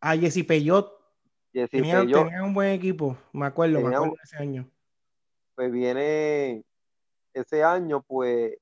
A 0.00 0.16
Jesse 0.16 0.44
Peyot. 0.46 0.92
tenían, 1.52 2.06
un 2.42 2.54
buen 2.54 2.70
equipo, 2.70 3.16
me 3.32 3.46
acuerdo, 3.46 3.80
me 3.80 3.94
acuerdo 3.94 4.14
de 4.14 4.22
ese 4.22 4.36
año. 4.36 4.70
Pues 5.56 5.72
viene 5.72 6.62
ese 7.32 7.64
año, 7.64 8.02
pues 8.02 8.56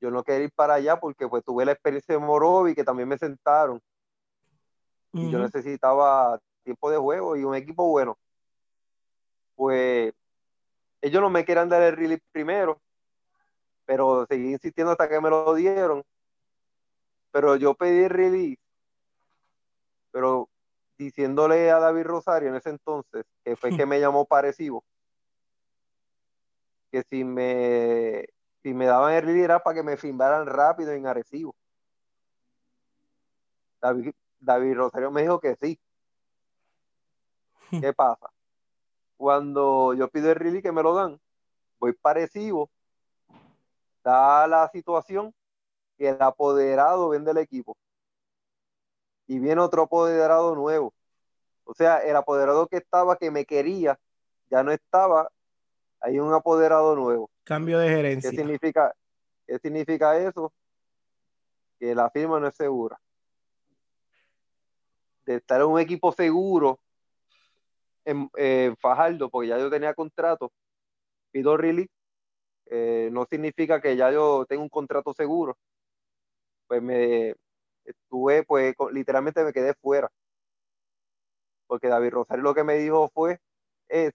yo 0.00 0.10
no 0.10 0.22
quería 0.22 0.44
ir 0.44 0.52
para 0.52 0.74
allá 0.74 1.00
porque 1.00 1.26
pues 1.26 1.42
tuve 1.42 1.64
la 1.64 1.72
experiencia 1.72 2.14
de 2.14 2.20
Morovi 2.20 2.74
que 2.74 2.84
también 2.84 3.08
me 3.08 3.18
sentaron. 3.18 3.80
Y 5.12 5.30
yo 5.30 5.38
necesitaba 5.38 6.38
tiempo 6.68 6.90
de 6.90 6.98
juego 6.98 7.34
y 7.36 7.44
un 7.44 7.54
equipo 7.54 7.88
bueno. 7.88 8.18
Pues 9.54 10.12
ellos 11.00 11.22
no 11.22 11.30
me 11.30 11.44
querían 11.44 11.68
dar 11.68 11.82
el 11.82 11.96
release 11.96 12.22
primero, 12.30 12.80
pero 13.86 14.26
seguí 14.26 14.52
insistiendo 14.52 14.92
hasta 14.92 15.08
que 15.08 15.20
me 15.20 15.30
lo 15.30 15.54
dieron. 15.54 16.04
Pero 17.30 17.56
yo 17.56 17.74
pedí 17.74 18.04
el 18.04 18.10
release, 18.10 18.60
pero 20.10 20.48
diciéndole 20.98 21.70
a 21.70 21.78
David 21.78 22.04
Rosario 22.04 22.50
en 22.50 22.56
ese 22.56 22.70
entonces, 22.70 23.24
que 23.44 23.56
fue 23.56 23.74
que 23.74 23.86
me 23.86 24.00
llamó 24.00 24.26
parecido, 24.26 24.84
que 26.90 27.02
si 27.08 27.24
me, 27.24 28.26
si 28.62 28.74
me 28.74 28.86
daban 28.86 29.14
el 29.14 29.22
release 29.22 29.44
era 29.44 29.62
para 29.62 29.76
que 29.76 29.82
me 29.82 29.96
firmaran 29.96 30.46
rápido 30.46 30.92
en 30.92 31.06
Arecibo. 31.06 31.54
David, 33.80 34.12
David 34.40 34.74
Rosario 34.74 35.10
me 35.10 35.22
dijo 35.22 35.40
que 35.40 35.56
sí. 35.56 35.78
¿Qué 37.70 37.92
pasa? 37.92 38.30
cuando 39.18 39.94
yo 39.94 40.08
pido 40.08 40.30
el 40.30 40.36
release 40.36 40.62
que 40.62 40.72
me 40.72 40.82
lo 40.82 40.94
dan, 40.94 41.20
voy 41.80 41.92
parecido, 41.92 42.70
da 44.02 44.46
la 44.46 44.68
situación 44.68 45.34
que 45.98 46.10
el 46.10 46.22
apoderado 46.22 47.10
vende 47.10 47.32
el 47.32 47.38
equipo. 47.38 47.76
Y 49.26 49.40
viene 49.40 49.60
otro 49.60 49.82
apoderado 49.82 50.54
nuevo. 50.54 50.94
O 51.64 51.74
sea, 51.74 51.98
el 51.98 52.16
apoderado 52.16 52.66
que 52.68 52.76
estaba, 52.76 53.16
que 53.16 53.30
me 53.30 53.44
quería, 53.44 53.98
ya 54.48 54.62
no 54.62 54.70
estaba, 54.70 55.28
hay 56.00 56.20
un 56.20 56.32
apoderado 56.32 56.94
nuevo. 56.94 57.28
Cambio 57.42 57.80
de 57.80 57.88
gerencia. 57.88 58.30
¿Qué 58.30 58.36
significa, 58.36 58.94
qué 59.46 59.58
significa 59.58 60.16
eso? 60.16 60.52
Que 61.78 61.94
la 61.94 62.08
firma 62.08 62.38
no 62.38 62.46
es 62.46 62.54
segura. 62.54 62.98
De 65.26 65.34
estar 65.34 65.60
en 65.60 65.66
un 65.66 65.80
equipo 65.80 66.12
seguro, 66.12 66.78
en, 68.08 68.76
Fajardo, 68.76 69.28
porque 69.30 69.48
ya 69.48 69.58
yo 69.58 69.70
tenía 69.70 69.94
contrato, 69.94 70.52
pido 71.30 71.56
release, 71.56 71.90
eh, 72.66 73.08
no 73.12 73.26
significa 73.26 73.80
que 73.80 73.96
ya 73.96 74.10
yo 74.10 74.46
tengo 74.46 74.62
un 74.62 74.68
contrato 74.68 75.12
seguro. 75.14 75.56
Pues 76.66 76.82
me 76.82 77.34
estuve, 77.84 78.44
pues 78.44 78.74
literalmente 78.92 79.44
me 79.44 79.52
quedé 79.52 79.74
fuera. 79.74 80.10
Porque 81.66 81.88
David 81.88 82.10
Rosario 82.10 82.42
lo 82.42 82.54
que 82.54 82.64
me 82.64 82.74
dijo 82.76 83.10
fue, 83.14 83.40
es, 83.88 84.12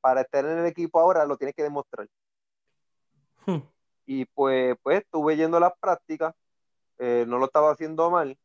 para 0.00 0.22
estar 0.22 0.44
en 0.44 0.58
el 0.58 0.66
equipo 0.66 1.00
ahora 1.00 1.24
lo 1.24 1.36
tienes 1.36 1.54
que 1.54 1.62
demostrar. 1.62 2.08
Hmm. 3.46 3.62
Y 4.06 4.24
pues, 4.26 4.76
pues 4.82 5.00
estuve 5.00 5.36
yendo 5.36 5.58
a 5.58 5.60
las 5.60 5.72
prácticas, 5.78 6.34
eh, 6.98 7.24
no 7.28 7.38
lo 7.38 7.46
estaba 7.46 7.70
haciendo 7.72 8.10
mal, 8.10 8.38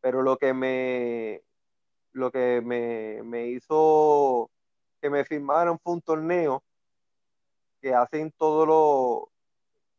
pero 0.00 0.22
lo 0.22 0.36
que 0.38 0.52
me, 0.54 1.42
lo 2.12 2.30
que 2.30 2.60
me, 2.62 3.48
hizo 3.48 4.50
que 5.00 5.10
me 5.10 5.24
firmaran 5.24 5.78
fue 5.78 5.94
un 5.94 6.02
torneo 6.02 6.62
que 7.80 7.94
hacen 7.94 8.32
todos 8.36 8.66
los, 8.66 9.28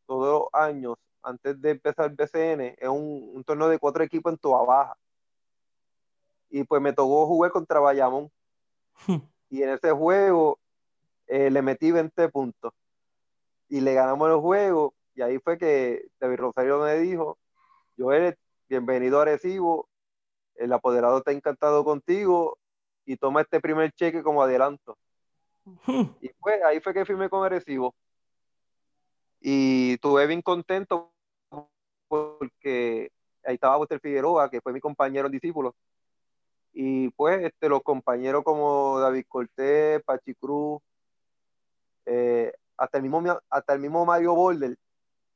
todos 0.05 0.41
los 0.41 0.61
años 0.61 0.97
antes 1.23 1.61
de 1.61 1.71
empezar 1.71 2.09
el 2.09 2.15
BCN, 2.15 2.75
es 2.77 2.89
un, 2.89 3.43
torneo 3.45 3.69
de 3.69 3.79
cuatro 3.79 4.03
equipos 4.03 4.31
en 4.31 4.37
Toa 4.37 4.65
Baja. 4.65 4.97
Y 6.49 6.63
pues 6.63 6.81
me 6.81 6.93
tocó 6.93 7.27
jugar 7.27 7.51
contra 7.51 7.79
Bayamón. 7.79 8.31
y 9.49 9.63
en 9.63 9.69
ese 9.69 9.91
juego 9.91 10.59
eh, 11.27 11.49
le 11.49 11.61
metí 11.61 11.91
20 11.91 12.29
puntos. 12.29 12.73
Y 13.69 13.81
le 13.81 13.93
ganamos 13.93 14.29
el 14.29 14.37
juego. 14.37 14.93
Y 15.15 15.21
ahí 15.21 15.39
fue 15.39 15.57
que 15.57 16.09
David 16.19 16.37
Rosario 16.37 16.79
me 16.79 16.97
dijo, 16.97 17.37
Joel, 17.97 18.37
bienvenido 18.67 19.19
a 19.19 19.23
Arecibo, 19.23 19.87
el 20.55 20.73
apoderado 20.73 21.19
está 21.19 21.31
encantado 21.31 21.83
contigo 21.83 22.57
y 23.05 23.17
toma 23.17 23.41
este 23.41 23.59
primer 23.59 23.91
cheque 23.91 24.23
como 24.23 24.43
adelanto. 24.43 24.97
Y 26.21 26.29
pues 26.39 26.61
ahí 26.63 26.79
fue 26.79 26.93
que 26.93 27.05
firmé 27.05 27.29
con 27.29 27.45
Arecibo. 27.45 27.93
Y 29.39 29.93
estuve 29.93 30.27
bien 30.27 30.41
contento 30.41 31.11
porque 32.07 33.11
ahí 33.45 33.55
estaba 33.55 33.77
Walter 33.77 33.99
Figueroa, 33.99 34.49
que 34.49 34.61
fue 34.61 34.73
mi 34.73 34.79
compañero 34.79 35.29
discípulo. 35.29 35.75
Y 36.73 37.09
pues 37.11 37.43
este, 37.43 37.69
los 37.69 37.81
compañeros 37.83 38.43
como 38.43 38.99
David 38.99 39.25
Cortés, 39.27 40.01
Pachi 40.03 40.35
Cruz, 40.35 40.81
eh, 42.05 42.53
hasta, 42.77 42.97
el 42.97 43.03
mismo, 43.03 43.23
hasta 43.49 43.73
el 43.73 43.79
mismo 43.79 44.05
Mario 44.05 44.35
Boulder, 44.35 44.77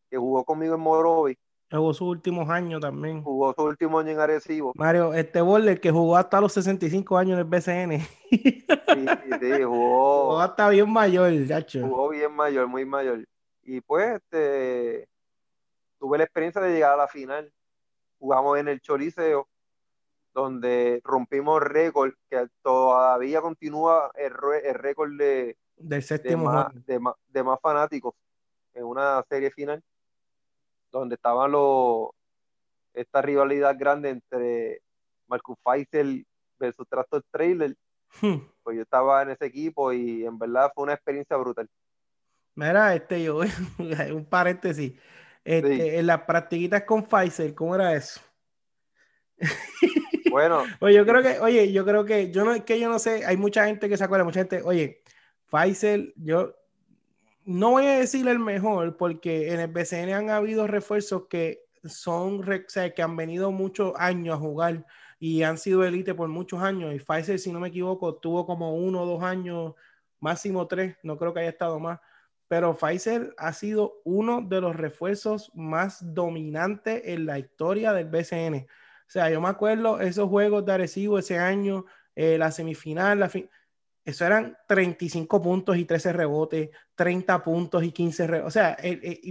que 0.09 0.17
jugó 0.17 0.43
conmigo 0.45 0.75
en 0.75 0.81
Morovi, 0.81 1.37
Jugó 1.71 1.93
sus 1.93 2.07
últimos 2.07 2.49
años 2.49 2.79
también. 2.79 3.23
Jugó 3.23 3.53
su 3.53 3.63
último 3.63 3.99
año 3.99 4.11
en 4.11 4.19
Arecibo. 4.19 4.71
Mario, 4.75 5.13
este 5.13 5.41
Borler 5.41 5.79
que 5.81 5.91
jugó 5.91 6.15
hasta 6.15 6.39
los 6.39 6.53
65 6.53 7.17
años 7.17 7.33
en 7.33 7.39
el 7.39 7.45
BCN. 7.45 7.99
Sí, 8.29 8.65
sí, 8.67 9.63
jugó. 9.63 10.25
Jugó 10.25 10.39
hasta 10.39 10.69
bien 10.69 10.91
mayor, 10.91 11.31
chacho. 11.47 11.81
Jugó 11.81 12.09
bien 12.09 12.31
mayor, 12.31 12.67
muy 12.67 12.85
mayor. 12.85 13.25
Y 13.63 13.81
pues, 13.81 14.21
este, 14.21 15.07
tuve 15.99 16.19
la 16.19 16.23
experiencia 16.23 16.61
de 16.61 16.73
llegar 16.73 16.93
a 16.93 16.97
la 16.97 17.07
final. 17.07 17.51
Jugamos 18.19 18.59
en 18.59 18.67
el 18.67 18.79
Choliseo, 18.79 19.47
donde 20.33 21.01
rompimos 21.03 21.61
récord, 21.61 22.13
que 22.29 22.47
todavía 22.61 23.41
continúa 23.41 24.11
el, 24.15 24.31
récord 24.75 25.17
de, 25.17 25.57
del 25.77 26.03
séptimo 26.03 26.69
de 26.85 27.43
más 27.43 27.59
fanáticos 27.59 28.13
en 28.73 28.83
una 28.85 29.23
serie 29.27 29.49
final 29.49 29.83
donde 30.99 31.15
estaban 31.15 31.51
los 31.51 32.09
esta 32.93 33.21
rivalidad 33.21 33.75
grande 33.77 34.09
entre 34.09 34.81
Marcus 35.27 35.57
Faisal 35.61 36.25
versus 36.57 36.87
Tractor 36.87 37.23
Trailer. 37.29 37.75
Hmm. 38.21 38.37
Pues 38.63 38.77
yo 38.77 38.83
estaba 38.83 39.21
en 39.21 39.31
ese 39.31 39.45
equipo 39.45 39.91
y 39.91 40.25
en 40.25 40.39
verdad 40.39 40.71
fue 40.73 40.85
una 40.85 40.93
experiencia 40.93 41.35
brutal. 41.35 41.67
Mira, 42.55 42.95
este, 42.95 43.21
yo, 43.21 43.39
un 44.13 44.25
paréntesis. 44.25 44.93
Este, 45.43 45.99
En 45.99 46.07
las 46.07 46.21
practiquitas 46.21 46.83
con 46.83 47.05
Faisal, 47.05 47.53
¿cómo 47.53 47.75
era 47.75 47.93
eso? 47.93 48.21
Bueno. 50.31 50.63
oye, 50.81 50.95
yo 50.95 51.05
creo 51.05 51.21
que, 51.21 51.39
oye, 51.39 51.71
yo 51.71 51.85
creo 51.85 52.03
que, 52.03 52.29
yo 52.29 52.43
no, 52.43 52.53
es 52.53 52.63
que 52.65 52.77
yo 52.77 52.89
no 52.89 52.99
sé, 52.99 53.25
hay 53.25 53.37
mucha 53.37 53.67
gente 53.67 53.87
que 53.87 53.95
se 53.95 54.03
acuerda, 54.03 54.25
mucha 54.25 54.41
gente, 54.41 54.61
oye, 54.63 55.01
Faisal, 55.45 56.11
yo, 56.17 56.53
no 57.45 57.71
voy 57.71 57.85
a 57.85 57.99
decir 57.99 58.27
el 58.27 58.39
mejor, 58.39 58.97
porque 58.97 59.53
en 59.53 59.59
el 59.59 59.67
BCN 59.67 60.13
han 60.13 60.29
habido 60.31 60.65
refuerzos 60.65 61.27
que 61.29 61.63
son, 61.83 62.41
que 62.95 63.01
han 63.01 63.15
venido 63.15 63.51
muchos 63.51 63.93
años 63.97 64.35
a 64.35 64.39
jugar 64.39 64.85
y 65.19 65.43
han 65.43 65.59
sido 65.59 65.83
élite 65.85 66.15
por 66.15 66.27
muchos 66.27 66.61
años. 66.61 66.93
Y 66.93 66.99
Pfizer, 66.99 67.39
si 67.39 67.51
no 67.51 67.59
me 67.59 67.67
equivoco, 67.67 68.15
tuvo 68.15 68.45
como 68.47 68.75
uno 68.75 69.03
o 69.03 69.05
dos 69.05 69.23
años, 69.23 69.73
máximo 70.19 70.67
tres, 70.67 70.97
no 71.03 71.17
creo 71.17 71.33
que 71.33 71.41
haya 71.41 71.49
estado 71.49 71.79
más. 71.79 71.99
Pero 72.47 72.75
Pfizer 72.75 73.33
ha 73.37 73.53
sido 73.53 74.01
uno 74.05 74.41
de 74.41 74.61
los 74.61 74.75
refuerzos 74.75 75.51
más 75.53 75.99
dominantes 76.13 77.03
en 77.05 77.27
la 77.27 77.37
historia 77.37 77.93
del 77.93 78.07
BCN. 78.09 78.65
O 78.65 79.09
sea, 79.09 79.29
yo 79.29 79.39
me 79.39 79.49
acuerdo 79.49 79.99
esos 79.99 80.27
juegos 80.29 80.65
de 80.65 80.73
Arecibo 80.73 81.19
ese 81.19 81.37
año, 81.37 81.85
eh, 82.15 82.37
la 82.39 82.51
semifinal, 82.51 83.19
la 83.19 83.29
fin 83.29 83.49
eso 84.05 84.23
eran 84.23 84.55
35 84.67 85.41
puntos 85.41 85.77
y 85.77 85.85
13 85.85 86.13
rebotes, 86.13 86.69
30 86.93 87.43
puntos 87.43 87.83
y 87.83 87.91
15 87.91 88.27
rebotes. 88.27 88.47
O 88.47 88.51
sea, 88.51 88.77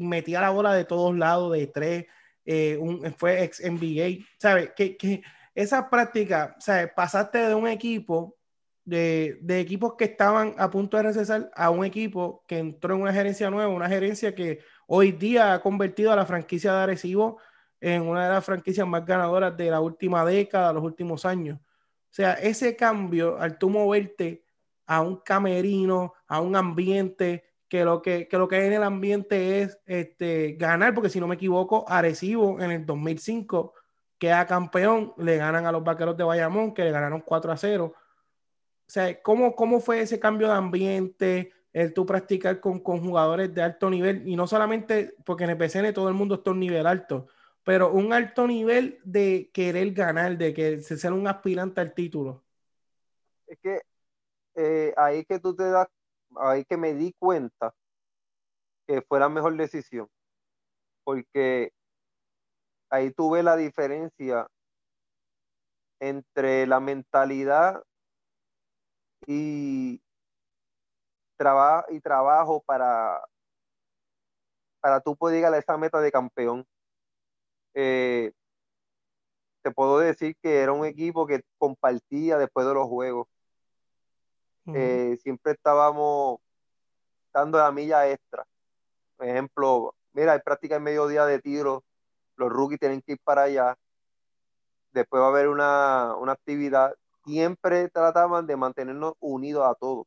metía 0.03 0.41
la 0.41 0.51
bola 0.51 0.75
de 0.75 0.85
todos 0.85 1.17
lados, 1.17 1.53
de 1.53 1.69
tres, 1.69 2.07
eh, 2.45 2.79
fue 3.17 3.45
ex 3.45 3.61
NBA. 3.61 4.27
¿Sabes? 4.37 4.73
Que, 4.77 4.97
que 4.97 5.23
esa 5.55 5.89
práctica, 5.89 6.57
¿sabes? 6.59 6.91
Pasaste 6.95 7.39
de 7.39 7.55
un 7.55 7.69
equipo, 7.69 8.37
de, 8.85 9.39
de, 9.43 9.61
equipos 9.61 9.95
que 9.97 10.05
estaban 10.05 10.55
a 10.59 10.69
punto 10.71 10.97
de 10.97 11.05
recesar, 11.05 11.51
a 11.55 11.71
un 11.71 11.85
equipo 11.85 12.45
que 12.49 12.59
entró 12.59 12.97
en 12.97 13.03
una 13.03 13.13
gerencia 13.13 13.51
nueva, 13.51 13.73
una 13.73 13.89
gerencia 13.89 14.35
que 14.35 14.59
hoy 14.89 15.13
día 15.13 15.55
ha 15.55 15.61
convertido 15.63 16.13
a 16.13 16.17
la 16.17 16.27
franquicia 16.27 16.73
de 16.73 16.83
Arecibo 16.83 17.39
en 17.81 18.03
una 18.03 18.25
de 18.27 18.35
las 18.35 18.45
franquicias 18.45 18.87
más 18.87 19.07
ganadoras 19.07 19.57
de 19.57 19.71
la 19.71 19.81
última 19.81 20.25
década, 20.25 20.73
los 20.73 20.83
últimos 20.83 21.25
años. 21.25 21.61
O 21.61 22.17
sea, 22.17 22.35
ese 22.35 22.77
cambio, 22.77 23.39
al 23.39 23.57
tú 23.59 23.71
moverte 23.71 24.44
a 24.87 25.01
un 25.01 25.17
camerino, 25.17 26.15
a 26.27 26.41
un 26.41 26.57
ambiente, 26.57 27.45
que 27.69 27.85
lo 27.85 28.03
que, 28.03 28.29
que 28.29 28.39
lo 28.39 28.47
que 28.47 28.57
hay 28.57 28.67
en 28.69 28.75
el 28.75 28.83
ambiente 28.83 29.63
es 29.63 29.79
este, 29.87 30.53
ganar, 30.53 30.95
porque 30.95 31.11
si 31.11 31.19
no 31.19 31.27
me 31.27 31.35
equivoco, 31.35 31.85
Arecibo 31.89 32.61
en 32.61 32.71
el 32.71 32.87
2005 32.87 33.75
queda 34.19 34.47
campeón, 34.47 35.13
le 35.19 35.37
ganan 35.37 35.67
a 35.67 35.73
los 35.73 35.83
vaqueros 35.83 36.17
de 36.17 36.25
Bayamón, 36.25 36.73
que 36.73 36.85
le 36.85 36.93
ganaron 36.93 37.21
4 37.21 37.53
a 37.53 37.57
0. 37.57 37.93
O 37.95 38.91
sea, 38.91 39.21
¿cómo, 39.23 39.57
cómo 39.57 39.81
fue 39.81 40.01
ese 40.01 40.21
cambio 40.21 40.49
de 40.49 40.55
ambiente? 40.55 41.53
El 41.73 41.93
tú 41.93 42.07
practicar 42.07 42.61
con, 42.61 42.79
con 42.79 43.01
jugadores 43.01 43.53
de 43.53 43.63
alto 43.63 43.91
nivel, 43.91 44.27
y 44.29 44.37
no 44.37 44.47
solamente 44.47 45.17
porque 45.25 45.45
en 45.45 45.51
el 45.51 45.59
PCN 45.59 45.93
todo 45.93 46.09
el 46.09 46.15
mundo 46.15 46.37
está 46.37 46.53
un 46.53 46.61
nivel 46.61 46.87
alto, 46.87 47.27
pero 47.65 47.91
un 47.93 48.13
alto 48.13 48.47
nivel 48.47 49.01
de 49.03 49.51
querer 49.53 49.91
ganar, 49.93 50.39
de 50.39 50.55
que 50.55 50.81
ser 50.81 51.13
un 51.13 51.27
aspirante 51.27 51.81
al 51.81 51.93
título. 51.93 52.45
Es 53.47 53.59
que 53.59 53.81
eh, 54.57 54.95
ahí 54.97 55.25
que 55.25 55.39
tú 55.39 55.55
te 55.55 55.69
das, 55.71 55.89
ahí 56.37 56.65
que 56.65 56.77
me 56.77 56.95
di 56.95 57.13
cuenta 57.19 57.75
que 58.87 59.03
fue 59.03 59.21
la 59.21 59.29
mejor 59.29 59.57
decisión, 59.57 60.09
porque 61.05 61.73
ahí 62.91 63.11
tuve 63.13 63.43
la 63.43 63.57
diferencia 63.57 64.47
entre 66.01 66.67
la 66.67 66.81
mentalidad 66.81 67.83
y, 69.27 70.01
trabajo 71.37 71.87
y 71.91 72.01
trabajo 72.01 72.63
para, 72.67 73.21
para 74.81 75.01
tú 75.01 75.17
poder 75.17 75.37
llegar 75.37 75.55
esa 75.55 75.77
meta 75.77 76.01
de 76.01 76.13
campeón. 76.13 76.67
Eh, 77.75 78.33
te 79.63 79.71
puedo 79.71 79.99
decir 79.99 80.37
que 80.43 80.61
era 80.61 80.73
un 80.73 80.85
equipo 80.85 81.27
que 81.27 81.43
compartía 81.59 82.39
después 82.39 82.67
de 82.67 82.75
los 82.75 82.87
juegos. 82.87 83.27
Eh, 84.67 85.19
siempre 85.23 85.53
estábamos 85.53 86.39
dando 87.33 87.59
la 87.59 87.71
milla 87.71 88.09
extra. 88.11 88.47
Por 89.17 89.29
ejemplo, 89.29 89.95
mira, 90.13 90.33
hay 90.33 90.41
práctica 90.41 90.77
en 90.77 90.83
mediodía 90.83 91.27
de 91.27 91.41
tiro, 91.41 91.85
los 92.37 92.51
rookies 92.51 92.81
tienen 92.81 93.03
que 93.03 93.13
ir 93.13 93.19
para 93.23 93.43
allá, 93.43 93.77
después 94.93 95.21
va 95.21 95.27
a 95.27 95.29
haber 95.29 95.49
una, 95.49 96.15
una 96.17 96.33
actividad. 96.33 96.95
Siempre 97.25 97.89
trataban 97.91 98.47
de 98.47 98.57
mantenernos 98.57 99.15
unidos 99.21 99.67
a 99.67 99.75
todos 99.75 100.07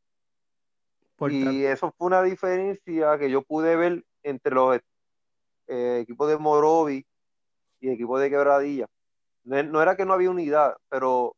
y 1.26 1.66
eso 1.66 1.94
fue 1.98 2.08
una 2.08 2.22
diferencia 2.22 3.18
que 3.18 3.30
yo 3.30 3.42
pude 3.42 3.76
ver 3.76 4.06
entre 4.24 4.54
los 4.54 4.80
eh, 5.68 6.00
equipos 6.02 6.30
de 6.30 6.38
Morovi 6.38 7.06
y 7.80 7.90
equipos 7.90 8.22
de 8.22 8.30
Quebradilla. 8.30 8.88
No, 9.44 9.82
era 9.82 9.96
que 9.96 10.06
no 10.06 10.14
había 10.14 10.30
unidad, 10.30 10.76
pero 10.90 11.36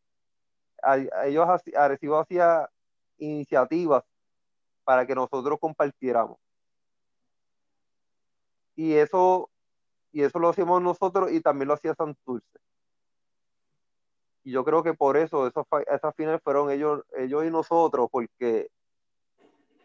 a, 0.82 0.98
ellos 1.26 1.48
recibido 1.74 2.20
hacía 2.20 2.70
iniciativas 3.20 4.04
para 4.84 5.06
que 5.06 5.16
nosotros 5.16 5.60
compartiéramos. 5.60 6.38
Y 8.76 8.94
eso, 8.94 9.50
y 10.12 10.24
eso 10.24 10.40
lo 10.40 10.50
hacíamos 10.50 10.82
nosotros 10.82 11.32
y 11.32 11.41
también 11.41 11.68
lo 11.68 11.76
hacía 11.76 11.94
Santurce. 11.94 12.60
Y 14.44 14.52
yo 14.52 14.64
creo 14.64 14.82
que 14.82 14.94
por 14.94 15.18
eso 15.18 15.46
esas 15.48 16.16
finales 16.16 16.41
fueron 16.44 16.72
ellos, 16.72 17.04
ellos 17.18 17.46
y 17.46 17.52
nosotros, 17.52 18.08
porque 18.10 18.70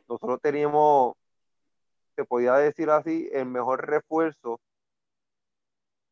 nosotros 0.09 0.41
teníamos, 0.41 1.17
se 2.15 2.25
podía 2.25 2.55
decir 2.55 2.89
así, 2.89 3.29
el 3.33 3.47
mejor 3.47 3.87
refuerzo 3.87 4.61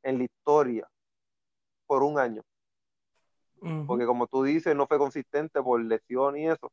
en 0.02 0.18
la 0.18 0.24
historia 0.24 0.88
por 1.86 2.02
un 2.02 2.18
año. 2.18 2.42
Porque 3.86 4.06
como 4.06 4.26
tú 4.26 4.42
dices, 4.42 4.74
no 4.74 4.88
fue 4.88 4.98
consistente 4.98 5.62
por 5.62 5.80
lesión 5.80 6.36
y 6.36 6.48
eso. 6.48 6.72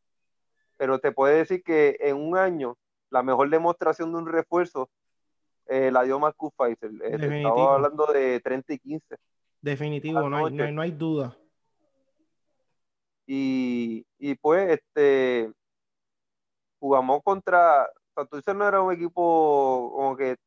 Pero 0.79 0.97
te 0.97 1.11
puede 1.11 1.39
decir 1.39 1.61
que 1.61 1.97
en 1.99 2.15
un 2.15 2.37
año, 2.37 2.77
la 3.09 3.21
mejor 3.21 3.49
demostración 3.49 4.13
de 4.13 4.17
un 4.17 4.27
refuerzo 4.27 4.89
eh, 5.65 5.91
la 5.91 6.03
dio 6.03 6.17
Marcus 6.21 6.53
Pfizer. 6.57 6.89
Eh, 7.03 7.37
estaba 7.37 7.75
hablando 7.75 8.05
de 8.05 8.39
30 8.39 8.73
y 8.73 8.79
15. 8.79 9.17
Definitivo, 9.61 10.29
no 10.29 10.37
hay, 10.37 10.71
no 10.71 10.81
hay, 10.81 10.91
duda. 10.91 11.37
Y, 13.27 14.05
y, 14.17 14.35
pues, 14.35 14.79
este, 14.79 15.51
jugamos 16.79 17.21
contra, 17.23 17.85
Santurce 18.15 18.53
no 18.53 18.65
era 18.65 18.81
un 18.81 18.93
equipo 18.93 19.91
como 19.93 20.15
que, 20.15 20.37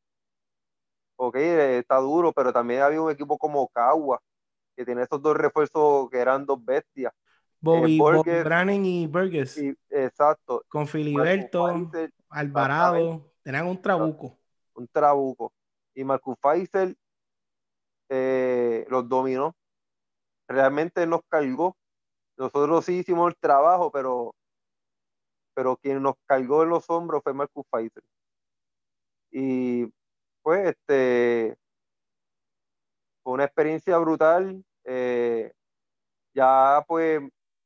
ok, 1.16 1.36
está 1.36 1.98
duro, 1.98 2.32
pero 2.32 2.54
también 2.54 2.80
había 2.80 3.02
un 3.02 3.10
equipo 3.10 3.36
como 3.36 3.68
Cagua, 3.68 4.18
que 4.74 4.86
tiene 4.86 5.02
esos 5.02 5.20
dos 5.20 5.36
refuerzos 5.36 6.08
que 6.08 6.18
eran 6.18 6.46
dos 6.46 6.64
bestias. 6.64 7.12
Bobby, 7.62 7.92
eh, 8.26 8.76
y 8.82 9.06
Burgess. 9.06 9.56
exacto. 9.88 10.64
Con 10.68 10.88
Filiberto, 10.88 11.66
Alvarado, 12.28 13.32
tenían 13.42 13.68
un 13.68 13.80
trabuco. 13.80 14.36
Un 14.74 14.88
trabuco. 14.88 15.52
Y 15.94 16.02
Marcus 16.02 16.36
Pfizer 16.38 16.96
eh, 18.08 18.84
los 18.90 19.08
dominó. 19.08 19.54
Realmente 20.48 21.06
nos 21.06 21.20
cargó. 21.28 21.76
Nosotros 22.36 22.84
sí 22.84 22.98
hicimos 22.98 23.28
el 23.28 23.36
trabajo, 23.36 23.92
pero 23.92 24.34
pero 25.54 25.76
quien 25.76 26.02
nos 26.02 26.14
cargó 26.26 26.62
en 26.62 26.70
los 26.70 26.88
hombros 26.90 27.22
fue 27.22 27.34
Marcus 27.34 27.64
Pfizer. 27.70 28.02
Y 29.30 29.86
pues 30.42 30.70
este 30.70 31.56
fue 33.22 33.34
una 33.34 33.44
experiencia 33.44 33.98
brutal. 33.98 34.64
Eh, 34.84 35.52
ya 36.34 36.84
pues, 36.88 37.20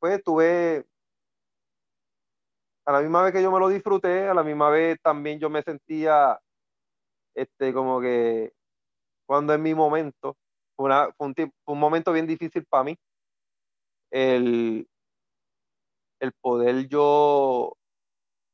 pues 0.06 0.22
tuve, 0.22 0.86
a 2.84 2.92
la 2.92 3.00
misma 3.00 3.24
vez 3.24 3.32
que 3.32 3.42
yo 3.42 3.50
me 3.50 3.58
lo 3.58 3.68
disfruté, 3.68 4.28
a 4.28 4.34
la 4.34 4.44
misma 4.44 4.70
vez 4.70 4.98
también 5.02 5.40
yo 5.40 5.50
me 5.50 5.62
sentía 5.62 6.38
este 7.34 7.74
como 7.74 8.00
que 8.00 8.52
cuando 9.26 9.52
en 9.52 9.62
mi 9.62 9.74
momento, 9.74 10.36
fue, 10.76 10.88
un, 11.18 11.34
un 11.66 11.78
momento 11.80 12.12
bien 12.12 12.28
difícil 12.28 12.64
para 12.66 12.84
mí, 12.84 12.96
el, 14.12 14.88
el 16.20 16.32
poder 16.40 16.86
yo, 16.86 17.76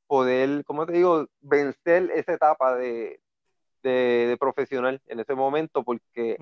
poder, 0.06 0.64
¿cómo 0.64 0.86
te 0.86 0.94
digo?, 0.94 1.26
vencer 1.40 2.10
esa 2.14 2.32
etapa 2.32 2.76
de, 2.76 3.20
de, 3.82 4.38
profesional 4.40 5.02
en 5.06 5.20
ese 5.20 5.34
momento, 5.34 5.84
porque 5.84 6.38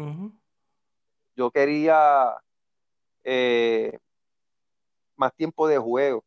yo 1.35 1.51
quería 1.51 2.37
eh, 3.25 3.99
más 5.21 5.35
tiempo 5.35 5.69
de 5.69 5.79
juego. 5.79 6.25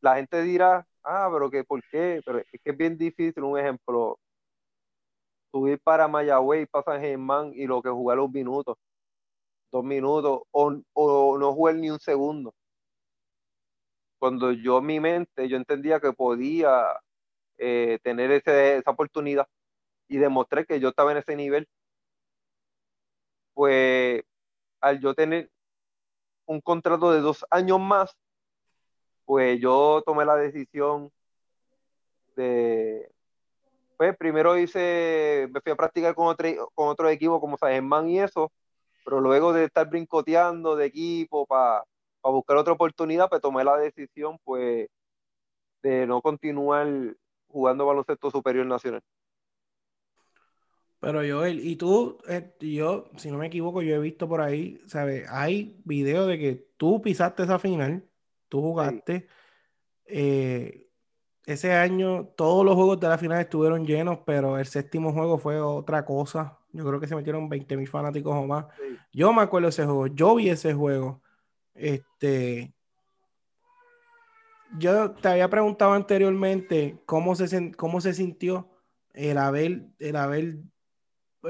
La 0.00 0.16
gente 0.16 0.42
dirá, 0.42 0.86
ah, 1.02 1.28
pero 1.32 1.50
que 1.50 1.64
por 1.64 1.82
qué, 1.90 2.20
pero 2.24 2.38
es 2.38 2.60
que 2.62 2.70
es 2.70 2.76
bien 2.76 2.96
difícil, 2.98 3.42
un 3.42 3.58
ejemplo, 3.58 4.18
subir 5.50 5.80
para 5.80 6.06
Mayagüey, 6.08 6.66
para 6.66 6.84
San 6.84 7.00
Germán 7.00 7.52
y 7.54 7.66
lo 7.66 7.82
que 7.82 7.88
jugar 7.88 8.18
los 8.18 8.30
minutos, 8.30 8.76
dos 9.72 9.84
minutos, 9.84 10.42
o, 10.50 10.80
o 10.92 11.38
no 11.38 11.52
jugar 11.54 11.76
ni 11.76 11.90
un 11.90 12.00
segundo 12.00 12.54
cuando 14.24 14.52
yo 14.52 14.78
en 14.78 14.86
mi 14.86 15.00
mente, 15.00 15.50
yo 15.50 15.58
entendía 15.58 16.00
que 16.00 16.14
podía 16.14 16.98
eh, 17.58 17.98
tener 18.02 18.30
esa 18.30 18.90
oportunidad 18.90 19.46
y 20.08 20.16
demostré 20.16 20.64
que 20.64 20.80
yo 20.80 20.88
estaba 20.88 21.12
en 21.12 21.18
ese 21.18 21.36
nivel, 21.36 21.68
pues 23.52 24.22
al 24.80 24.98
yo 25.00 25.14
tener 25.14 25.50
un 26.46 26.60
contrato 26.60 27.12
de 27.12 27.20
dos 27.20 27.44
años 27.50 27.80
más, 27.80 28.16
pues 29.24 29.60
yo 29.60 30.02
tomé 30.04 30.24
la 30.24 30.36
decisión 30.36 31.10
de, 32.36 33.10
pues 33.96 34.16
primero 34.16 34.58
hice, 34.58 35.48
me 35.52 35.60
fui 35.60 35.72
a 35.72 35.76
practicar 35.76 36.14
con 36.14 36.26
otro, 36.26 36.48
con 36.74 36.88
otro 36.88 37.08
equipo 37.08 37.40
como 37.40 37.56
San 37.56 38.08
y 38.08 38.20
eso, 38.20 38.52
pero 39.04 39.20
luego 39.20 39.52
de 39.52 39.64
estar 39.64 39.88
brincoteando 39.88 40.76
de 40.76 40.86
equipo 40.86 41.46
para 41.46 41.84
para 42.24 42.32
buscar 42.32 42.56
otra 42.56 42.72
oportunidad, 42.72 43.28
pues 43.28 43.42
tomé 43.42 43.64
la 43.64 43.76
decisión 43.76 44.38
pues 44.44 44.88
de 45.82 46.06
no 46.06 46.22
continuar 46.22 46.88
jugando 47.48 47.84
baloncesto 47.84 48.30
superior 48.30 48.64
nacional. 48.64 49.02
Pero 51.00 51.20
Joel, 51.20 51.60
y 51.60 51.76
tú, 51.76 52.18
eh, 52.28 52.54
yo, 52.60 53.10
si 53.16 53.30
no 53.30 53.38
me 53.38 53.48
equivoco, 53.48 53.82
yo 53.82 53.94
he 53.94 53.98
visto 53.98 54.28
por 54.28 54.40
ahí, 54.40 54.80
¿sabes? 54.86 55.26
Hay 55.28 55.80
videos 55.84 56.26
de 56.28 56.38
que 56.38 56.68
tú 56.76 57.02
pisaste 57.02 57.42
esa 57.42 57.58
final, 57.58 58.08
tú 58.48 58.62
jugaste. 58.62 59.26
Eh, 60.06 60.88
ese 61.46 61.72
año 61.74 62.28
todos 62.36 62.64
los 62.64 62.74
juegos 62.74 63.00
de 63.00 63.08
la 63.08 63.18
final 63.18 63.40
estuvieron 63.40 63.86
llenos, 63.86 64.20
pero 64.24 64.58
el 64.58 64.66
séptimo 64.66 65.12
juego 65.12 65.38
fue 65.38 65.60
otra 65.60 66.04
cosa. 66.04 66.58
Yo 66.72 66.84
creo 66.84 67.00
que 67.00 67.06
se 67.06 67.16
metieron 67.16 67.48
20 67.48 67.76
mil 67.76 67.88
fanáticos 67.88 68.34
o 68.34 68.46
más. 68.46 68.66
Yo 69.12 69.32
me 69.32 69.42
acuerdo 69.42 69.66
de 69.66 69.70
ese 69.70 69.84
juego, 69.84 70.06
yo 70.06 70.34
vi 70.36 70.48
ese 70.48 70.72
juego. 70.72 71.22
Este, 71.74 72.74
yo 74.78 75.12
te 75.12 75.28
había 75.28 75.48
preguntado 75.48 75.92
anteriormente 75.92 77.02
cómo 77.06 77.34
se, 77.36 77.72
cómo 77.72 78.00
se 78.00 78.14
sintió 78.14 78.70
el 79.12 79.38
haber, 79.38 79.86
el 79.98 80.16
haber 80.16 80.56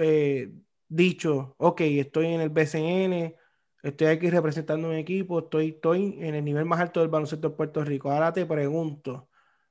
eh, 0.00 0.52
dicho, 0.88 1.54
ok, 1.58 1.80
estoy 1.82 2.26
en 2.26 2.40
el 2.40 2.50
BCN, 2.50 3.36
estoy 3.82 4.06
aquí 4.08 4.30
representando 4.30 4.88
un 4.88 4.94
equipo, 4.94 5.40
estoy, 5.40 5.70
estoy 5.70 6.18
en 6.20 6.34
el 6.34 6.44
nivel 6.44 6.64
más 6.64 6.80
alto 6.80 7.00
del 7.00 7.08
baloncesto 7.08 7.50
de 7.50 7.56
Puerto 7.56 7.84
Rico. 7.84 8.10
Ahora 8.10 8.32
te 8.32 8.46
pregunto, 8.46 9.28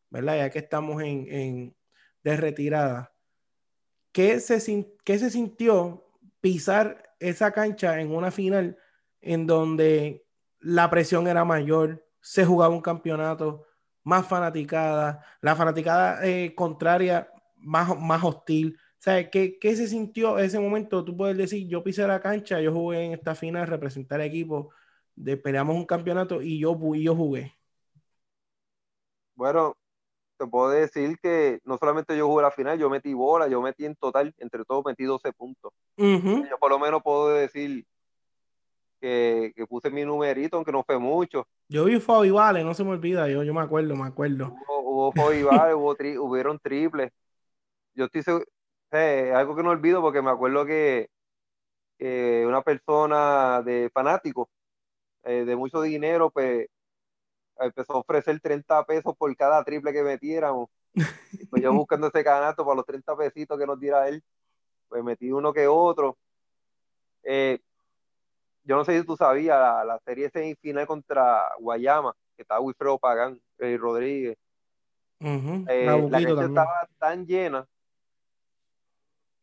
¿verdad? 0.09 0.37
Ya 0.37 0.49
que 0.49 0.59
estamos 0.59 1.01
en, 1.01 1.27
en 1.31 1.75
de 2.23 2.37
retirada, 2.37 3.13
¿qué 4.11 4.39
se, 4.39 4.87
¿qué 5.03 5.19
se 5.19 5.29
sintió 5.29 6.05
pisar 6.39 7.03
esa 7.19 7.51
cancha 7.51 7.99
en 7.99 8.13
una 8.15 8.31
final 8.31 8.77
en 9.21 9.47
donde 9.47 10.25
la 10.59 10.89
presión 10.89 11.27
era 11.27 11.45
mayor, 11.45 12.05
se 12.21 12.45
jugaba 12.45 12.73
un 12.73 12.81
campeonato, 12.81 13.65
más 14.03 14.27
fanaticada, 14.27 15.25
la 15.41 15.55
fanaticada 15.55 16.25
eh, 16.25 16.53
contraria 16.55 17.29
más, 17.57 17.97
más 17.97 18.23
hostil. 18.23 18.77
Sea, 19.03 19.30
¿qué, 19.30 19.59
¿qué, 19.59 19.75
se 19.75 19.89
sintió 19.89 20.39
ese 20.39 20.61
momento? 20.61 21.03
Tú 21.03 21.17
puedes 21.17 21.35
decir, 21.35 21.67
yo 21.67 21.84
pisé 21.84 22.07
la 22.07 22.21
cancha, 22.21 22.61
yo 22.61 22.71
jugué 22.71 23.03
en 23.03 23.11
esta 23.11 23.35
final, 23.35 23.67
representar 23.67 24.21
equipo, 24.21 24.69
de, 25.13 25.35
peleamos 25.35 25.75
un 25.75 25.85
campeonato 25.85 26.41
y 26.41 26.57
yo, 26.57 26.80
y 26.95 27.03
yo 27.03 27.13
jugué. 27.13 27.53
Bueno, 29.35 29.75
te 30.38 30.47
puedo 30.47 30.69
decir 30.69 31.17
que 31.21 31.59
no 31.65 31.77
solamente 31.77 32.15
yo 32.15 32.30
jugué 32.30 32.43
la 32.43 32.51
final, 32.51 32.80
yo 32.80 32.89
metí 32.89 33.13
bola, 33.13 33.49
yo 33.49 33.61
metí 33.61 33.85
en 33.85 33.93
total, 33.97 34.34
entre 34.38 34.63
todos 34.63 34.85
metí 34.85 35.03
12 35.03 35.34
puntos. 35.34 35.73
Yo 35.97 36.57
por 36.57 36.71
lo 36.71 36.80
menos 36.80 37.03
puedo 37.03 37.27
decir 37.34 37.85
que, 39.01 39.51
que, 39.53 39.67
puse 39.67 39.89
mi 39.89 40.05
numerito, 40.05 40.55
aunque 40.55 40.71
no 40.71 40.81
fue 40.81 40.97
mucho. 40.97 41.45
Yo 41.67 41.84
vi 41.84 41.99
Fabi 41.99 42.30
Vale, 42.30 42.63
no 42.63 42.73
se 42.73 42.85
me 42.85 42.91
olvida, 42.91 43.27
yo, 43.27 43.43
yo 43.43 43.53
me 43.53 43.59
acuerdo, 43.59 43.97
me 43.97 44.07
acuerdo. 44.07 44.55
Hubo, 44.65 44.80
hubo 44.80 45.11
Fabi 45.11 45.43
Vale, 45.43 45.73
hubo 45.73 45.93
tri, 45.93 46.17
hubieron 46.17 46.57
triples. 46.57 47.11
Yo 47.95 48.05
estoy 48.05 48.23
seguro, 48.23 48.45
eh, 48.94 49.34
algo 49.34 49.56
que 49.56 49.64
no 49.64 49.72
olvido 49.72 50.02
porque 50.02 50.22
me 50.22 50.32
acuerdo 50.32 50.65
que, 50.65 51.10
que 51.98 52.45
una 52.48 52.61
persona 52.61 53.61
de 53.61 53.90
fanático, 53.94 54.49
eh, 55.24 55.45
de 55.45 55.56
mucho 55.56 55.82
dinero, 55.82 56.30
pues 56.30 56.68
empezó 57.60 57.94
a 57.94 57.99
ofrecer 57.99 58.40
30 58.40 58.84
pesos 58.86 59.15
por 59.18 59.36
cada 59.36 59.64
triple 59.64 59.94
que 59.94 60.03
metiéramos. 60.03 60.70
pues 61.49 61.61
yo 61.61 61.74
buscando 61.74 62.07
ese 62.07 62.24
canasto 62.24 62.65
para 62.65 62.78
los 62.78 62.86
30 62.86 63.15
pesitos 63.15 63.57
que 63.57 63.65
nos 63.65 63.80
diera 63.80 64.07
él, 64.07 64.24
pues 64.88 65.03
metí 65.03 65.32
uno 65.32 65.53
que 65.53 65.68
otro. 65.68 66.18
Eh, 67.24 67.60
yo 68.64 68.78
no 68.78 68.86
sé 68.86 68.99
si 68.99 69.06
tú 69.06 69.18
sabías, 69.18 69.60
la, 69.60 69.84
la 69.84 69.99
serie 69.99 70.30
semifinal 70.30 70.88
contra 70.88 71.49
Guayama, 71.60 72.14
que 72.36 72.44
estaba 72.44 72.61
Wilfredo 72.61 72.98
Pagán 72.98 73.40
y 73.60 73.78
Rodríguez. 73.78 74.38
eh, 75.20 76.07
la 76.10 76.20
gente 76.20 76.45
estaba 76.45 76.88
tan 76.98 77.26
llena 77.26 77.68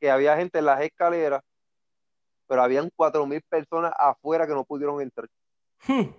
que 0.00 0.10
había 0.10 0.36
gente 0.36 0.58
en 0.58 0.64
las 0.64 0.80
escaleras, 0.80 1.42
pero 2.48 2.62
habían 2.62 2.90
cuatro 2.96 3.26
mil 3.26 3.42
personas 3.42 3.92
afuera 3.96 4.46
que 4.46 4.54
no 4.54 4.64
pudieron 4.64 5.00
entrar. 5.00 5.28
Hmm. 5.86 6.10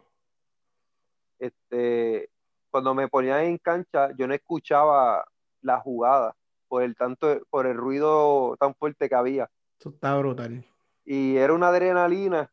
Este, 1.39 2.29
cuando 2.69 2.93
me 2.93 3.07
ponía 3.07 3.43
en 3.43 3.57
cancha, 3.57 4.11
yo 4.15 4.27
no 4.27 4.33
escuchaba 4.33 5.25
la 5.61 5.79
jugada 5.79 6.35
por 6.67 6.83
el 6.83 6.95
tanto, 6.95 7.41
por 7.49 7.65
el 7.65 7.75
ruido 7.75 8.55
tan 8.59 8.75
fuerte 8.75 9.09
que 9.09 9.15
había. 9.15 9.49
Eso 9.79 9.89
está 9.89 10.15
brutal. 10.17 10.63
Y 11.03 11.35
era 11.35 11.53
una 11.53 11.69
adrenalina 11.69 12.49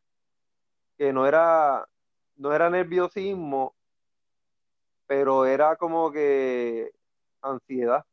que 0.97 1.13
no 1.13 1.25
era, 1.25 1.87
no 2.35 2.51
era 2.51 2.69
nerviosismo, 2.69 3.75
pero 5.05 5.45
era 5.45 5.75
como 5.77 6.11
que 6.11 6.91
ansiedad. 7.41 8.03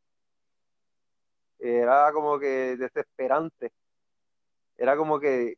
Era 1.59 2.11
como 2.13 2.39
que 2.39 2.77
desesperante. 2.77 3.71
Era 4.77 4.95
como 4.95 5.19
que 5.19 5.57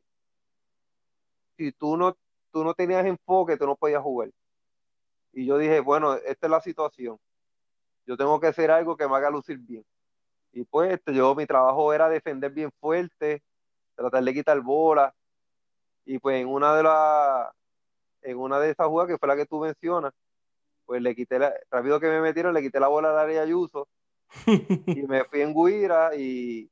si 1.57 1.71
tú 1.73 1.97
no, 1.97 2.15
tú 2.51 2.63
no 2.63 2.73
tenías 2.73 3.05
enfoque, 3.05 3.57
tú 3.57 3.65
no 3.65 3.76
podías 3.76 4.01
jugar. 4.01 4.30
Y 5.34 5.45
yo 5.45 5.57
dije, 5.57 5.80
bueno, 5.81 6.15
esta 6.15 6.47
es 6.47 6.51
la 6.51 6.61
situación. 6.61 7.19
Yo 8.05 8.17
tengo 8.17 8.39
que 8.39 8.47
hacer 8.47 8.71
algo 8.71 8.95
que 8.97 9.07
me 9.07 9.15
haga 9.15 9.30
lucir 9.30 9.57
bien. 9.57 9.85
Y 10.53 10.63
pues 10.63 10.93
este, 10.93 11.13
yo 11.13 11.35
mi 11.35 11.45
trabajo 11.45 11.93
era 11.93 12.09
defender 12.09 12.51
bien 12.51 12.71
fuerte, 12.80 13.43
tratar 13.95 14.23
de 14.23 14.34
quitar 14.34 14.59
bola, 14.61 15.13
y 16.05 16.17
pues 16.17 16.41
en 16.41 16.47
una 16.47 16.76
de 16.76 16.84
las, 16.84 17.51
en 18.23 18.38
una 18.38 18.59
de 18.59 18.71
esas 18.71 18.88
jugadas, 18.88 19.11
que 19.11 19.17
fue 19.19 19.27
la 19.27 19.35
que 19.35 19.45
tú 19.45 19.59
mencionas, 19.59 20.13
pues 20.85 21.01
le 21.01 21.15
quité, 21.15 21.38
la, 21.38 21.53
rápido 21.69 21.99
que 21.99 22.07
me 22.07 22.21
metieron, 22.21 22.53
le 22.53 22.61
quité 22.61 22.80
la 22.80 22.88
bola 22.88 23.11
al 23.11 23.19
área 23.19 23.43
Ayuso 23.43 23.88
y 24.45 25.03
me 25.03 25.23
fui 25.26 25.41
en 25.41 25.53
Guira 25.53 26.15
y, 26.15 26.69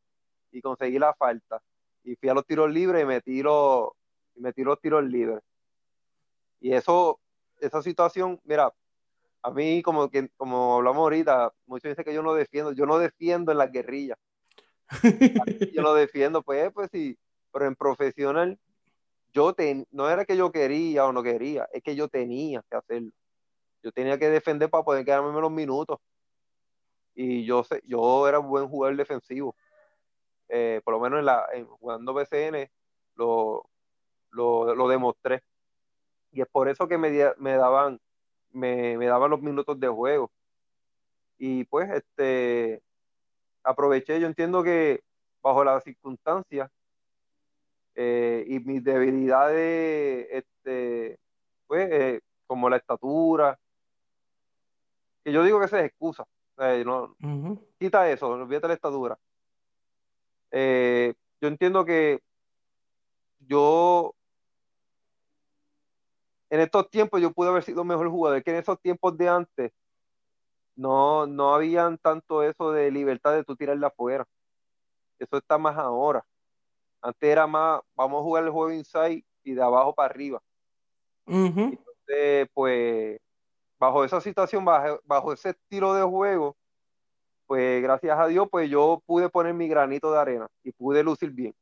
y, 0.52 0.62
conseguí 0.62 1.00
la 1.00 1.14
falta. 1.14 1.62
Y 2.04 2.16
fui 2.16 2.30
a 2.30 2.34
los 2.34 2.46
tiros 2.46 2.72
libres 2.72 3.04
y 3.04 3.06
metí 3.06 3.42
los, 3.42 3.90
y 4.36 4.42
metí 4.42 4.64
los 4.64 4.80
tiros 4.80 5.04
libres. 5.04 5.42
Y 6.60 6.74
eso, 6.74 7.20
esa 7.60 7.82
situación, 7.82 8.40
mira, 8.44 8.74
a 9.42 9.52
mí 9.52 9.82
como 9.82 10.10
que 10.10 10.30
como 10.38 10.76
hablamos 10.76 11.02
ahorita, 11.02 11.54
muchos 11.66 11.90
dicen 11.90 12.06
que 12.06 12.14
yo 12.14 12.24
no 12.24 12.34
defiendo, 12.34 12.72
yo 12.74 12.86
no 12.86 12.98
defiendo 12.98 13.52
en 13.52 13.58
las 13.58 13.72
guerrillas. 13.72 14.18
yo 15.74 15.82
lo 15.82 15.94
defiendo, 15.94 16.42
pues, 16.44 16.72
pues 16.74 16.90
sí, 16.92 17.18
pero 17.52 17.66
en 17.66 17.76
profesional 17.76 18.58
yo 19.34 19.56
no 19.92 20.10
era 20.10 20.26
que 20.26 20.38
yo 20.38 20.52
quería 20.52 21.06
o 21.06 21.14
no 21.14 21.22
quería, 21.24 21.68
es 21.72 21.84
que 21.84 21.96
yo 21.96 22.08
tenía 22.08 22.64
que 22.70 22.78
hacerlo. 22.78 23.12
Yo 23.84 23.92
tenía 23.92 24.18
que 24.18 24.30
defender 24.30 24.70
para 24.70 24.84
poder 24.84 25.06
quedarme 25.06 25.40
los 25.40 25.52
minutos. 25.52 26.00
Y 27.20 27.46
yo 27.46 27.64
sé, 27.64 27.82
yo 27.88 28.28
era 28.28 28.40
un 28.40 28.48
buen 28.48 28.68
jugador 28.68 28.96
defensivo. 28.96 29.56
Eh, 30.50 30.82
por 30.84 30.94
lo 30.94 31.00
menos 31.00 31.20
en 31.20 31.26
la, 31.26 31.48
jugando 31.80 32.14
BCN 32.14 32.70
lo, 33.16 33.68
lo, 34.30 34.88
demostré. 34.88 35.44
Y 36.32 36.42
es 36.42 36.48
por 36.48 36.70
eso 36.70 36.88
que 36.88 37.00
me, 37.00 37.10
daban, 37.10 38.00
me, 38.52 39.00
me 39.00 39.08
daban 39.08 39.32
los 39.32 39.42
minutos 39.42 39.80
de 39.80 39.88
juego. 39.88 40.32
Y 41.40 41.64
pues 41.66 41.90
este 41.90 42.84
aproveché, 43.64 44.20
yo 44.20 44.28
entiendo 44.28 44.62
que 44.62 45.04
bajo 45.42 45.64
las 45.64 45.84
circunstancias 45.84 46.70
eh, 47.96 48.46
y 48.48 48.60
mis 48.60 48.84
debilidades, 48.84 50.28
este, 50.30 51.18
pues, 51.66 51.90
eh, 51.92 52.22
como 52.46 52.70
la 52.70 52.78
estatura, 52.78 53.60
que 55.24 55.32
yo 55.32 55.44
digo 55.44 55.60
que 55.60 55.68
se 55.68 55.80
es 55.80 55.86
excusa, 55.86 56.28
no, 56.58 57.16
quita 57.80 58.10
eso, 58.10 58.30
olvídate 58.30 58.68
la 58.68 58.74
estatura. 58.74 59.18
Eh, 60.52 61.14
yo 61.42 61.48
entiendo 61.48 61.86
que 61.86 62.22
yo 63.40 64.14
en 66.50 66.62
estos 66.62 66.90
tiempos 66.90 67.22
yo 67.22 67.32
pude 67.32 67.50
haber 67.50 67.64
sido 67.64 67.84
mejor 67.84 68.10
jugador 68.10 68.44
que 68.44 68.52
en 68.52 68.58
esos 68.58 68.80
tiempos 68.80 69.18
de 69.18 69.30
antes 69.30 69.72
no, 70.76 71.28
no 71.28 71.54
habían 71.54 71.98
tanto 71.98 72.44
eso 72.44 72.72
de 72.72 72.92
libertad 72.92 73.34
de 73.34 73.44
tú 73.44 73.56
tirarla 73.56 73.88
afuera. 73.88 74.28
Eso 75.20 75.38
está 75.38 75.58
más 75.58 75.76
ahora. 75.76 76.26
Antes 77.02 77.30
era 77.30 77.48
más, 77.48 77.82
vamos 77.96 78.20
a 78.20 78.24
jugar 78.24 78.44
el 78.44 78.52
juego 78.52 78.72
inside 78.72 79.26
y 79.44 79.54
de 79.54 79.62
abajo 79.62 79.94
para 79.94 80.10
arriba. 80.10 80.42
Entonces, 81.26 82.48
pues, 82.54 83.20
bajo 83.80 84.04
esa 84.04 84.22
situación, 84.22 84.66
bajo, 84.66 85.34
ese 85.34 85.50
estilo 85.50 85.94
de 85.94 86.04
juego, 86.04 86.56
pues 87.46 87.82
gracias 87.82 88.18
a 88.20 88.28
Dios, 88.28 88.48
pues 88.52 88.70
yo 88.70 89.02
pude 89.06 89.30
poner 89.30 89.54
mi 89.54 89.68
granito 89.68 90.12
de 90.12 90.20
arena 90.20 90.48
y 90.64 90.72
pude 90.72 91.04
lucir 91.04 91.32
bien. 91.32 91.54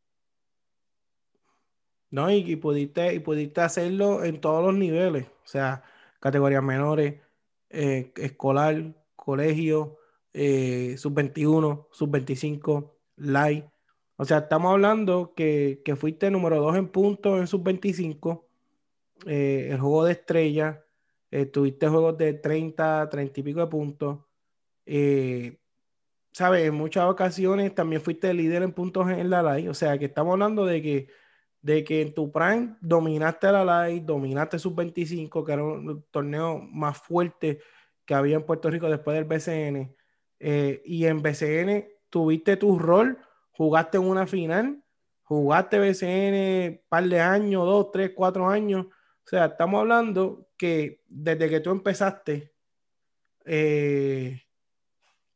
No, 2.09 2.31
y, 2.31 2.55
pudiste, 2.55 3.13
y 3.13 3.19
pudiste 3.19 3.61
hacerlo 3.61 4.23
en 4.23 4.39
todos 4.39 4.63
los 4.63 4.73
niveles, 4.73 5.25
o 5.25 5.47
sea, 5.47 5.83
categorías 6.19 6.63
menores, 6.63 7.21
eh, 7.69 8.13
escolar, 8.15 8.93
colegio, 9.15 9.97
eh, 10.33 10.95
sub 10.97 11.13
21, 11.13 11.87
sub 11.91 12.09
25, 12.11 12.95
light. 13.17 13.65
O 14.17 14.23
sea, 14.23 14.39
estamos 14.39 14.71
hablando 14.71 15.33
que, 15.35 15.81
fuiste 15.97 16.31
número 16.31 16.61
2 16.61 16.77
en 16.77 16.87
puntos 16.87 17.39
en 17.39 17.47
sub-25, 17.47 18.45
eh, 19.25 19.69
el 19.71 19.79
juego 19.79 20.05
de 20.05 20.13
estrella, 20.13 20.84
eh, 21.41 21.45
tuviste 21.45 21.87
juegos 21.87 22.17
de 22.17 22.33
30, 22.33 23.09
30 23.09 23.39
y 23.39 23.43
pico 23.43 23.59
de 23.59 23.67
puntos. 23.67 24.19
Eh, 24.85 25.57
¿Sabes? 26.31 26.65
En 26.67 26.75
muchas 26.75 27.05
ocasiones 27.05 27.73
también 27.75 28.01
fuiste 28.01 28.33
líder 28.33 28.63
en 28.63 28.73
puntos 28.73 29.09
en 29.09 29.29
la 29.29 29.41
live. 29.55 29.69
O 29.69 29.73
sea, 29.73 29.97
que 29.97 30.05
estamos 30.05 30.33
hablando 30.33 30.65
de 30.65 30.81
que, 30.81 31.07
de 31.61 31.83
que 31.83 32.01
en 32.01 32.13
tu 32.13 32.31
prime 32.31 32.77
dominaste 32.81 33.51
la 33.51 33.87
live, 33.87 34.05
dominaste 34.05 34.59
sub-25, 34.59 35.45
que 35.45 35.51
era 35.53 35.63
un 35.63 36.05
torneo 36.11 36.59
más 36.59 36.97
fuerte 36.97 37.59
que 38.05 38.13
había 38.13 38.35
en 38.35 38.43
Puerto 38.45 38.69
Rico 38.69 38.89
después 38.89 39.15
del 39.15 39.25
BCN. 39.25 39.95
y 40.39 41.05
en 41.05 41.21
BCN 41.21 41.87
tuviste 42.09 42.57
tu 42.57 42.77
rol 42.79 43.17
jugaste 43.55 43.97
en 43.97 44.03
una 44.03 44.27
final, 44.27 44.83
jugaste 45.23 45.79
BCN 45.79 46.69
un 46.69 46.81
par 46.89 47.05
de 47.05 47.19
años, 47.19 47.65
dos, 47.65 47.91
tres, 47.91 48.11
cuatro 48.15 48.47
años. 48.47 48.87
O 49.25 49.27
sea, 49.27 49.45
estamos 49.45 49.79
hablando 49.79 50.49
que 50.55 51.03
desde 51.07 51.49
que 51.49 51.59
tú 51.59 51.71
empezaste, 51.71 52.53
eh, 53.43 54.43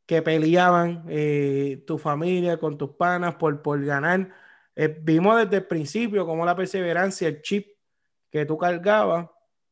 que 0.05 0.21
peleaban 0.21 1.05
eh, 1.07 1.83
tu 1.87 1.97
familia 1.97 2.57
con 2.57 2.77
tus 2.77 2.91
panas 2.91 3.35
por, 3.35 3.61
por 3.61 3.83
ganar. 3.83 4.31
Eh, 4.75 4.87
vimos 5.01 5.37
desde 5.37 5.57
el 5.57 5.67
principio 5.67 6.25
como 6.25 6.45
la 6.45 6.55
perseverancia, 6.55 7.27
el 7.27 7.41
chip 7.41 7.67
que 8.29 8.45
tú 8.45 8.57
cargabas, 8.57 9.27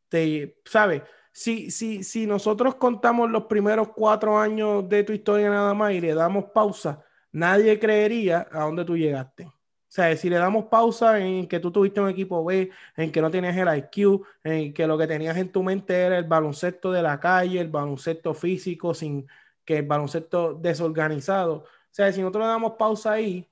te, 0.09 0.61
¿sabes? 0.65 1.03
Si, 1.31 1.69
si, 1.69 2.03
si 2.03 2.25
nosotros 2.25 2.75
contamos 2.75 3.29
los 3.29 3.45
primeros 3.45 3.89
cuatro 3.89 4.39
años 4.39 4.89
de 4.89 5.03
tu 5.03 5.13
historia 5.13 5.49
nada 5.49 5.73
más 5.75 5.93
y 5.93 6.01
le 6.01 6.15
damos 6.15 6.45
pausa, 6.45 7.03
nadie 7.31 7.79
creería 7.79 8.47
a 8.51 8.61
dónde 8.61 8.83
tú 8.83 8.97
llegaste. 8.97 9.47
Sea, 9.97 10.15
si 10.15 10.29
le 10.29 10.37
damos 10.37 10.65
pausa 10.65 11.17
en 11.19 11.47
que 11.47 11.59
tú 11.59 11.71
tuviste 11.71 11.99
un 11.99 12.09
equipo 12.09 12.45
B, 12.45 12.69
en 12.95 13.11
que 13.11 13.19
no 13.19 13.31
tenías 13.31 13.57
el 13.57 13.67
IQ, 13.79 14.21
en 14.43 14.71
que 14.71 14.85
lo 14.85 14.95
que 14.95 15.07
tenías 15.07 15.35
en 15.37 15.51
tu 15.51 15.63
mente 15.63 15.99
era 15.99 16.19
el 16.19 16.25
baloncesto 16.25 16.91
de 16.91 17.01
la 17.01 17.19
calle, 17.19 17.59
el 17.59 17.69
baloncesto 17.69 18.35
físico, 18.35 18.93
sin 18.93 19.27
que 19.65 19.79
el 19.79 19.87
baloncesto 19.87 20.53
desorganizado. 20.53 21.63
O 21.63 21.65
sea, 21.89 22.11
si 22.11 22.21
nosotros 22.21 22.43
le 22.43 22.49
damos 22.49 22.73
pausa 22.73 23.13
ahí, 23.13 23.49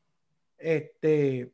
este, 0.59 1.51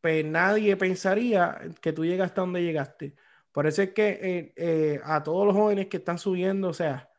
pues 0.00 0.24
nadie 0.24 0.76
pensaría 0.76 1.58
que 1.80 1.92
tú 1.92 2.04
llegaste 2.04 2.40
a 2.40 2.44
donde 2.44 2.62
llegaste. 2.62 3.16
Por 3.50 3.66
eso 3.66 3.82
es 3.82 3.90
que 3.90 4.10
eh, 4.22 4.52
eh, 4.54 5.00
a 5.02 5.24
todos 5.24 5.44
los 5.44 5.56
jóvenes 5.56 5.88
que 5.88 5.96
están 5.96 6.18
subiendo, 6.18 6.68
o 6.68 6.72
sea, 6.72 7.10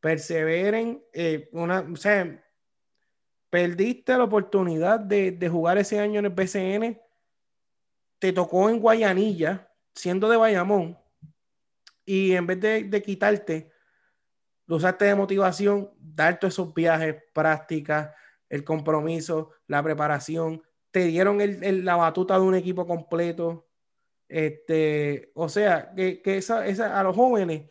perseveren, 0.00 1.00
eh, 1.12 1.48
una, 1.52 1.82
o 1.82 1.94
sea, 1.94 2.44
perdiste 3.50 4.16
la 4.16 4.24
oportunidad 4.24 5.00
de, 5.00 5.48
jugar 5.48 5.78
ese 5.78 6.00
año 6.00 6.18
en 6.18 6.26
el 6.26 6.32
BCN, 6.32 7.00
te 8.18 8.32
tocó 8.32 8.68
en 8.68 8.80
Guayanilla, 8.80 9.70
siendo 9.94 10.28
de 10.28 10.36
Bayamón, 10.36 10.98
y 12.04 12.32
en 12.32 12.46
vez 12.46 12.60
de, 12.60 13.02
quitarte, 13.02 13.70
lo 14.66 14.76
usaste 14.76 15.04
de 15.06 15.14
motivación, 15.14 15.90
dar 15.98 16.38
todos 16.38 16.54
esos 16.54 16.74
viajes, 16.74 17.16
prácticas, 17.32 18.14
el 18.48 18.64
compromiso, 18.64 19.50
la 19.66 19.82
preparación, 19.82 20.62
te 20.90 21.04
dieron 21.04 21.38
la 21.84 21.96
batuta 21.96 22.34
de 22.34 22.40
un 22.40 22.54
equipo 22.54 22.86
completo. 22.86 23.68
Este, 24.28 25.30
o 25.34 25.48
sea, 25.48 25.92
que, 25.94 26.20
esa, 26.24 26.66
esa, 26.66 26.98
a 26.98 27.02
los 27.02 27.14
jóvenes 27.14 27.68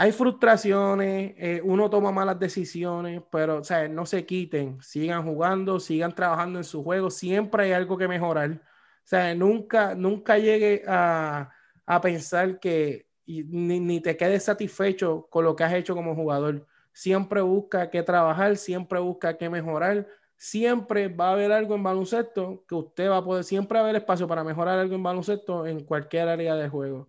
hay 0.00 0.12
frustraciones, 0.12 1.34
eh, 1.38 1.60
uno 1.64 1.90
toma 1.90 2.12
malas 2.12 2.38
decisiones, 2.38 3.20
pero 3.32 3.56
o 3.58 3.64
sea, 3.64 3.88
no 3.88 4.06
se 4.06 4.24
quiten, 4.24 4.80
sigan 4.80 5.24
jugando, 5.24 5.80
sigan 5.80 6.14
trabajando 6.14 6.60
en 6.60 6.64
su 6.64 6.84
juego, 6.84 7.10
siempre 7.10 7.64
hay 7.64 7.72
algo 7.72 7.98
que 7.98 8.06
mejorar. 8.06 8.52
O 8.52 8.60
sea, 9.02 9.34
nunca, 9.34 9.96
nunca 9.96 10.38
llegue 10.38 10.84
a, 10.86 11.50
a 11.84 12.00
pensar 12.00 12.60
que 12.60 13.08
ni, 13.26 13.80
ni, 13.80 14.00
te 14.00 14.16
quedes 14.16 14.44
satisfecho 14.44 15.26
con 15.30 15.44
lo 15.44 15.56
que 15.56 15.64
has 15.64 15.74
hecho 15.74 15.96
como 15.96 16.14
jugador. 16.14 16.64
Siempre 16.92 17.40
busca 17.40 17.90
que 17.90 18.04
trabajar, 18.04 18.56
siempre 18.56 19.00
busca 19.00 19.36
que 19.36 19.50
mejorar, 19.50 20.06
siempre 20.36 21.08
va 21.08 21.30
a 21.30 21.32
haber 21.32 21.50
algo 21.50 21.74
en 21.74 21.82
baloncesto 21.82 22.64
que 22.68 22.76
usted 22.76 23.10
va 23.10 23.16
a 23.16 23.24
poder, 23.24 23.42
siempre 23.42 23.74
va 23.78 23.80
a 23.80 23.84
haber 23.88 23.96
espacio 23.96 24.28
para 24.28 24.44
mejorar 24.44 24.78
algo 24.78 24.94
en 24.94 25.02
baloncesto 25.02 25.66
en 25.66 25.80
cualquier 25.84 26.28
área 26.28 26.54
de 26.54 26.68
juego. 26.68 27.08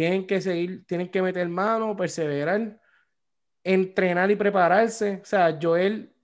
Tienen 0.00 0.26
que 0.26 0.40
seguir, 0.40 0.86
tienen 0.86 1.10
que 1.10 1.20
meter 1.20 1.46
mano, 1.50 1.94
perseverar, 1.94 2.80
entrenar 3.62 4.30
y 4.30 4.34
prepararse. 4.34 5.20
O 5.22 5.26
sea, 5.26 5.58
Joel 5.60 6.14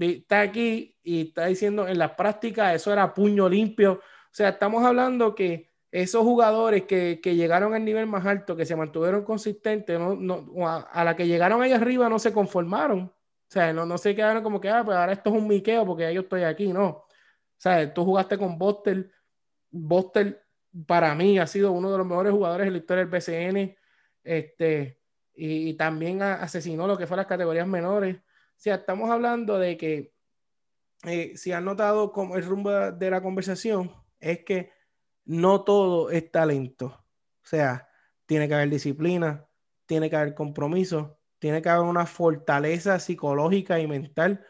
está 0.00 0.40
aquí 0.40 0.96
y 1.02 1.28
está 1.28 1.44
diciendo 1.44 1.86
en 1.86 1.98
las 1.98 2.12
prácticas 2.12 2.74
eso 2.74 2.94
era 2.94 3.12
puño 3.12 3.46
limpio. 3.46 3.92
O 3.92 4.00
sea, 4.30 4.48
estamos 4.48 4.82
hablando 4.82 5.34
que 5.34 5.70
esos 5.90 6.22
jugadores 6.22 6.84
que, 6.84 7.20
llegaron 7.22 7.74
al 7.74 7.84
nivel 7.84 8.06
más 8.06 8.24
alto, 8.24 8.56
que 8.56 8.64
se 8.64 8.74
mantuvieron 8.74 9.22
consistentes, 9.22 10.00
no, 10.00 10.46
a, 10.66 11.04
la 11.04 11.14
que 11.14 11.26
llegaron 11.26 11.60
ahí 11.60 11.72
arriba 11.72 12.08
no 12.08 12.18
se 12.18 12.32
conformaron. 12.32 13.00
O 13.00 13.50
sea, 13.50 13.70
no, 13.74 13.84
no 13.84 13.98
se 13.98 14.16
quedaron 14.16 14.42
como 14.42 14.62
que, 14.62 14.70
ah, 14.70 14.82
pues 14.82 14.96
ahora 14.96 15.12
esto 15.12 15.28
es 15.28 15.36
un 15.36 15.46
miqueo 15.46 15.84
porque 15.84 16.14
yo 16.14 16.22
estoy 16.22 16.44
aquí, 16.44 16.72
no. 16.72 16.86
O 16.88 17.06
sea, 17.58 17.92
tú 17.92 18.02
jugaste 18.02 18.38
con 18.38 18.56
Bostel. 18.56 19.12
Bostel 19.70 20.40
para 20.84 21.14
mí 21.14 21.38
ha 21.38 21.46
sido 21.46 21.72
uno 21.72 21.90
de 21.90 21.98
los 21.98 22.06
mejores 22.06 22.32
jugadores 22.32 22.66
en 22.66 22.72
la 22.72 22.78
historia 22.78 23.04
del 23.04 23.10
BCN. 23.10 23.76
Este, 24.22 25.00
y, 25.34 25.74
también 25.74 26.22
asesinó 26.22 26.86
lo 26.86 26.96
que 26.98 27.06
fue 27.06 27.16
las 27.16 27.26
categorías 27.26 27.66
menores. 27.66 28.16
O 28.16 28.58
sea, 28.58 28.76
estamos 28.76 29.10
hablando 29.10 29.58
de 29.58 29.76
que 29.76 30.12
eh, 31.04 31.36
si 31.36 31.52
han 31.52 31.64
notado 31.64 32.10
como 32.10 32.36
el 32.36 32.44
rumbo 32.44 32.70
de 32.70 33.10
la 33.10 33.22
conversación 33.22 33.92
es 34.18 34.44
que 34.44 34.72
no 35.24 35.62
todo 35.62 36.10
es 36.10 36.30
talento. 36.30 36.86
O 36.86 37.48
sea, 37.48 37.88
tiene 38.24 38.48
que 38.48 38.54
haber 38.54 38.70
disciplina, 38.70 39.46
tiene 39.84 40.10
que 40.10 40.16
haber 40.16 40.34
compromiso, 40.34 41.18
tiene 41.38 41.62
que 41.62 41.68
haber 41.68 41.86
una 41.86 42.06
fortaleza 42.06 42.98
psicológica 42.98 43.78
y 43.78 43.86
mental 43.86 44.44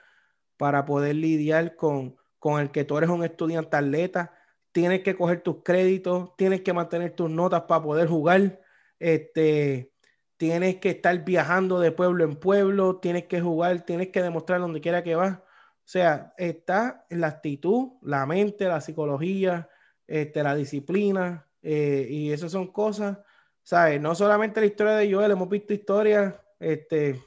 para 0.56 0.86
poder 0.86 1.16
lidiar 1.16 1.76
con, 1.76 2.16
con 2.38 2.60
el 2.60 2.70
que 2.70 2.84
tú 2.84 2.96
eres 2.96 3.10
un 3.10 3.24
estudiante 3.24 3.76
atleta 3.76 4.35
tienes 4.76 5.00
que 5.00 5.16
coger 5.16 5.40
tus 5.40 5.62
créditos, 5.62 6.36
tienes 6.36 6.60
que 6.60 6.74
mantener 6.74 7.12
tus 7.12 7.30
notas 7.30 7.62
para 7.62 7.82
poder 7.82 8.06
jugar, 8.06 8.60
este, 8.98 9.90
tienes 10.36 10.76
que 10.76 10.90
estar 10.90 11.24
viajando 11.24 11.80
de 11.80 11.92
pueblo 11.92 12.24
en 12.24 12.36
pueblo, 12.36 12.98
tienes 12.98 13.24
que 13.24 13.40
jugar, 13.40 13.86
tienes 13.86 14.08
que 14.08 14.20
demostrar 14.20 14.60
donde 14.60 14.82
quiera 14.82 15.02
que 15.02 15.14
vas. 15.14 15.38
O 15.38 15.42
sea, 15.86 16.34
está 16.36 17.06
la 17.08 17.28
actitud, 17.28 17.92
la 18.02 18.26
mente, 18.26 18.68
la 18.68 18.82
psicología, 18.82 19.66
este, 20.06 20.42
la 20.42 20.54
disciplina, 20.54 21.48
eh, 21.62 22.06
y 22.10 22.30
esas 22.30 22.52
son 22.52 22.66
cosas, 22.66 23.16
¿sabes? 23.62 23.98
No 23.98 24.14
solamente 24.14 24.60
la 24.60 24.66
historia 24.66 24.96
de 24.96 25.10
Joel, 25.10 25.30
hemos 25.30 25.48
visto 25.48 25.72
historias, 25.72 26.34
este, 26.60 27.18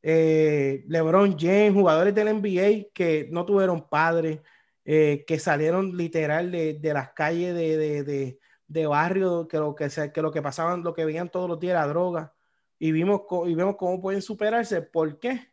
eh, 0.00 0.84
LeBron 0.86 1.36
James, 1.36 1.74
jugadores 1.74 2.14
del 2.14 2.28
NBA 2.28 2.92
que 2.94 3.26
no 3.32 3.44
tuvieron 3.44 3.88
padres, 3.88 4.38
eh, 4.84 5.24
que 5.26 5.38
salieron 5.38 5.96
literal 5.96 6.50
de, 6.50 6.78
las 6.82 7.12
calles 7.12 7.54
de, 7.54 8.38
de, 8.66 8.86
barrio, 8.86 9.46
que 9.48 9.58
lo 9.58 9.74
que, 9.74 9.88
que 10.12 10.22
lo 10.22 10.30
que 10.32 10.42
pasaban, 10.42 10.82
lo 10.82 10.94
que 10.94 11.04
veían 11.04 11.30
todos 11.30 11.48
los 11.48 11.60
días 11.60 11.72
era 11.72 11.86
droga. 11.86 12.34
Y 12.78 12.90
vimos, 12.90 13.22
y 13.46 13.54
vemos 13.54 13.76
cómo 13.76 14.00
pueden 14.00 14.22
superarse. 14.22 14.82
¿Por 14.82 15.18
qué? 15.18 15.52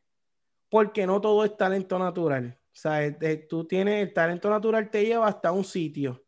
Porque 0.69 1.05
no 1.05 1.21
todo 1.21 1.45
es 1.45 1.55
talento 1.57 1.99
natural. 1.99 2.57
O 2.71 2.75
sea, 2.75 2.99
tú 3.47 3.65
tienes 3.65 4.07
el 4.07 4.13
talento 4.13 4.49
natural, 4.49 4.89
te 4.89 5.05
lleva 5.05 5.27
hasta 5.27 5.51
un 5.51 5.63
sitio. 5.63 6.23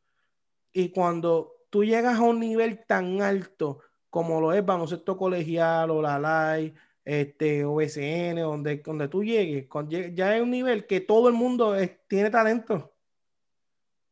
Y 0.73 0.90
cuando 0.90 1.53
tú 1.69 1.84
llegas 1.84 2.19
a 2.19 2.23
un 2.23 2.40
nivel 2.40 2.86
tan 2.86 3.22
alto 3.22 3.80
como 4.10 4.41
lo 4.41 4.53
es 4.53 4.64
baloncesto 4.64 5.18
colegial 5.18 5.90
o 5.90 6.02
la 6.02 6.19
LAI, 6.19 6.73
este, 7.03 7.65
OSN, 7.65 8.36
donde, 8.41 8.78
donde 8.78 9.07
tú 9.07 9.23
llegues, 9.23 9.68
ya 10.14 10.36
es 10.36 10.41
un 10.41 10.52
nivel 10.52 10.86
que 10.86 11.02
todo 11.02 11.30
el 11.30 11.34
mundo 11.34 11.76
tiene 12.07 12.30
talento. 12.30 12.90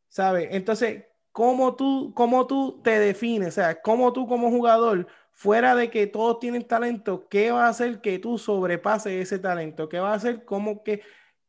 ¿Sabes? 0.09 0.49
Entonces, 0.51 1.05
¿cómo 1.31 1.75
tú, 1.75 2.13
cómo 2.15 2.47
tú 2.47 2.81
te 2.83 2.99
defines? 2.99 3.49
O 3.49 3.51
sea, 3.51 3.81
¿cómo 3.81 4.13
tú 4.13 4.27
como 4.27 4.49
jugador, 4.49 5.07
fuera 5.31 5.75
de 5.75 5.89
que 5.89 6.07
todos 6.07 6.39
tienen 6.39 6.67
talento, 6.67 7.27
qué 7.29 7.51
va 7.51 7.67
a 7.67 7.69
hacer 7.69 8.01
que 8.01 8.19
tú 8.19 8.37
sobrepases 8.37 9.13
ese 9.13 9.39
talento? 9.39 9.87
¿Qué 9.89 9.99
va 9.99 10.11
a 10.11 10.15
hacer? 10.15 10.43
¿Cómo 10.45 10.83
que, 10.83 11.01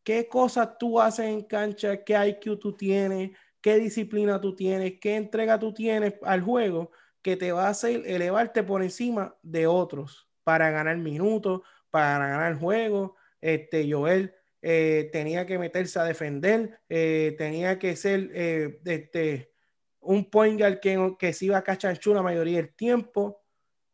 qué 0.04 0.28
cosas 0.28 0.78
tú 0.78 1.00
haces 1.00 1.26
en 1.26 1.42
cancha? 1.42 2.04
¿Qué 2.04 2.14
IQ 2.14 2.58
tú 2.58 2.76
tienes? 2.76 3.32
¿Qué 3.60 3.76
disciplina 3.76 4.40
tú 4.40 4.54
tienes? 4.54 5.00
¿Qué 5.00 5.16
entrega 5.16 5.58
tú 5.58 5.74
tienes 5.74 6.14
al 6.22 6.42
juego 6.42 6.92
que 7.22 7.36
te 7.36 7.52
va 7.52 7.66
a 7.66 7.70
hacer 7.70 8.02
elevarte 8.06 8.62
por 8.62 8.82
encima 8.82 9.36
de 9.42 9.66
otros 9.66 10.28
para 10.44 10.70
ganar 10.70 10.96
minutos, 10.98 11.62
para 11.90 12.18
ganar 12.28 12.58
juego? 12.58 13.16
Este, 13.40 13.90
Joel, 13.90 14.34
eh, 14.62 15.08
tenía 15.10 15.46
que 15.46 15.58
meterse 15.58 15.98
a 15.98 16.04
defender, 16.04 16.80
eh, 16.88 17.34
tenía 17.38 17.78
que 17.78 17.96
ser 17.96 18.30
eh, 18.34 18.80
este, 18.84 19.52
un 20.00 20.28
point 20.28 20.60
guard 20.60 20.80
que, 20.80 21.14
que 21.18 21.32
se 21.32 21.46
iba 21.46 21.56
a 21.56 21.64
cachanchú 21.64 22.12
la 22.12 22.22
mayoría 22.22 22.58
del 22.58 22.74
tiempo. 22.74 23.42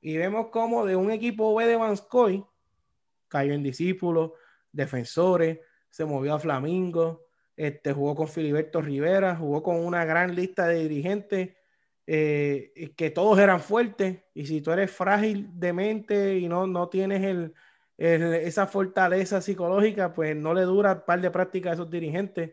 Y 0.01 0.16
vemos 0.16 0.48
como 0.48 0.84
de 0.84 0.97
un 0.97 1.10
equipo 1.10 1.55
B 1.55 1.66
de 1.66 1.76
Vanscoy 1.76 2.44
cayó 3.28 3.55
en 3.55 3.62
discípulos, 3.62 4.32
defensores, 4.70 5.59
se 5.90 6.05
movió 6.05 6.34
a 6.34 6.38
Flamingo, 6.38 7.26
este, 7.56 7.93
jugó 7.93 8.14
con 8.14 8.28
Filiberto 8.28 8.80
Rivera, 8.80 9.34
jugó 9.34 9.62
con 9.62 9.76
una 9.84 10.05
gran 10.05 10.34
lista 10.34 10.68
de 10.68 10.88
dirigentes 10.88 11.56
que 12.06 13.12
todos 13.12 13.38
eran 13.40 13.60
fuertes. 13.60 14.18
Y 14.32 14.47
si 14.47 14.60
tú 14.60 14.70
eres 14.70 14.93
frágil 14.93 15.48
de 15.59 15.72
mente 15.72 16.38
y 16.38 16.48
no, 16.48 16.68
no 16.68 16.88
tienes 16.88 17.24
el, 17.24 17.52
esa 17.98 18.66
fortaleza 18.66 19.40
psicológica, 19.40 20.12
pues 20.12 20.36
no 20.36 20.52
le 20.55 20.62
dura 20.62 20.93
un 20.93 21.05
par 21.06 21.20
de 21.20 21.31
prácticas 21.31 21.70
a 21.70 21.74
esos 21.74 21.90
dirigentes. 21.90 22.52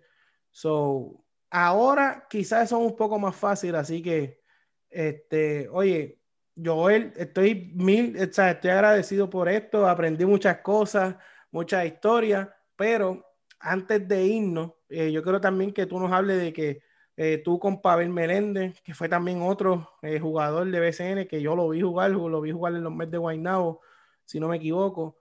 So, 0.51 1.25
ahora 1.49 2.27
quizás 2.29 2.69
son 2.69 2.83
un 2.83 2.95
poco 2.95 3.19
más 3.19 3.35
fácil, 3.35 3.75
así 3.75 4.01
que, 4.01 4.41
este, 4.89 5.67
oye, 5.69 6.19
Joel, 6.55 7.13
estoy 7.15 7.71
mil, 7.75 8.15
o 8.21 8.31
sea, 8.31 8.51
estoy 8.51 8.71
agradecido 8.71 9.29
por 9.29 9.49
esto, 9.49 9.87
aprendí 9.87 10.25
muchas 10.25 10.59
cosas, 10.59 11.15
muchas 11.51 11.85
historias, 11.85 12.47
pero 12.75 13.25
antes 13.59 14.07
de 14.07 14.25
irnos, 14.25 14.73
eh, 14.89 15.11
yo 15.11 15.23
quiero 15.23 15.41
también 15.41 15.73
que 15.73 15.85
tú 15.85 15.99
nos 15.99 16.11
hables 16.11 16.39
de 16.39 16.53
que 16.53 16.81
eh, 17.15 17.41
tú 17.43 17.59
con 17.59 17.81
Pavel 17.81 18.09
Meléndez, 18.09 18.81
que 18.81 18.93
fue 18.93 19.07
también 19.07 19.41
otro 19.41 19.89
eh, 20.01 20.19
jugador 20.19 20.69
de 20.69 20.79
BCN, 20.79 21.27
que 21.27 21.41
yo 21.41 21.55
lo 21.55 21.69
vi 21.69 21.81
jugar, 21.81 22.11
lo 22.11 22.41
vi 22.41 22.51
jugar 22.51 22.73
en 22.75 22.83
los 22.83 22.93
meses 22.93 23.11
de 23.11 23.17
Guaynabo, 23.19 23.81
si 24.25 24.39
no 24.39 24.47
me 24.47 24.57
equivoco. 24.57 25.17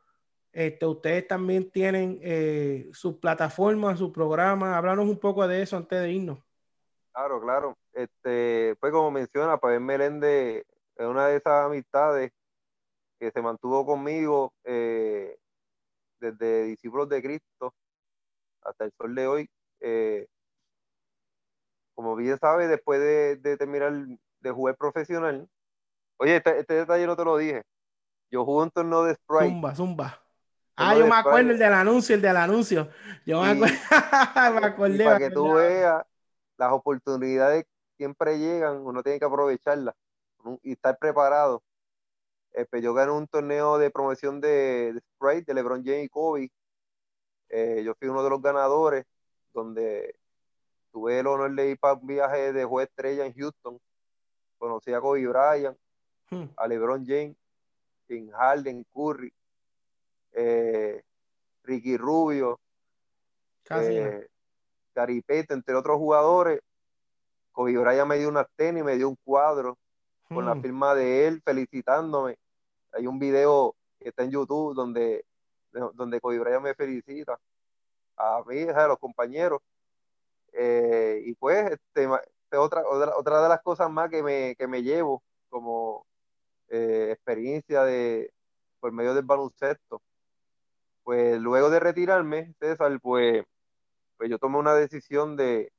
Este, 0.52 0.84
ustedes 0.84 1.26
también 1.26 1.70
tienen 1.70 2.18
eh, 2.22 2.90
su 2.92 3.18
plataforma, 3.18 3.96
su 3.96 4.12
programa. 4.12 4.76
Háblanos 4.76 5.06
un 5.06 5.18
poco 5.18 5.48
de 5.48 5.62
eso 5.62 5.78
antes 5.78 6.00
de 6.00 6.12
irnos. 6.12 6.38
Claro, 7.12 7.40
claro. 7.40 7.76
este, 7.92 8.76
pues 8.80 8.92
como 8.92 9.10
menciona, 9.10 9.58
Pavel 9.58 9.80
Meléndez 9.80 10.64
es 10.96 11.06
una 11.06 11.26
de 11.26 11.36
esas 11.36 11.66
amistades 11.66 12.30
que 13.18 13.30
se 13.30 13.42
mantuvo 13.42 13.86
conmigo 13.86 14.52
eh, 14.64 15.38
desde 16.20 16.64
Discípulos 16.64 17.08
de 17.08 17.22
Cristo 17.22 17.74
hasta 18.62 18.84
el 18.84 18.92
sol 18.98 19.14
de 19.14 19.26
hoy. 19.26 19.50
Eh, 19.80 20.26
como 21.94 22.16
bien 22.16 22.38
sabe, 22.38 22.68
después 22.68 23.00
de, 23.00 23.56
terminar 23.56 23.92
de 24.40 24.50
jugar 24.50 24.76
profesional, 24.76 25.48
oye, 26.18 26.36
este, 26.36 26.58
este, 26.58 26.74
detalle 26.74 27.06
no 27.06 27.16
te 27.16 27.24
lo 27.24 27.36
dije. 27.36 27.62
Yo 28.30 28.44
jugué 28.44 28.64
un 28.64 28.70
torneo 28.70 29.04
de 29.04 29.14
Sprite. 29.14 29.48
Zumba, 29.48 29.74
zumba. 29.74 30.22
Ah, 30.76 30.96
yo 30.96 31.06
me 31.06 31.14
acuerdo 31.14 31.50
el 31.50 31.58
del 31.58 31.72
anuncio, 31.74 32.14
el 32.14 32.22
del 32.22 32.36
anuncio. 32.36 32.88
Yo 33.26 33.42
me 33.42 33.50
acuerdo. 33.50 33.74
me 34.60 34.66
acordé. 34.66 35.04
para 35.04 35.18
que 35.18 35.30
tú 35.30 35.54
veas, 35.54 36.02
las 36.56 36.72
oportunidades 36.72 37.66
siempre 37.96 38.38
llegan, 38.38 38.78
uno 38.78 39.02
tiene 39.02 39.18
que 39.18 39.24
aprovecharlas 39.24 39.94
y 40.62 40.72
estar 40.72 40.96
preparado. 40.98 41.62
Pues 42.70 42.82
yo 42.82 42.92
gané 42.92 43.12
un 43.12 43.26
torneo 43.26 43.78
de 43.78 43.90
promoción 43.90 44.40
de, 44.40 45.00
Sprite 45.14 45.44
de 45.46 45.54
LeBron 45.54 45.84
James 45.84 46.04
y 46.04 46.08
Kobe. 46.08 46.50
Eh, 47.48 47.82
yo 47.84 47.94
fui 47.94 48.08
uno 48.08 48.22
de 48.22 48.30
los 48.30 48.42
ganadores, 48.42 49.04
donde 49.54 50.16
tuve 50.90 51.20
el 51.20 51.26
honor 51.26 51.54
de 51.54 51.70
ir 51.70 51.78
para 51.78 51.94
un 51.94 52.06
viaje 52.06 52.52
de 52.52 52.64
juez 52.64 52.88
estrella 52.88 53.24
en 53.24 53.34
Houston. 53.34 53.78
Conocí 54.58 54.92
a 54.92 55.00
Kobe 55.00 55.26
Bryant, 55.26 55.76
hmm. 56.30 56.44
a 56.56 56.66
LeBron 56.66 57.04
James, 57.06 57.36
Tim 58.06 58.30
Harden, 58.30 58.84
Curry, 58.92 59.32
eh, 60.32 61.02
Ricky 61.62 61.96
Rubio, 61.96 62.60
eh, 63.70 64.26
Gary 64.94 65.22
Payton, 65.22 65.58
entre 65.58 65.74
otros 65.74 65.96
jugadores. 65.98 66.60
Kobe 67.52 67.76
Bryant 67.76 68.08
me 68.08 68.18
dio 68.18 68.28
una 68.28 68.44
tenis, 68.56 68.82
me 68.82 68.96
dio 68.96 69.08
un 69.08 69.16
cuadro 69.24 69.76
con 70.28 70.46
la 70.46 70.54
hmm. 70.54 70.62
firma 70.62 70.94
de 70.94 71.26
él 71.26 71.42
felicitándome. 71.44 72.38
Hay 72.92 73.06
un 73.06 73.18
video 73.18 73.74
que 73.98 74.08
está 74.08 74.24
en 74.24 74.30
YouTube 74.30 74.74
donde, 74.74 75.24
donde 75.94 76.20
Kobe 76.20 76.38
Bryant 76.38 76.62
me 76.62 76.74
felicita 76.74 77.38
a 78.16 78.42
mí, 78.46 78.62
a 78.62 78.86
los 78.86 78.98
compañeros. 78.98 79.60
Eh, 80.52 81.22
y 81.24 81.34
pues, 81.34 81.72
este, 81.72 82.06
otra, 82.56 82.82
otra, 82.86 83.42
de 83.42 83.48
las 83.48 83.62
cosas 83.62 83.90
más 83.90 84.10
que 84.10 84.22
me, 84.22 84.54
que 84.56 84.66
me 84.66 84.82
llevo 84.82 85.22
como 85.48 86.06
eh, 86.68 87.10
experiencia 87.12 87.84
de, 87.84 88.32
por 88.80 88.92
medio 88.92 89.14
del 89.14 89.24
baloncesto. 89.24 90.02
Pues 91.04 91.40
luego 91.40 91.70
de 91.70 91.80
retirarme, 91.80 92.54
César, 92.60 92.98
pues, 93.00 93.44
pues 94.16 94.30
yo 94.30 94.38
tomé 94.38 94.58
una 94.58 94.74
decisión 94.74 95.36
de, 95.36 95.72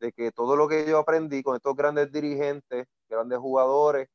de 0.00 0.12
que 0.12 0.32
todo 0.32 0.56
lo 0.56 0.68
que 0.68 0.86
yo 0.88 0.98
aprendí 0.98 1.42
con 1.42 1.56
estos 1.56 1.76
grandes 1.76 2.10
dirigentes, 2.12 2.86
grandes 3.08 3.38
jugadores, 3.38 4.08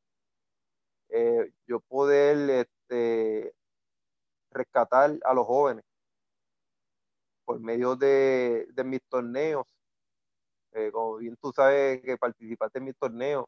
eh, 1.09 1.51
yo 1.67 1.79
poder 1.81 2.49
este, 2.49 3.53
rescatar 4.51 5.17
a 5.23 5.33
los 5.33 5.45
jóvenes 5.45 5.83
por 7.45 7.59
medio 7.59 7.95
de, 7.95 8.67
de 8.73 8.83
mis 8.83 9.01
torneos. 9.09 9.65
Eh, 10.73 10.89
como 10.91 11.17
bien 11.17 11.35
tú 11.41 11.51
sabes 11.51 12.01
que 12.01 12.17
participaste 12.17 12.79
en 12.79 12.85
mis 12.85 12.95
torneos, 12.95 13.45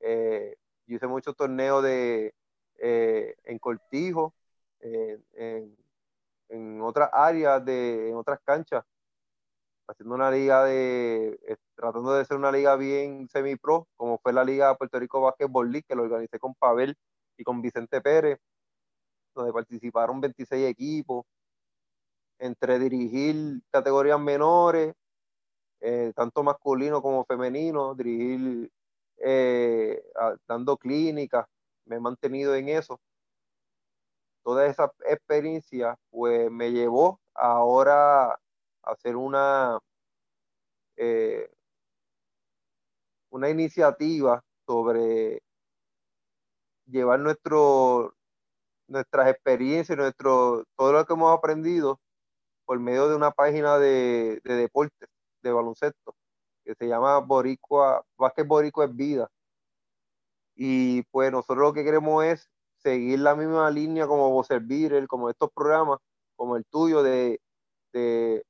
eh, 0.00 0.56
yo 0.86 0.96
hice 0.96 1.06
muchos 1.06 1.36
torneos 1.36 1.82
de, 1.84 2.34
en 2.78 3.58
Cortijo, 3.58 4.34
en, 4.80 5.76
en 6.48 6.80
otras 6.82 7.10
áreas, 7.12 7.64
de, 7.64 8.10
en 8.10 8.16
otras 8.16 8.40
canchas 8.44 8.84
haciendo 9.88 10.14
una 10.14 10.30
liga 10.30 10.64
de, 10.64 11.38
eh, 11.46 11.56
tratando 11.74 12.12
de 12.14 12.24
ser 12.24 12.36
una 12.36 12.52
liga 12.52 12.76
bien 12.76 13.28
semi-pro, 13.30 13.88
como 13.96 14.18
fue 14.18 14.32
la 14.32 14.44
Liga 14.44 14.76
Puerto 14.76 14.98
Rico 15.00 15.20
Basketball 15.22 15.70
League, 15.72 15.86
que 15.88 15.94
lo 15.94 16.02
organicé 16.02 16.38
con 16.38 16.54
Pavel 16.54 16.94
y 17.38 17.44
con 17.44 17.62
Vicente 17.62 18.00
Pérez, 18.00 18.38
donde 19.34 19.52
participaron 19.52 20.20
26 20.20 20.68
equipos, 20.68 21.24
entre 22.38 22.78
dirigir 22.78 23.62
categorías 23.70 24.20
menores, 24.20 24.94
eh, 25.80 26.12
tanto 26.14 26.42
masculino 26.42 27.00
como 27.00 27.24
femenino, 27.24 27.94
dirigir 27.94 28.70
eh, 29.18 30.02
dando 30.46 30.76
clínicas, 30.76 31.46
me 31.86 31.96
he 31.96 32.00
mantenido 32.00 32.54
en 32.54 32.68
eso. 32.68 33.00
Toda 34.48 34.64
esa 34.64 34.90
experiencia 35.04 35.98
pues 36.08 36.50
me 36.50 36.72
llevó 36.72 37.20
ahora 37.34 38.40
hacer 38.82 39.14
una, 39.14 39.78
eh, 40.96 41.50
una 43.28 43.50
iniciativa 43.50 44.42
sobre 44.66 45.42
llevar 46.86 47.20
nuestras 47.20 49.28
experiencias, 49.28 50.14
todo 50.16 50.64
lo 50.78 51.04
que 51.04 51.12
hemos 51.12 51.36
aprendido 51.36 52.00
por 52.64 52.80
medio 52.80 53.06
de 53.10 53.16
una 53.16 53.30
página 53.30 53.76
de, 53.76 54.40
de 54.44 54.54
deportes, 54.54 55.10
de 55.42 55.52
baloncesto, 55.52 56.14
que 56.64 56.74
se 56.74 56.88
llama 56.88 57.18
Boricua, 57.18 58.02
Vázquez 58.16 58.46
Boricua 58.46 58.86
es 58.86 58.96
Vida. 58.96 59.28
Y 60.54 61.02
pues 61.10 61.30
nosotros 61.30 61.58
lo 61.58 61.74
que 61.74 61.84
queremos 61.84 62.24
es 62.24 62.48
seguir 62.88 63.18
la 63.20 63.34
misma 63.34 63.70
línea 63.70 64.06
como 64.06 64.42
servir 64.44 65.06
como 65.08 65.28
estos 65.28 65.50
programas, 65.52 65.98
como 66.36 66.56
el 66.56 66.64
tuyo, 66.64 67.02
de, 67.02 67.40
de 67.92 68.42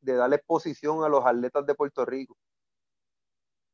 darle 0.00 0.36
exposición 0.36 1.04
a 1.04 1.08
los 1.08 1.24
atletas 1.24 1.64
de 1.64 1.74
Puerto 1.74 2.04
Rico. 2.04 2.36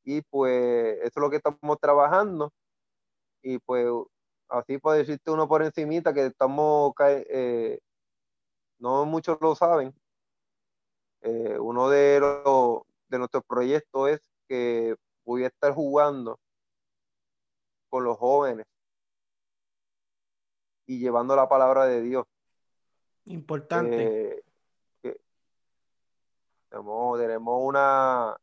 Y 0.05 0.20
pues 0.23 0.99
eso 0.99 1.07
es 1.07 1.16
lo 1.16 1.31
que 1.31 1.36
estamos 1.36 1.78
trabajando. 1.81 2.53
Y 3.43 3.59
pues 3.61 3.86
así 4.49 4.78
puede 4.78 4.99
decirte 4.99 5.31
uno 5.31 5.49
por 5.49 5.62
encimita 5.62 6.12
que 6.12 6.27
estamos, 6.27 6.93
eh, 7.01 7.78
no 8.78 9.07
muchos 9.07 9.39
lo 9.40 9.55
saben, 9.55 9.94
eh, 11.23 11.59
uno 11.59 11.89
de, 11.89 12.20
de 13.09 13.19
nuestros 13.19 13.44
proyectos 13.44 14.11
es 14.11 14.20
que 14.49 14.97
voy 15.24 15.44
a 15.44 15.49
estar 15.49 15.73
jugando 15.73 16.39
con 17.89 18.05
los 18.05 18.19
jóvenes 18.19 18.66
y 20.86 20.98
llevando 20.98 21.36
la 21.36 21.48
palabra 21.48 21.86
de 21.86 22.02
Dios. 22.02 22.26
Importante. 23.26 24.44
Eh, 25.02 25.16
tenemos, 26.70 27.60
una, 27.60 28.36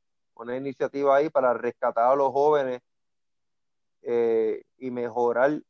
iniciativa 0.55 1.15
ahí 1.15 1.29
para 1.29 1.53
rescatar 1.53 2.11
a 2.11 2.15
los 2.15 2.31
jóvenes 2.31 2.81
eh, 4.03 4.61
y 4.77 4.91
mejorar 4.91 5.61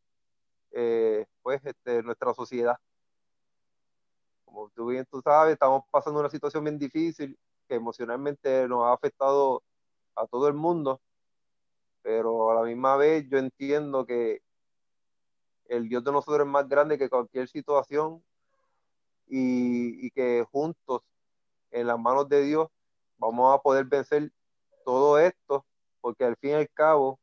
eh, 0.72 1.26
pues 1.42 1.62
este, 1.64 2.04
nuestra 2.04 2.34
sociedad. 2.34 2.78
Como 4.46 4.70
tú 4.72 4.88
bien 4.88 5.06
tú 5.10 5.22
sabes, 5.22 5.54
estamos 5.54 5.84
pasando 5.90 6.20
una 6.20 6.30
situación 6.30 6.64
bien 6.64 6.78
difícil 6.78 7.38
que 7.68 7.76
emocionalmente 7.76 8.68
nos 8.68 8.86
ha 8.86 8.94
afectado 8.94 9.64
a 10.16 10.28
todo 10.28 10.48
el 10.48 10.54
mundo, 10.54 11.00
pero 12.02 12.52
a 12.52 12.56
la 12.56 12.64
misma 12.64 12.98
vez 12.98 13.28
yo 13.30 13.38
entiendo 13.38 14.06
que 14.06 14.42
el 15.70 15.88
Dios 15.88 16.04
de 16.04 16.12
nosotros 16.12 16.46
es 16.46 16.52
más 16.52 16.68
grande 16.68 16.98
que 16.98 17.10
cualquier 17.10 17.48
situación 17.48 18.22
y, 19.28 20.06
y 20.06 20.12
que 20.12 20.46
juntos 20.52 21.02
en 21.72 21.88
las 21.88 22.00
manos 22.00 22.28
de 22.28 22.44
Dios 22.44 22.68
vamos 23.18 23.56
a 23.56 23.62
poder 23.62 23.86
vencer 23.86 24.32
todo 24.84 25.20
esto, 25.20 25.66
porque 26.02 26.26
al 26.26 26.36
fin 26.38 26.52
y 26.52 26.54
al 26.54 26.70
cabo 26.70 27.20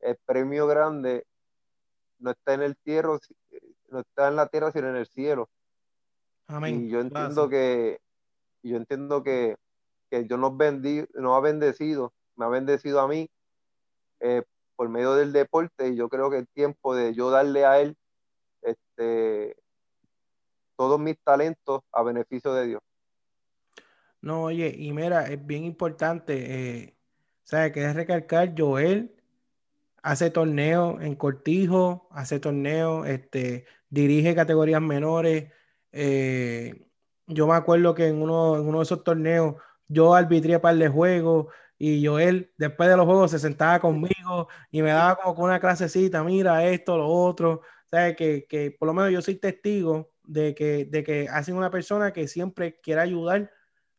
el 0.00 0.16
premio 0.24 0.66
grande 0.66 1.26
no 2.18 2.30
está 2.30 2.54
en 2.54 2.62
el 2.62 2.76
tierra, 2.76 3.18
no 3.90 4.00
está 4.00 4.28
en 4.28 4.36
la 4.36 4.46
tierra, 4.46 4.72
sino 4.72 4.88
en 4.88 4.96
el 4.96 5.06
cielo. 5.06 5.50
Amén. 6.46 6.86
Y 6.86 6.88
yo 6.88 7.00
entiendo 7.00 7.48
que 7.48 8.00
yo 8.62 8.76
entiendo 8.76 9.22
que, 9.22 9.56
que 10.10 10.22
Dios 10.22 10.38
nos, 10.38 10.52
nos 10.52 11.36
ha 11.36 11.40
bendecido, 11.40 12.12
me 12.36 12.44
ha 12.46 12.48
bendecido 12.48 13.00
a 13.00 13.08
mí 13.08 13.30
eh, 14.20 14.42
por 14.80 14.88
medio 14.88 15.14
del 15.14 15.30
deporte 15.30 15.90
y 15.90 15.96
yo 15.96 16.08
creo 16.08 16.30
que 16.30 16.38
es 16.38 16.48
tiempo 16.54 16.94
de 16.94 17.12
yo 17.12 17.28
darle 17.28 17.66
a 17.66 17.82
él 17.82 17.94
este, 18.62 19.54
todos 20.74 20.98
mis 20.98 21.18
talentos 21.22 21.82
a 21.92 22.02
beneficio 22.02 22.54
de 22.54 22.66
Dios. 22.66 22.80
No, 24.22 24.44
oye, 24.44 24.74
y 24.74 24.90
mira, 24.94 25.26
es 25.26 25.46
bien 25.46 25.64
importante, 25.64 26.78
eh, 26.78 26.96
¿sabes? 27.44 27.72
Querés 27.72 27.94
recalcar, 27.94 28.54
Joel 28.56 29.14
hace 30.02 30.30
torneos 30.30 31.02
en 31.02 31.14
Cortijo, 31.14 32.08
hace 32.10 32.40
torneos, 32.40 33.06
este, 33.06 33.66
dirige 33.90 34.34
categorías 34.34 34.80
menores. 34.80 35.52
Eh, 35.92 36.86
yo 37.26 37.46
me 37.46 37.54
acuerdo 37.54 37.94
que 37.94 38.08
en 38.08 38.22
uno, 38.22 38.56
en 38.56 38.66
uno 38.66 38.78
de 38.78 38.84
esos 38.84 39.04
torneos 39.04 39.56
yo 39.88 40.14
arbitré 40.14 40.58
par 40.58 40.76
de 40.76 40.88
juegos 40.88 41.48
y 41.82 42.04
Joel 42.04 42.52
después 42.58 42.90
de 42.90 42.96
los 42.98 43.06
juegos 43.06 43.30
se 43.30 43.38
sentaba 43.38 43.80
conmigo 43.80 44.48
y 44.70 44.82
me 44.82 44.90
daba 44.90 45.16
como 45.16 45.44
una 45.44 45.58
clasecita, 45.58 46.22
mira 46.22 46.66
esto, 46.66 46.98
lo 46.98 47.08
otro. 47.08 47.62
¿Sabes? 47.90 48.16
Que, 48.16 48.46
que 48.46 48.70
por 48.70 48.86
lo 48.86 48.92
menos 48.92 49.10
yo 49.10 49.22
soy 49.22 49.36
testigo 49.36 50.12
de 50.22 50.54
que, 50.54 50.84
de 50.84 51.02
que 51.02 51.26
hacen 51.30 51.56
una 51.56 51.70
persona 51.70 52.12
que 52.12 52.28
siempre 52.28 52.78
quiere 52.82 53.00
ayudar 53.00 53.50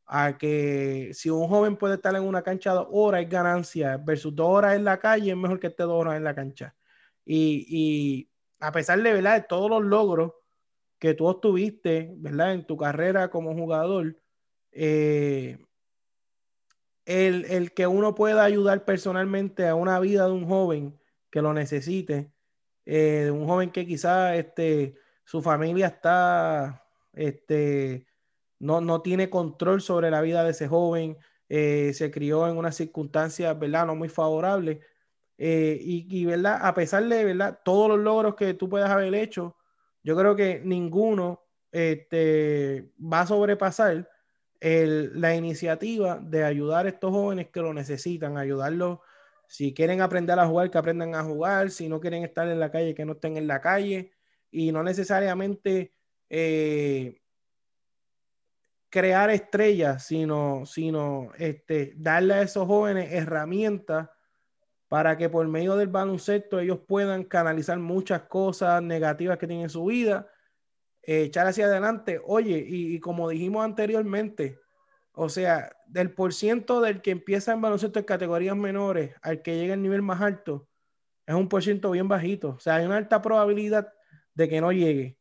a 0.05 0.37
que 0.37 1.09
si 1.13 1.31
un 1.31 1.47
joven 1.47 1.75
puede 1.75 1.95
estar 1.95 2.15
en 2.15 2.21
una 2.21 2.43
cancha 2.43 2.71
dos 2.71 2.87
horas 2.91 3.23
es 3.23 3.29
ganancia, 3.29 3.97
versus 3.97 4.35
dos 4.35 4.49
horas 4.49 4.75
en 4.75 4.83
la 4.83 4.99
calle 4.99 5.31
es 5.31 5.37
mejor 5.37 5.59
que 5.59 5.67
esté 5.67 5.81
dos 5.81 5.93
horas 5.93 6.17
en 6.17 6.23
la 6.23 6.35
cancha. 6.35 6.75
Y, 7.25 7.65
y 7.67 8.29
a 8.59 8.71
pesar 8.71 9.01
de, 9.01 9.11
¿verdad? 9.11 9.41
de 9.41 9.47
todos 9.47 9.71
los 9.71 9.83
logros 9.83 10.33
que 10.99 11.15
tú 11.15 11.25
obtuviste 11.25 12.13
¿verdad? 12.17 12.53
en 12.53 12.67
tu 12.67 12.77
carrera 12.77 13.31
como 13.31 13.55
jugador, 13.55 14.21
eh, 14.71 15.57
el, 17.05 17.45
el, 17.45 17.73
que 17.73 17.87
uno 17.87 18.15
pueda 18.15 18.43
ayudar 18.43 18.85
personalmente 18.85 19.67
a 19.67 19.75
una 19.75 19.99
vida 19.99 20.25
de 20.25 20.31
un 20.31 20.47
joven 20.47 20.99
que 21.29 21.41
lo 21.41 21.53
necesite, 21.53 22.31
eh, 22.85 23.23
de 23.25 23.31
un 23.31 23.47
joven 23.47 23.71
que 23.71 23.85
quizás 23.85 24.37
este, 24.37 24.95
su 25.25 25.41
familia 25.41 25.87
está, 25.87 26.85
este, 27.13 28.07
no, 28.59 28.81
no 28.81 29.01
tiene 29.01 29.29
control 29.29 29.81
sobre 29.81 30.11
la 30.11 30.21
vida 30.21 30.43
de 30.43 30.51
ese 30.51 30.67
joven, 30.67 31.17
eh, 31.49 31.91
se 31.93 32.11
crió 32.11 32.47
en 32.47 32.57
unas 32.57 32.75
circunstancias, 32.75 33.57
¿verdad? 33.59 33.85
No 33.85 33.95
muy 33.95 34.09
favorables. 34.09 34.79
Eh, 35.37 35.77
y, 35.81 36.07
y, 36.09 36.25
¿verdad? 36.25 36.59
A 36.61 36.73
pesar 36.73 37.03
de, 37.07 37.25
¿verdad? 37.25 37.59
Todos 37.65 37.89
los 37.89 37.99
logros 37.99 38.35
que 38.35 38.53
tú 38.53 38.69
puedas 38.69 38.89
haber 38.89 39.13
hecho, 39.15 39.57
yo 40.03 40.15
creo 40.15 40.35
que 40.35 40.61
ninguno 40.63 41.43
este, 41.71 42.91
va 43.01 43.21
a 43.21 43.27
sobrepasar 43.27 44.07
la 44.61 45.35
iniciativa 45.35 46.19
de 46.21 46.43
ayudar 46.43 46.85
a 46.85 46.89
estos 46.89 47.11
jóvenes 47.11 47.49
que 47.49 47.61
lo 47.61 47.73
necesitan, 47.73 48.37
ayudarlos 48.37 48.99
si 49.51 49.73
quieren 49.73 49.99
aprender 49.99 50.39
a 50.39 50.47
jugar, 50.47 50.71
que 50.71 50.77
aprendan 50.77 51.13
a 51.13 51.25
jugar. 51.25 51.71
Si 51.71 51.89
no 51.89 51.99
quieren 51.99 52.23
estar 52.23 52.47
en 52.47 52.57
la 52.57 52.71
calle, 52.71 52.95
que 52.95 53.03
no 53.03 53.11
estén 53.11 53.35
en 53.35 53.47
la 53.47 53.59
calle. 53.59 54.13
Y 54.49 54.71
no 54.71 54.81
necesariamente 54.81 55.91
eh, 56.29 57.19
crear 58.89 59.29
estrellas, 59.29 60.05
sino, 60.05 60.65
sino 60.65 61.33
este, 61.37 61.93
darle 61.97 62.35
a 62.35 62.41
esos 62.43 62.65
jóvenes 62.65 63.11
herramientas 63.11 64.07
para 64.87 65.17
que 65.17 65.27
por 65.27 65.45
medio 65.49 65.75
del 65.75 65.89
baloncesto 65.89 66.57
ellos 66.61 66.79
puedan 66.87 67.25
canalizar 67.25 67.77
muchas 67.77 68.21
cosas 68.21 68.81
negativas 68.81 69.37
que 69.37 69.47
tienen 69.47 69.65
en 69.65 69.69
su 69.69 69.83
vida, 69.83 70.29
eh, 71.03 71.23
echar 71.23 71.47
hacia 71.47 71.65
adelante. 71.65 72.21
Oye, 72.25 72.63
y, 72.67 72.99
como 72.99 73.29
dijimos 73.29 73.65
anteriormente, 73.65 74.59
o 75.13 75.29
sea, 75.29 75.75
del 75.87 76.11
por 76.13 76.33
ciento 76.33 76.81
del 76.81 77.01
que 77.01 77.11
empieza 77.11 77.53
en 77.53 77.61
baloncesto 77.61 77.99
en 77.99 78.05
categorías 78.05 78.55
menores 78.55 79.15
al 79.21 79.41
que 79.41 79.57
llega 79.57 79.73
al 79.73 79.81
nivel 79.81 80.01
más 80.01 80.21
alto, 80.21 80.67
es 81.25 81.35
un 81.35 81.49
por 81.49 81.63
ciento 81.63 81.91
bien 81.91 82.07
bajito. 82.07 82.49
O 82.49 82.59
sea, 82.59 82.75
hay 82.75 82.85
una 82.85 82.97
alta 82.97 83.21
probabilidad 83.21 83.93
de 84.33 84.49
que 84.49 84.61
no 84.61 84.71
llegue. 84.71 85.17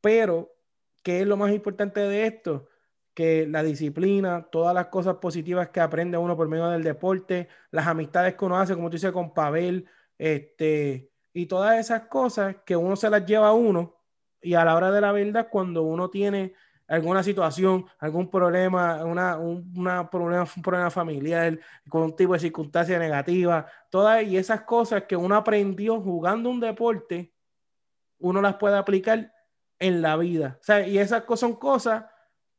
Pero, 0.00 0.54
¿qué 1.02 1.20
es 1.20 1.26
lo 1.26 1.36
más 1.36 1.52
importante 1.52 2.00
de 2.00 2.26
esto? 2.26 2.68
Que 3.14 3.46
la 3.46 3.62
disciplina, 3.62 4.48
todas 4.50 4.74
las 4.74 4.86
cosas 4.86 5.16
positivas 5.16 5.70
que 5.70 5.80
aprende 5.80 6.18
uno 6.18 6.36
por 6.36 6.48
medio 6.48 6.68
del 6.68 6.82
deporte, 6.82 7.48
las 7.70 7.86
amistades 7.86 8.34
que 8.34 8.44
uno 8.44 8.58
hace, 8.58 8.74
como 8.74 8.88
tú 8.90 8.96
dices, 8.96 9.12
con 9.12 9.34
Pavel, 9.34 9.86
este, 10.18 11.10
y 11.32 11.46
todas 11.46 11.78
esas 11.78 12.02
cosas 12.08 12.56
que 12.64 12.76
uno 12.76 12.96
se 12.96 13.10
las 13.10 13.24
lleva 13.24 13.48
a 13.48 13.52
uno, 13.52 13.99
y 14.42 14.54
a 14.54 14.64
la 14.64 14.74
hora 14.74 14.90
de 14.90 15.00
la 15.00 15.12
verdad, 15.12 15.48
cuando 15.50 15.82
uno 15.82 16.10
tiene 16.10 16.54
alguna 16.90 17.22
situación, 17.22 17.86
algún 17.98 18.28
problema, 18.28 19.04
una, 19.04 19.38
un, 19.38 19.72
una 19.76 20.10
problema, 20.10 20.44
un 20.56 20.62
problema 20.62 20.90
familiar, 20.90 21.58
con 21.88 22.02
un 22.02 22.16
tipo 22.16 22.32
de 22.32 22.40
circunstancia 22.40 22.98
negativa, 22.98 23.66
todas 23.90 24.24
y 24.24 24.36
esas 24.36 24.62
cosas 24.62 25.04
que 25.04 25.14
uno 25.14 25.36
aprendió 25.36 26.00
jugando 26.00 26.50
un 26.50 26.58
deporte, 26.58 27.32
uno 28.18 28.42
las 28.42 28.56
puede 28.56 28.76
aplicar 28.76 29.32
en 29.78 30.02
la 30.02 30.16
vida. 30.16 30.58
O 30.60 30.64
sea, 30.64 30.86
y 30.86 30.98
esas 30.98 31.22
son 31.36 31.54
cosas 31.54 32.06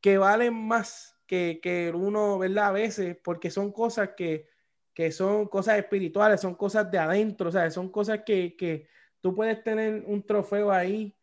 que 0.00 0.16
valen 0.16 0.54
más 0.54 1.14
que, 1.26 1.60
que 1.62 1.92
uno, 1.94 2.38
¿verdad? 2.38 2.68
A 2.68 2.72
veces, 2.72 3.16
porque 3.22 3.50
son 3.50 3.70
cosas 3.70 4.10
que, 4.16 4.48
que 4.94 5.12
son 5.12 5.46
cosas 5.46 5.78
espirituales, 5.78 6.40
son 6.40 6.54
cosas 6.54 6.90
de 6.90 6.98
adentro, 6.98 7.50
o 7.50 7.52
sea, 7.52 7.70
son 7.70 7.90
cosas 7.90 8.20
que, 8.24 8.56
que 8.56 8.88
tú 9.20 9.34
puedes 9.34 9.62
tener 9.62 10.04
un 10.06 10.22
trofeo 10.24 10.72
ahí 10.72 11.14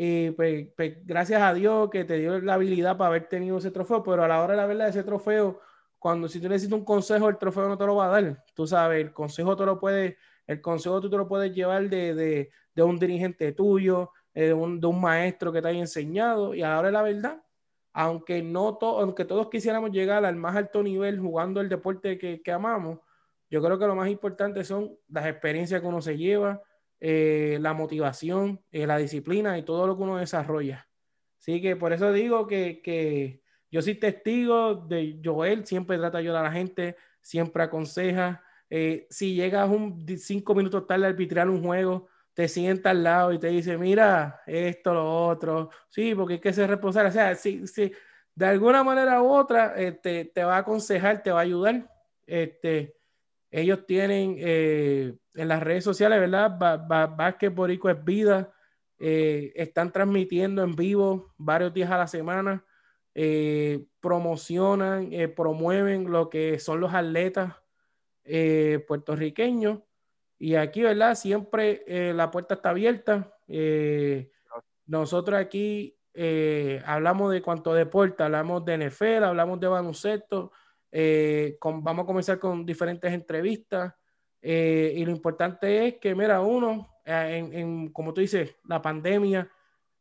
y 0.00 0.30
pues, 0.30 0.68
pues, 0.76 1.04
gracias 1.04 1.42
a 1.42 1.52
Dios 1.52 1.90
que 1.90 2.04
te 2.04 2.18
dio 2.18 2.38
la 2.38 2.54
habilidad 2.54 2.96
para 2.96 3.08
haber 3.08 3.28
tenido 3.28 3.58
ese 3.58 3.72
trofeo, 3.72 4.00
pero 4.04 4.22
a 4.22 4.28
la 4.28 4.40
hora 4.40 4.52
de 4.52 4.58
la 4.58 4.66
verdad, 4.66 4.88
ese 4.90 5.02
trofeo, 5.02 5.58
cuando 5.98 6.28
si 6.28 6.40
tú 6.40 6.48
necesitas 6.48 6.78
un 6.78 6.84
consejo, 6.84 7.28
el 7.28 7.36
trofeo 7.36 7.66
no 7.66 7.76
te 7.76 7.84
lo 7.84 7.96
va 7.96 8.04
a 8.04 8.20
dar. 8.20 8.44
Tú 8.54 8.64
sabes, 8.64 9.04
el 9.04 9.12
consejo 9.12 9.56
te 9.56 9.66
lo 9.66 9.80
puedes, 9.80 10.16
el 10.46 10.60
consejo 10.60 11.00
tú 11.00 11.10
te 11.10 11.16
lo 11.16 11.26
puedes 11.26 11.52
llevar 11.52 11.90
de, 11.90 12.14
de, 12.14 12.50
de 12.76 12.82
un 12.84 12.96
dirigente 12.96 13.50
tuyo, 13.50 14.12
eh, 14.34 14.46
de, 14.46 14.54
un, 14.54 14.80
de, 14.80 14.86
un, 14.86 15.00
maestro 15.00 15.50
que 15.52 15.60
te 15.60 15.66
haya 15.66 15.80
enseñado, 15.80 16.54
y 16.54 16.62
a 16.62 16.68
la 16.68 16.78
hora 16.78 16.88
de 16.88 16.92
la 16.92 17.02
verdad, 17.02 17.42
aunque 17.92 18.40
no 18.40 18.76
to, 18.76 19.00
aunque 19.00 19.24
todos 19.24 19.50
quisiéramos 19.50 19.90
llegar 19.90 20.24
al 20.24 20.36
más 20.36 20.54
alto 20.54 20.80
nivel 20.80 21.18
jugando 21.18 21.60
el 21.60 21.68
deporte 21.68 22.18
que, 22.18 22.40
que 22.40 22.52
amamos, 22.52 23.00
yo 23.50 23.60
creo 23.60 23.76
que 23.80 23.86
lo 23.88 23.96
más 23.96 24.08
importante 24.08 24.62
son 24.62 24.96
las 25.08 25.26
experiencias 25.26 25.80
que 25.80 25.86
uno 25.88 26.00
se 26.00 26.16
lleva, 26.16 26.62
eh, 27.00 27.58
la 27.60 27.74
motivación, 27.74 28.60
eh, 28.70 28.86
la 28.86 28.98
disciplina 28.98 29.58
y 29.58 29.62
todo 29.62 29.86
lo 29.86 29.96
que 29.96 30.02
uno 30.02 30.16
desarrolla. 30.16 30.88
Así 31.38 31.60
que 31.62 31.76
por 31.76 31.92
eso 31.92 32.12
digo 32.12 32.46
que, 32.46 32.82
que, 32.82 33.42
yo 33.70 33.82
soy 33.82 33.94
testigo 33.96 34.74
de 34.74 35.20
Joel, 35.22 35.66
siempre 35.66 35.98
trata 35.98 36.18
de 36.18 36.24
ayudar 36.24 36.44
a 36.44 36.48
la 36.48 36.54
gente, 36.54 36.96
siempre 37.20 37.62
aconseja. 37.62 38.42
Eh, 38.70 39.06
si 39.10 39.34
llegas 39.34 39.68
un 39.68 40.06
cinco 40.18 40.54
minutos 40.54 40.86
tarde 40.86 41.06
a 41.06 41.08
arbitrar 41.08 41.48
un 41.48 41.62
juego, 41.62 42.08
te 42.34 42.48
sienta 42.48 42.90
al 42.90 43.02
lado 43.02 43.32
y 43.32 43.38
te 43.38 43.48
dice, 43.48 43.76
mira, 43.76 44.42
esto, 44.46 44.94
lo 44.94 45.26
otro. 45.26 45.70
Sí, 45.88 46.14
porque 46.14 46.34
hay 46.34 46.40
que 46.40 46.52
ser 46.52 46.70
responsable. 46.70 47.10
O 47.10 47.12
sea, 47.12 47.34
si, 47.34 47.66
si 47.66 47.92
de 48.34 48.46
alguna 48.46 48.82
manera 48.84 49.22
u 49.22 49.28
otra 49.28 49.74
este, 49.76 50.24
te 50.26 50.44
va 50.44 50.56
a 50.56 50.60
aconsejar, 50.60 51.22
te 51.22 51.30
va 51.30 51.40
a 51.40 51.42
ayudar. 51.42 51.90
Este, 52.26 52.97
ellos 53.50 53.86
tienen 53.86 54.36
eh, 54.38 55.14
en 55.34 55.48
las 55.48 55.62
redes 55.62 55.84
sociales, 55.84 56.20
¿verdad? 56.20 56.58
Vázquez 57.16 57.54
Borico 57.54 57.88
es 57.88 58.04
vida. 58.04 58.52
Eh, 58.98 59.52
están 59.54 59.92
transmitiendo 59.92 60.62
en 60.62 60.74
vivo 60.74 61.32
varios 61.38 61.72
días 61.72 61.90
a 61.90 61.98
la 61.98 62.06
semana. 62.06 62.64
Eh, 63.14 63.86
promocionan, 64.00 65.10
promueven 65.34 66.10
lo 66.10 66.28
que 66.28 66.58
son 66.58 66.80
los 66.80 66.92
atletas 66.92 67.54
puertorriqueños. 68.86 69.80
Y 70.38 70.54
aquí, 70.54 70.82
¿verdad? 70.82 71.14
Siempre 71.14 72.12
la 72.12 72.30
puerta 72.30 72.54
está 72.54 72.70
abierta. 72.70 73.34
nosotros 74.86 75.38
aquí 75.38 75.96
hablamos 76.84 77.32
de 77.32 77.40
cuanto 77.40 77.72
deporte, 77.72 78.22
hablamos 78.22 78.64
de 78.66 78.90
NFL, 78.90 79.24
hablamos 79.24 79.58
de 79.58 79.68
baloncesto 79.68 80.52
eh, 80.90 81.56
con, 81.58 81.82
vamos 81.82 82.04
a 82.04 82.06
comenzar 82.06 82.38
con 82.38 82.64
diferentes 82.64 83.12
entrevistas. 83.12 83.94
Eh, 84.40 84.94
y 84.96 85.04
lo 85.04 85.10
importante 85.10 85.86
es 85.86 85.94
que, 85.98 86.14
mira, 86.14 86.40
uno, 86.40 87.00
eh, 87.04 87.38
en, 87.38 87.52
en, 87.54 87.92
como 87.92 88.14
tú 88.14 88.20
dices, 88.20 88.56
la 88.64 88.80
pandemia, 88.80 89.50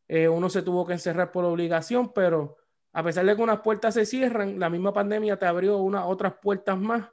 eh, 0.08 0.28
uno 0.28 0.50
se 0.50 0.62
tuvo 0.62 0.86
que 0.86 0.94
encerrar 0.94 1.32
por 1.32 1.44
obligación, 1.46 2.14
pero 2.14 2.58
a 2.94 3.04
pesar 3.04 3.26
de 3.26 3.36
que 3.36 3.42
unas 3.42 3.62
puertas 3.62 3.94
se 3.94 4.06
cierran, 4.06 4.60
la 4.60 4.70
misma 4.70 4.94
pandemia 4.94 5.38
te 5.38 5.46
abrió 5.46 5.78
unas 5.78 6.06
otras 6.06 6.36
puertas 6.42 6.78
más. 6.78 7.10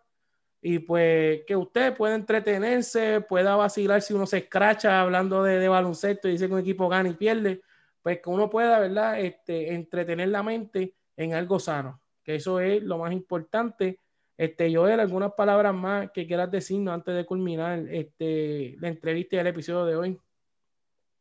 Y 0.60 0.78
pues 0.78 1.42
que 1.46 1.56
usted 1.56 1.94
pueda 1.94 2.14
entretenerse, 2.14 3.20
pueda 3.20 3.54
vacilar 3.56 4.00
si 4.00 4.14
uno 4.14 4.26
se 4.26 4.38
escracha 4.38 5.00
hablando 5.02 5.42
de, 5.42 5.58
de 5.58 5.68
baloncesto 5.68 6.28
y 6.28 6.32
dice 6.32 6.46
que 6.46 6.54
un 6.54 6.60
equipo 6.60 6.88
gana 6.88 7.10
y 7.10 7.14
pierde, 7.14 7.60
pues 8.00 8.20
que 8.22 8.30
uno 8.30 8.48
pueda, 8.48 8.78
¿verdad? 8.78 9.20
Este, 9.20 9.74
entretener 9.74 10.28
la 10.28 10.42
mente 10.42 10.96
en 11.16 11.34
algo 11.34 11.58
sano 11.58 12.03
que 12.24 12.36
eso 12.36 12.58
es 12.58 12.82
lo 12.82 12.98
más 12.98 13.12
importante. 13.12 14.00
Este, 14.36 14.74
Joel, 14.74 14.98
algunas 14.98 15.32
palabras 15.34 15.74
más 15.74 16.10
que 16.10 16.26
quieras 16.26 16.50
decirnos 16.50 16.94
antes 16.94 17.14
de 17.14 17.24
culminar 17.24 17.78
este, 17.88 18.76
la 18.80 18.88
entrevista 18.88 19.36
y 19.36 19.38
el 19.38 19.46
episodio 19.46 19.84
de 19.84 19.96
hoy. 19.96 20.20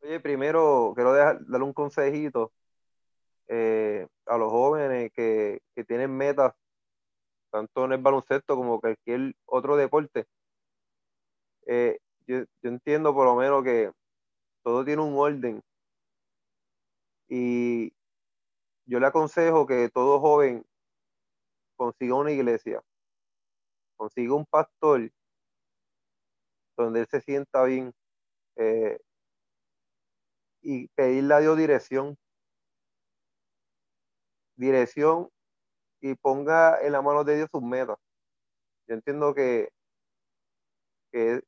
Oye, 0.02 0.18
primero 0.20 0.92
quiero 0.94 1.12
dejar, 1.12 1.46
darle 1.46 1.64
un 1.64 1.72
consejito 1.72 2.52
eh, 3.46 4.06
a 4.26 4.36
los 4.36 4.50
jóvenes 4.50 5.12
que, 5.14 5.60
que, 5.74 5.84
tienen 5.84 6.16
metas, 6.16 6.54
tanto 7.50 7.84
en 7.84 7.92
el 7.92 8.02
baloncesto 8.02 8.56
como 8.56 8.80
cualquier 8.80 9.34
otro 9.44 9.76
deporte. 9.76 10.26
Eh, 11.66 11.98
yo, 12.26 12.40
yo 12.62 12.68
entiendo 12.70 13.14
por 13.14 13.26
lo 13.26 13.36
menos 13.36 13.62
que 13.62 13.92
todo 14.62 14.84
tiene 14.84 15.02
un 15.02 15.14
orden. 15.16 15.62
Y 17.28 17.92
yo 18.86 19.00
le 19.00 19.06
aconsejo 19.06 19.66
que 19.66 19.88
todo 19.88 20.20
joven 20.20 20.64
consiga 21.76 22.14
una 22.14 22.32
iglesia, 22.32 22.82
consiga 23.96 24.34
un 24.34 24.46
pastor 24.46 25.10
donde 26.76 27.00
él 27.00 27.06
se 27.08 27.20
sienta 27.20 27.64
bien 27.64 27.92
eh, 28.56 28.98
y 30.62 30.88
pedirle 30.88 31.34
a 31.34 31.40
Dios 31.40 31.56
dirección, 31.56 32.16
dirección 34.56 35.28
y 36.00 36.14
ponga 36.14 36.80
en 36.82 36.92
la 36.92 37.02
mano 37.02 37.24
de 37.24 37.36
Dios 37.36 37.48
sus 37.50 37.62
metas. 37.62 37.96
Yo 38.86 38.94
entiendo 38.94 39.34
que, 39.34 39.70
que 41.12 41.42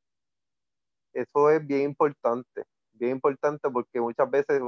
eso 1.13 1.51
es 1.51 1.67
bien 1.67 1.83
importante, 1.83 2.65
bien 2.93 3.13
importante 3.13 3.71
porque 3.71 4.01
muchas 4.01 4.31
veces 4.31 4.63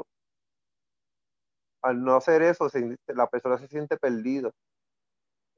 al 1.82 2.02
no 2.02 2.16
hacer 2.16 2.42
eso 2.42 2.68
la 3.06 3.28
persona 3.28 3.58
se 3.58 3.68
siente 3.68 3.96
perdida 3.96 4.50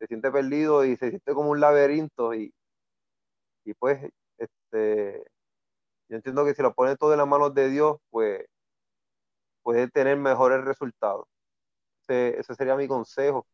se 0.01 0.07
siente 0.07 0.33
perdido 0.33 0.85
y 0.85 0.97
se 0.97 1.11
siente 1.11 1.35
como 1.35 1.51
un 1.51 1.61
laberinto 1.61 2.35
y, 2.35 2.53
y 3.65 3.75
pues 3.75 4.11
este 4.39 5.25
yo 6.09 6.17
entiendo 6.17 6.45
que 6.45 6.55
si 6.55 6.63
lo 6.63 6.75
pone 6.75 6.97
todo 6.97 7.13
en 7.13 7.19
las 7.19 7.29
manos 7.29 7.55
de 7.55 7.69
Dios, 7.71 7.99
pues 8.11 8.45
puede 9.63 9.89
tener 9.89 10.17
mejores 10.17 10.65
resultados. 10.65 11.27
Ese, 12.09 12.43
sería 12.57 12.75
mi 12.75 12.89
consejo 12.89 13.47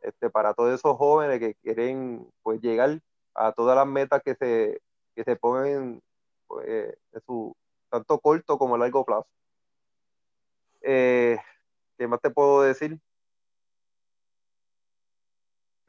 este, 0.00 0.28
para 0.30 0.54
todos 0.54 0.74
esos 0.74 0.96
jóvenes 0.96 1.38
que 1.38 1.54
quieren 1.54 2.28
pues 2.42 2.60
llegar 2.60 3.00
a 3.34 3.52
todas 3.52 3.76
las 3.76 3.86
metas 3.86 4.20
que 4.24 4.34
se, 4.34 4.80
que 5.14 5.22
se 5.22 5.36
pongan 5.36 6.02
pues, 6.48 6.96
su 7.24 7.54
tanto 7.88 8.18
corto 8.18 8.58
como 8.58 8.76
largo 8.76 9.04
plazo. 9.04 9.28
Eh, 10.80 11.38
¿Qué 11.96 12.08
más 12.08 12.20
te 12.20 12.30
puedo 12.30 12.62
decir? 12.62 12.98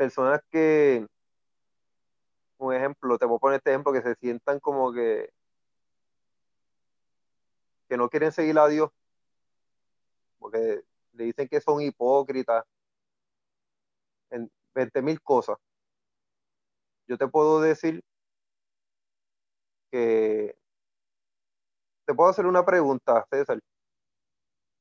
Personas 0.04 0.42
que, 0.52 1.08
un 2.58 2.74
ejemplo, 2.74 3.18
te 3.18 3.26
voy 3.26 3.38
a 3.38 3.40
poner 3.40 3.58
este 3.60 3.70
ejemplo, 3.70 3.94
que 3.94 4.02
se 4.02 4.16
sientan 4.16 4.60
como 4.60 4.92
que, 4.92 5.30
que 7.88 7.96
no 7.96 8.10
quieren 8.10 8.34
seguir 8.34 8.60
a 8.60 8.68
Dios, 8.68 8.90
porque 10.40 10.84
le 11.14 11.24
dicen 11.24 11.48
que 11.48 11.62
son 11.62 11.82
hipócritas 11.82 12.66
en 14.30 14.52
20 14.76 15.02
mil 15.02 15.22
cosas. 15.22 15.56
Yo 17.08 17.18
te 17.18 17.30
puedo 17.30 17.62
decir 17.62 18.04
que 19.90 20.54
te 22.06 22.14
puedo 22.14 22.30
hacer 22.30 22.46
una 22.46 22.66
pregunta, 22.66 23.26
César. 23.32 23.58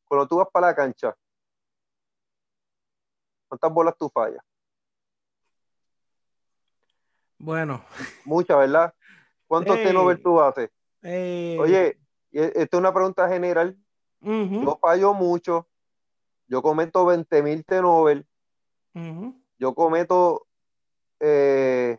Cuando 0.04 0.26
tú 0.26 0.38
vas 0.38 0.48
para 0.52 0.66
la 0.66 0.74
cancha, 0.74 1.14
¿cuántas 3.46 3.72
bolas 3.72 3.96
tú 3.96 4.10
fallas? 4.12 4.42
Bueno. 7.42 7.84
Muchas, 8.24 8.56
¿verdad? 8.56 8.94
¿Cuántos 9.48 9.76
hey. 9.76 10.20
tú 10.22 10.40
haces? 10.40 10.70
Oye, 11.02 11.98
esta 12.30 12.76
es 12.76 12.78
una 12.78 12.94
pregunta 12.94 13.28
general. 13.28 13.76
Yo 14.20 14.78
fallo 14.80 15.12
mucho. 15.12 15.66
Yo 16.46 16.62
cometo 16.62 17.04
20 17.04 17.42
mil 17.42 17.64
T-Nobel. 17.64 18.24
Yo 19.58 19.74
cometo 19.74 20.46
eh, 21.18 21.98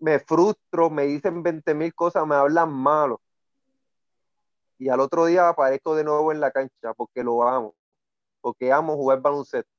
me 0.00 0.18
frustro, 0.18 0.90
me 0.90 1.04
dicen 1.04 1.44
20 1.44 1.74
mil 1.74 1.94
cosas, 1.94 2.26
me 2.26 2.34
hablan 2.34 2.72
malo. 2.72 3.20
Y 4.78 4.88
al 4.88 4.98
otro 4.98 5.26
día 5.26 5.48
aparezco 5.48 5.94
de 5.94 6.02
nuevo 6.02 6.32
en 6.32 6.40
la 6.40 6.50
cancha 6.50 6.92
porque 6.96 7.22
lo 7.22 7.46
amo, 7.46 7.76
porque 8.40 8.72
amo 8.72 8.96
jugar 8.96 9.20
baloncesto. 9.20 9.77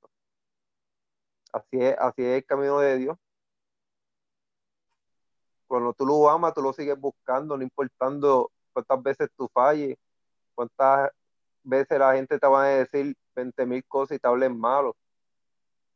Así 1.51 1.77
es, 1.81 1.95
así 1.97 2.23
es 2.23 2.37
el 2.37 2.45
camino 2.45 2.79
de 2.79 2.97
Dios. 2.97 3.17
Cuando 5.67 5.93
tú 5.93 6.05
lo 6.05 6.29
amas, 6.29 6.53
tú 6.53 6.61
lo 6.61 6.73
sigues 6.73 6.99
buscando, 6.99 7.55
no 7.57 7.63
importando 7.63 8.51
cuántas 8.73 9.03
veces 9.03 9.29
tú 9.37 9.47
falles, 9.53 9.97
cuántas 10.55 11.11
veces 11.63 11.99
la 11.99 12.13
gente 12.13 12.39
te 12.39 12.47
va 12.47 12.63
a 12.63 12.67
decir 12.67 13.15
20 13.35 13.65
mil 13.65 13.85
cosas 13.85 14.17
y 14.17 14.19
te 14.19 14.27
hablen 14.27 14.57
malo. 14.59 14.95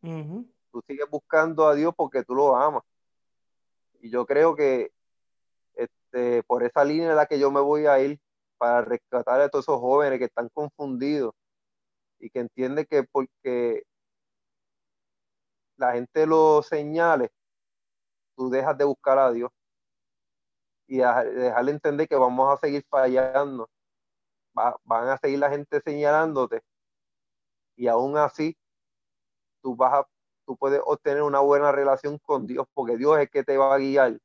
Tú 0.01 0.81
sigues 0.88 1.09
buscando 1.09 1.67
a 1.67 1.75
Dios 1.75 1.93
porque 1.95 2.23
tú 2.23 2.35
lo 2.35 2.55
amas. 2.55 2.84
Y 4.01 4.09
yo 4.09 4.25
creo 4.25 4.55
que 4.55 4.91
este, 5.75 6.43
por 6.43 6.63
esa 6.63 6.84
línea 6.84 7.11
es 7.11 7.15
la 7.15 7.25
que 7.25 7.39
yo 7.39 7.51
me 7.51 7.61
voy 7.61 7.85
a 7.85 7.99
ir 7.99 8.19
para 8.57 8.81
rescatar 8.81 9.41
a 9.41 9.49
todos 9.49 9.65
esos 9.65 9.80
jóvenes 9.80 10.19
que 10.19 10.25
están 10.25 10.49
confundidos 10.49 11.34
y 12.19 12.30
que 12.30 12.39
entienden 12.39 12.85
que 12.89 13.03
porque 13.03 13.84
la 15.77 15.93
gente 15.93 16.25
lo 16.25 16.61
señale, 16.63 17.31
tú 18.35 18.49
dejas 18.49 18.77
de 18.77 18.85
buscar 18.85 19.19
a 19.19 19.31
Dios 19.31 19.51
y 20.87 20.97
dejarle 20.97 21.71
entender 21.71 22.07
que 22.07 22.15
vamos 22.15 22.51
a 22.51 22.57
seguir 22.57 22.85
fallando. 22.89 23.69
van 24.53 25.09
a 25.09 25.17
seguir 25.17 25.39
la 25.39 25.49
gente 25.49 25.81
señalándote 25.81 26.61
y 27.75 27.87
aún 27.87 28.17
así 28.17 28.55
tú 29.61 29.75
vas 29.75 29.93
a 29.93 30.07
tú 30.45 30.57
puedes 30.57 30.81
obtener 30.85 31.23
una 31.23 31.39
buena 31.39 31.71
relación 31.71 32.17
con 32.19 32.45
Dios, 32.45 32.67
porque 32.73 32.97
Dios 32.97 33.17
es 33.19 33.29
que 33.29 33.43
te 33.43 33.57
va 33.57 33.73
a 33.73 33.77
guiar 33.77 34.19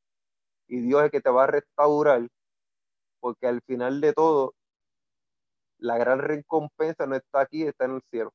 y 0.66 0.80
Dios 0.80 1.04
es 1.04 1.10
que 1.10 1.20
te 1.20 1.30
va 1.30 1.44
a 1.44 1.46
restaurar, 1.46 2.28
porque 3.20 3.46
al 3.46 3.62
final 3.62 4.00
de 4.00 4.12
todo, 4.12 4.54
la 5.78 5.96
gran 5.96 6.18
recompensa 6.18 7.06
no 7.06 7.16
está 7.16 7.40
aquí, 7.40 7.62
está 7.62 7.84
en 7.86 7.92
el 7.92 8.02
cielo. 8.10 8.32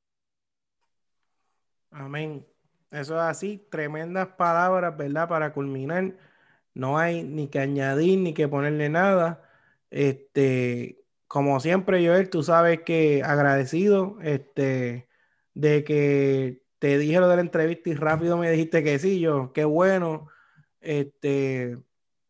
Amén. 1.91 2.45
Eso 2.93 3.15
es 3.15 3.21
así, 3.23 3.57
tremendas 3.71 4.27
palabras, 4.37 4.95
¿verdad? 4.95 5.27
Para 5.27 5.53
culminar, 5.53 6.15
no 6.75 6.97
hay 6.99 7.23
ni 7.23 7.47
que 7.49 7.59
añadir 7.59 8.19
ni 8.19 8.33
que 8.35 8.47
ponerle 8.47 8.89
nada. 8.89 9.43
Este, 9.89 11.03
como 11.27 11.59
siempre, 11.59 12.05
Joel, 12.05 12.29
tú 12.29 12.43
sabes 12.43 12.81
que 12.83 13.23
agradecido, 13.23 14.19
este, 14.21 15.07
de 15.55 15.83
que 15.83 16.63
te 16.79 16.97
dije 16.99 17.19
lo 17.19 17.29
de 17.29 17.37
la 17.37 17.41
entrevista 17.41 17.89
y 17.89 17.95
rápido 17.95 18.37
me 18.37 18.51
dijiste 18.51 18.83
que 18.83 18.99
sí, 18.99 19.19
yo, 19.19 19.53
qué 19.53 19.65
bueno. 19.65 20.27
Este, 20.81 21.77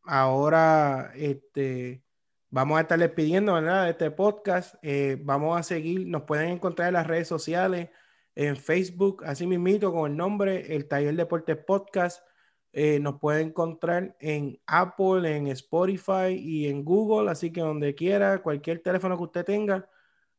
ahora, 0.04 1.12
este, 1.16 2.04
vamos 2.50 2.78
a 2.78 2.82
estarles 2.82 3.12
pidiendo, 3.12 3.56
¿verdad? 3.56 3.90
Este 3.90 4.12
podcast, 4.12 4.76
eh, 4.84 5.18
vamos 5.22 5.60
a 5.60 5.64
seguir, 5.64 6.08
nos 6.08 6.24
pueden 6.24 6.50
encontrar 6.52 6.90
en 6.90 6.94
las 6.96 7.08
redes 7.08 7.28
sociales, 7.28 7.90
en 8.36 8.56
Facebook, 8.58 9.24
así 9.26 9.46
mismito, 9.48 9.92
con 9.92 10.12
el 10.12 10.18
nombre, 10.18 10.76
el 10.76 10.88
Taller 10.88 11.16
Deportes 11.16 11.58
Podcast. 11.58 12.26
Eh, 12.72 13.00
nos 13.00 13.20
pueden 13.20 13.50
encontrar 13.50 14.16
en 14.20 14.60
Apple, 14.66 15.38
en 15.38 15.48
Spotify 15.48 16.34
y 16.38 16.68
en 16.68 16.84
Google, 16.84 17.30
así 17.30 17.52
que 17.52 17.62
donde 17.62 17.94
quiera, 17.94 18.40
cualquier 18.40 18.80
teléfono 18.82 19.16
que 19.16 19.24
usted 19.24 19.46
tenga, 19.46 19.88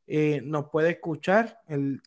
eh, 0.06 0.40
nos 0.44 0.68
puede 0.70 0.90
escuchar. 0.90 1.60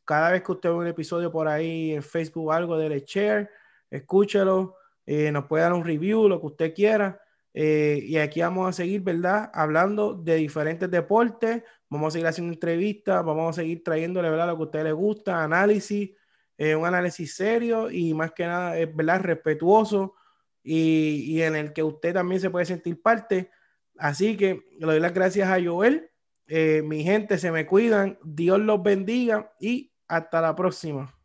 Cada 0.05 0.31
vez 0.31 0.43
que 0.43 0.51
usted 0.51 0.69
ve 0.69 0.75
un 0.75 0.87
episodio 0.87 1.31
por 1.31 1.47
ahí 1.47 1.93
en 1.93 2.03
Facebook 2.03 2.51
algo, 2.51 2.77
dele 2.77 3.03
share, 3.05 3.49
escúchelo, 3.89 4.75
eh, 5.05 5.31
nos 5.31 5.45
puede 5.45 5.63
dar 5.63 5.73
un 5.73 5.85
review, 5.85 6.27
lo 6.27 6.39
que 6.39 6.47
usted 6.47 6.73
quiera. 6.73 7.21
Eh, 7.53 8.01
y 8.03 8.17
aquí 8.17 8.41
vamos 8.41 8.69
a 8.69 8.73
seguir, 8.73 9.01
¿verdad? 9.01 9.49
Hablando 9.53 10.13
de 10.13 10.35
diferentes 10.35 10.91
deportes, 10.91 11.63
vamos 11.89 12.07
a 12.07 12.11
seguir 12.11 12.27
haciendo 12.27 12.53
entrevistas, 12.53 13.23
vamos 13.23 13.49
a 13.49 13.61
seguir 13.61 13.83
trayéndole, 13.83 14.29
¿verdad? 14.29 14.47
Lo 14.47 14.55
que 14.57 14.63
a 14.63 14.65
usted 14.65 14.83
le 14.83 14.91
gusta, 14.91 15.43
análisis, 15.43 16.11
un 16.57 16.85
análisis 16.85 17.35
serio 17.35 17.91
y 17.91 18.13
más 18.13 18.31
que 18.31 18.45
nada, 18.45 18.71
¿verdad? 18.93 19.21
Respetuoso 19.21 20.15
y, 20.63 21.23
y 21.27 21.41
en 21.43 21.55
el 21.55 21.71
que 21.71 21.83
usted 21.83 22.13
también 22.13 22.41
se 22.41 22.49
puede 22.49 22.65
sentir 22.65 23.01
parte. 23.01 23.51
Así 23.97 24.35
que 24.35 24.65
le 24.79 24.85
doy 24.85 24.99
las 24.99 25.13
gracias 25.13 25.49
a 25.49 25.63
Joel 25.63 26.09
eh, 26.47 26.81
mi 26.81 27.03
gente, 27.03 27.37
se 27.37 27.51
me 27.51 27.65
cuidan. 27.65 28.17
Dios 28.23 28.59
los 28.59 28.81
bendiga 28.81 29.53
y 29.59 29.91
hasta 30.07 30.41
la 30.41 30.55
próxima. 30.55 31.16